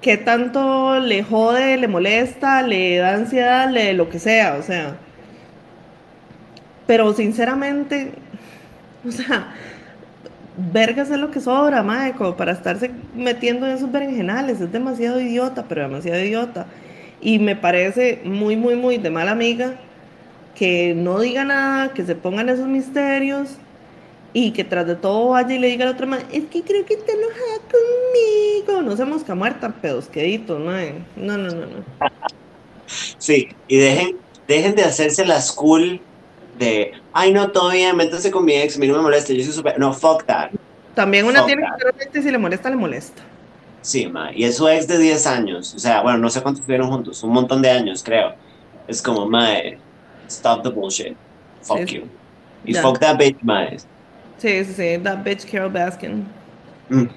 ¿Qué 0.00 0.16
tanto 0.16 0.98
le 0.98 1.22
jode, 1.22 1.76
le 1.76 1.88
molesta, 1.88 2.62
le 2.62 2.96
da 2.96 3.14
ansiedad, 3.14 3.70
le 3.70 3.94
lo 3.94 4.08
que 4.08 4.18
sea? 4.18 4.56
O 4.58 4.62
sea. 4.62 4.96
Pero 6.86 7.12
sinceramente, 7.14 8.12
o 9.06 9.12
sea, 9.12 9.54
vergas 10.72 11.10
es 11.10 11.18
lo 11.18 11.30
que 11.30 11.40
sobra, 11.40 11.82
mae, 11.82 12.12
como 12.12 12.36
para 12.36 12.52
estarse 12.52 12.90
metiendo 13.14 13.66
en 13.66 13.72
esos 13.72 13.90
berenjenales. 13.90 14.60
Es 14.60 14.72
demasiado 14.72 15.20
idiota, 15.20 15.64
pero 15.68 15.82
demasiado 15.82 16.20
idiota. 16.20 16.66
Y 17.22 17.38
me 17.38 17.56
parece 17.56 18.20
muy, 18.24 18.56
muy, 18.56 18.74
muy 18.74 18.98
de 18.98 19.10
mala 19.10 19.30
amiga 19.30 19.76
que 20.54 20.92
no 20.94 21.20
diga 21.20 21.44
nada, 21.44 21.94
que 21.94 22.04
se 22.04 22.14
pongan 22.14 22.48
esos 22.48 22.66
misterios 22.66 23.50
y 24.34 24.50
que 24.50 24.64
tras 24.64 24.86
de 24.86 24.96
todo 24.96 25.30
vaya 25.30 25.54
y 25.54 25.58
le 25.58 25.68
diga 25.68 25.84
a 25.84 25.86
la 25.86 25.92
otra 25.92 26.06
madre, 26.06 26.26
es 26.32 26.44
que 26.44 26.62
creo 26.62 26.84
que 26.84 26.94
está 26.94 27.12
enojada 27.12 27.58
conmigo. 27.70 28.82
No 28.82 28.96
se 28.96 29.04
mosca 29.04 29.34
muerta, 29.34 29.70
pedos 29.70 30.08
queditos, 30.08 30.60
mae. 30.60 30.94
No, 31.16 31.38
no, 31.38 31.50
no, 31.50 31.66
no. 31.66 31.84
Sí, 33.16 33.48
y 33.68 33.78
dejen, 33.78 34.16
dejen 34.46 34.74
de 34.74 34.82
hacerse 34.82 35.24
las 35.24 35.52
cool 35.52 36.00
de, 36.58 36.92
ay, 37.12 37.32
no, 37.32 37.50
todo 37.50 37.70
bien, 37.70 37.96
métase 37.96 38.30
con 38.30 38.44
mi 38.44 38.54
ex, 38.54 38.76
a 38.76 38.80
mí 38.80 38.86
no 38.86 38.96
me 38.96 39.02
molesta, 39.02 39.32
yo 39.32 39.42
soy 39.44 39.52
súper. 39.52 39.78
No, 39.78 39.94
fuck 39.94 40.24
that. 40.26 40.50
También 40.94 41.24
una 41.24 41.46
tiene 41.46 41.62
que 41.62 42.12
ser 42.12 42.22
si 42.22 42.30
le 42.30 42.36
molesta, 42.36 42.68
le 42.68 42.76
molesta. 42.76 43.22
Sí, 43.82 44.06
ma, 44.06 44.32
y 44.32 44.44
es 44.44 44.56
su 44.56 44.68
ex 44.68 44.86
de 44.86 44.96
10 44.96 45.26
años, 45.26 45.74
o 45.74 45.78
sea, 45.78 46.02
bueno, 46.02 46.18
no 46.18 46.30
sé 46.30 46.40
cuántos 46.40 46.60
estuvieron 46.60 46.88
juntos, 46.88 47.22
un 47.24 47.32
montón 47.32 47.60
de 47.60 47.70
años, 47.70 48.02
creo. 48.02 48.34
Es 48.86 49.02
como, 49.02 49.28
mae, 49.28 49.78
stop 50.28 50.62
the 50.62 50.70
bullshit. 50.70 51.16
Fuck 51.62 51.86
you. 51.86 52.02
Y 52.64 52.74
fuck 52.74 52.98
that 53.00 53.18
bitch, 53.18 53.36
mae. 53.42 53.78
Sí, 54.38 54.64
sí, 54.64 54.72
sí, 54.72 54.98
that 55.02 55.24
bitch 55.24 55.44
Carol 55.50 55.70
Baskin. 55.70 56.26
Mm. 56.88 57.08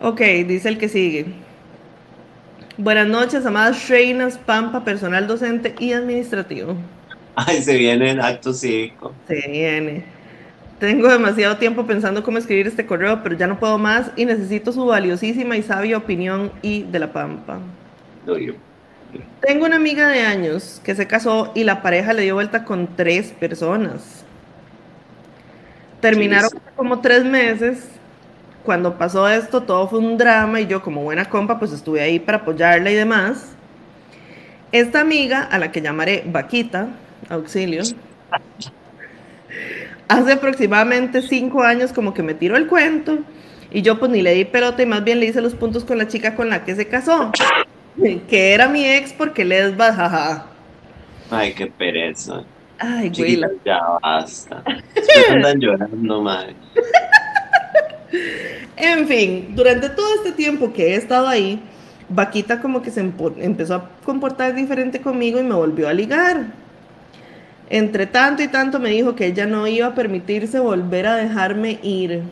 Ok, 0.00 0.20
dice 0.46 0.68
el 0.68 0.78
que 0.78 0.88
sigue. 0.88 1.26
Buenas 2.76 3.08
noches, 3.08 3.44
amadas 3.44 3.88
reinas, 3.88 4.38
Pampa, 4.38 4.84
personal 4.84 5.26
docente 5.26 5.74
y 5.80 5.92
administrativo. 5.92 6.76
Ay, 7.34 7.62
se 7.62 7.76
viene 7.76 8.12
el 8.12 8.20
acto 8.20 8.52
cívico. 8.52 9.12
Se 9.26 9.48
viene. 9.48 10.04
Tengo 10.78 11.08
demasiado 11.08 11.56
tiempo 11.56 11.86
pensando 11.86 12.22
cómo 12.22 12.38
escribir 12.38 12.68
este 12.68 12.86
correo, 12.86 13.22
pero 13.22 13.36
ya 13.36 13.48
no 13.48 13.58
puedo 13.58 13.78
más 13.78 14.12
y 14.14 14.24
necesito 14.24 14.72
su 14.72 14.86
valiosísima 14.86 15.56
y 15.56 15.62
sabia 15.62 15.96
opinión 15.96 16.52
y 16.62 16.84
de 16.84 16.98
la 17.00 17.12
Pampa. 17.12 17.58
Tengo 19.40 19.66
una 19.66 19.76
amiga 19.76 20.08
de 20.08 20.20
años 20.20 20.80
que 20.84 20.94
se 20.94 21.06
casó 21.06 21.50
y 21.54 21.64
la 21.64 21.82
pareja 21.82 22.12
le 22.12 22.22
dio 22.22 22.34
vuelta 22.34 22.64
con 22.64 22.94
tres 22.94 23.32
personas. 23.32 24.24
Terminaron 26.00 26.50
como 26.76 27.00
tres 27.00 27.24
meses. 27.24 27.88
Cuando 28.64 28.98
pasó 28.98 29.28
esto, 29.28 29.62
todo 29.62 29.88
fue 29.88 29.98
un 29.98 30.16
drama 30.18 30.60
y 30.60 30.66
yo 30.66 30.82
como 30.82 31.02
buena 31.02 31.24
compa, 31.24 31.58
pues 31.58 31.72
estuve 31.72 32.02
ahí 32.02 32.20
para 32.20 32.38
apoyarla 32.38 32.90
y 32.90 32.94
demás. 32.94 33.52
Esta 34.70 35.00
amiga, 35.00 35.42
a 35.42 35.58
la 35.58 35.72
que 35.72 35.80
llamaré 35.80 36.22
Vaquita, 36.26 36.88
auxilio, 37.30 37.82
hace 40.08 40.32
aproximadamente 40.32 41.22
cinco 41.22 41.62
años 41.62 41.92
como 41.92 42.14
que 42.14 42.22
me 42.22 42.34
tiró 42.34 42.56
el 42.56 42.66
cuento 42.66 43.18
y 43.70 43.82
yo 43.82 43.98
pues 43.98 44.10
ni 44.10 44.22
le 44.22 44.34
di 44.34 44.44
pelota 44.44 44.82
y 44.82 44.86
más 44.86 45.04
bien 45.04 45.20
le 45.20 45.26
hice 45.26 45.40
los 45.40 45.54
puntos 45.54 45.84
con 45.84 45.98
la 45.98 46.08
chica 46.08 46.34
con 46.34 46.48
la 46.48 46.64
que 46.64 46.74
se 46.74 46.88
casó, 46.88 47.30
que 48.28 48.54
era 48.54 48.68
mi 48.68 48.84
ex 48.84 49.12
porque 49.12 49.44
les 49.44 49.76
jajaja. 49.76 50.46
Ay, 51.30 51.52
qué 51.52 51.66
pereza. 51.66 52.42
Ay, 52.78 53.10
güey. 53.10 53.40
Ya 53.64 53.80
basta. 54.02 54.62
andan 55.30 55.60
llorando, 55.60 56.22
madre. 56.22 56.54
En 58.76 59.06
fin, 59.06 59.54
durante 59.54 59.90
todo 59.90 60.06
este 60.14 60.32
tiempo 60.32 60.72
que 60.72 60.94
he 60.94 60.94
estado 60.94 61.28
ahí, 61.28 61.60
Vaquita 62.08 62.60
como 62.60 62.80
que 62.80 62.90
se 62.90 63.00
empezó 63.00 63.74
a 63.74 63.90
comportar 64.04 64.54
diferente 64.54 65.00
conmigo 65.00 65.40
y 65.40 65.42
me 65.42 65.54
volvió 65.54 65.88
a 65.88 65.92
ligar. 65.92 66.46
Entre 67.70 68.06
tanto 68.06 68.42
y 68.42 68.48
tanto 68.48 68.78
me 68.78 68.90
dijo 68.90 69.14
que 69.14 69.26
ella 69.26 69.46
no 69.46 69.66
iba 69.66 69.88
a 69.88 69.94
permitirse 69.94 70.58
volver 70.58 71.06
a 71.06 71.16
dejarme 71.16 71.78
ir. 71.82 72.22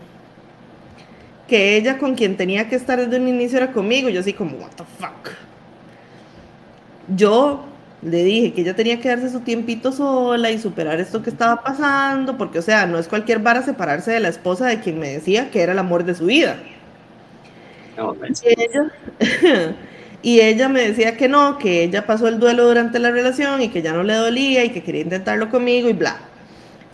Que 1.47 1.77
ella 1.77 1.99
con 1.99 2.15
quien 2.15 2.37
tenía 2.37 2.69
que 2.69 2.77
estar 2.77 2.99
desde 2.99 3.21
un 3.21 3.29
inicio 3.29 3.59
era 3.59 3.73
conmigo. 3.73 4.09
Yo 4.09 4.21
así 4.21 4.33
como, 4.33 4.57
what 4.57 4.71
the 4.77 4.85
fuck. 4.99 5.33
Yo 7.15 7.65
le 8.03 8.25
dije 8.25 8.53
que 8.53 8.63
ella 8.63 8.75
tenía 8.75 9.01
que 9.01 9.09
darse 9.09 9.31
su 9.31 9.41
tiempito 9.41 9.93
sola 9.93 10.51
y 10.51 10.59
superar 10.59 11.01
esto 11.01 11.23
que 11.23 11.31
estaba 11.31 11.63
pasando, 11.63 12.37
porque, 12.37 12.59
o 12.59 12.63
sea, 12.63 12.87
no 12.87 12.99
es 12.99 13.09
cualquier 13.09 13.41
vara 13.41 13.63
separarse 13.63 14.13
de 14.13 14.21
la 14.21 14.29
esposa 14.29 14.67
de 14.67 14.81
quien 14.81 14.99
me 14.99 15.11
decía 15.11 15.51
que 15.51 15.63
era 15.63 15.73
el 15.73 15.79
amor 15.79 16.05
de 16.05 16.15
su 16.15 16.27
vida. 16.27 16.57
ella, 18.45 18.93
y 20.27 20.41
ella 20.41 20.69
me 20.69 20.81
decía 20.81 21.17
que 21.17 21.29
no, 21.29 21.57
que 21.57 21.85
ella 21.85 22.05
pasó 22.05 22.27
el 22.27 22.41
duelo 22.41 22.67
durante 22.67 22.99
la 22.99 23.13
relación 23.13 23.63
y 23.63 23.69
que 23.69 23.81
ya 23.81 23.93
no 23.93 24.03
le 24.03 24.15
dolía 24.15 24.65
y 24.65 24.71
que 24.71 24.83
quería 24.83 25.03
intentarlo 25.03 25.51
conmigo 25.51 25.89
y 25.89 25.93
bla. 25.93 26.17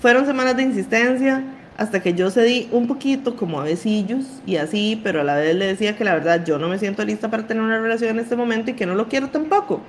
Fueron 0.00 0.26
semanas 0.26 0.54
de 0.56 0.64
insistencia 0.64 1.42
hasta 1.78 2.02
que 2.02 2.12
yo 2.12 2.30
cedí 2.30 2.68
un 2.72 2.86
poquito 2.86 3.36
como 3.36 3.60
a 3.60 3.64
besillos 3.64 4.26
y 4.44 4.56
así, 4.56 5.00
pero 5.02 5.22
a 5.22 5.24
la 5.24 5.36
vez 5.36 5.56
le 5.56 5.66
decía 5.66 5.96
que 5.96 6.04
la 6.04 6.12
verdad 6.12 6.44
yo 6.44 6.58
no 6.58 6.68
me 6.68 6.78
siento 6.78 7.04
lista 7.06 7.30
para 7.30 7.46
tener 7.46 7.62
una 7.62 7.80
relación 7.80 8.10
en 8.10 8.20
este 8.20 8.36
momento 8.36 8.70
y 8.70 8.74
que 8.74 8.84
no 8.84 8.94
lo 8.94 9.08
quiero 9.08 9.30
tampoco 9.30 9.80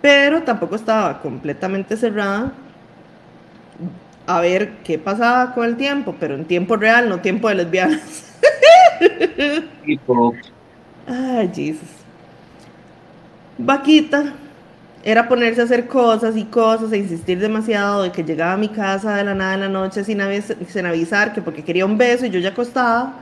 pero 0.00 0.42
tampoco 0.42 0.76
estaba 0.76 1.20
completamente 1.20 1.96
cerrada 1.96 2.52
a 4.26 4.40
ver 4.40 4.78
qué 4.84 4.98
pasaba 4.98 5.54
con 5.54 5.66
el 5.66 5.76
tiempo, 5.76 6.14
pero 6.18 6.34
en 6.34 6.44
tiempo 6.44 6.76
real, 6.76 7.08
no 7.08 7.20
tiempo 7.20 7.48
de 7.48 7.56
lesbianas. 7.56 8.38
Ay, 11.06 11.50
Jesus. 11.54 11.99
Vaquita 13.62 14.32
era 15.02 15.28
ponerse 15.28 15.60
a 15.60 15.64
hacer 15.64 15.86
cosas 15.86 16.36
y 16.36 16.44
cosas 16.44 16.92
e 16.92 16.98
insistir 16.98 17.38
demasiado 17.38 18.02
de 18.02 18.12
que 18.12 18.22
llegaba 18.22 18.54
a 18.54 18.56
mi 18.56 18.68
casa 18.68 19.16
de 19.16 19.24
la 19.24 19.34
nada 19.34 19.54
en 19.54 19.60
la 19.60 19.68
noche 19.68 20.04
sin, 20.04 20.20
sin 20.68 20.86
avisar 20.86 21.32
que 21.32 21.42
porque 21.42 21.64
quería 21.64 21.86
un 21.86 21.96
beso 21.96 22.26
y 22.26 22.30
yo 22.30 22.38
ya 22.38 22.50
acostada, 22.50 23.14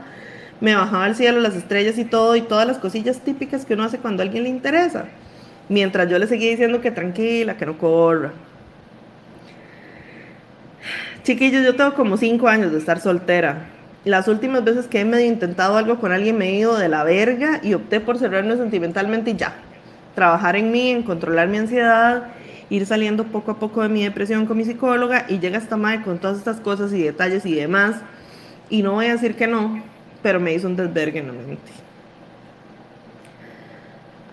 me 0.59 0.75
bajaba 0.75 1.05
al 1.05 1.15
cielo 1.15 1.39
las 1.39 1.55
estrellas 1.55 1.97
y 1.97 2.05
todo 2.05 2.35
y 2.35 2.41
todas 2.41 2.67
las 2.67 2.77
cosillas 2.77 3.19
típicas 3.19 3.65
que 3.65 3.73
uno 3.75 3.83
hace 3.83 3.97
cuando 3.97 4.23
a 4.23 4.25
alguien 4.25 4.43
le 4.43 4.49
interesa 4.49 5.05
mientras 5.69 6.09
yo 6.09 6.19
le 6.19 6.27
seguía 6.27 6.49
diciendo 6.49 6.81
que 6.81 6.91
tranquila, 6.91 7.55
que 7.55 7.65
no 7.65 7.77
corra. 7.77 8.31
Chiquillos, 11.23 11.63
yo 11.63 11.75
tengo 11.75 11.93
como 11.93 12.17
cinco 12.17 12.47
años 12.47 12.71
de 12.71 12.79
estar 12.79 12.99
soltera. 12.99 13.67
Las 14.03 14.27
últimas 14.27 14.63
veces 14.63 14.87
que 14.87 15.01
he 15.01 15.05
medio 15.05 15.27
intentado 15.27 15.77
algo 15.77 15.99
con 15.99 16.11
alguien 16.11 16.37
me 16.37 16.49
he 16.49 16.55
ido 16.55 16.77
de 16.77 16.89
la 16.89 17.03
verga 17.03 17.59
y 17.61 17.73
opté 17.73 17.99
por 17.99 18.17
cerrarme 18.17 18.57
sentimentalmente 18.57 19.31
y 19.31 19.35
ya. 19.35 19.53
Trabajar 20.19 20.57
en 20.57 20.69
mí, 20.69 20.89
en 20.89 21.03
controlar 21.03 21.47
mi 21.47 21.59
ansiedad, 21.59 22.23
ir 22.69 22.85
saliendo 22.85 23.23
poco 23.23 23.51
a 23.51 23.57
poco 23.57 23.81
de 23.81 23.87
mi 23.87 24.03
depresión 24.03 24.45
con 24.45 24.57
mi 24.57 24.65
psicóloga 24.65 25.25
y 25.29 25.39
llega 25.39 25.57
esta 25.57 25.77
madre 25.77 26.01
con 26.01 26.19
todas 26.19 26.37
estas 26.37 26.59
cosas 26.59 26.91
y 26.91 27.01
detalles 27.01 27.45
y 27.45 27.55
demás. 27.55 27.95
Y 28.69 28.83
no 28.83 28.95
voy 28.95 29.05
a 29.05 29.13
decir 29.13 29.37
que 29.37 29.47
no, 29.47 29.81
pero 30.21 30.41
me 30.41 30.53
hizo 30.53 30.67
un 30.67 30.75
desvergue 30.75 31.19
en 31.19 31.27
la 31.27 31.31
mente 31.31 31.71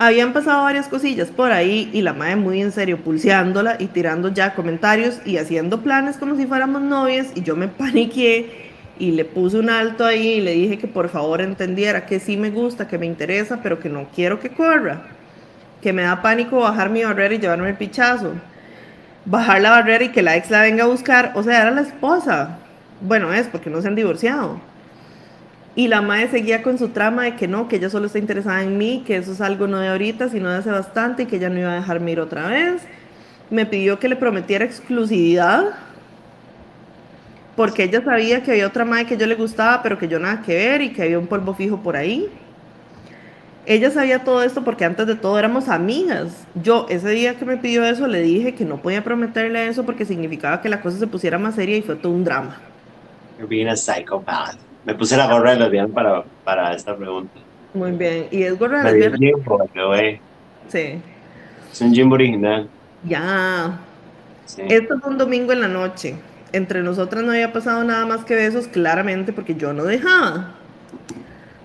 habían 0.00 0.32
pasado 0.32 0.64
varias 0.64 0.88
cosillas 0.88 1.28
por 1.28 1.52
ahí 1.52 1.88
y 1.92 2.02
la 2.02 2.14
madre 2.14 2.34
muy 2.34 2.60
en 2.60 2.72
serio 2.72 2.98
pulseándola 2.98 3.76
y 3.78 3.86
tirando 3.86 4.28
ya 4.34 4.54
comentarios 4.56 5.20
y 5.24 5.36
haciendo 5.36 5.82
planes 5.82 6.16
como 6.16 6.36
si 6.36 6.46
fuéramos 6.46 6.82
novias 6.82 7.28
y 7.36 7.42
yo 7.42 7.54
me 7.54 7.68
paniqué 7.68 8.72
y 8.98 9.12
le 9.12 9.24
puse 9.24 9.56
un 9.56 9.70
alto 9.70 10.04
ahí 10.04 10.32
y 10.32 10.40
le 10.40 10.52
dije 10.52 10.78
que 10.78 10.88
por 10.88 11.08
favor 11.08 11.40
entendiera 11.40 12.06
que 12.06 12.18
sí 12.18 12.36
me 12.36 12.50
gusta, 12.50 12.88
que 12.88 12.98
me 12.98 13.06
interesa, 13.06 13.60
pero 13.62 13.78
que 13.78 13.88
no 13.88 14.08
quiero 14.14 14.40
que 14.40 14.50
corra, 14.50 15.15
que 15.82 15.92
me 15.92 16.02
da 16.02 16.22
pánico 16.22 16.60
bajar 16.60 16.90
mi 16.90 17.04
barrera 17.04 17.34
y 17.34 17.38
llevarme 17.38 17.70
el 17.70 17.76
pichazo, 17.76 18.34
bajar 19.24 19.60
la 19.60 19.70
barrera 19.70 20.04
y 20.04 20.10
que 20.10 20.22
la 20.22 20.36
ex 20.36 20.50
la 20.50 20.62
venga 20.62 20.84
a 20.84 20.88
buscar, 20.88 21.32
o 21.34 21.42
sea, 21.42 21.62
era 21.62 21.70
la 21.70 21.82
esposa, 21.82 22.58
bueno 23.00 23.32
es 23.32 23.46
porque 23.48 23.70
no 23.70 23.82
se 23.82 23.88
han 23.88 23.94
divorciado 23.94 24.60
Y 25.74 25.88
la 25.88 26.00
madre 26.02 26.28
seguía 26.30 26.62
con 26.62 26.78
su 26.78 26.88
trama 26.90 27.24
de 27.24 27.36
que 27.36 27.48
no, 27.48 27.68
que 27.68 27.76
ella 27.76 27.90
solo 27.90 28.06
está 28.06 28.18
interesada 28.18 28.62
en 28.62 28.78
mí, 28.78 29.04
que 29.06 29.16
eso 29.16 29.32
es 29.32 29.40
algo 29.42 29.66
no 29.66 29.78
de 29.78 29.88
ahorita, 29.88 30.28
sino 30.30 30.50
de 30.50 30.58
hace 30.58 30.70
bastante 30.70 31.24
y 31.24 31.26
que 31.26 31.36
ella 31.36 31.50
no 31.50 31.58
iba 31.60 31.72
a 31.72 31.76
dejarme 31.76 32.12
ir 32.12 32.20
otra 32.20 32.48
vez. 32.48 32.82
Me 33.50 33.66
pidió 33.66 33.98
que 33.98 34.08
le 34.08 34.16
prometiera 34.16 34.64
exclusividad 34.64 35.74
porque 37.56 37.84
ella 37.84 38.02
sabía 38.04 38.42
que 38.42 38.52
había 38.52 38.66
otra 38.66 38.84
madre 38.84 39.06
que 39.06 39.16
yo 39.16 39.26
le 39.26 39.34
gustaba, 39.34 39.82
pero 39.82 39.98
que 39.98 40.08
yo 40.08 40.18
nada 40.18 40.42
que 40.42 40.54
ver 40.54 40.82
y 40.82 40.92
que 40.92 41.02
había 41.02 41.18
un 41.18 41.26
polvo 41.26 41.54
fijo 41.54 41.82
por 41.82 41.96
ahí. 41.96 42.28
Ella 43.68 43.90
sabía 43.90 44.22
todo 44.22 44.44
esto 44.44 44.62
porque 44.62 44.84
antes 44.84 45.08
de 45.08 45.16
todo 45.16 45.38
éramos 45.38 45.68
amigas. 45.68 46.46
Yo 46.54 46.86
ese 46.88 47.10
día 47.10 47.34
que 47.34 47.44
me 47.44 47.56
pidió 47.56 47.84
eso 47.84 48.06
le 48.06 48.22
dije 48.22 48.54
que 48.54 48.64
no 48.64 48.80
podía 48.80 49.02
prometerle 49.02 49.66
eso 49.66 49.84
porque 49.84 50.04
significaba 50.04 50.62
que 50.62 50.68
la 50.68 50.80
cosa 50.80 50.98
se 50.98 51.08
pusiera 51.08 51.36
más 51.36 51.56
seria 51.56 51.76
y 51.76 51.82
fue 51.82 51.96
todo 51.96 52.12
un 52.12 52.22
drama. 52.24 52.56
You're 53.38 53.48
being 53.48 53.66
a 53.66 53.76
psychopath. 53.76 54.56
Me 54.84 54.94
puse 54.94 55.16
la 55.16 55.26
gorra 55.26 55.50
de 55.50 55.58
lesbiana 55.58 55.92
para, 55.92 56.24
para 56.44 56.72
esta 56.74 56.96
pregunta. 56.96 57.40
Muy 57.74 57.90
bien. 57.90 58.28
Y 58.30 58.44
es 58.44 58.56
gorra 58.56 58.84
de 58.84 58.92
lesbiana. 58.92 59.16
Jimbo. 59.18 59.68
Sí. 60.68 61.00
Es 61.72 61.80
un 61.80 61.92
Jimbo 61.92 62.14
original. 62.14 62.68
Ya. 63.02 63.80
Sí. 64.44 64.62
Esto 64.68 65.00
fue 65.00 65.10
un 65.10 65.18
domingo 65.18 65.52
en 65.52 65.60
la 65.60 65.68
noche. 65.68 66.14
Entre 66.52 66.82
nosotras 66.82 67.24
no 67.24 67.32
había 67.32 67.52
pasado 67.52 67.82
nada 67.82 68.06
más 68.06 68.24
que 68.24 68.36
besos, 68.36 68.68
claramente, 68.68 69.32
porque 69.32 69.56
yo 69.56 69.72
no 69.72 69.82
dejaba. 69.82 70.54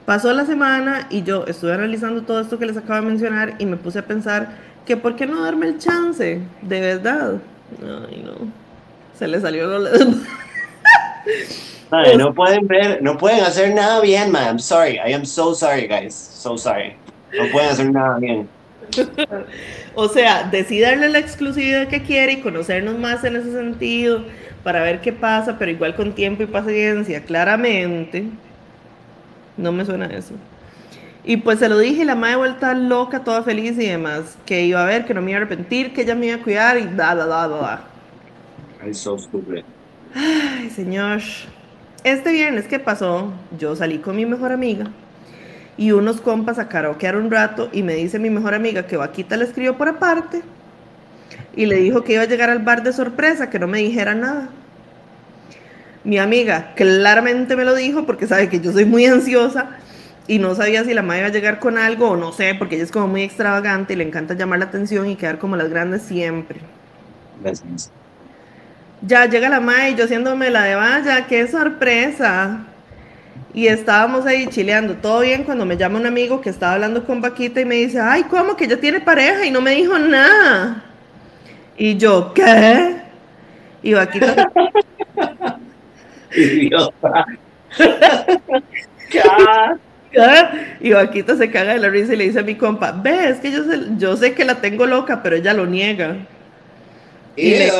Pasó 0.05 0.33
la 0.33 0.45
semana 0.45 1.07
y 1.09 1.23
yo 1.23 1.45
estuve 1.47 1.73
analizando 1.73 2.23
todo 2.23 2.41
esto 2.41 2.57
que 2.57 2.65
les 2.65 2.77
acabo 2.77 3.01
de 3.01 3.07
mencionar 3.07 3.55
y 3.59 3.65
me 3.65 3.77
puse 3.77 3.99
a 3.99 4.05
pensar 4.05 4.49
que 4.85 4.97
por 4.97 5.15
qué 5.15 5.27
no 5.27 5.43
darme 5.43 5.67
el 5.67 5.77
chance, 5.77 6.41
de 6.61 6.81
verdad. 6.81 7.35
Ay, 7.81 8.23
no. 8.25 8.51
Se 9.17 9.27
le 9.27 9.39
salió 9.39 9.67
lo 9.67 9.89
Ay, 11.91 12.17
no 12.17 12.33
pueden 12.33 12.67
ver, 12.67 13.01
no 13.03 13.17
pueden 13.17 13.41
hacer 13.41 13.73
nada 13.73 14.01
bien, 14.01 14.31
man. 14.31 14.47
I'm 14.47 14.59
sorry. 14.59 14.93
I 14.95 15.13
am 15.13 15.25
so 15.25 15.53
sorry, 15.53 15.87
guys. 15.87 16.15
So 16.15 16.57
sorry. 16.57 16.95
No 17.37 17.49
pueden 17.51 17.69
hacer 17.69 17.91
nada 17.91 18.17
bien. 18.17 18.49
O 19.93 20.07
sea, 20.07 20.49
decidí 20.51 20.81
darle 20.81 21.09
la 21.09 21.19
exclusividad 21.19 21.87
que 21.87 22.01
quiere 22.01 22.33
y 22.33 22.41
conocernos 22.41 22.97
más 22.97 23.23
en 23.23 23.35
ese 23.35 23.51
sentido 23.51 24.23
para 24.63 24.81
ver 24.83 25.01
qué 25.01 25.13
pasa, 25.13 25.57
pero 25.57 25.71
igual 25.71 25.95
con 25.95 26.13
tiempo 26.13 26.43
y 26.43 26.47
paciencia, 26.47 27.23
claramente. 27.23 28.25
No 29.61 29.71
me 29.71 29.85
suena 29.85 30.07
eso. 30.07 30.33
Y 31.23 31.37
pues 31.37 31.59
se 31.59 31.69
lo 31.69 31.77
dije 31.77 32.01
y 32.01 32.05
la 32.05 32.15
madre 32.15 32.37
vuelta 32.37 32.73
loca, 32.73 33.23
toda 33.23 33.43
feliz 33.43 33.77
y 33.77 33.85
demás, 33.85 34.37
que 34.45 34.65
iba 34.65 34.81
a 34.81 34.85
ver, 34.87 35.05
que 35.05 35.13
no 35.13 35.21
me 35.21 35.31
iba 35.31 35.39
a 35.39 35.43
arrepentir, 35.43 35.93
que 35.93 36.01
ella 36.01 36.15
me 36.15 36.27
iba 36.27 36.37
a 36.37 36.41
cuidar 36.41 36.77
y 36.79 36.85
da, 36.85 37.13
da, 37.13 37.27
da, 37.27 37.47
da, 37.47 37.57
da. 37.57 37.83
I'm 38.83 38.93
so 38.93 39.17
stupid. 39.19 39.63
Ay, 40.15 40.69
señor. 40.71 41.21
Este 42.03 42.31
viernes 42.31 42.67
que 42.67 42.79
pasó, 42.79 43.31
yo 43.59 43.75
salí 43.75 43.99
con 43.99 44.15
mi 44.15 44.25
mejor 44.25 44.51
amiga 44.51 44.87
y 45.77 45.91
unos 45.91 46.19
compas 46.19 46.57
a 46.57 46.67
karaokear 46.67 47.15
un 47.15 47.29
rato 47.29 47.69
y 47.71 47.83
me 47.83 47.93
dice 47.93 48.17
mi 48.17 48.31
mejor 48.31 48.55
amiga 48.55 48.87
que 48.87 48.97
Vaquita 48.97 49.37
le 49.37 49.45
escribió 49.45 49.77
por 49.77 49.87
aparte 49.87 50.41
y 51.55 51.67
le 51.67 51.77
dijo 51.77 52.03
que 52.03 52.13
iba 52.13 52.23
a 52.23 52.27
llegar 52.27 52.49
al 52.49 52.59
bar 52.59 52.81
de 52.81 52.93
sorpresa, 52.93 53.51
que 53.51 53.59
no 53.59 53.67
me 53.67 53.77
dijera 53.79 54.15
nada. 54.15 54.49
Mi 56.03 56.17
amiga 56.17 56.73
claramente 56.75 57.55
me 57.55 57.65
lo 57.65 57.75
dijo 57.75 58.05
porque 58.05 58.27
sabe 58.27 58.49
que 58.49 58.59
yo 58.59 58.71
soy 58.71 58.85
muy 58.85 59.05
ansiosa 59.05 59.77
y 60.27 60.39
no 60.39 60.55
sabía 60.55 60.83
si 60.83 60.93
la 60.93 61.01
madre 61.01 61.19
iba 61.21 61.27
a 61.27 61.31
llegar 61.31 61.59
con 61.59 61.77
algo 61.77 62.11
o 62.11 62.15
no 62.15 62.31
sé, 62.31 62.55
porque 62.57 62.75
ella 62.75 62.85
es 62.85 62.91
como 62.91 63.07
muy 63.07 63.23
extravagante 63.23 63.93
y 63.93 63.95
le 63.97 64.03
encanta 64.05 64.33
llamar 64.33 64.59
la 64.59 64.65
atención 64.65 65.07
y 65.09 65.15
quedar 65.15 65.39
como 65.39 65.55
las 65.55 65.69
grandes 65.69 66.03
siempre. 66.03 66.61
Gracias. 67.41 67.91
Ya 69.01 69.25
llega 69.25 69.49
la 69.49 69.59
madre 69.59 69.91
y 69.91 69.95
yo 69.95 70.05
haciéndome 70.05 70.49
la 70.51 70.63
de 70.63 70.75
vaya, 70.75 71.27
qué 71.27 71.47
sorpresa. 71.47 72.65
Y 73.53 73.67
estábamos 73.67 74.25
ahí 74.25 74.47
chileando, 74.47 74.95
todo 74.95 75.21
bien 75.21 75.43
cuando 75.43 75.65
me 75.65 75.75
llama 75.75 75.99
un 75.99 76.05
amigo 76.05 76.39
que 76.39 76.49
estaba 76.49 76.73
hablando 76.75 77.05
con 77.05 77.19
Vaquita 77.21 77.59
y 77.59 77.65
me 77.65 77.75
dice, 77.75 77.99
ay, 77.99 78.23
¿cómo 78.23 78.55
que 78.55 78.67
ya 78.67 78.77
tiene 78.79 79.01
pareja? 79.01 79.45
Y 79.45 79.51
no 79.51 79.59
me 79.61 79.71
dijo 79.71 79.97
nada. 79.99 80.83
Y 81.77 81.97
yo, 81.97 82.33
¿qué? 82.33 83.01
Y 83.83 83.93
Vaquita, 83.93 84.49
Idiota. 86.35 87.25
¿qué? 89.09 89.21
Y 90.81 90.91
Vaquita 90.91 91.35
se 91.37 91.49
caga 91.49 91.73
de 91.73 91.79
la 91.79 91.89
risa 91.89 92.13
y 92.13 92.17
le 92.17 92.25
dice 92.25 92.39
a 92.39 92.43
mi 92.43 92.55
compa, 92.55 92.91
ve, 92.91 93.29
es 93.29 93.39
que 93.39 93.51
yo 93.51 93.63
sé, 93.63 93.79
yo 93.97 94.17
sé 94.17 94.33
que 94.33 94.43
la 94.43 94.55
tengo 94.55 94.85
loca, 94.85 95.23
pero 95.23 95.35
ella 95.35 95.53
lo 95.53 95.65
niega. 95.65 96.17
Y 97.35 97.51
le-. 97.51 97.71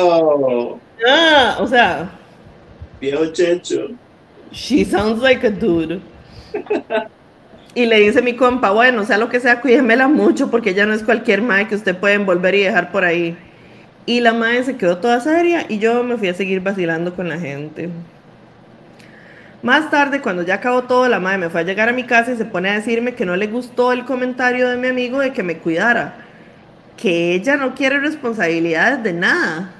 Ah, 1.06 1.56
o 1.58 1.66
sea, 1.66 2.10
Viejo 3.02 3.32
checho. 3.32 3.88
She 4.52 4.84
sounds 4.84 5.20
like 5.20 5.44
a 5.44 5.50
dude. 5.50 6.00
Y 7.74 7.86
le 7.86 8.00
dice 8.00 8.20
mi 8.20 8.36
compa, 8.36 8.70
bueno, 8.70 9.02
sea 9.06 9.16
lo 9.16 9.30
que 9.30 9.40
sea, 9.40 9.62
cuídemela 9.62 10.06
mucho 10.06 10.50
porque 10.50 10.70
ella 10.70 10.84
no 10.84 10.92
es 10.92 11.02
cualquier 11.02 11.40
madre 11.40 11.68
que 11.68 11.74
usted 11.74 11.96
puede 11.96 12.16
envolver 12.16 12.54
y 12.54 12.64
dejar 12.64 12.92
por 12.92 13.02
ahí. 13.02 13.34
Y 14.04 14.20
la 14.20 14.34
madre 14.34 14.62
se 14.64 14.76
quedó 14.76 14.98
toda 14.98 15.20
seria 15.20 15.64
y 15.66 15.78
yo 15.78 16.04
me 16.04 16.18
fui 16.18 16.28
a 16.28 16.34
seguir 16.34 16.60
vacilando 16.60 17.14
con 17.16 17.30
la 17.30 17.38
gente. 17.38 17.88
Más 19.62 19.90
tarde, 19.90 20.20
cuando 20.20 20.42
ya 20.42 20.54
acabó 20.54 20.82
todo, 20.82 21.08
la 21.08 21.20
madre 21.20 21.38
me 21.38 21.50
fue 21.50 21.60
a 21.60 21.64
llegar 21.64 21.88
a 21.88 21.92
mi 21.92 22.04
casa 22.04 22.32
y 22.32 22.36
se 22.36 22.44
pone 22.44 22.70
a 22.70 22.74
decirme 22.74 23.14
que 23.14 23.24
no 23.24 23.36
le 23.36 23.46
gustó 23.46 23.92
el 23.92 24.04
comentario 24.04 24.68
de 24.68 24.76
mi 24.76 24.88
amigo 24.88 25.20
de 25.20 25.32
que 25.32 25.42
me 25.42 25.58
cuidara. 25.58 26.14
Que 26.96 27.34
ella 27.34 27.56
no 27.56 27.74
quiere 27.74 28.00
responsabilidades 28.00 29.02
de 29.02 29.12
nada 29.12 29.74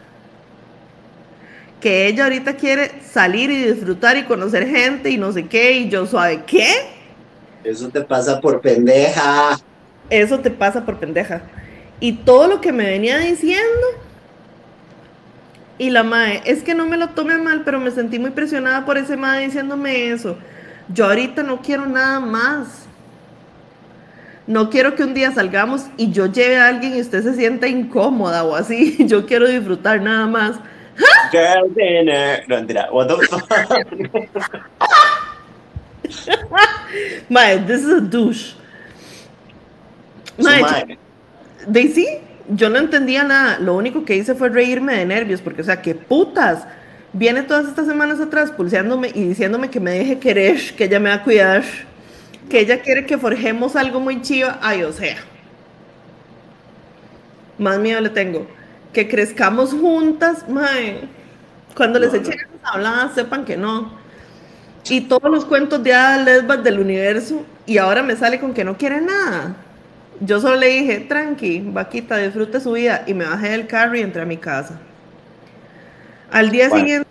que 1.83 2.07
ella 2.07 2.25
ahorita 2.25 2.55
quiere 2.55 2.93
salir 3.03 3.51
y 3.51 3.65
disfrutar 3.65 4.17
y 4.17 4.23
conocer 4.23 4.67
gente 4.69 5.11
y 5.11 5.19
no 5.19 5.33
sé 5.33 5.47
qué, 5.49 5.73
y 5.73 5.91
yo 5.91 6.07
suave, 6.07 6.45
¿qué? 6.47 6.73
Eso 7.65 7.89
te 7.89 8.01
pasa 8.01 8.41
por 8.41 8.61
pendeja. 8.61 9.59
Eso 10.09 10.39
te 10.39 10.51
pasa 10.51 10.87
por 10.87 10.99
pendeja. 10.99 11.43
Y 11.99 12.13
todo 12.13 12.47
lo 12.47 12.61
que 12.61 12.73
me 12.73 12.85
venía 12.85 13.19
diciendo, 13.19 13.87
y 15.79 15.91
la 15.91 16.03
mae, 16.03 16.43
es 16.45 16.63
que 16.63 16.75
no 16.75 16.87
me 16.87 16.97
lo 16.97 17.09
tome 17.11 17.37
mal, 17.39 17.63
pero 17.65 17.81
me 17.81 17.91
sentí 17.91 18.19
muy 18.19 18.31
presionada 18.31 18.85
por 18.85 18.99
ese 18.99 19.17
mae 19.17 19.45
diciéndome 19.47 20.11
eso. 20.11 20.37
Yo 20.89 21.07
ahorita 21.07 21.43
no 21.43 21.61
quiero 21.61 21.87
nada 21.87 22.21
más. 22.21 22.87
No 24.47 24.71
quiero 24.71 24.95
que 24.95 25.05
un 25.05 25.15
día 25.15 25.31
salgamos 25.33 25.87
y 25.97 26.11
yo 26.11 26.27
lleve 26.27 26.59
a 26.59 26.69
alguien 26.69 26.97
y 26.97 27.01
usted 27.01 27.23
se 27.23 27.35
sienta 27.35 27.69
incómoda 27.69 28.45
o 28.45 28.57
así. 28.57 28.97
Yo 29.07 29.25
quiero 29.25 29.47
disfrutar 29.47 30.03
nada 30.03 30.27
más. 30.27 30.57
Girl 31.31 31.73
dinner. 31.75 32.45
No, 32.49 32.57
mentira. 32.57 32.89
What 32.91 33.07
the 33.07 33.17
fuck? 33.29 33.49
Mae, 37.31 37.59
this 37.59 37.83
is 37.83 37.89
a 37.89 38.01
douche. 38.01 38.55
Mae, 40.39 40.99
sí, 41.95 42.21
yo 42.49 42.71
no 42.71 42.79
entendía 42.79 43.25
nada. 43.25 43.59
Lo 43.59 43.75
único 43.75 44.05
que 44.05 44.17
hice 44.17 44.35
fue 44.35 44.49
reírme 44.49 44.97
de 44.97 45.07
nervios, 45.07 45.41
porque, 45.41 45.63
o 45.63 45.65
sea, 45.65 45.83
qué 45.83 45.95
putas. 45.95 46.67
Viene 47.13 47.43
todas 47.43 47.67
estas 47.69 47.87
semanas 47.87 48.21
atrás 48.21 48.51
pulseándome 48.53 49.11
y 49.15 49.25
diciéndome 49.29 49.71
que 49.71 49.81
me 49.81 49.93
deje 49.93 50.19
querer, 50.19 50.59
que 50.77 50.85
ella 50.85 50.99
me 51.01 51.11
va 51.11 51.17
a 51.17 51.23
cuidar, 51.25 51.63
que 52.49 52.61
ella 52.61 52.81
quiere 52.83 53.07
que 53.07 53.19
forjemos 53.19 53.77
algo 53.77 54.01
muy 54.01 54.23
chido. 54.23 54.51
Ay, 54.61 54.83
o 54.83 54.93
sea. 54.93 55.17
Más 57.59 57.79
miedo 57.79 58.01
le 58.01 58.11
tengo. 58.11 58.47
Que 58.93 59.09
crezcamos 59.09 59.73
juntas, 59.73 60.49
mae. 60.49 61.09
Cuando 61.77 61.99
les 61.99 62.13
No, 62.13 62.19
echen 62.19 62.35
esas 62.35 62.61
habladas, 62.75 63.15
sepan 63.15 63.45
que 63.45 63.57
no. 63.57 63.93
Y 64.89 65.03
todos 65.03 65.31
los 65.31 65.45
cuentos 65.45 65.83
de 65.83 65.95
hadas 65.95 66.25
lesbas 66.25 66.63
del 66.65 66.81
universo, 66.81 67.47
y 67.67 67.79
ahora 67.79 68.03
me 68.03 68.17
sale 68.17 68.41
con 68.41 68.55
que 68.55 68.65
no 68.65 68.77
quiere 68.77 69.01
nada. 69.01 69.57
Yo 70.21 70.41
solo 70.41 70.57
le 70.57 70.69
dije, 70.69 71.01
tranqui, 71.01 71.61
vaquita, 71.67 72.17
disfrute 72.19 72.61
su 72.61 72.73
vida, 72.73 73.03
y 73.07 73.15
me 73.15 73.25
bajé 73.25 73.51
del 73.51 73.67
carro 73.67 73.97
y 73.97 74.01
entré 74.03 74.23
a 74.23 74.27
mi 74.27 74.37
casa. 74.37 74.79
Al 76.31 76.51
día 76.51 76.69
Bueno. 76.69 76.85
siguiente 76.85 77.09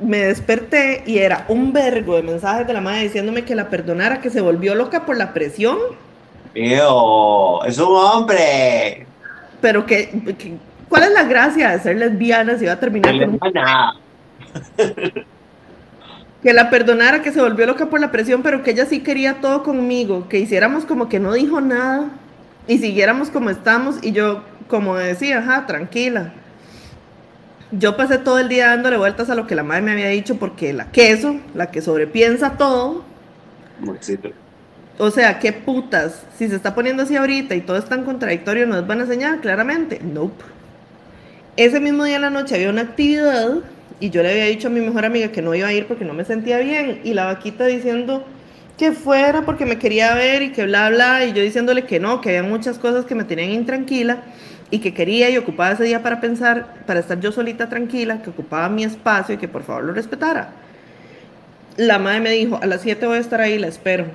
me 0.00 0.18
desperté 0.18 1.02
y 1.06 1.18
era 1.18 1.44
un 1.48 1.72
vergo 1.72 2.16
de 2.16 2.22
mensajes 2.22 2.66
de 2.66 2.72
la 2.72 2.80
madre 2.80 3.02
diciéndome 3.04 3.44
que 3.44 3.54
la 3.54 3.68
perdonara, 3.68 4.20
que 4.20 4.30
se 4.30 4.40
volvió 4.40 4.74
loca 4.74 5.04
por 5.06 5.16
la 5.16 5.32
presión, 5.32 5.78
Ew, 6.54 7.60
es 7.66 7.78
un 7.78 7.94
hombre. 7.94 9.06
pero 9.60 9.86
que, 9.86 10.08
que- 10.38 10.56
¿cuál 10.88 11.04
es 11.04 11.10
la 11.12 11.24
gracia 11.24 11.70
de 11.70 11.78
ser 11.80 11.96
lesbiana 11.96 12.58
si 12.58 12.64
va 12.66 12.72
a 12.72 12.80
terminar 12.80 13.16
con 13.18 13.30
un 13.30 13.40
que 16.42 16.52
la 16.52 16.70
perdonara, 16.70 17.22
que 17.22 17.32
se 17.32 17.40
volvió 17.40 17.66
loca 17.66 17.86
por 17.86 18.00
la 18.00 18.10
presión, 18.12 18.42
pero 18.42 18.62
que 18.62 18.70
ella 18.70 18.86
sí 18.86 19.00
quería 19.00 19.40
todo 19.40 19.62
conmigo, 19.62 20.28
que 20.28 20.38
hiciéramos 20.38 20.84
como 20.84 21.08
que 21.08 21.18
no 21.18 21.32
dijo 21.32 21.60
nada 21.60 22.10
y 22.68 22.78
siguiéramos 22.78 23.30
como 23.30 23.50
estamos 23.50 23.96
y 24.02 24.12
yo 24.12 24.44
como 24.68 24.94
decía, 24.94 25.38
ajá, 25.38 25.66
tranquila. 25.66 26.32
Yo 27.72 27.96
pasé 27.96 28.18
todo 28.18 28.38
el 28.38 28.48
día 28.48 28.68
dándole 28.68 28.96
vueltas 28.96 29.28
a 29.30 29.34
lo 29.34 29.46
que 29.46 29.54
la 29.54 29.62
madre 29.62 29.82
me 29.82 29.92
había 29.92 30.08
dicho 30.08 30.36
porque 30.36 30.72
la 30.72 30.90
queso, 30.90 31.36
la 31.54 31.70
que 31.70 31.82
sobrepiensa 31.82 32.52
todo, 32.52 33.04
o 34.98 35.10
sea, 35.10 35.38
qué 35.38 35.52
putas, 35.52 36.24
si 36.36 36.48
se 36.48 36.56
está 36.56 36.74
poniendo 36.74 37.02
así 37.02 37.16
ahorita 37.16 37.54
y 37.54 37.60
todo 37.60 37.76
es 37.76 37.84
tan 37.84 38.04
contradictorio, 38.04 38.66
nos 38.66 38.86
van 38.86 39.00
a 39.00 39.02
enseñar 39.02 39.40
claramente. 39.40 40.00
Nope. 40.02 40.44
Ese 41.56 41.80
mismo 41.80 42.04
día 42.04 42.16
en 42.16 42.22
la 42.22 42.30
noche 42.30 42.54
había 42.54 42.70
una 42.70 42.82
actividad 42.82 43.58
y 44.00 44.10
yo 44.10 44.22
le 44.22 44.30
había 44.30 44.44
dicho 44.44 44.68
a 44.68 44.70
mi 44.70 44.80
mejor 44.80 45.04
amiga 45.04 45.28
que 45.28 45.42
no 45.42 45.54
iba 45.54 45.68
a 45.68 45.72
ir 45.72 45.86
porque 45.86 46.04
no 46.04 46.14
me 46.14 46.24
sentía 46.24 46.58
bien 46.58 47.00
y 47.04 47.14
la 47.14 47.26
vaquita 47.26 47.66
diciendo 47.66 48.24
que 48.78 48.92
fuera 48.92 49.42
porque 49.42 49.66
me 49.66 49.78
quería 49.78 50.14
ver 50.14 50.40
y 50.42 50.52
que 50.52 50.64
bla, 50.64 50.88
bla, 50.88 51.24
y 51.24 51.32
yo 51.32 51.42
diciéndole 51.42 51.84
que 51.84 51.98
no, 51.98 52.20
que 52.20 52.30
había 52.30 52.48
muchas 52.48 52.78
cosas 52.78 53.04
que 53.04 53.16
me 53.16 53.24
tenían 53.24 53.50
intranquila 53.50 54.22
y 54.70 54.78
que 54.78 54.94
quería 54.94 55.28
y 55.30 55.36
ocupaba 55.36 55.72
ese 55.72 55.82
día 55.82 56.02
para 56.02 56.20
pensar, 56.20 56.84
para 56.86 57.00
estar 57.00 57.18
yo 57.18 57.32
solita 57.32 57.68
tranquila, 57.68 58.22
que 58.22 58.30
ocupaba 58.30 58.68
mi 58.68 58.84
espacio 58.84 59.34
y 59.34 59.38
que 59.38 59.48
por 59.48 59.64
favor 59.64 59.84
lo 59.84 59.92
respetara. 59.92 60.52
La 61.76 61.98
madre 61.98 62.20
me 62.20 62.30
dijo, 62.30 62.60
a 62.62 62.66
las 62.66 62.82
7 62.82 63.04
voy 63.06 63.16
a 63.16 63.20
estar 63.20 63.40
ahí, 63.40 63.58
la 63.58 63.66
espero. 63.66 64.06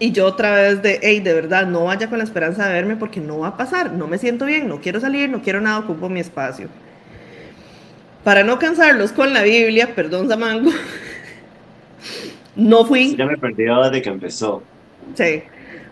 Y 0.00 0.10
yo 0.10 0.26
otra 0.26 0.52
vez 0.52 0.82
de, 0.82 0.98
hey, 1.02 1.20
de 1.20 1.34
verdad, 1.34 1.66
no 1.66 1.84
vaya 1.84 2.08
con 2.08 2.18
la 2.18 2.24
esperanza 2.24 2.66
de 2.66 2.74
verme 2.74 2.96
porque 2.96 3.20
no 3.20 3.38
va 3.40 3.48
a 3.48 3.56
pasar, 3.56 3.92
no 3.92 4.08
me 4.08 4.18
siento 4.18 4.44
bien, 4.44 4.66
no 4.66 4.80
quiero 4.80 4.98
salir, 4.98 5.30
no 5.30 5.40
quiero 5.40 5.60
nada, 5.60 5.78
ocupo 5.78 6.08
mi 6.08 6.18
espacio. 6.18 6.68
Para 8.24 8.42
no 8.42 8.58
cansarlos 8.58 9.12
con 9.12 9.32
la 9.32 9.42
Biblia, 9.42 9.94
perdón 9.94 10.28
Samango, 10.28 10.72
no 12.56 12.84
fui. 12.84 13.16
ya 13.16 13.26
me 13.26 13.36
perdí 13.36 13.64
desde 13.64 14.02
que 14.02 14.10
empezó. 14.10 14.62
Sí. 15.14 15.42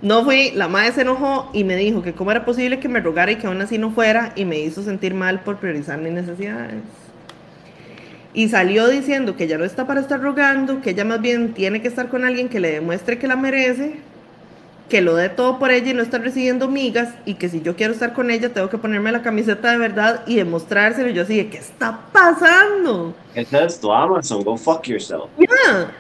No 0.01 0.24
fui, 0.24 0.51
la 0.52 0.66
madre 0.66 0.93
se 0.93 1.02
enojó 1.02 1.48
y 1.52 1.62
me 1.62 1.76
dijo 1.76 2.02
que 2.02 2.12
cómo 2.12 2.32
era 2.32 2.44
posible 2.44 2.80
que 2.80 2.89
me 2.89 3.01
rogara 3.01 3.30
y 3.30 3.36
que 3.36 3.47
aún 3.47 3.60
así 3.60 3.78
no 3.78 3.93
fuera 3.93 4.32
y 4.34 4.44
me 4.44 4.59
hizo 4.59 4.82
sentir 4.82 5.14
mal 5.14 5.40
por 5.40 5.59
priorizar 5.59 5.98
mis 6.01 6.12
necesidades. 6.12 6.82
Y 8.34 8.48
salió 8.48 8.89
diciendo 8.89 9.36
que 9.36 9.47
ya 9.47 9.59
no 9.59 9.64
está 9.64 9.86
para 9.86 10.01
estar 10.01 10.20
rogando, 10.20 10.80
que 10.80 10.90
ella 10.90 11.05
más 11.05 11.20
bien 11.20 11.52
tiene 11.52 11.82
que 11.82 11.89
estar 11.89 12.09
con 12.09 12.24
alguien 12.24 12.48
que 12.48 12.59
le 12.59 12.72
demuestre 12.72 13.18
que 13.18 13.28
la 13.28 13.36
merece 13.36 13.97
que 14.93 15.01
lo 15.01 15.16
dé 15.16 15.31
todo 15.31 15.59
por 15.59 15.70
ella 15.70 15.93
y 15.93 15.94
no 15.94 16.02
estar 16.02 16.20
recibiendo 16.20 16.69
migas 16.69 17.14
y 17.24 17.36
que 17.36 17.48
si 17.48 17.62
yo 17.62 17.77
quiero 17.77 17.94
estar 17.94 18.12
con 18.12 18.31
ella 18.31 18.51
tengo 18.51 18.69
que 18.69 18.77
ponerme 18.77 19.10
la 19.10 19.23
camiseta 19.23 19.70
de 19.70 19.78
verdad 19.78 20.23
y 20.27 20.36
demostrárselo. 20.36 21.09
Y 21.09 21.14
yo 21.14 21.23
así, 21.23 21.43
¿qué 21.44 21.56
está 21.56 21.98
pasando? 22.12 23.14
Esa 23.35 23.64
es 23.64 23.81
tu 23.81 23.90
Amazon, 23.90 24.44
go 24.44 24.55
fuck 24.55 24.85
yourself. 24.85 25.31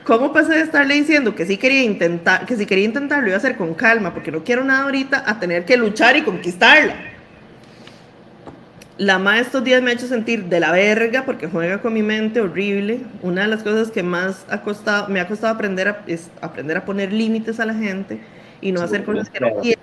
¿Cómo 0.04 0.30
pasé 0.34 0.56
de 0.56 0.60
estarle 0.60 0.92
diciendo 0.92 1.34
que 1.34 1.46
sí 1.46 1.56
quería 1.56 1.82
intentar, 1.84 2.44
que 2.44 2.54
si 2.54 2.66
quería 2.66 2.84
intentarlo 2.84 3.28
iba 3.28 3.36
a 3.36 3.38
hacer 3.38 3.56
con 3.56 3.72
calma 3.72 4.12
porque 4.12 4.30
no 4.30 4.44
quiero 4.44 4.62
nada 4.62 4.82
ahorita 4.82 5.24
a 5.26 5.40
tener 5.40 5.64
que 5.64 5.78
luchar 5.78 6.18
y 6.18 6.22
conquistarla? 6.22 6.94
La 8.98 9.18
ma 9.18 9.38
estos 9.38 9.64
días 9.64 9.80
me 9.80 9.90
ha 9.90 9.94
hecho 9.94 10.06
sentir 10.06 10.44
de 10.44 10.60
la 10.60 10.70
verga 10.70 11.24
porque 11.24 11.46
juega 11.46 11.80
con 11.80 11.94
mi 11.94 12.02
mente 12.02 12.42
horrible. 12.42 13.00
Una 13.22 13.40
de 13.40 13.48
las 13.48 13.62
cosas 13.62 13.90
que 13.90 14.02
más 14.02 14.44
ha 14.50 14.60
costado, 14.60 15.08
me 15.08 15.18
ha 15.18 15.26
costado 15.26 15.54
aprender 15.54 15.88
a, 15.88 16.02
es 16.06 16.28
aprender 16.42 16.76
a 16.76 16.84
poner 16.84 17.10
límites 17.10 17.58
a 17.58 17.64
la 17.64 17.72
gente 17.72 18.20
y 18.62 18.72
no 18.72 18.80
hacer 18.80 19.04
cosas 19.04 19.28
que 19.28 19.40
no 19.40 19.56
quiero 19.60 19.82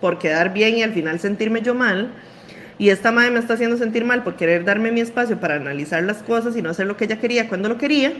por 0.00 0.18
quedar 0.18 0.52
bien 0.52 0.76
y 0.76 0.82
al 0.82 0.92
final 0.92 1.18
sentirme 1.18 1.62
yo 1.62 1.74
mal. 1.74 2.10
Y 2.76 2.90
esta 2.90 3.12
madre 3.12 3.30
me 3.30 3.38
está 3.38 3.54
haciendo 3.54 3.78
sentir 3.78 4.04
mal 4.04 4.22
por 4.22 4.34
querer 4.36 4.64
darme 4.64 4.92
mi 4.92 5.00
espacio 5.00 5.40
para 5.40 5.54
analizar 5.54 6.02
las 6.02 6.22
cosas 6.22 6.56
y 6.56 6.62
no 6.62 6.68
hacer 6.68 6.86
lo 6.86 6.96
que 6.98 7.04
ella 7.04 7.20
quería 7.20 7.48
cuando 7.48 7.70
lo 7.70 7.78
quería. 7.78 8.12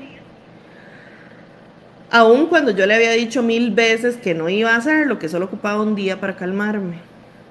Aún 2.11 2.47
cuando 2.47 2.71
yo 2.71 2.87
le 2.87 2.95
había 2.95 3.11
dicho 3.11 3.43
mil 3.43 3.73
veces 3.73 4.17
que 4.17 4.35
no 4.35 4.49
iba 4.49 4.73
a 4.73 4.77
hacer 4.77 5.09
lo 5.09 5.19
que 5.19 5.29
solo 5.29 5.47
ocupaba 5.47 5.83
un 5.83 5.97
día 5.97 6.21
para 6.21 6.37
calmarme. 6.37 6.99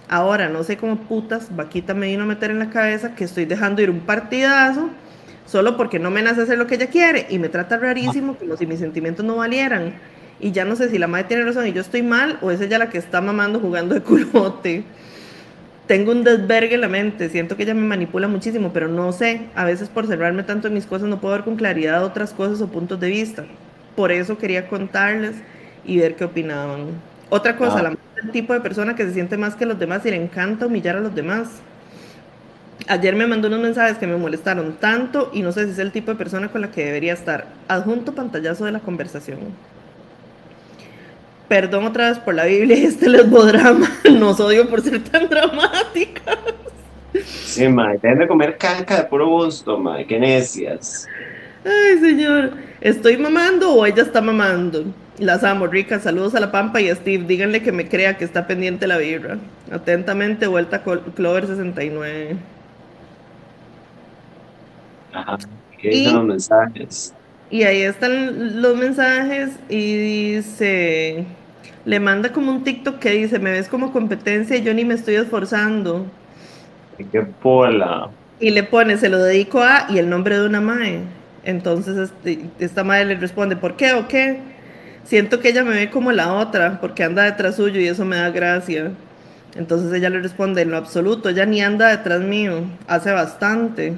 Ahora, 0.08 0.48
no 0.48 0.64
sé 0.64 0.78
cómo 0.78 0.98
putas, 0.98 1.56
Vaquita 1.56 1.94
me 1.94 2.08
vino 2.08 2.24
a 2.24 2.26
meter 2.26 2.50
en 2.50 2.60
la 2.60 2.70
cabeza 2.70 3.16
que 3.16 3.26
estoy 3.26 3.46
dejando 3.46 3.82
ir 3.82 3.90
un 3.90 4.00
partidazo 4.00 4.90
solo 5.46 5.76
porque 5.76 6.00
no 6.00 6.10
me 6.10 6.22
nace 6.22 6.42
hacer 6.42 6.58
lo 6.58 6.68
que 6.68 6.76
ella 6.76 6.88
quiere 6.88 7.28
y 7.30 7.40
me 7.40 7.50
trata 7.50 7.78
rarísimo, 7.78 8.36
como 8.36 8.56
si 8.56 8.66
mis 8.66 8.80
sentimientos 8.80 9.26
no 9.26 9.36
valieran 9.36 9.94
y 10.44 10.52
ya 10.52 10.66
no 10.66 10.76
sé 10.76 10.90
si 10.90 10.98
la 10.98 11.08
madre 11.08 11.24
tiene 11.30 11.44
razón 11.44 11.66
y 11.68 11.72
yo 11.72 11.80
estoy 11.80 12.04
mal 12.04 12.38
o 12.42 12.52
es 12.52 12.60
ella 12.60 12.78
la 12.78 12.90
que 12.90 12.98
está 12.98 13.22
mamando 13.22 13.62
jugando 13.62 13.96
de 13.96 14.02
culote. 14.02 14.84
Tengo 15.88 16.12
un 16.12 16.26
desvergue 16.26 16.76
en 16.76 16.82
la 16.82 16.90
mente, 16.90 17.30
siento 17.30 17.56
que 17.56 17.64
ella 17.64 17.74
me 17.74 17.88
manipula 17.88 18.28
muchísimo, 18.28 18.72
pero 18.74 18.90
no 18.90 19.14
sé, 19.14 19.44
a 19.56 19.64
veces 19.64 19.88
por 19.88 20.06
cerrarme 20.06 20.44
tanto 20.44 20.68
en 20.68 20.74
mis 20.74 20.86
cosas 20.86 21.08
no 21.08 21.22
puedo 21.22 21.34
ver 21.34 21.46
con 21.46 21.56
claridad 21.56 22.04
otras 22.04 22.34
cosas 22.34 22.62
o 22.62 22.68
puntos 22.68 23.00
de 23.00 23.08
vista. 23.08 23.46
Por 23.96 24.12
eso 24.12 24.38
quería 24.38 24.68
contarles 24.68 25.36
y 25.86 25.98
ver 25.98 26.16
qué 26.16 26.26
opinaban. 26.26 26.88
Otra 27.30 27.56
cosa, 27.56 27.80
ah. 27.80 27.84
la 27.84 27.98
el 28.22 28.32
tipo 28.32 28.54
de 28.54 28.60
persona 28.60 28.96
que 28.96 29.06
se 29.06 29.14
siente 29.14 29.38
más 29.38 29.56
que 29.56 29.66
los 29.66 29.80
demás 29.80 30.06
y 30.06 30.12
le 30.12 30.22
encanta 30.22 30.66
humillar 30.66 30.98
a 30.98 31.00
los 31.00 31.16
demás. 31.16 31.62
Ayer 32.90 33.16
me 33.16 33.28
mandó 33.28 33.48
unos 33.48 33.62
mensajes 33.62 33.98
que 33.98 34.08
me 34.08 34.18
molestaron 34.18 34.74
tanto 34.74 35.30
y 35.34 35.42
no 35.42 35.54
sé 35.54 35.66
si 35.66 35.72
es 35.72 35.80
el 35.80 35.94
tipo 35.94 36.12
de 36.12 36.18
persona 36.18 36.50
con 36.50 36.60
la 36.60 36.70
que 36.70 36.84
debería 36.84 37.14
estar. 37.14 37.48
Adjunto 37.70 38.14
pantallazo 38.14 38.66
de 38.66 38.74
la 38.74 38.80
conversación 38.80 39.40
perdón 41.54 41.86
otra 41.86 42.10
vez 42.10 42.18
por 42.18 42.34
la 42.34 42.46
Biblia 42.46 42.76
y 42.76 42.84
este 42.86 43.08
lesbodrama, 43.08 43.88
nos 44.12 44.40
odio 44.40 44.68
por 44.68 44.82
ser 44.82 45.04
tan 45.04 45.30
dramáticas. 45.30 46.40
Sí, 47.24 47.68
madre, 47.68 48.00
deben 48.02 48.20
de 48.20 48.28
comer 48.28 48.58
caca 48.58 48.98
de 48.98 49.04
puro 49.04 49.28
gusto, 49.28 49.78
madre, 49.78 50.08
qué 50.08 50.20
necias. 50.20 51.08
Ay, 51.64 52.00
señor, 52.00 52.54
¿estoy 52.82 53.18
mamando 53.18 53.72
o 53.72 53.86
ella 53.86 54.02
está 54.02 54.20
mamando? 54.20 54.86
Las 55.20 55.44
amo, 55.44 55.68
ricas. 55.68 56.02
Saludos 56.02 56.34
a 56.34 56.40
la 56.40 56.52
Pampa 56.52 56.82
y 56.82 56.90
a 56.90 56.96
Steve. 56.96 57.24
Díganle 57.28 57.62
que 57.62 57.72
me 57.72 57.88
crea 57.88 58.18
que 58.18 58.26
está 58.26 58.48
pendiente 58.48 58.88
la 58.88 58.98
birra. 58.98 59.38
Atentamente, 59.72 60.48
vuelta 60.48 60.82
Clover 60.82 61.46
69. 61.46 62.36
Ajá. 65.14 65.38
¿Qué 65.80 65.90
dicen 65.90 66.16
los 66.16 66.26
mensajes? 66.26 67.14
Y 67.52 67.62
ahí 67.62 67.84
están 67.84 68.60
los 68.60 68.76
mensajes 68.76 69.52
y 69.70 69.96
dice, 69.96 71.28
le 71.86 72.00
manda 72.00 72.32
como 72.32 72.52
un 72.52 72.64
TikTok 72.64 73.00
que 73.00 73.12
dice, 73.12 73.40
me 73.40 73.52
ves 73.52 73.68
como 73.68 73.92
competencia 73.92 74.56
y 74.56 74.64
yo 74.64 74.74
ni 74.74 74.86
me 74.86 74.94
estoy 74.94 75.16
esforzando. 75.16 76.06
¡Qué 77.12 77.22
pola! 77.22 78.10
Y 78.40 78.52
le 78.52 78.64
pone, 78.64 78.98
se 78.98 79.10
lo 79.10 79.20
dedico 79.20 79.62
a, 79.62 79.88
y 79.90 79.98
el 79.98 80.10
nombre 80.10 80.38
de 80.38 80.46
una 80.46 80.62
mae. 80.62 81.02
Entonces 81.44 81.98
este, 81.98 82.46
esta 82.60 82.84
madre 82.84 83.06
le 83.06 83.16
responde, 83.16 83.56
¿por 83.56 83.76
qué 83.76 83.94
o 83.94 84.08
qué? 84.08 84.40
Siento 85.04 85.40
que 85.40 85.50
ella 85.50 85.64
me 85.64 85.76
ve 85.76 85.90
como 85.90 86.12
la 86.14 86.34
otra, 86.34 86.80
porque 86.80 87.04
anda 87.04 87.24
detrás 87.24 87.58
suyo 87.58 87.80
y 87.80 87.88
eso 87.88 88.06
me 88.06 88.16
da 88.16 88.30
gracia. 88.30 88.92
Entonces 89.56 89.92
ella 89.94 90.10
le 90.10 90.22
responde, 90.22 90.62
en 90.62 90.72
lo 90.72 90.78
absoluto, 90.78 91.30
ella 91.30 91.46
ni 91.46 91.62
anda 91.62 91.90
detrás 91.90 92.22
mío, 92.22 92.64
hace 92.88 93.12
bastante. 93.12 93.94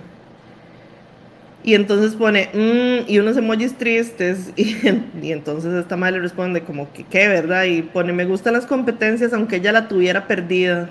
Y 1.66 1.74
entonces 1.74 2.14
pone, 2.14 2.52
mm", 2.54 3.10
y 3.10 3.18
unos 3.18 3.36
emojis 3.38 3.76
tristes, 3.76 4.54
y, 4.56 4.78
y, 5.20 5.32
entonces 5.32 5.74
esta 5.74 5.98
madre 5.98 6.18
le 6.18 6.22
responde 6.22 6.62
como 6.62 6.94
que, 6.94 7.04
¿qué, 7.04 7.28
verdad? 7.28 7.64
Y 7.64 7.82
pone, 7.82 8.14
me 8.14 8.24
gustan 8.24 8.54
las 8.54 8.68
competencias 8.68 9.34
aunque 9.34 9.56
ella 9.56 9.72
la 9.72 9.88
tuviera 9.88 10.28
perdida. 10.28 10.88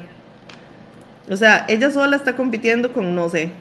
O 1.31 1.37
sea, 1.37 1.65
ella 1.69 1.93
sola 1.93 2.17
está 2.17 2.35
compitiendo 2.35 2.93
con, 2.93 3.15
no 3.15 3.29
sé. 3.29 3.53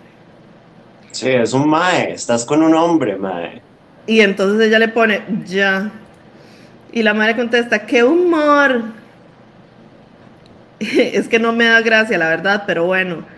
Sí, 1.11 1.29
es 1.29 1.53
un 1.53 1.69
mae, 1.69 2.13
estás 2.13 2.43
con 2.45 2.63
un 2.63 2.73
hombre, 2.73 3.15
mae. 3.15 3.61
Y 4.07 4.21
entonces 4.21 4.67
ella 4.67 4.79
le 4.79 4.87
pone, 4.87 5.21
ya. 5.45 5.91
Y 6.91 7.03
la 7.03 7.13
madre 7.13 7.35
contesta, 7.35 7.85
qué 7.85 8.03
humor. 8.03 8.85
es 10.79 11.27
que 11.27 11.37
no 11.37 11.53
me 11.53 11.65
da 11.65 11.79
gracia, 11.81 12.17
la 12.17 12.29
verdad, 12.29 12.63
pero 12.65 12.85
bueno. 12.85 13.32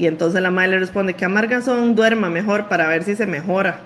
Y 0.00 0.06
entonces 0.06 0.40
la 0.40 0.50
madre 0.50 0.70
le 0.70 0.78
responde 0.78 1.12
que 1.12 1.26
amarga 1.26 1.60
son, 1.60 1.94
duerma 1.94 2.30
mejor 2.30 2.68
para 2.70 2.88
ver 2.88 3.04
si 3.04 3.14
se 3.14 3.26
mejora. 3.26 3.80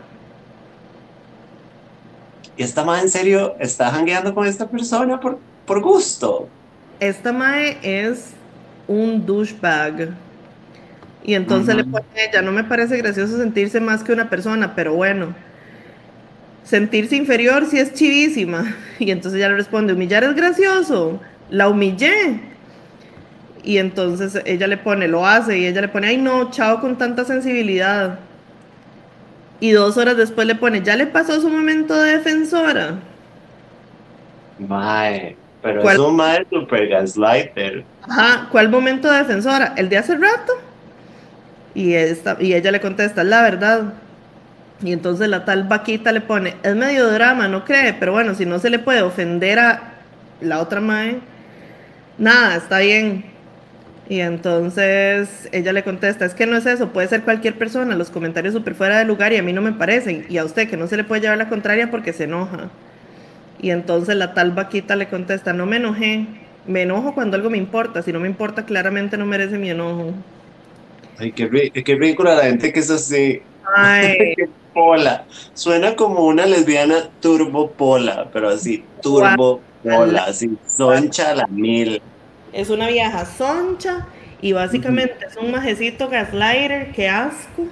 ¿Y 2.56 2.62
esta 2.62 2.84
madre 2.84 3.02
en 3.02 3.10
serio 3.10 3.56
está 3.58 3.90
jangueando 3.90 4.32
con 4.32 4.46
esta 4.46 4.68
persona 4.68 5.18
por, 5.18 5.40
por 5.66 5.80
gusto? 5.80 6.48
Esta 7.00 7.32
madre 7.32 7.78
es 7.82 8.30
un 8.86 9.26
douchebag. 9.26 10.10
Y 11.24 11.34
entonces 11.34 11.74
le 11.74 11.82
pone, 11.82 12.04
ya 12.32 12.42
no 12.42 12.52
me 12.52 12.62
parece 12.62 12.96
gracioso 12.96 13.36
sentirse 13.36 13.80
más 13.80 14.04
que 14.04 14.12
una 14.12 14.30
persona, 14.30 14.76
pero 14.76 14.94
bueno, 14.94 15.34
sentirse 16.62 17.16
inferior 17.16 17.66
sí 17.68 17.80
es 17.80 17.92
chivísima. 17.92 18.76
Y 19.00 19.10
entonces 19.10 19.38
ella 19.38 19.48
le 19.48 19.56
responde, 19.56 19.94
humillar 19.94 20.22
es 20.22 20.36
gracioso, 20.36 21.20
la 21.50 21.68
humillé. 21.68 22.53
Y 23.64 23.78
entonces 23.78 24.40
ella 24.44 24.66
le 24.66 24.76
pone, 24.76 25.08
lo 25.08 25.26
hace, 25.26 25.58
y 25.58 25.66
ella 25.66 25.80
le 25.80 25.88
pone, 25.88 26.08
ay 26.08 26.18
no, 26.18 26.50
chao 26.50 26.80
con 26.80 26.98
tanta 26.98 27.24
sensibilidad. 27.24 28.18
Y 29.58 29.70
dos 29.70 29.96
horas 29.96 30.16
después 30.16 30.46
le 30.46 30.54
pone, 30.54 30.82
ya 30.82 30.96
le 30.96 31.06
pasó 31.06 31.40
su 31.40 31.48
momento 31.48 31.94
de 32.00 32.18
defensora. 32.18 32.96
Mae, 34.58 35.36
pero 35.62 35.88
es 35.88 35.98
un 35.98 36.16
mae 36.16 36.46
super 36.50 36.86
gaslighter. 36.88 37.84
Ajá, 38.02 38.48
¿cuál 38.52 38.68
momento 38.68 39.10
de 39.10 39.18
defensora? 39.18 39.72
¿El 39.76 39.88
de 39.88 39.96
hace 39.96 40.14
rato? 40.16 40.52
Y, 41.74 41.94
esta, 41.94 42.36
y 42.38 42.52
ella 42.52 42.70
le 42.70 42.80
contesta, 42.80 43.24
la 43.24 43.40
verdad. 43.42 43.94
Y 44.82 44.92
entonces 44.92 45.28
la 45.28 45.46
tal 45.46 45.64
vaquita 45.64 46.12
le 46.12 46.20
pone, 46.20 46.56
es 46.62 46.76
medio 46.76 47.10
drama, 47.10 47.48
no 47.48 47.64
cree, 47.64 47.94
pero 47.94 48.12
bueno, 48.12 48.34
si 48.34 48.44
no 48.44 48.58
se 48.58 48.68
le 48.68 48.78
puede 48.78 49.00
ofender 49.00 49.58
a 49.58 49.94
la 50.42 50.60
otra 50.60 50.82
mae, 50.82 51.20
nada, 52.18 52.56
está 52.56 52.80
bien. 52.80 53.33
Y 54.08 54.20
entonces 54.20 55.48
ella 55.52 55.72
le 55.72 55.82
contesta, 55.82 56.26
es 56.26 56.34
que 56.34 56.46
no 56.46 56.56
es 56.56 56.66
eso, 56.66 56.90
puede 56.90 57.08
ser 57.08 57.22
cualquier 57.22 57.56
persona, 57.56 57.96
los 57.96 58.10
comentarios 58.10 58.52
súper 58.52 58.74
fuera 58.74 58.98
de 58.98 59.06
lugar 59.06 59.32
y 59.32 59.36
a 59.36 59.42
mí 59.42 59.52
no 59.52 59.62
me 59.62 59.72
parecen. 59.72 60.26
Y 60.28 60.36
a 60.36 60.44
usted 60.44 60.68
que 60.68 60.76
no 60.76 60.86
se 60.86 60.96
le 60.96 61.04
puede 61.04 61.22
llevar 61.22 61.38
la 61.38 61.48
contraria 61.48 61.90
porque 61.90 62.12
se 62.12 62.24
enoja. 62.24 62.70
Y 63.60 63.70
entonces 63.70 64.16
la 64.16 64.34
tal 64.34 64.52
vaquita 64.52 64.94
le 64.94 65.08
contesta, 65.08 65.54
no 65.54 65.64
me 65.64 65.76
enojé, 65.76 66.26
me 66.66 66.82
enojo 66.82 67.14
cuando 67.14 67.36
algo 67.36 67.48
me 67.48 67.56
importa, 67.56 68.02
si 68.02 68.12
no 68.12 68.20
me 68.20 68.28
importa 68.28 68.66
claramente 68.66 69.16
no 69.16 69.24
merece 69.24 69.56
mi 69.56 69.70
enojo. 69.70 70.12
Ay, 71.16 71.32
qué, 71.32 71.48
qué 71.72 71.94
ridícula 71.94 72.34
la 72.34 72.44
gente 72.44 72.72
que 72.72 72.80
es 72.80 72.90
así. 72.90 73.40
Ay, 73.74 74.34
Pola. 74.74 75.24
Suena 75.54 75.94
como 75.94 76.26
una 76.26 76.46
lesbiana 76.46 77.08
turbo 77.20 77.70
pola, 77.70 78.28
pero 78.32 78.48
así, 78.48 78.84
turbo 79.00 79.60
pola, 79.82 80.24
así, 80.24 80.58
soncha 80.66 81.32
la 81.34 81.46
mil. 81.46 82.02
Es 82.54 82.70
una 82.70 82.86
vieja 82.86 83.26
soncha 83.26 84.06
y 84.40 84.52
básicamente 84.52 85.26
es 85.26 85.36
un 85.36 85.50
majecito 85.50 86.08
gaslighter, 86.08 86.92
qué 86.92 87.08
asco. 87.08 87.66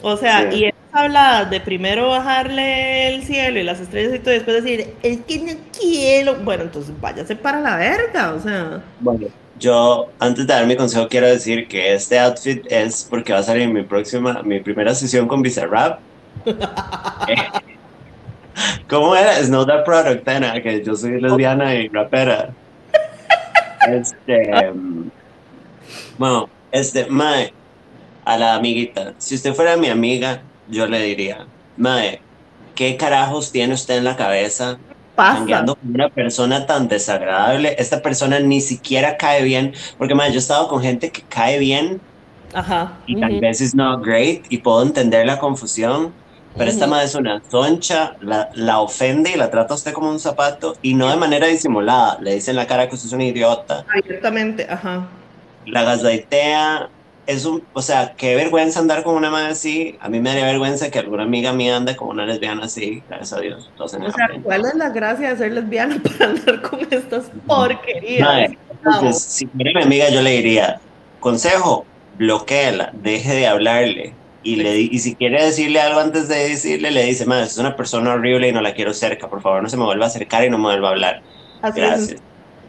O 0.00 0.16
sea, 0.16 0.52
y 0.52 0.64
es 0.66 0.74
hablada 0.92 1.44
de 1.44 1.60
primero 1.60 2.08
bajarle 2.08 3.14
el 3.14 3.22
cielo 3.22 3.58
y 3.58 3.64
las 3.64 3.80
estrellas 3.80 4.14
y 4.14 4.18
todo, 4.20 4.30
y 4.32 4.38
después 4.38 4.64
decir, 4.64 4.94
es 5.02 5.18
que 5.26 5.38
no 5.40 5.52
quiero. 5.78 6.36
Bueno, 6.36 6.62
entonces 6.64 6.94
váyase 7.00 7.36
para 7.36 7.60
la 7.60 7.76
verga, 7.76 8.32
o 8.32 8.40
sea. 8.40 8.80
Bueno, 9.00 9.26
yo 9.58 10.08
antes 10.18 10.46
de 10.46 10.54
dar 10.54 10.66
mi 10.66 10.76
consejo 10.76 11.08
quiero 11.08 11.26
decir 11.26 11.68
que 11.68 11.94
este 11.94 12.18
outfit 12.18 12.64
es 12.70 13.06
porque 13.10 13.32
va 13.32 13.40
a 13.40 13.42
salir 13.42 13.68
mi 13.68 13.82
próxima, 13.82 14.42
mi 14.42 14.60
primera 14.60 14.94
sesión 14.94 15.28
con 15.28 15.42
Bizarrap. 15.42 16.00
¿Cómo 18.88 19.14
era? 19.14 19.38
It's 19.38 19.50
not 19.50 19.68
that 19.68 19.84
product, 19.84 20.24
Tena, 20.24 20.60
que 20.62 20.82
yo 20.82 20.96
soy 20.96 21.20
lesbiana 21.20 21.74
y 21.74 21.88
rapera. 21.88 22.54
Este, 23.86 24.72
bueno, 26.18 26.48
este, 26.72 27.06
Mae, 27.06 27.52
a 28.24 28.36
la 28.36 28.54
amiguita, 28.54 29.14
si 29.18 29.34
usted 29.34 29.54
fuera 29.54 29.76
mi 29.76 29.88
amiga, 29.88 30.42
yo 30.68 30.86
le 30.86 31.00
diría, 31.00 31.46
Mae, 31.76 32.20
¿qué 32.74 32.96
carajos 32.96 33.52
tiene 33.52 33.74
usted 33.74 33.98
en 33.98 34.04
la 34.04 34.16
cabeza? 34.16 34.78
Cambiando 35.16 35.74
con 35.74 35.94
una 35.94 36.08
persona 36.08 36.64
tan 36.66 36.86
desagradable, 36.86 37.74
esta 37.78 38.02
persona 38.02 38.38
ni 38.38 38.60
siquiera 38.60 39.16
cae 39.16 39.42
bien, 39.42 39.72
porque 39.96 40.14
mae, 40.14 40.30
yo 40.30 40.36
he 40.36 40.38
estado 40.38 40.68
con 40.68 40.80
gente 40.80 41.10
que 41.10 41.22
cae 41.22 41.58
bien 41.58 42.00
Ajá. 42.54 42.92
y 43.04 43.18
tal 43.20 43.40
vez 43.40 43.60
es 43.60 43.74
not 43.74 44.04
great 44.04 44.44
y 44.48 44.58
puedo 44.58 44.80
entender 44.82 45.26
la 45.26 45.40
confusión, 45.40 46.12
pero 46.58 46.70
esta 46.70 46.86
madre 46.86 47.06
es 47.06 47.14
una 47.14 47.40
soncha, 47.48 48.16
la, 48.20 48.50
la, 48.54 48.80
ofende 48.80 49.30
y 49.30 49.36
la 49.36 49.50
trata 49.50 49.74
a 49.74 49.76
usted 49.76 49.92
como 49.92 50.10
un 50.10 50.18
zapato 50.18 50.76
y 50.82 50.94
no 50.94 51.08
de 51.08 51.16
manera 51.16 51.46
disimulada, 51.46 52.18
le 52.20 52.34
dice 52.34 52.50
en 52.50 52.56
la 52.56 52.66
cara 52.66 52.88
que 52.88 52.96
usted 52.96 53.06
es 53.06 53.12
un 53.12 53.20
idiota. 53.20 53.84
Abiertamente, 53.88 54.66
ajá. 54.68 55.06
La 55.66 55.84
gaslightea, 55.84 56.88
es 57.28 57.44
un, 57.44 57.62
o 57.74 57.82
sea, 57.82 58.14
qué 58.16 58.34
vergüenza 58.34 58.80
andar 58.80 59.02
con 59.02 59.14
una 59.14 59.30
madre 59.30 59.48
así. 59.52 59.98
A 60.00 60.08
mí 60.08 60.18
me 60.18 60.30
daría 60.30 60.46
vergüenza 60.46 60.90
que 60.90 60.98
alguna 60.98 61.24
amiga 61.24 61.52
mía 61.52 61.76
ande 61.76 61.94
con 61.94 62.08
una 62.08 62.24
lesbiana 62.24 62.64
así, 62.64 63.02
gracias 63.06 63.34
a 63.34 63.40
Dios. 63.40 63.70
o 63.78 63.86
sea, 63.86 64.00
¿cuál 64.42 64.64
es 64.64 64.74
la 64.74 64.88
gracia 64.88 65.30
de 65.30 65.36
ser 65.36 65.52
lesbiana 65.52 66.00
para 66.18 66.30
andar 66.30 66.62
con 66.62 66.80
estas 66.90 67.30
porquerías? 67.46 68.26
Madre, 68.26 68.58
entonces, 68.70 69.22
si 69.22 69.46
fuera 69.46 69.72
mi 69.74 69.82
amiga, 69.82 70.08
yo 70.08 70.22
le 70.22 70.30
diría, 70.30 70.80
consejo, 71.20 71.84
bloqueela, 72.16 72.92
deje 72.94 73.34
de 73.34 73.46
hablarle 73.46 74.14
y, 74.42 74.56
le, 74.56 74.78
y 74.78 74.98
si 74.98 75.14
quiere 75.14 75.44
decirle 75.44 75.80
algo 75.80 76.00
antes 76.00 76.28
de 76.28 76.48
decirle, 76.48 76.90
le 76.90 77.04
dice, 77.04 77.26
madre, 77.26 77.44
es 77.44 77.58
una 77.58 77.76
persona 77.76 78.14
horrible 78.14 78.48
y 78.48 78.52
no 78.52 78.60
la 78.60 78.74
quiero 78.74 78.94
cerca, 78.94 79.28
por 79.28 79.42
favor 79.42 79.62
no 79.62 79.68
se 79.68 79.76
me 79.76 79.84
vuelva 79.84 80.04
a 80.04 80.08
acercar 80.08 80.44
y 80.44 80.50
no 80.50 80.58
me 80.58 80.64
vuelva 80.64 80.88
a 80.88 80.92
hablar. 80.92 81.22
Así 81.62 81.80
Gracias. 81.80 82.10
Es. 82.10 82.22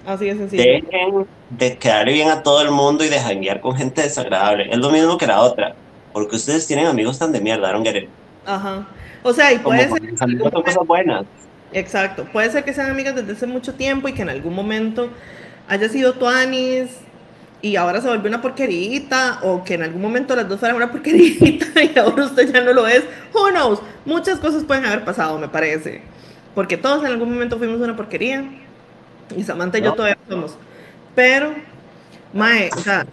Así 0.06 0.30
es 0.30 0.38
sencillo. 0.38 0.64
Dejen 0.64 1.28
de 1.52 1.78
quedar 1.78 2.08
bien 2.08 2.30
a 2.30 2.42
todo 2.42 2.62
el 2.62 2.72
mundo 2.72 3.04
y 3.04 3.10
de 3.10 3.20
janguear 3.20 3.62
con 3.62 3.76
gente 3.76 4.02
desagradable. 4.02 4.70
Es 4.72 4.78
lo 4.78 4.90
mismo 4.90 5.18
que 5.18 5.28
la 5.28 5.42
otra. 5.42 5.76
Porque 6.14 6.36
ustedes 6.38 6.66
tienen 6.66 6.88
amigos 6.88 7.20
tan 7.20 7.32
de 7.32 7.40
mierda, 7.40 7.72
it. 7.78 8.10
Ajá. 8.46 8.88
O 9.22 9.34
sea, 9.34 9.54
y 9.54 9.60
puede 9.60 9.88
Como 9.88 9.98
ser. 10.02 10.18
son 10.18 10.64
cosas 10.64 10.88
buenas. 10.88 11.26
Exacto. 11.72 12.26
Puede 12.32 12.50
ser 12.50 12.64
que 12.64 12.74
sean 12.74 12.90
amigas 12.90 13.16
desde 13.16 13.34
hace 13.34 13.46
mucho 13.46 13.76
tiempo 13.76 14.08
y 14.08 14.14
que 14.14 14.24
en 14.24 14.30
algún 14.30 14.56
momento 14.56 15.10
haya 15.68 15.88
sido 15.90 16.14
tuanis 16.14 16.90
y 17.62 17.76
ahora 17.76 18.02
se 18.02 18.08
volvió 18.08 18.30
una 18.30 18.42
porquerita, 18.42 19.40
o 19.44 19.64
que 19.64 19.74
en 19.74 19.84
algún 19.84 20.02
momento 20.02 20.36
las 20.36 20.48
dos 20.48 20.60
fueran 20.60 20.78
una 20.78 20.92
porquerita 20.92 21.84
y 21.84 21.98
ahora 22.00 22.26
usted 22.26 22.54
ya 22.54 22.62
no 22.62 22.74
lo 22.74 22.88
es. 22.88 23.04
Who 23.34 23.50
knows? 23.52 23.82
Muchas 24.06 24.40
cosas 24.40 24.64
pueden 24.64 24.86
haber 24.86 25.04
pasado, 25.04 25.38
me 25.38 25.48
parece. 25.50 26.02
Porque 26.56 26.78
todos 26.78 27.02
en 27.02 27.08
algún 27.08 27.32
momento 27.32 27.58
fuimos 27.58 27.80
una 27.82 27.96
porquería. 27.96 28.44
Y 29.36 29.44
Samantha 29.44 29.78
y 29.78 29.82
yo 29.82 29.90
No. 29.90 29.96
todavía 29.96 30.18
somos. 30.28 30.58
Pero, 31.16 31.54
Mae, 32.34 32.70
o 32.76 32.80
sea, 32.80 33.06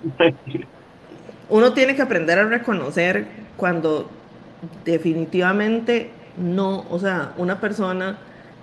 uno 1.49 1.73
tiene 1.73 1.95
que 1.97 2.03
aprender 2.03 2.39
a 2.39 2.45
reconocer 2.45 3.27
cuando 3.57 4.09
definitivamente 4.85 6.11
no, 6.37 6.87
o 6.91 6.99
sea, 6.99 7.33
una 7.37 7.61
persona 7.61 8.19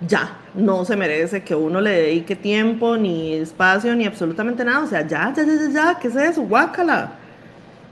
ya 0.06 0.36
no 0.54 0.84
se 0.84 0.96
merece 0.96 1.42
que 1.42 1.54
uno 1.54 1.80
le 1.80 1.90
dedique 1.90 2.36
tiempo, 2.36 2.96
ni 2.96 3.34
espacio, 3.34 3.94
ni 3.96 4.06
absolutamente 4.06 4.64
nada. 4.64 4.84
O 4.84 4.86
sea, 4.86 5.06
ya, 5.06 5.32
ya, 5.36 5.44
ya, 5.44 5.52
ya, 5.54 5.70
ya, 5.70 5.98
¿qué 5.98 6.08
es 6.08 6.16
eso? 6.16 6.42
Guácala. 6.42 7.12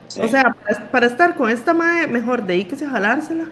Sí. 0.09 0.21
O 0.21 0.29
sea, 0.29 0.55
para, 0.65 0.91
para 0.91 1.07
estar 1.07 1.35
con 1.35 1.51
esta 1.51 1.75
madre, 1.75 2.07
mejor 2.07 2.45
dedíquese 2.45 2.85
a 2.87 2.91
jalársela. 2.91 3.45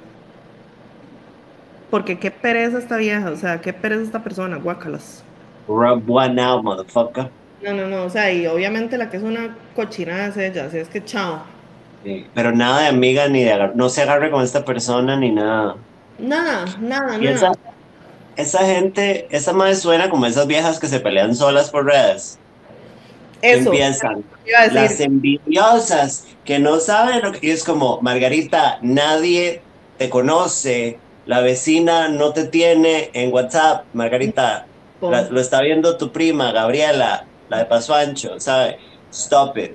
Porque 1.91 2.19
qué 2.19 2.31
pereza 2.31 2.79
esta 2.79 2.97
vieja, 2.97 3.31
o 3.31 3.37
sea, 3.37 3.61
qué 3.61 3.73
pereza 3.73 4.03
esta 4.03 4.23
persona, 4.23 4.57
guácalas. 4.59 5.25
Rub 5.67 6.09
one 6.09 6.41
out, 6.41 6.63
motherfucker. 6.63 7.29
No, 7.63 7.73
no, 7.75 7.89
no, 7.89 8.05
o 8.05 8.11
sea, 8.11 8.33
y 8.33 8.47
obviamente 8.47 8.97
la 8.97 9.11
que 9.11 9.17
es 9.17 9.23
una 9.23 9.57
cochinada 9.75 10.29
es 10.29 10.37
ella, 10.37 10.67
así 10.67 10.79
es 10.79 10.89
que 10.89 11.05
chao. 11.05 11.43
Sí, 12.05 12.27
Pero 12.35 12.53
nada 12.53 12.83
de 12.83 12.89
amiga 12.89 13.29
ni 13.29 13.43
de 13.45 13.53
agar- 13.53 13.73
no 13.77 13.89
se 13.89 14.03
agarre 14.03 14.31
con 14.31 14.43
esta 14.43 14.65
persona 14.65 15.17
ni 15.17 15.31
nada. 15.33 15.77
Nada, 16.19 16.65
nada, 16.81 17.19
nada. 17.19 17.53
Esa 18.37 18.61
gente, 18.67 19.27
esa 19.31 19.53
madre 19.53 19.75
suena 19.75 20.09
como 20.11 20.27
esas 20.27 20.47
viejas 20.47 20.79
que 20.79 20.87
se 20.89 21.01
pelean 21.01 21.35
solas 21.35 21.71
por 21.71 21.87
redes. 21.87 22.39
Eso, 23.43 23.71
Empiezan. 23.71 24.25
iba 24.47 24.59
a 24.61 24.67
Las 24.69 25.01
envidiosas 25.01 26.27
que 26.45 26.59
no 26.59 26.79
saben 26.81 27.23
lo 27.23 27.33
que 27.33 27.47
y 27.47 27.51
es 27.51 27.65
como, 27.65 28.01
Margarita, 28.03 28.79
nadie 28.83 29.63
te 29.99 30.11
conoce, 30.11 30.99
la 31.27 31.41
vecina 31.41 32.09
no 32.09 32.33
te 32.33 32.45
tiene 32.45 33.11
en 33.15 33.33
WhatsApp, 33.33 33.85
Margarita, 33.93 34.67
la- 35.01 35.23
lo 35.31 35.41
está 35.41 35.61
viendo 35.63 35.97
tu 35.97 36.13
prima, 36.13 36.53
Gabriela, 36.53 37.25
la 37.49 37.59
de 37.59 37.65
Paso 37.67 37.95
Ancho, 37.95 38.39
¿sabe? 38.41 38.79
Stop 39.11 39.57
it. 39.59 39.73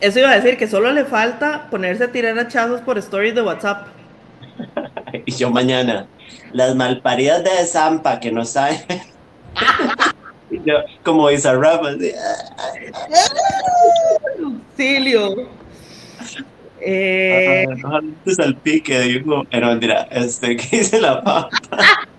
eso 0.00 0.18
iba 0.18 0.30
a 0.30 0.34
decir 0.40 0.56
que 0.58 0.66
solo 0.66 0.90
le 0.92 1.04
falta 1.04 1.68
ponerse 1.70 2.04
a 2.04 2.12
tirar 2.12 2.36
hachazos 2.38 2.80
por 2.80 2.98
stories 2.98 3.34
de 3.34 3.42
WhatsApp. 3.42 3.86
Y 5.26 5.32
yo 5.32 5.50
mañana, 5.50 6.06
las 6.54 6.74
malparidas 6.76 7.44
de 7.44 7.66
Zampa 7.66 8.18
que 8.20 8.32
no 8.32 8.44
saben. 8.44 8.78
Yo, 10.64 10.76
como 11.02 11.26
Bizarrap, 11.26 11.84
así, 11.84 12.12
Auxilio. 14.42 15.48
Eh, 16.80 17.64
ah, 17.84 18.00
dijo, 18.86 19.44
pero 19.50 19.66
mentira, 19.68 20.06
este, 20.10 20.56
¿qué 20.56 20.78
dice 20.78 21.00
la 21.00 21.22
papa? 21.24 21.50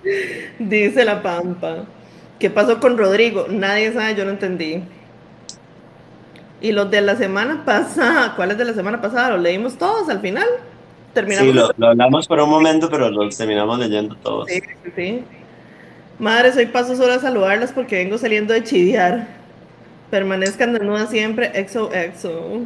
dice 0.60 1.06
la 1.06 1.22
Pampa. 1.24 1.86
¿Qué 2.38 2.50
pasó 2.50 2.80
con 2.80 2.98
Rodrigo? 2.98 3.46
Nadie 3.50 3.94
sabe, 3.94 4.16
yo 4.16 4.26
no 4.26 4.32
entendí. 4.32 4.84
Y 6.60 6.72
los 6.74 6.92
de 6.92 7.02
la 7.02 7.16
semana 7.16 7.64
pasada, 7.64 8.36
¿cuáles 8.36 8.58
de 8.58 8.66
la 8.66 8.74
semana 8.74 9.00
pasada? 9.00 9.30
Los 9.32 9.42
leímos 9.42 9.78
todos 9.78 10.10
al 10.10 10.20
final. 10.20 10.48
Terminamos. 11.16 11.48
Sí, 11.48 11.58
lo, 11.58 11.72
lo 11.78 11.88
hablamos 11.88 12.28
por 12.28 12.42
un 12.42 12.50
momento, 12.50 12.90
pero 12.90 13.10
los 13.10 13.38
terminamos 13.38 13.80
leyendo 13.80 14.16
todos. 14.18 14.50
Sí, 14.50 14.62
sí, 14.84 14.92
sí. 14.96 15.24
Madres, 16.20 16.58
hoy 16.58 16.66
paso 16.66 16.96
solo 16.96 17.14
a 17.14 17.20
saludarlas 17.20 17.72
porque 17.72 17.96
vengo 17.96 18.18
saliendo 18.18 18.54
de 18.54 18.64
chiviar. 18.64 19.28
Permanezcan 20.12 20.74
desnudas 20.74 21.10
siempre, 21.10 21.52
exo, 21.56 21.92
exo. 21.94 22.60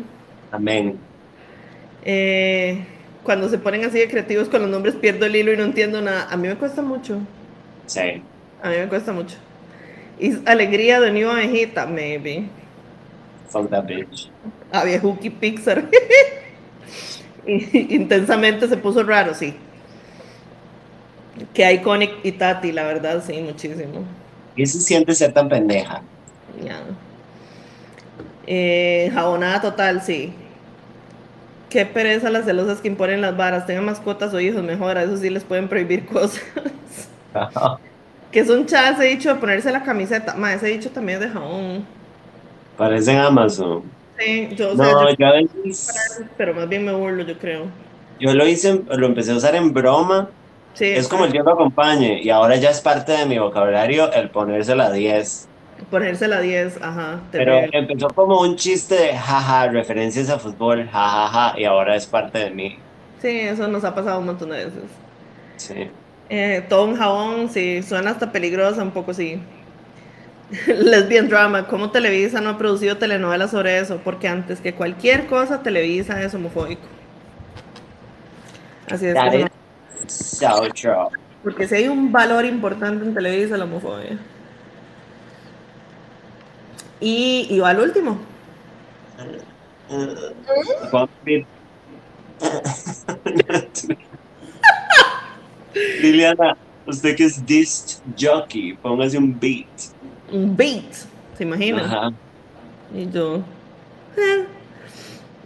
Amén. 0.52 0.98
Eh, 2.04 2.84
cuando 3.24 3.50
se 3.50 3.60
ponen 3.60 3.86
así 3.86 4.00
de 4.00 4.10
creativos 4.10 4.50
con 4.50 4.64
los 4.64 4.72
nombres 4.72 4.96
pierdo 4.96 5.28
el 5.28 5.36
hilo 5.36 5.54
y 5.54 5.58
no 5.58 5.64
entiendo 5.64 6.02
nada. 6.02 6.28
A 6.32 6.36
mí 6.36 6.48
me 6.48 6.56
cuesta 6.56 6.82
mucho. 6.82 7.20
Sí. 7.86 8.24
A 8.64 8.70
mí 8.70 8.78
me 8.78 8.88
cuesta 8.88 9.14
mucho. 9.14 9.38
Y 10.20 10.34
alegría 10.50 11.00
de 11.00 11.12
New 11.12 11.30
Abejita, 11.30 11.86
maybe. 11.86 12.46
Fuck 13.50 13.70
that 13.70 13.86
bitch. 13.86 14.32
A 14.72 14.84
Pixar. 15.40 15.86
Intensamente 17.90 18.68
se 18.68 18.78
puso 18.78 19.04
raro, 19.04 19.34
sí. 19.34 19.56
Que 21.54 21.74
Iconic 21.74 22.12
y 22.24 22.34
Tati, 22.34 22.72
la 22.72 22.84
verdad, 22.84 23.24
sí, 23.26 23.42
muchísimo. 23.42 24.04
¿Qué 24.56 24.66
se 24.66 24.82
siente 24.82 25.14
ser 25.16 25.34
tan 25.34 25.48
pendeja? 25.48 26.02
Ya. 26.64 26.82
Eh, 28.46 29.10
jabonada 29.14 29.62
total, 29.62 30.02
sí. 30.02 30.34
Qué 31.70 31.86
pereza 31.86 32.30
las 32.30 32.46
celosas 32.46 32.82
que 32.82 32.88
imponen 32.88 33.22
las 33.22 33.38
varas. 33.38 33.66
Tengan 33.66 33.86
mascotas 33.86 34.34
o 34.34 34.40
hijos, 34.40 34.64
mejor. 34.64 34.98
A 34.98 35.04
eso 35.04 35.18
sí 35.18 35.30
les 35.30 35.44
pueden 35.44 35.68
prohibir 35.68 36.06
cosas. 36.08 36.42
que 38.32 38.40
es 38.40 38.50
un 38.50 38.66
chas 38.66 39.00
ese 39.00 39.04
dicho 39.04 39.34
de 39.34 39.40
ponerse 39.40 39.72
la 39.72 39.84
camiseta. 39.84 40.36
Ma, 40.36 40.54
ese 40.54 40.68
dicho 40.68 40.90
también 40.90 41.22
es 41.22 41.28
de 41.28 41.34
jabón. 41.34 41.86
Parece 42.76 43.12
en 43.12 43.20
Amazon. 43.20 43.84
Yo, 44.56 44.72
o 44.72 44.76
sea, 44.76 44.86
No, 44.92 45.10
yo- 45.10 45.16
yo 45.18 45.28
a 45.28 45.32
veces, 45.34 46.22
pero 46.38 46.54
más 46.54 46.68
bien 46.68 46.86
me 46.86 46.94
burlo, 46.94 47.24
yo 47.24 47.38
creo. 47.38 47.66
yo 48.20 48.34
lo 48.34 48.48
hice, 48.48 48.82
lo 48.88 49.06
empecé 49.08 49.32
a 49.32 49.36
usar 49.36 49.56
en 49.56 49.74
broma. 49.74 50.30
Sí, 50.74 50.86
Es 50.86 51.08
como 51.08 51.26
el 51.26 51.34
lo 51.34 51.52
acompañe. 51.52 52.22
Y 52.22 52.30
ahora 52.30 52.56
ya 52.56 52.70
es 52.70 52.80
parte 52.82 53.12
de 53.12 53.26
mi 53.26 53.38
vocabulario 53.40 54.12
el 54.14 54.30
ponerse 54.30 54.76
la 54.76 54.92
10. 54.92 55.48
Ponerse 55.90 56.28
la 56.28 56.42
10, 56.42 56.78
ajá. 56.82 57.22
Pero 57.32 57.60
empezó 57.72 58.10
como 58.10 58.42
un 58.42 58.56
chiste 58.56 58.96
de 58.96 59.18
jaja, 59.18 59.68
referencias 59.68 60.30
a 60.30 60.38
fútbol, 60.38 60.88
jajaja, 60.90 61.60
y 61.60 61.64
ahora 61.64 61.96
es 61.96 62.06
parte 62.06 62.40
de 62.40 62.52
mí. 62.52 62.78
Sí, 63.22 63.40
eso 63.40 63.68
nos 63.68 63.84
ha 63.84 63.96
pasado 63.96 64.20
un 64.20 64.26
montón 64.28 64.50
de 64.50 64.66
veces. 64.66 64.84
Sí. 65.58 65.90
Eh, 66.30 66.64
todo 66.70 66.86
un 66.86 66.96
jabón, 66.96 67.50
sí, 67.50 67.82
suena 67.82 68.12
hasta 68.12 68.32
peligrosa, 68.32 68.84
un 68.84 68.92
poco 68.92 69.14
sí. 69.14 69.40
Lesbian 70.68 71.30
drama, 71.30 71.68
¿cómo 71.68 71.92
Televisa 71.92 72.42
no 72.42 72.52
ha 72.52 72.58
producido 72.58 72.98
telenovelas 72.98 73.52
sobre 73.52 73.80
eso? 73.80 74.00
Porque 74.04 74.28
antes 74.28 74.60
que 74.62 74.74
cualquier 74.74 75.28
cosa, 75.28 75.62
Televisa 75.62 76.22
es 76.24 76.34
homofóbico. 76.34 76.82
Así 78.90 79.06
es. 79.08 79.14
That 79.14 79.34
is 79.34 79.48
so 80.08 80.68
true. 80.74 81.10
Porque 81.44 81.68
si 81.68 81.76
hay 81.76 81.88
un 81.88 82.12
valor 82.12 82.46
importante 82.46 83.06
en 83.06 83.14
Televisa, 83.14 83.58
la 83.58 83.66
homofobia. 83.66 84.18
Y, 87.00 87.48
y 87.50 87.60
va 87.60 87.70
al 87.70 87.80
último. 87.80 88.20
Liliana, 96.02 96.58
usted 96.86 97.16
que 97.16 97.26
es 97.26 97.46
disc 97.46 98.02
jockey, 98.20 98.74
póngase 98.74 99.18
un 99.18 99.40
beat. 99.40 99.68
Un 100.32 100.56
beat, 100.56 100.94
¿se 101.38 101.44
imagina? 101.44 101.84
Ajá. 101.86 102.12
Y 102.94 103.10
yo. 103.10 103.38
eh. 104.18 104.46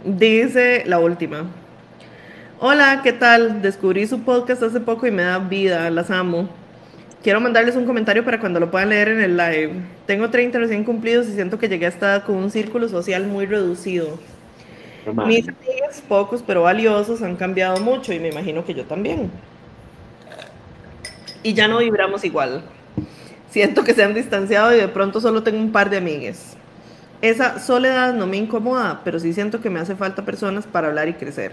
Dice 0.04 0.84
la 0.86 0.98
última. 0.98 1.46
Hola, 2.58 3.00
¿qué 3.02 3.12
tal? 3.12 3.62
Descubrí 3.62 4.06
su 4.06 4.22
podcast 4.22 4.62
hace 4.62 4.80
poco 4.80 5.06
y 5.06 5.10
me 5.10 5.22
da 5.22 5.38
vida, 5.38 5.90
las 5.90 6.10
amo. 6.10 6.48
Quiero 7.22 7.40
mandarles 7.40 7.76
un 7.76 7.86
comentario 7.86 8.24
para 8.24 8.38
cuando 8.38 8.60
lo 8.60 8.70
puedan 8.70 8.90
leer 8.90 9.08
en 9.08 9.20
el 9.20 9.36
live. 9.36 9.72
Tengo 10.06 10.28
30 10.30 10.58
recién 10.58 10.84
cumplidos 10.84 11.26
y 11.28 11.32
siento 11.32 11.58
que 11.58 11.68
llegué 11.68 11.86
a 11.86 11.88
esta 11.88 12.06
edad 12.16 12.24
con 12.24 12.36
un 12.36 12.50
círculo 12.50 12.88
social 12.88 13.26
muy 13.26 13.46
reducido. 13.46 14.18
Mis 15.26 15.48
amigos, 15.48 16.02
pocos 16.08 16.42
pero 16.46 16.62
valiosos, 16.62 17.22
han 17.22 17.36
cambiado 17.36 17.80
mucho 17.80 18.12
y 18.12 18.20
me 18.20 18.28
imagino 18.28 18.64
que 18.64 18.74
yo 18.74 18.84
también. 18.84 19.30
Y 21.42 21.54
ya 21.54 21.68
no 21.68 21.78
vibramos 21.78 22.24
igual. 22.24 22.62
Siento 23.54 23.84
que 23.84 23.94
se 23.94 24.02
han 24.02 24.14
distanciado 24.14 24.74
y 24.74 24.80
de 24.80 24.88
pronto 24.88 25.20
solo 25.20 25.44
tengo 25.44 25.60
un 25.60 25.70
par 25.70 25.88
de 25.88 25.98
amigues. 25.98 26.56
Esa 27.22 27.60
soledad 27.60 28.12
no 28.12 28.26
me 28.26 28.36
incomoda, 28.36 29.02
pero 29.04 29.20
sí 29.20 29.32
siento 29.32 29.60
que 29.60 29.70
me 29.70 29.78
hace 29.78 29.94
falta 29.94 30.24
personas 30.24 30.66
para 30.66 30.88
hablar 30.88 31.06
y 31.08 31.14
crecer. 31.14 31.52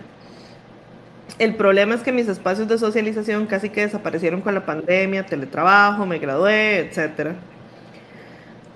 El 1.37 1.55
problema 1.55 1.93
es 1.93 2.01
que 2.01 2.11
mis 2.11 2.27
espacios 2.27 2.67
de 2.67 2.79
socialización 2.79 3.45
casi 3.45 3.69
que 3.69 3.81
desaparecieron 3.81 4.41
con 4.41 4.55
la 4.55 4.65
pandemia, 4.65 5.27
teletrabajo, 5.27 6.07
me 6.07 6.17
gradué, 6.17 6.79
etc. 6.79 7.35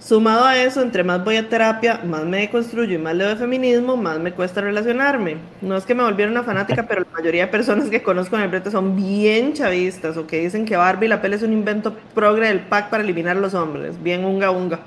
Sumado 0.06 0.46
a 0.46 0.56
eso, 0.56 0.84
entre 0.84 1.04
más 1.04 1.24
voy 1.24 1.38
a 1.38 1.50
terapia, 1.50 2.00
más 2.04 2.26
me 2.26 2.38
deconstruyo 2.42 2.94
y 2.94 3.00
más 3.00 3.16
leo 3.16 3.28
de 3.28 3.38
feminismo, 3.38 3.98
más 3.98 4.20
me 4.20 4.34
cuesta 4.34 4.62
relacionarme. 4.62 5.38
No 5.62 5.76
es 5.76 5.84
que 5.84 5.96
me 5.96 6.04
volviera 6.04 6.30
una 6.30 6.44
fanática, 6.44 6.84
pero 6.84 7.02
la 7.02 7.08
mayoría 7.18 7.48
de 7.48 7.52
personas 7.52 7.90
que 7.90 8.04
conozco 8.04 8.36
en 8.36 8.44
el 8.44 8.50
brete 8.50 8.70
son 8.70 8.96
bien 8.96 9.54
chavistas 9.54 10.16
o 10.16 10.28
que 10.28 10.42
dicen 10.42 10.66
que 10.66 10.78
Barbie 10.78 11.08
la 11.08 11.24
peli 11.24 11.34
es 11.34 11.42
un 11.42 11.54
invento 11.54 11.96
progre 12.14 12.50
del 12.50 12.60
pack 12.60 12.92
para 12.92 13.02
eliminar 13.02 13.36
a 13.36 13.40
los 13.40 13.56
hombres. 13.56 13.96
Bien 14.04 14.24
unga 14.24 14.52
unga. 14.52 14.82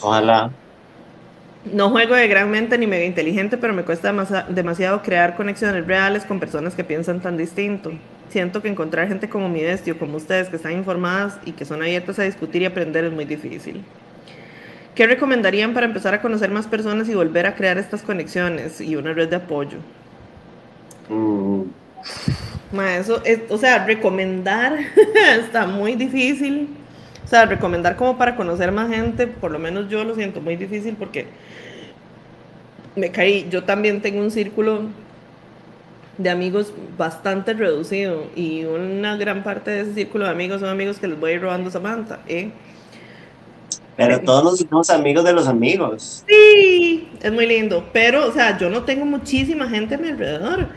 Ojalá. 0.00 0.50
No 1.72 1.90
juego 1.90 2.16
de 2.16 2.26
gran 2.26 2.50
mente 2.50 2.76
ni 2.76 2.88
mega 2.88 3.04
inteligente, 3.04 3.56
pero 3.56 3.72
me 3.72 3.84
cuesta 3.84 4.12
demasiado 4.48 5.00
crear 5.02 5.36
conexiones 5.36 5.86
reales 5.86 6.24
con 6.24 6.40
personas 6.40 6.74
que 6.74 6.82
piensan 6.82 7.20
tan 7.20 7.36
distinto. 7.36 7.92
Siento 8.30 8.62
que 8.62 8.68
encontrar 8.68 9.06
gente 9.06 9.28
como 9.28 9.48
mi 9.48 9.62
bestia 9.62 9.92
o 9.92 9.96
como 9.96 10.16
ustedes 10.16 10.48
que 10.48 10.56
están 10.56 10.72
informadas 10.72 11.38
y 11.44 11.52
que 11.52 11.64
son 11.64 11.82
abiertas 11.82 12.18
a 12.18 12.24
discutir 12.24 12.62
y 12.62 12.64
aprender 12.64 13.04
es 13.04 13.12
muy 13.12 13.26
difícil. 13.26 13.84
¿Qué 14.94 15.06
recomendarían 15.06 15.72
para 15.72 15.86
empezar 15.86 16.14
a 16.14 16.20
conocer 16.20 16.50
más 16.50 16.66
personas 16.66 17.08
y 17.08 17.14
volver 17.14 17.46
a 17.46 17.54
crear 17.54 17.78
estas 17.78 18.02
conexiones 18.02 18.80
y 18.80 18.96
una 18.96 19.12
red 19.12 19.28
de 19.28 19.36
apoyo? 19.36 19.78
Mm, 21.08 21.62
Ma, 22.72 22.96
eso 22.96 23.20
es, 23.24 23.40
o 23.48 23.58
sea, 23.58 23.84
recomendar 23.84 24.78
está 25.38 25.66
muy 25.66 25.94
difícil. 25.94 26.68
O 27.24 27.28
sea, 27.28 27.46
recomendar 27.46 27.96
como 27.96 28.18
para 28.18 28.34
conocer 28.34 28.72
más 28.72 28.90
gente, 28.90 29.26
por 29.26 29.52
lo 29.52 29.58
menos 29.58 29.88
yo 29.88 30.04
lo 30.04 30.14
siento 30.14 30.40
muy 30.40 30.56
difícil 30.56 30.96
porque 30.96 31.26
me 32.96 33.10
caí. 33.10 33.46
Yo 33.50 33.64
también 33.64 34.02
tengo 34.02 34.20
un 34.20 34.30
círculo 34.30 34.82
de 36.18 36.30
amigos 36.30 36.72
bastante 36.98 37.54
reducido 37.54 38.26
y 38.36 38.64
una 38.64 39.16
gran 39.16 39.42
parte 39.42 39.70
de 39.70 39.80
ese 39.82 39.94
círculo 39.94 40.24
de 40.26 40.32
amigos 40.32 40.60
son 40.60 40.68
amigos 40.68 40.98
que 40.98 41.08
les 41.08 41.18
voy 41.18 41.32
a 41.32 41.34
ir 41.34 41.40
robando 41.42 41.70
Samantha. 41.70 42.20
¿eh? 42.28 42.50
Pero 44.06 44.20
todos 44.20 44.44
nos 44.44 44.54
hicimos 44.60 44.88
amigos 44.88 45.24
de 45.24 45.32
los 45.32 45.46
amigos. 45.46 46.24
Sí, 46.26 47.08
es 47.20 47.32
muy 47.32 47.46
lindo, 47.46 47.86
pero, 47.92 48.26
o 48.26 48.32
sea, 48.32 48.56
yo 48.56 48.70
no 48.70 48.84
tengo 48.84 49.04
muchísima 49.04 49.68
gente 49.68 49.96
a 49.96 49.98
mi 49.98 50.08
alrededor. 50.08 50.68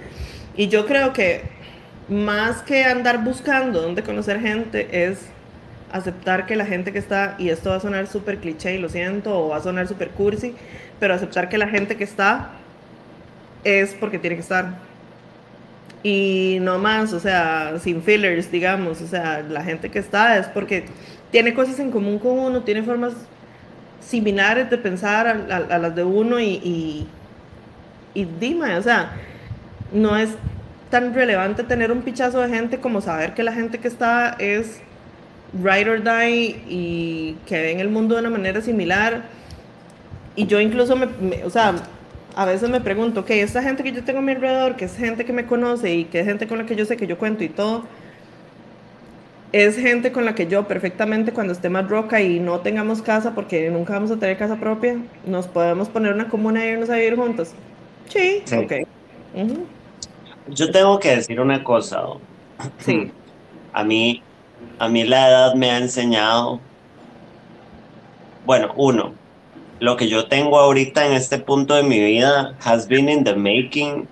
Y 0.57 0.67
yo 0.67 0.85
creo 0.85 1.13
que 1.13 1.41
más 2.09 2.61
que 2.61 2.83
andar 2.83 3.23
buscando 3.23 3.81
dónde 3.81 4.03
conocer 4.03 4.41
gente, 4.41 5.05
es 5.07 5.19
aceptar 5.91 6.45
que 6.45 6.55
la 6.55 6.65
gente 6.65 6.91
que 6.91 6.99
está, 6.99 7.35
y 7.37 7.49
esto 7.49 7.69
va 7.69 7.77
a 7.77 7.79
sonar 7.79 8.07
súper 8.07 8.39
cliché 8.39 8.75
y 8.75 8.77
lo 8.77 8.89
siento, 8.89 9.45
o 9.45 9.49
va 9.49 9.57
a 9.57 9.61
sonar 9.61 9.87
súper 9.87 10.09
cursi, 10.09 10.53
pero 10.99 11.13
aceptar 11.13 11.47
que 11.47 11.57
la 11.57 11.69
gente 11.69 11.95
que 11.95 12.03
está 12.03 12.49
es 13.63 13.93
porque 13.93 14.19
tiene 14.19 14.35
que 14.35 14.41
estar. 14.41 14.75
Y 16.03 16.57
no 16.59 16.77
más, 16.79 17.13
o 17.13 17.19
sea, 17.21 17.79
sin 17.79 18.03
fillers, 18.03 18.51
digamos, 18.51 19.01
o 19.01 19.07
sea, 19.07 19.41
la 19.47 19.63
gente 19.63 19.89
que 19.89 19.99
está 19.99 20.37
es 20.37 20.47
porque 20.47 20.83
tiene 21.34 21.55
cosas 21.55 21.80
en 21.81 21.91
común 21.91 22.19
con 22.19 22.39
uno, 22.39 22.64
tiene 22.64 22.84
formas 22.84 23.15
similares 24.01 24.69
de 24.69 24.77
pensar 24.80 25.27
a, 25.27 25.80
las 25.80 25.95
de 25.95 26.05
uno 26.05 26.39
y, 26.39 26.45
y, 26.64 27.07
y 28.14 28.26
dime, 28.26 28.76
o 28.77 28.81
sea, 28.84 29.11
no 29.93 30.18
es 30.18 30.31
tan 30.89 31.14
relevante 31.14 31.64
tener 31.64 31.91
un 31.91 32.03
pichazo 32.03 32.41
de 32.41 32.49
gente 32.49 32.80
como 32.80 33.01
saber 33.01 33.34
que 33.34 33.43
la 33.43 33.53
gente 33.53 33.80
que 33.80 33.88
está 33.88 34.35
es 34.39 34.81
ride 35.53 35.89
or 35.89 36.03
die 36.03 36.64
y 36.69 37.38
que 37.47 37.61
ven 37.61 37.80
el 37.80 37.89
mundo 37.89 38.15
de 38.15 38.22
una 38.22 38.31
manera 38.31 38.61
similar. 38.61 39.23
Y 40.35 40.47
yo 40.47 40.60
incluso, 40.60 40.95
me, 40.95 41.07
me- 41.07 41.43
o 41.45 41.49
sea, 41.49 41.76
a 42.35 42.45
veces 42.45 42.69
me 42.69 42.81
pregunto, 42.81 43.22
ok, 43.22 43.30
esta 43.31 43.61
gente 43.61 43.84
que 43.84 43.91
yo 43.91 44.03
tengo 44.03 44.19
a 44.19 44.22
mi 44.22 44.31
alrededor, 44.31 44.76
que 44.76 44.85
es 44.85 44.95
gente 44.97 45.26
que 45.26 45.34
me 45.34 45.45
conoce 45.45 45.93
y 45.93 46.05
que 46.05 46.19
es 46.22 46.26
gente 46.26 46.47
con 46.47 46.57
la 46.57 46.65
que 46.65 46.76
yo 46.76 46.85
sé 46.85 46.97
que 46.97 47.07
yo 47.07 47.18
cuento 47.18 47.43
y 47.43 47.49
todo, 47.49 47.85
es 49.53 49.77
gente 49.77 50.11
con 50.11 50.25
la 50.25 50.34
que 50.34 50.47
yo 50.47 50.67
perfectamente 50.67 51.31
cuando 51.31 51.53
esté 51.53 51.69
más 51.69 51.88
roca 51.88 52.19
y 52.21 52.39
no 52.39 52.59
tengamos 52.61 53.01
casa, 53.03 53.35
porque 53.35 53.69
nunca 53.69 53.93
vamos 53.93 54.09
a 54.11 54.17
tener 54.17 54.35
casa 54.35 54.57
propia, 54.57 54.97
nos 55.25 55.47
podemos 55.47 55.88
poner 55.89 56.11
una 56.11 56.27
comuna 56.27 56.65
y 56.65 56.69
irnos 56.69 56.89
a 56.89 56.95
vivir 56.95 57.15
juntos. 57.15 57.51
Sí, 58.09 58.41
Sí. 58.45 58.55
ok. 58.55 58.73
Yo 60.49 60.71
tengo 60.71 60.99
que 60.99 61.15
decir 61.17 61.39
una 61.39 61.63
cosa. 61.63 62.01
¿no? 62.01 62.19
Sí. 62.80 63.11
A 63.71 63.84
mí, 63.84 64.21
a 64.80 64.89
mí 64.89 65.03
la 65.03 65.30
edad 65.30 65.53
me 65.53 65.69
ha 65.69 65.77
enseñado, 65.77 66.59
bueno, 68.45 68.73
uno, 68.75 69.13
lo 69.80 69.95
que 69.97 70.07
yo 70.09 70.27
tengo 70.27 70.59
ahorita 70.59 71.05
en 71.05 71.13
este 71.13 71.38
punto 71.38 71.75
de 71.75 71.84
mi 71.84 71.99
vida 71.99 72.55
has 72.65 72.88
been 72.88 73.07
in 73.07 73.23
the 73.23 73.35
making, 73.35 74.07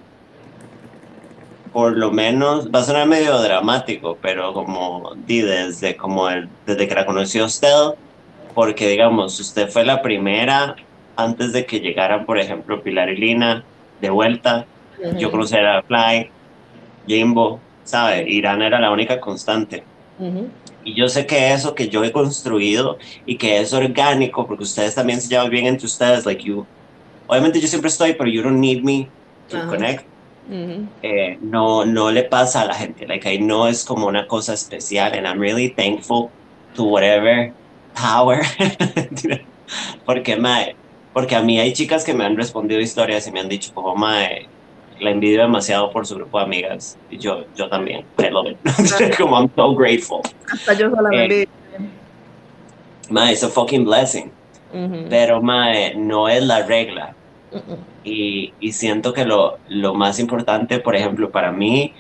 por 1.72 1.98
lo 1.98 2.12
menos, 2.12 2.70
va 2.72 2.80
a 2.82 2.84
sonar 2.84 3.08
medio 3.08 3.40
dramático, 3.42 4.20
pero 4.22 4.54
como 4.54 5.14
di 5.18 5.42
desde, 5.42 5.96
como 5.98 6.30
el- 6.30 6.50
desde 6.66 6.88
que 6.88 6.96
la 6.96 7.06
conoció 7.06 7.46
usted, 7.46 7.70
porque 8.54 8.90
digamos, 8.90 9.40
usted 9.40 9.70
fue 9.70 9.86
la 9.86 10.02
primera 10.02 10.76
antes 11.16 11.54
de 11.54 11.66
que 11.66 11.80
llegaran, 11.80 12.26
por 12.26 12.38
ejemplo, 12.40 12.84
Pilar 12.84 13.10
y 13.10 13.18
Lina 13.18 13.68
de 13.98 14.10
vuelta, 14.10 14.70
yo 15.10 15.32
Ujú, 15.32 15.32
conocí 15.32 15.56
a 15.58 15.84
Fly, 15.88 16.34
Jimbo, 17.06 17.66
¿sabe? 17.84 18.26
Irán 18.30 18.62
era 18.62 18.80
la 18.80 18.92
única 18.92 19.20
constante. 19.20 19.90
ujú, 20.18 20.54
Y 20.84 20.96
yo 20.96 21.08
sé 21.10 21.28
que 21.28 21.54
eso 21.54 21.76
que 21.76 21.90
yo 21.90 22.04
he 22.04 22.12
construido 22.12 22.98
y 23.26 23.38
que 23.38 23.60
es 23.62 23.74
orgánico, 23.74 24.48
porque 24.48 24.64
ustedes 24.64 24.96
también 24.96 25.22
se 25.22 25.28
llevan 25.30 25.50
bien 25.52 25.68
entre 25.68 25.86
ustedes, 25.88 26.26
like 26.26 26.44
you. 26.44 26.70
Obviamente 27.28 27.62
yo 27.62 27.68
siempre 27.70 27.90
estoy, 27.90 28.16
pero 28.16 28.30
you 28.32 28.44
don't 28.44 28.60
need 28.60 28.84
me 28.84 29.14
to 29.48 29.60
Ajá. 29.60 29.68
connect. 29.68 30.11
Eh, 30.52 31.38
no, 31.42 31.86
no 31.86 32.12
le 32.12 32.24
pasa 32.24 32.62
a 32.62 32.66
la 32.66 32.74
gente. 32.74 33.08
Like 33.08 33.28
ahí 33.28 33.40
no 33.40 33.68
es 33.68 33.86
como 33.86 34.08
una 34.08 34.28
cosa 34.28 34.54
especial. 34.54 35.14
And 35.14 35.26
I'm 35.26 35.40
really 35.40 35.70
thankful 35.70 36.30
to 36.76 36.84
whatever 36.84 37.54
power. 37.96 38.42
porque, 40.06 40.36
mae, 40.36 40.76
porque 41.14 41.36
a 41.36 41.42
mí 41.42 41.60
hay 41.60 41.74
chicas 41.74 42.04
que 42.04 42.14
me 42.14 42.26
han 42.26 42.36
respondido 42.36 42.82
historias 42.82 43.28
y 43.28 43.32
me 43.32 43.40
han 43.40 43.50
dicho 43.50 43.72
como, 43.74 43.96
mae, 43.96 44.48
la 45.00 45.12
envidio 45.12 45.42
demasiado 45.42 45.92
por 45.92 46.06
su 46.06 46.16
grupo 46.16 46.38
de 46.40 46.46
amigas. 46.46 46.98
Y 47.10 47.18
yo, 47.18 47.46
yo 47.56 47.70
también. 47.70 48.06
I 48.20 48.30
love 48.30 48.48
it. 48.52 48.58
como 49.18 49.38
I'm 49.38 49.50
so 49.56 49.74
grateful. 49.74 50.22
Hasta 50.52 50.74
yo 50.74 50.90
me 50.90 51.26
Eh. 51.26 51.48
Mae, 53.10 53.34
it's 53.34 53.44
a 53.44 53.50
fucking 53.50 53.86
blessing. 53.86 54.32
Ujú, 54.74 55.08
Pero, 55.10 55.42
mae, 55.42 55.96
no 55.96 56.30
es 56.30 56.44
la 56.44 56.66
regla. 56.66 57.14
Y, 58.04 58.54
y 58.60 58.72
siento 58.72 59.14
que 59.14 59.26
lo, 59.26 59.58
lo 59.68 59.94
más 59.94 60.20
importante, 60.20 60.80
por 60.80 60.96
ejemplo, 60.96 61.32
para 61.32 61.52
mí 61.52 61.94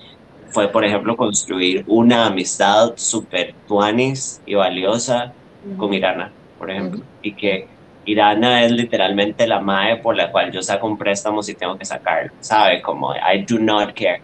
fue, 0.49 0.68
por 0.68 0.84
ejemplo, 0.86 1.15
construir 1.15 1.84
una 1.88 2.28
amistad 2.28 2.94
súper 2.95 3.53
tuanis 3.68 4.41
y 4.45 4.56
valiosa 4.56 5.34
con 5.78 5.94
Irana, 5.94 6.32
por 6.57 6.69
ejemplo. 6.72 7.02
Y 7.22 7.34
que 7.34 7.68
Irana 8.06 8.64
es 8.64 8.72
literalmente 8.72 9.48
la 9.48 9.60
mae 9.60 9.98
por 9.98 10.15
la 10.15 10.32
cual 10.32 10.52
yo 10.52 10.61
saco 10.61 10.88
un 10.88 10.98
préstamo 10.98 11.44
si 11.44 11.53
tengo 11.53 11.78
que 11.78 11.86
sacarlo, 11.86 12.32
¿sabe? 12.40 12.82
Como 12.82 13.14
I 13.15 13.45
do 13.48 13.60
not 13.60 13.94
care. 13.94 14.22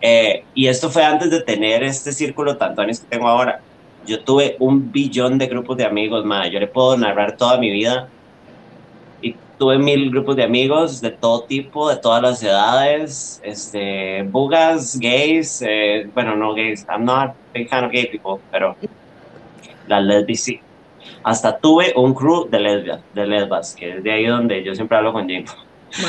Eh, 0.00 0.44
y 0.54 0.68
esto 0.68 0.90
fue 0.90 1.04
antes 1.04 1.30
de 1.30 1.42
tener 1.42 1.82
este 1.82 2.12
círculo 2.12 2.56
tanto 2.56 2.82
años 2.82 3.00
que 3.00 3.06
tengo 3.06 3.28
ahora. 3.28 3.60
Yo 4.06 4.20
tuve 4.20 4.56
un 4.58 4.90
billón 4.90 5.36
de 5.38 5.46
grupos 5.46 5.76
de 5.76 5.84
amigos, 5.84 6.24
más. 6.24 6.50
Yo 6.50 6.60
le 6.60 6.66
puedo 6.66 6.96
narrar 6.96 7.36
toda 7.36 7.58
mi 7.58 7.70
vida. 7.70 8.08
Tuve 9.58 9.78
mil 9.78 10.10
grupos 10.10 10.36
de 10.36 10.44
amigos 10.44 11.00
de 11.00 11.10
todo 11.10 11.42
tipo, 11.42 11.88
de 11.88 11.96
todas 11.96 12.22
las 12.22 12.42
edades, 12.42 13.40
este, 13.42 14.22
bugas, 14.22 14.98
gays, 14.98 15.62
eh, 15.66 16.08
bueno, 16.14 16.36
no 16.36 16.54
gays, 16.54 16.86
I'm 16.88 17.04
not 17.04 17.30
a 17.30 17.34
big 17.52 17.68
fan 17.68 17.84
of 17.84 17.90
gay 17.90 18.06
people, 18.06 18.40
pero 18.52 18.76
las 19.88 20.04
lesbias 20.04 20.40
sí. 20.40 20.60
Hasta 21.24 21.58
tuve 21.58 21.92
un 21.96 22.14
crew 22.14 22.48
de 22.48 22.60
lesbias, 22.60 23.00
de 23.14 23.26
lesbas, 23.26 23.74
que 23.74 23.96
es 23.96 24.02
de 24.02 24.12
ahí 24.12 24.26
donde 24.26 24.62
yo 24.62 24.74
siempre 24.74 24.96
hablo 24.96 25.12
con 25.12 25.28
Jim. 25.28 25.44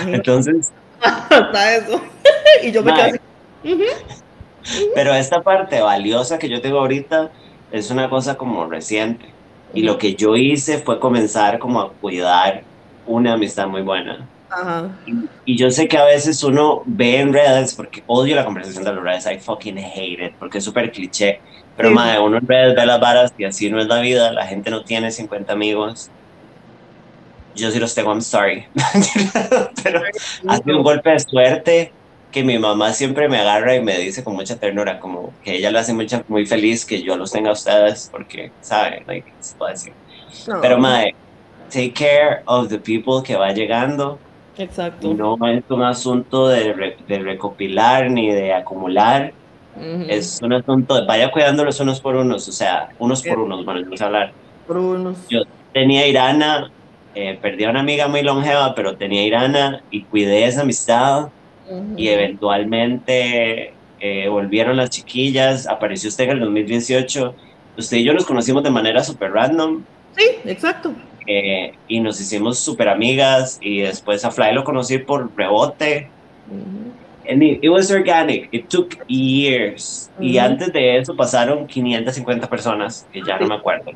Entonces... 0.08 0.72
Hasta 1.02 1.76
eso. 1.76 2.02
y 2.64 2.72
yo 2.72 2.84
me 2.84 2.94
quedé 2.94 3.22
Pero 4.94 5.14
esta 5.14 5.42
parte 5.42 5.82
valiosa 5.82 6.38
que 6.38 6.50
yo 6.50 6.62
tengo 6.62 6.80
ahorita 6.80 7.32
es 7.72 7.90
una 7.90 8.10
cosa 8.10 8.36
como 8.36 8.66
reciente. 8.66 9.26
Y 9.74 9.84
lo 9.84 9.98
que 9.98 10.16
yo 10.16 10.36
hice 10.36 10.80
fue 10.80 11.00
comenzar 11.00 11.60
como 11.60 11.80
a 11.80 11.92
cuidar 11.94 12.64
una 13.10 13.34
amistad 13.34 13.68
muy 13.68 13.82
buena. 13.82 14.28
Y, 15.46 15.58
yo 15.58 15.70
sé 15.70 15.88
que 15.88 15.98
a 15.98 16.06
veces 16.06 16.44
uno 16.44 16.82
ve 16.86 17.20
en 17.20 17.34
redes, 17.34 17.76
porque 17.76 18.04
odio 18.08 18.36
la 18.36 18.46
conversación 18.46 18.84
de 18.84 18.94
las 18.94 19.04
redes, 19.04 19.28
I 19.28 19.40
fucking 19.40 19.78
hate 19.78 20.26
it, 20.26 20.34
porque 20.40 20.60
es 20.60 20.64
súper 20.64 20.92
cliché. 20.92 21.40
Pero 21.76 21.92
madre, 21.92 22.20
uno 22.20 22.38
en 22.38 22.48
redes 22.48 22.76
ve 22.76 22.86
las 22.86 23.00
varas 23.00 23.34
y 23.38 23.46
así 23.46 23.70
no 23.70 23.80
es 23.80 23.88
la 23.88 24.00
vida, 24.00 24.32
la 24.32 24.46
gente 24.46 24.70
no 24.70 24.84
tiene 24.84 25.12
50 25.12 25.52
amigos. 25.52 26.10
Yo 27.56 27.72
sí 27.72 27.80
los 27.80 27.94
tengo, 27.94 28.12
I'm 28.12 28.22
sorry. 28.22 28.66
Pero 29.84 30.02
hace 30.48 30.74
un 30.74 30.84
golpe 30.84 31.12
de 31.12 31.20
suerte 31.20 31.92
que 32.32 32.44
mi 32.44 32.60
mamá 32.60 32.94
siempre 32.94 33.28
me 33.28 33.40
agarra 33.40 33.76
y 33.76 33.82
me 33.82 33.98
dice 33.98 34.24
con 34.24 34.36
mucha 34.36 34.58
ternura, 34.58 35.00
como 35.00 35.34
que 35.44 35.56
ella 35.56 35.72
le 35.72 35.80
hace 35.80 35.94
mucha, 35.94 36.24
muy 36.28 36.46
feliz 36.46 36.86
que 36.86 37.02
yo 37.02 37.16
los 37.16 37.32
tenga 37.32 37.50
a 37.50 37.54
ustedes, 37.54 38.10
porque, 38.12 38.52
¿sabe? 38.62 39.04
Like, 39.08 39.32
se 39.40 39.56
puede 39.56 39.74
decir. 39.74 39.94
Pero, 40.62 40.78
madre, 40.78 41.16
take 41.70 41.94
care 41.94 42.42
of 42.46 42.70
the 42.70 42.80
people 42.80 43.24
que 43.24 43.36
va 43.36 43.52
llegando. 43.52 44.20
Exacto. 44.58 45.14
No 45.14 45.38
es 45.48 45.64
un 45.70 45.84
asunto 45.84 46.48
de, 46.50 46.96
de 47.08 47.20
recopilar 47.20 48.12
ni 48.12 48.32
de 48.32 48.54
acumular. 48.54 49.32
Es 50.10 50.42
un 50.42 50.52
asunto 50.52 50.96
de 50.96 51.06
vaya 51.06 51.32
cuidándolos 51.32 51.80
unos 51.80 52.02
por 52.02 52.16
unos, 52.16 52.48
o 52.50 52.52
sea, 52.52 52.90
unos 53.00 53.24
por 53.24 53.40
unos, 53.40 53.64
bueno, 53.64 53.82
vamos 53.84 54.02
a 54.02 54.06
hablar. 54.06 54.32
Por 54.68 54.78
unos. 54.78 55.18
Yo 55.30 55.44
tenía 55.74 56.06
Irana, 56.06 56.70
eh, 57.16 57.40
perdí 57.42 57.64
a 57.64 57.70
una 57.70 57.80
amiga 57.80 58.08
muy 58.10 58.22
longeva, 58.22 58.76
pero 58.76 58.98
tenía 58.98 59.24
Irana 59.24 59.82
y 59.90 60.04
cuidé 60.04 60.46
esa 60.46 60.62
amistad 60.62 61.30
y 61.96 62.08
eventualmente 62.08 63.74
eh, 64.00 64.28
volvieron 64.28 64.76
las 64.76 64.90
chiquillas, 64.90 65.68
apareció 65.68 66.10
usted 66.10 66.26
en 66.26 66.32
el 66.32 66.40
2018, 66.40 67.36
usted 67.78 67.98
y 67.98 68.04
yo 68.04 68.14
nos 68.14 68.26
conocimos 68.26 68.64
de 68.64 68.72
manera 68.72 69.04
súper 69.04 69.32
random. 69.32 69.84
Sí, 70.18 70.26
exacto. 70.46 70.92
Eh, 71.32 71.74
y 71.88 72.00
nos 72.00 72.20
hicimos 72.20 72.58
súper 72.58 72.90
amigas 72.90 73.60
y 73.62 73.82
después 73.82 74.26
a 74.26 74.32
Fly 74.32 74.52
lo 74.54 74.64
conocí 74.64 74.98
por 74.98 75.30
rebote. 75.38 76.10
And 77.30 77.44
it, 77.44 77.70
was 77.70 77.92
organic, 77.92 78.50
it 78.52 78.68
took 78.70 78.98
years. 79.08 80.10
Y 80.20 80.40
antes 80.40 80.74
de 80.74 80.98
eso 80.98 81.16
pasaron 81.16 81.68
550 81.68 82.50
personas, 82.50 83.06
que 83.14 83.22
ya 83.22 83.38
no 83.38 83.46
me 83.46 83.56
acuerdo. 83.56 83.92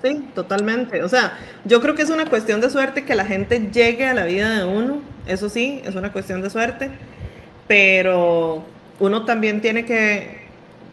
Sí, 0.00 0.28
totalmente. 0.36 1.02
O 1.02 1.08
sea, 1.08 1.36
yo 1.64 1.80
creo 1.80 1.96
que 1.96 2.02
es 2.02 2.10
una 2.10 2.26
cuestión 2.26 2.60
de 2.60 2.70
suerte 2.70 3.04
que 3.04 3.16
la 3.16 3.24
gente 3.24 3.68
llegue 3.72 4.06
a 4.06 4.14
la 4.14 4.24
vida 4.24 4.56
de 4.56 4.64
uno. 4.64 5.00
Eso 5.26 5.48
sí, 5.48 5.82
es 5.84 5.96
una 5.96 6.12
cuestión 6.12 6.42
de 6.42 6.50
suerte 6.50 6.92
pero 7.66 8.64
uno 9.00 9.24
también 9.24 9.60
tiene 9.60 9.84
que 9.84 10.46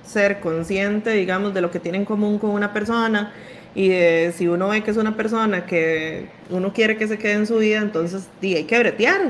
ser 0.06 0.40
consciente, 0.40 1.11
digamos, 1.11 1.53
de 1.53 1.61
lo 1.61 1.72
que 1.72 1.80
tiene 1.80 1.99
en 1.99 2.06
común 2.06 2.40
con 2.40 2.49
una 2.52 2.74
persona 2.74 3.32
y 3.76 3.90
de 3.90 4.34
si 4.36 4.48
uno 4.48 4.70
ve 4.70 4.84
que 4.84 4.91
es 4.91 4.98
una 4.98 5.16
persona 5.16 5.66
que 5.66 6.28
uno 6.50 6.74
quiere 6.74 6.95
que 6.98 7.08
se 7.08 7.18
quede 7.18 7.34
en 7.34 7.48
su 7.48 7.58
vida, 7.58 7.80
entonces 7.80 8.28
hay 8.41 8.64
que 8.66 8.80
bretear 8.80 9.22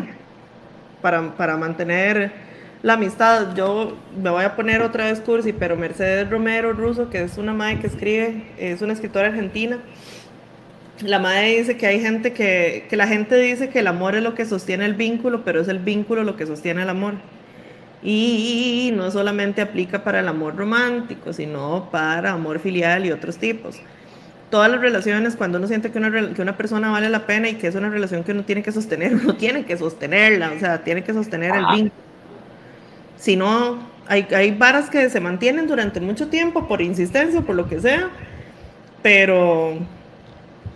para, 1.01 1.35
para 1.35 1.57
mantener 1.57 2.31
la 2.81 2.93
amistad. 2.93 3.55
Yo 3.55 3.97
me 4.21 4.29
voy 4.29 4.43
a 4.43 4.55
poner 4.55 4.81
otra 4.81 5.05
vez 5.05 5.21
cursi, 5.21 5.53
pero 5.53 5.77
Mercedes 5.77 6.29
Romero 6.29 6.73
Russo, 6.73 7.09
que 7.09 7.23
es 7.23 7.37
una 7.37 7.53
madre 7.53 7.79
que 7.79 7.87
escribe, 7.87 8.43
es 8.57 8.81
una 8.81 8.93
escritora 8.93 9.27
argentina. 9.27 9.79
La 11.01 11.19
madre 11.19 11.57
dice 11.57 11.77
que 11.77 11.87
hay 11.87 12.01
gente 12.01 12.33
que, 12.33 12.85
que 12.89 12.97
la 12.97 13.07
gente 13.07 13.35
dice 13.37 13.69
que 13.69 13.79
el 13.79 13.87
amor 13.87 14.15
es 14.15 14.23
lo 14.23 14.35
que 14.35 14.45
sostiene 14.45 14.85
el 14.85 14.93
vínculo, 14.93 15.43
pero 15.43 15.61
es 15.61 15.67
el 15.69 15.79
vínculo 15.79 16.23
lo 16.23 16.35
que 16.35 16.45
sostiene 16.45 16.83
el 16.83 16.89
amor. 16.89 17.15
Y 18.03 18.91
no 18.93 19.09
solamente 19.11 19.61
aplica 19.61 20.03
para 20.03 20.19
el 20.19 20.27
amor 20.27 20.57
romántico, 20.57 21.31
sino 21.31 21.87
para 21.89 22.33
amor 22.33 22.59
filial 22.59 23.05
y 23.05 23.11
otros 23.11 23.37
tipos. 23.37 23.79
Todas 24.53 24.69
las 24.69 24.81
relaciones, 24.81 25.35
cuando 25.35 25.57
uno 25.57 25.67
siente 25.67 25.89
que 25.89 25.97
una, 25.97 26.31
que 26.31 26.39
una 26.39 26.55
persona 26.55 26.91
vale 26.91 27.09
la 27.09 27.25
pena 27.25 27.49
y 27.49 27.55
que 27.55 27.65
es 27.65 27.73
una 27.73 27.89
relación 27.89 28.23
que 28.23 28.33
uno 28.33 28.43
tiene 28.43 28.61
que 28.61 28.71
sostener, 28.71 29.15
uno 29.23 29.35
tiene 29.35 29.65
que 29.65 29.75
sostenerla, 29.75 30.51
o 30.55 30.59
sea, 30.59 30.83
tiene 30.83 31.03
que 31.03 31.11
sostener 31.11 31.55
el 31.55 31.65
vínculo. 31.73 32.03
Si 33.17 33.35
no, 33.35 33.79
hay, 34.05 34.27
hay 34.31 34.51
varas 34.51 34.91
que 34.91 35.09
se 35.09 35.19
mantienen 35.19 35.65
durante 35.65 35.99
mucho 35.99 36.27
tiempo 36.27 36.67
por 36.67 36.83
insistencia, 36.83 37.41
por 37.41 37.55
lo 37.55 37.67
que 37.67 37.81
sea, 37.81 38.11
pero 39.01 39.73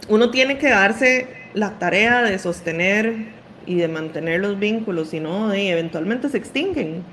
uno 0.09 0.31
tiene 0.31 0.57
que 0.57 0.69
darse 0.69 1.27
la 1.53 1.77
tarea 1.77 2.23
de 2.23 2.39
sostener 2.39 3.27
y 3.67 3.75
de 3.75 3.87
mantener 3.87 4.41
los 4.41 4.57
vínculos, 4.57 5.09
si 5.09 5.19
no, 5.19 5.53
eventualmente 5.53 6.29
se 6.29 6.39
extinguen. 6.39 7.03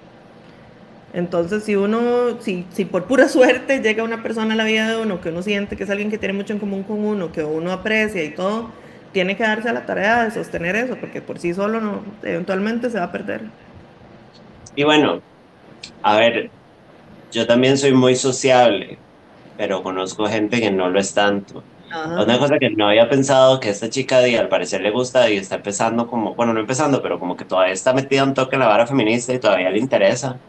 Entonces, 1.15 1.62
si 1.62 1.77
uno, 1.77 2.41
si, 2.41 2.66
si 2.73 2.85
por 2.85 3.05
pura 3.05 3.28
suerte 3.31 3.81
llega 3.81 4.03
una 4.03 4.23
persona 4.23 4.55
a 4.55 4.57
la 4.57 4.65
vida 4.65 4.89
de 4.89 5.01
uno 5.01 5.20
que 5.20 5.28
uno 5.28 5.43
siente 5.43 5.77
que 5.77 5.85
es 5.85 5.91
alguien 5.91 6.11
que 6.11 6.19
tiene 6.19 6.35
mucho 6.35 6.53
en 6.53 6.59
común 6.59 6.82
con 6.82 7.05
uno, 7.05 7.31
que 7.32 7.45
uno 7.45 7.73
aprecia 7.73 8.23
y 8.24 8.31
todo, 8.31 8.70
tiene 9.12 9.36
que 9.36 9.45
darse 9.45 9.69
a 9.69 9.73
la 9.73 9.86
tarea 9.86 10.24
de 10.24 10.32
sostener 10.32 10.74
eso, 10.74 10.97
porque 10.97 11.23
por 11.23 11.39
sí 11.39 11.55
solo 11.55 11.81
no, 11.81 12.03
eventualmente 12.24 12.91
se 12.91 12.99
va 12.99 13.05
a 13.05 13.12
perder. 13.12 13.43
Y 14.74 14.82
bueno, 14.82 15.23
a 16.03 16.16
ver, 16.16 16.51
yo 17.31 17.47
también 17.47 17.78
soy 17.78 17.93
muy 17.93 18.16
sociable, 18.16 18.99
pero 19.57 19.85
conozco 19.85 20.27
gente 20.27 20.61
que 20.61 20.73
no 20.73 20.91
lo 20.91 20.99
es 20.99 21.15
tanto. 21.15 21.62
Una 21.95 22.41
cosa 22.41 22.59
que 22.59 22.70
no 22.70 22.89
había 22.89 23.09
pensado 23.09 23.61
que 23.61 23.69
esta 23.69 23.89
chica 23.89 24.27
y 24.27 24.35
al 24.35 24.49
parecer 24.49 24.81
le 24.81 24.91
gusta 24.91 25.31
y 25.31 25.36
está 25.36 25.55
empezando 25.55 26.09
como, 26.09 26.35
bueno, 26.35 26.53
no 26.53 26.59
empezando, 26.59 27.01
pero 27.01 27.20
como 27.20 27.36
que 27.36 27.45
todavía 27.45 27.73
está 27.73 27.93
metida 27.93 28.24
un 28.24 28.35
toque 28.35 28.57
en 28.57 28.61
la 28.61 28.66
vara 28.66 28.85
feminista 28.85 29.32
y 29.32 29.39
todavía 29.39 29.70
le 29.70 29.78
interesa. 29.78 30.41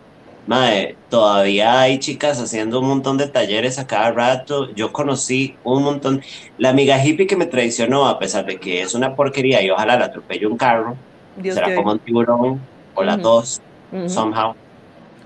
Madre, 0.47 0.95
todavía 1.09 1.81
hay 1.81 1.97
chicas 1.97 2.39
haciendo 2.39 2.79
un 2.79 2.87
montón 2.87 3.17
de 3.17 3.27
talleres 3.27 3.79
a 3.79 3.87
cada 3.87 4.11
rato. 4.11 4.71
Yo 4.75 4.93
conocí 4.93 5.55
un 5.63 5.83
montón. 5.83 6.21
La 6.59 6.69
amiga 6.69 7.03
hippie 7.03 7.25
que 7.25 7.35
me 7.35 7.47
traicionó, 7.47 8.07
a 8.07 8.19
pesar 8.19 8.45
de 8.45 8.57
que 8.57 8.81
es 8.81 8.93
una 8.93 9.15
porquería 9.15 9.63
y 9.63 9.71
ojalá 9.71 9.97
la 9.97 10.05
atropelle 10.05 10.45
un 10.45 10.57
carro, 10.57 10.95
será 11.41 11.75
como 11.75 11.93
un 11.93 11.99
tiburón 11.99 12.61
o 12.93 13.03
la 13.03 13.17
dos, 13.17 13.59
somehow. 14.07 14.53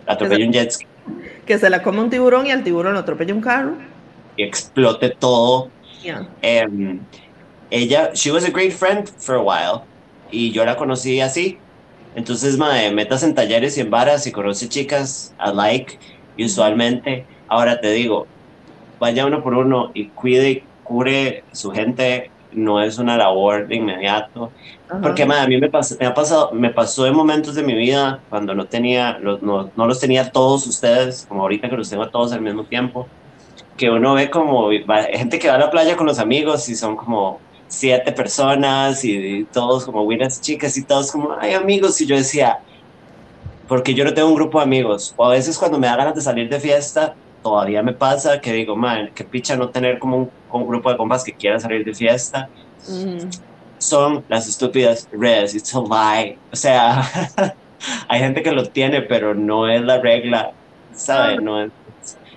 La 0.07 0.13
atropelle 0.13 0.45
un 0.45 0.53
jet 0.53 0.71
ski. 0.71 0.85
Que 1.45 1.57
se 1.57 1.69
la 1.69 1.83
coma 1.83 2.01
un 2.01 2.09
tiburón 2.09 2.47
y 2.47 2.51
al 2.51 2.63
tiburón 2.63 2.93
lo 2.93 2.99
atropelle 2.99 3.33
un 3.33 3.41
carro. 3.41 3.73
Y 4.37 4.43
explote 4.43 5.09
todo. 5.09 5.69
Em, 6.41 7.01
ella, 7.69 8.11
she 8.13 8.31
was 8.31 8.45
a 8.45 8.49
great 8.49 8.71
friend 8.71 9.09
for 9.17 9.35
a 9.35 9.41
while. 9.41 9.83
Y 10.31 10.51
yo 10.51 10.63
la 10.63 10.77
conocí 10.77 11.19
así 11.19 11.57
entonces, 12.15 12.57
mae, 12.57 12.91
metas 12.91 13.23
en 13.23 13.35
talleres 13.35 13.77
y 13.77 13.81
en 13.81 13.89
varas 13.89 14.25
y 14.27 14.31
conoce 14.31 14.67
chicas 14.67 15.33
like 15.53 15.99
y 16.35 16.45
usualmente, 16.45 17.25
ahora 17.47 17.79
te 17.79 17.91
digo, 17.91 18.27
vaya 18.99 19.25
uno 19.25 19.43
por 19.43 19.53
uno 19.53 19.91
y 19.93 20.07
cuide 20.07 20.49
y 20.49 20.63
cure 20.83 21.43
su 21.51 21.71
gente, 21.71 22.31
no 22.51 22.81
es 22.81 22.97
una 22.97 23.15
labor 23.15 23.67
de 23.67 23.75
inmediato. 23.75 24.51
Porque, 25.03 25.25
mae, 25.25 25.41
a 25.41 25.47
mí 25.47 25.57
me, 25.59 25.69
pasó, 25.69 25.95
me, 25.99 26.07
ha 26.07 26.13
pasado, 26.13 26.51
me 26.51 26.71
pasó 26.71 27.05
en 27.05 27.13
momentos 27.13 27.53
de 27.53 27.61
mi 27.61 27.75
vida 27.75 28.21
cuando 28.29 28.55
no 28.55 28.65
tenía, 28.65 29.19
no, 29.19 29.69
no 29.75 29.87
los 29.87 29.99
tenía 29.99 30.31
todos 30.31 30.65
ustedes, 30.65 31.25
como 31.29 31.43
ahorita 31.43 31.69
que 31.69 31.77
los 31.77 31.89
tengo 31.89 32.09
todos 32.09 32.33
al 32.33 32.41
mismo 32.41 32.63
tiempo, 32.63 33.07
que 33.77 33.89
uno 33.89 34.15
ve 34.15 34.29
como 34.29 34.69
gente 35.13 35.39
que 35.39 35.47
va 35.47 35.55
a 35.55 35.59
la 35.59 35.71
playa 35.71 35.95
con 35.95 36.07
los 36.07 36.19
amigos 36.19 36.67
y 36.69 36.75
son 36.75 36.97
como 36.97 37.39
siete 37.69 38.11
personas 38.11 39.05
y, 39.05 39.45
todos 39.53 39.85
como 39.85 40.03
buenas 40.03 40.41
chicas 40.41 40.75
y 40.75 40.83
todos 40.83 41.11
como, 41.11 41.33
ay 41.39 41.53
amigos, 41.53 42.01
y 42.01 42.05
yo 42.05 42.17
decía, 42.17 42.59
porque 43.67 43.93
yo 43.93 44.03
no 44.03 44.13
tengo 44.13 44.27
un 44.27 44.35
grupo 44.35 44.57
de 44.57 44.65
amigos, 44.65 45.13
o 45.15 45.25
a 45.25 45.29
veces 45.29 45.57
cuando 45.57 45.79
me 45.79 45.87
da 45.87 45.95
ganas 45.95 46.15
de 46.15 46.21
salir 46.21 46.49
de 46.49 46.59
fiesta, 46.59 47.15
todavía 47.41 47.81
me 47.83 47.93
pasa 47.93 48.41
que 48.41 48.51
digo, 48.51 48.75
man, 48.75 49.11
qué 49.15 49.23
picha 49.23 49.55
no 49.55 49.69
tener 49.69 49.99
como 49.99 50.29
un, 50.51 50.67
grupo 50.67 50.89
de 50.91 50.97
compas 50.97 51.23
que 51.23 51.33
quieran 51.33 51.61
salir 51.61 51.85
de 51.85 51.93
fiesta. 51.93 52.49
Son 53.77 54.25
las 54.27 54.47
estúpidas 54.47 55.07
redes, 55.11 55.55
it's 55.55 55.73
a 55.73 55.79
lie. 55.79 56.37
O 56.51 56.55
sea, 56.55 57.01
hay 58.09 58.19
gente 58.19 58.43
que 58.43 58.51
lo 58.51 58.65
tiene, 58.65 59.01
pero 59.01 59.33
no 59.33 59.69
es 59.69 59.81
la 59.81 59.99
regla, 59.99 60.51
¿sabes? 60.91 61.37
Ah. 61.39 61.41
No 61.41 61.61
es, 61.61 61.71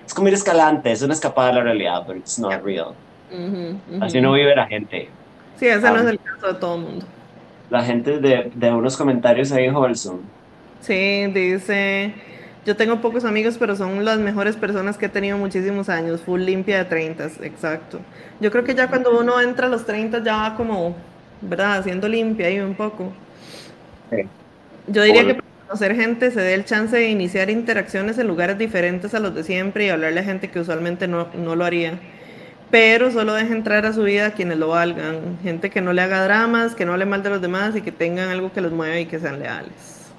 es 0.05 0.13
como 0.13 0.29
ir 0.29 0.35
escalante, 0.35 0.91
es 0.91 1.01
una 1.01 1.13
escapada 1.13 1.49
de 1.49 1.53
la 1.55 1.61
realidad, 1.63 2.03
pero 2.05 2.19
it's 2.19 2.39
not 2.39 2.63
real. 2.63 2.93
Así 3.99 4.21
no 4.21 4.33
vive 4.33 4.55
la 4.55 4.67
gente. 4.67 5.09
Sí, 5.55 5.67
ese 5.67 5.91
no 5.91 5.99
es 5.99 6.05
el 6.07 6.19
caso 6.19 6.53
de 6.53 6.59
todo 6.59 6.75
el 6.75 6.81
mundo. 6.81 7.07
La 7.69 7.83
gente 7.83 8.19
de, 8.19 8.51
de 8.55 8.71
unos 8.73 8.95
comentarios 8.97 9.51
ahí 9.51 9.65
en 9.65 9.75
Wholesome. 9.75 10.29
Sí, 10.79 11.27
dice, 11.33 12.13
Yo 12.65 12.75
tengo 12.75 12.99
pocos 13.01 13.23
amigos, 13.23 13.57
pero 13.57 13.75
son 13.75 14.03
las 14.03 14.19
mejores 14.19 14.57
personas 14.57 14.97
que 14.97 15.05
he 15.05 15.09
tenido 15.09 15.37
muchísimos 15.37 15.87
años. 15.89 16.23
Full 16.23 16.41
limpia 16.41 16.79
de 16.79 16.85
30, 16.85 17.25
exacto. 17.41 18.05
Yo 18.39 18.51
creo 18.51 18.63
que 18.65 18.75
ya 18.75 18.89
cuando 18.89 19.17
uno 19.17 19.39
entra 19.41 19.67
a 19.67 19.69
los 19.69 19.85
30 19.85 20.23
ya 20.23 20.37
va 20.37 20.55
como, 20.55 21.05
¿verdad? 21.41 21.77
Haciendo 21.77 22.09
limpia 22.09 22.47
ahí 22.47 22.59
un 22.59 22.75
poco. 22.75 23.15
Yo 24.85 25.03
diría 25.03 25.25
que 25.25 25.35
para 25.35 25.43
conocer 25.67 25.95
gente 25.95 26.31
se 26.31 26.41
dé 26.41 26.53
el 26.53 26.65
chance 26.65 26.95
de 26.95 27.09
iniciar 27.09 27.49
interacciones 27.49 28.17
en 28.17 28.27
lugares 28.27 28.57
diferentes 28.57 29.13
a 29.13 29.19
los 29.19 29.33
de 29.33 29.43
siempre 29.43 29.85
y 29.85 29.89
hablarle 29.89 30.19
a 30.19 30.23
gente 30.23 30.51
que 30.51 30.59
usualmente 30.59 31.07
no, 31.07 31.29
no 31.33 31.55
lo 31.55 31.65
haría. 31.65 32.01
Pero 32.73 33.11
solo 33.11 33.35
deje 33.35 33.53
entrar 33.53 33.85
a 33.85 33.93
su 33.93 34.01
vida 34.01 34.25
a 34.25 34.31
quienes 34.31 34.57
lo 34.57 34.69
valgan. 34.69 35.37
Gente 35.43 35.69
que 35.69 35.79
no 35.79 35.93
le 35.93 36.01
haga 36.01 36.23
dramas, 36.23 36.73
que 36.73 36.87
no 36.87 36.93
hable 36.93 37.05
mal 37.05 37.21
de 37.21 37.29
los 37.29 37.39
demás 37.39 37.75
y 37.75 37.81
que 37.81 37.91
tengan 37.91 38.29
algo 38.29 38.51
que 38.51 38.61
los 38.61 38.71
mueva 38.71 38.97
y 38.97 39.05
que 39.05 39.19
sean 39.19 39.37
leales. 39.37 40.09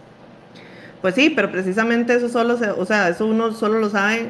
Pues 1.03 1.17
sí, 1.17 1.31
pero 1.31 1.51
precisamente 1.51 2.15
eso 2.15 2.29
solo, 2.29 2.57
se, 2.57 2.71
o 2.71 2.87
sea, 2.87 3.09
eso 3.09 3.27
uno 3.27 3.51
solo 3.51 3.81
lo 3.81 3.91
sabe 3.91 4.29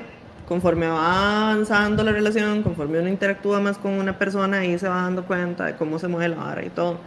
conforme 0.49 0.87
va 0.87 1.51
avanzando 1.51 2.03
la 2.03 2.13
relación, 2.13 2.63
conforme 2.63 2.99
uno 2.99 3.11
interactúa 3.11 3.61
más 3.61 3.77
con 3.77 3.93
una 3.93 4.19
persona 4.19 4.65
y 4.65 4.79
se 4.79 4.89
va 4.89 5.03
dando 5.03 5.27
cuenta 5.27 5.67
de 5.67 5.75
cómo 5.75 5.99
se 5.99 6.09
mueve 6.09 6.31
la 6.31 6.37
vara 6.37 6.65
y 6.65 6.71
todo. 6.71 7.01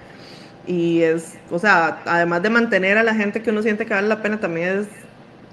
Y 0.68 1.02
es, 1.02 1.34
o 1.50 1.58
sea, 1.58 2.04
además 2.06 2.44
de 2.44 2.52
mantener 2.52 3.00
a 3.00 3.02
la 3.04 3.16
gente 3.16 3.42
que 3.42 3.50
uno 3.50 3.64
siente 3.64 3.88
que 3.88 3.94
vale 3.96 4.08
la 4.08 4.22
pena, 4.22 4.40
también 4.40 4.82
es 4.82 4.88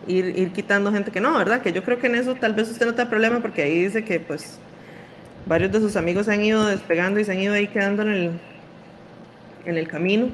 ir, 0.06 0.38
ir 0.38 0.52
quitando 0.52 0.92
gente 0.92 1.10
que 1.10 1.22
no, 1.22 1.32
¿verdad? 1.38 1.62
Que 1.62 1.72
yo 1.72 1.82
creo 1.82 1.98
que 1.98 2.08
en 2.08 2.16
eso 2.16 2.34
tal 2.34 2.52
vez 2.52 2.70
usted 2.70 2.84
no 2.84 2.92
tenga 2.92 3.08
problema 3.08 3.40
porque 3.40 3.62
ahí 3.62 3.84
dice 3.84 4.04
que 4.04 4.20
pues 4.20 4.58
varios 5.46 5.72
de 5.72 5.80
sus 5.80 5.96
amigos 5.96 6.26
se 6.26 6.32
han 6.32 6.42
ido 6.42 6.66
despegando 6.66 7.20
y 7.20 7.24
se 7.24 7.32
han 7.32 7.40
ido 7.40 7.54
ahí 7.54 7.66
quedando 7.68 8.02
en 8.02 8.08
el, 8.08 8.30
en 9.64 9.76
el 9.76 9.88
camino. 9.88 10.28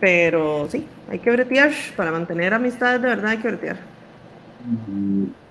Pero 0.00 0.68
sí, 0.70 0.86
hay 1.10 1.18
que 1.18 1.30
bretear. 1.30 1.72
Para 1.96 2.10
mantener 2.10 2.54
amistades 2.54 3.02
de 3.02 3.08
verdad 3.08 3.30
hay 3.32 3.38
que 3.38 3.48
bretear. 3.48 3.76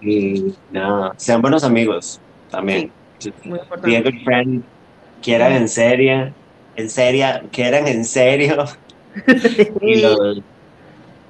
Y 0.01 0.53
nada, 0.71 1.13
sean 1.17 1.41
buenos 1.41 1.63
amigos 1.63 2.19
también. 2.49 2.91
Sí, 3.19 3.33
muy 3.43 3.59
importante. 3.59 3.89
Be 3.89 3.97
a 3.97 4.01
good 4.01 4.23
friend. 4.23 4.63
Quieran 5.21 5.53
en 5.53 5.67
serio. 5.67 6.33
En 6.75 6.89
serio, 6.89 7.25
quieran 7.51 7.87
en 7.87 8.05
serio. 8.05 8.65
y, 9.81 10.01
los, 10.01 10.41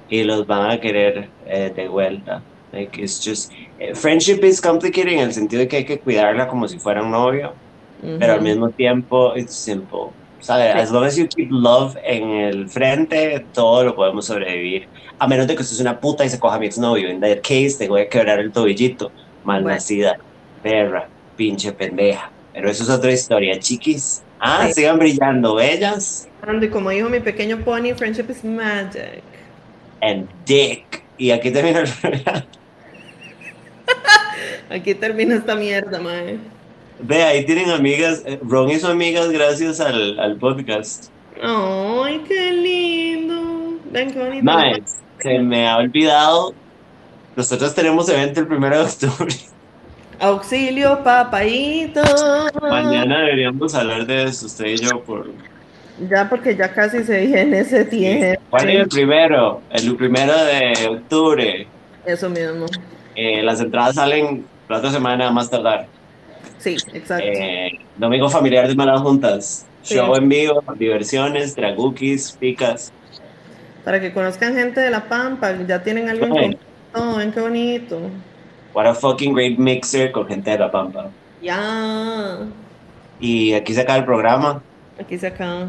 y 0.08 0.22
los 0.24 0.46
van 0.46 0.70
a 0.70 0.80
querer 0.80 1.28
eh, 1.46 1.72
de 1.74 1.88
vuelta. 1.88 2.42
Like 2.72 3.02
it's 3.02 3.18
just 3.18 3.52
eh, 3.78 3.94
friendship 3.94 4.44
is 4.44 4.60
complicated 4.60 5.12
en 5.12 5.20
el 5.20 5.32
sentido 5.32 5.60
de 5.60 5.68
que 5.68 5.76
hay 5.78 5.84
que 5.84 5.98
cuidarla 5.98 6.46
como 6.48 6.68
si 6.68 6.78
fuera 6.78 7.02
un 7.02 7.10
novio, 7.10 7.52
pero 8.18 8.34
al 8.34 8.42
mismo 8.42 8.70
tiempo 8.70 9.34
it's 9.36 9.54
simple. 9.54 10.12
¿sabes? 10.40 10.74
As 10.74 10.90
long 10.90 11.04
as 11.04 11.16
you 11.16 11.26
keep 11.26 11.48
love 11.50 11.96
en 12.04 12.30
el 12.30 12.68
frente, 12.68 13.44
todo 13.52 13.84
lo 13.84 13.94
podemos 13.94 14.26
sobrevivir. 14.26 14.88
A 15.18 15.26
menos 15.26 15.46
de 15.46 15.54
que 15.54 15.62
usted 15.62 15.74
es 15.74 15.80
una 15.80 16.00
puta 16.00 16.24
y 16.24 16.28
se 16.28 16.38
coja 16.38 16.56
a 16.56 16.58
mi 16.58 16.66
exnovio. 16.66 17.08
En 17.08 17.20
that 17.20 17.38
case, 17.42 17.76
te 17.78 17.88
voy 17.88 18.02
a 18.02 18.08
quebrar 18.08 18.40
el 18.40 18.50
tobillito. 18.50 19.12
Malnacida, 19.44 20.18
perra, 20.62 21.08
pinche 21.36 21.72
pendeja. 21.72 22.30
Pero 22.52 22.70
eso 22.70 22.82
es 22.82 22.90
otra 22.90 23.12
historia, 23.12 23.58
chiquis. 23.58 24.22
Ah, 24.40 24.68
sigan 24.72 24.98
brillando, 24.98 25.54
bellas. 25.54 26.28
Y 26.60 26.68
como 26.68 26.90
dijo 26.90 27.08
mi 27.08 27.20
pequeño 27.20 27.58
pony, 27.58 27.94
friendship 27.94 28.30
is 28.30 28.42
magic. 28.42 29.22
And 30.00 30.26
dick. 30.46 31.02
Y 31.18 31.30
aquí 31.30 31.50
termina 31.50 31.80
el 31.80 31.88
Aquí 34.70 34.94
termina 34.94 35.34
esta 35.36 35.54
mierda, 35.54 36.00
mae. 36.00 36.38
Ve, 37.00 37.22
ahí 37.22 37.44
tienen 37.44 37.70
amigas. 37.70 38.22
Eh, 38.26 38.38
Ron 38.42 38.70
hizo 38.70 38.88
amigas 38.88 39.30
gracias 39.30 39.80
al, 39.80 40.18
al 40.18 40.36
podcast. 40.36 41.08
Ay, 41.42 42.22
qué 42.28 42.52
lindo. 42.52 43.78
Ven, 43.90 44.10
qué 44.12 44.18
bonito. 44.18 44.44
Nice. 44.44 44.96
Se 45.18 45.38
me 45.38 45.68
ha 45.68 45.78
olvidado. 45.78 46.54
Nosotros 47.36 47.74
tenemos 47.74 48.08
evento 48.08 48.40
el 48.40 48.46
primero 48.46 48.78
de 48.78 48.84
octubre. 48.84 49.34
Auxilio, 50.20 51.02
papayito. 51.02 52.02
Mañana 52.60 53.20
deberíamos 53.20 53.74
hablar 53.74 54.06
de 54.06 54.24
eso, 54.24 54.46
usted 54.46 54.66
y 54.66 54.76
yo, 54.76 55.02
por. 55.02 55.30
Ya, 56.10 56.28
porque 56.28 56.54
ya 56.56 56.72
casi 56.72 57.04
se 57.04 57.26
viene 57.26 57.60
ese 57.60 57.84
tiempo. 57.86 58.42
¿Cuál 58.50 58.68
es 58.68 58.80
el 58.80 58.88
primero? 58.88 59.62
El 59.70 59.96
primero 59.96 60.32
de 60.44 60.88
octubre. 60.88 61.66
Eso 62.04 62.28
mismo. 62.28 62.66
Eh, 63.22 63.42
las 63.42 63.60
entradas 63.60 63.96
salen 63.96 64.46
la 64.66 64.78
otra 64.78 64.90
semana 64.90 65.30
más 65.30 65.50
tardar. 65.50 65.86
Sí, 66.56 66.74
exacto. 66.94 67.22
Eh, 67.22 67.78
domingo 67.98 68.30
familiar 68.30 68.66
de 68.66 68.74
Malas 68.74 69.02
Juntas. 69.02 69.66
Show 69.84 70.14
en 70.16 70.26
vivo, 70.26 70.64
diversiones, 70.78 71.54
dragukis, 71.54 72.32
picas. 72.32 72.90
Para 73.84 74.00
que 74.00 74.14
conozcan 74.14 74.54
gente 74.54 74.80
de 74.80 74.88
La 74.88 75.04
Pampa, 75.04 75.54
ya 75.66 75.82
tienen 75.82 76.08
algo 76.08 76.24
en 76.24 76.56
común. 76.94 77.18
ven 77.18 77.32
qué 77.32 77.40
bonito. 77.42 78.00
What 78.72 78.86
a 78.86 78.94
fucking 78.94 79.34
great 79.34 79.58
mixer 79.58 80.12
con 80.12 80.26
gente 80.26 80.52
de 80.52 80.58
La 80.58 80.70
Pampa. 80.70 81.10
Ya. 81.42 82.38
Y 83.20 83.52
aquí 83.52 83.74
se 83.74 83.82
acaba 83.82 83.98
el 83.98 84.06
programa. 84.06 84.62
Aquí 84.98 85.18
se 85.18 85.26
acaba. 85.26 85.66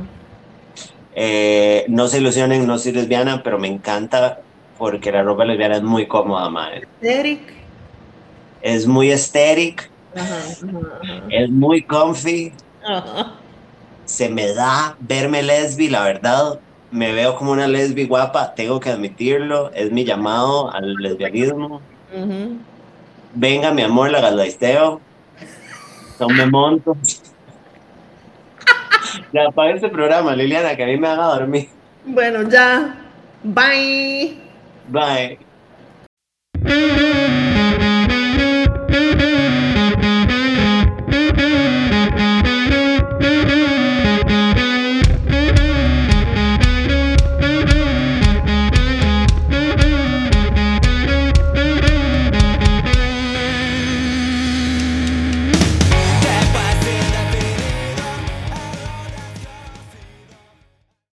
Eh, 1.15 1.83
no 1.89 2.07
se 2.07 2.19
ilusionen, 2.19 2.65
no 2.65 2.77
soy 2.77 2.93
lesbiana, 2.93 3.43
pero 3.43 3.59
me 3.59 3.67
encanta 3.67 4.39
porque 4.81 5.11
la 5.11 5.21
ropa 5.21 5.45
lesbiana 5.45 5.75
es 5.75 5.83
muy 5.83 6.07
cómoda, 6.07 6.49
madre. 6.49 6.87
Esteric. 6.99 7.53
Es 8.63 8.87
muy 8.87 9.11
estética 9.11 9.83
es 11.29 11.49
muy 11.51 11.83
comfy. 11.83 12.51
Se 14.05 14.27
me 14.27 14.51
da 14.53 14.95
verme 14.99 15.43
lesbi, 15.43 15.87
la 15.87 16.03
verdad. 16.03 16.59
Me 16.89 17.13
veo 17.13 17.35
como 17.35 17.51
una 17.51 17.67
lesbi 17.67 18.05
guapa, 18.05 18.55
tengo 18.55 18.79
que 18.79 18.89
admitirlo. 18.89 19.71
Es 19.75 19.91
mi 19.91 20.03
llamado 20.03 20.73
al 20.73 20.95
lesbianismo. 20.95 21.79
Venga, 23.35 23.71
mi 23.71 23.83
amor, 23.83 24.09
la 24.09 24.19
galdaisteo. 24.19 24.99
Tome 26.17 26.47
monto. 26.47 26.97
ya, 29.31 29.45
apaga 29.47 29.75
este 29.75 29.89
programa, 29.89 30.35
Liliana, 30.35 30.75
que 30.75 30.83
a 30.83 30.87
mí 30.87 30.97
me 30.97 31.07
haga 31.07 31.35
dormir. 31.35 31.69
Bueno, 32.03 32.49
ya. 32.49 32.95
Bye. 33.43 34.50
Bye. 34.91 35.37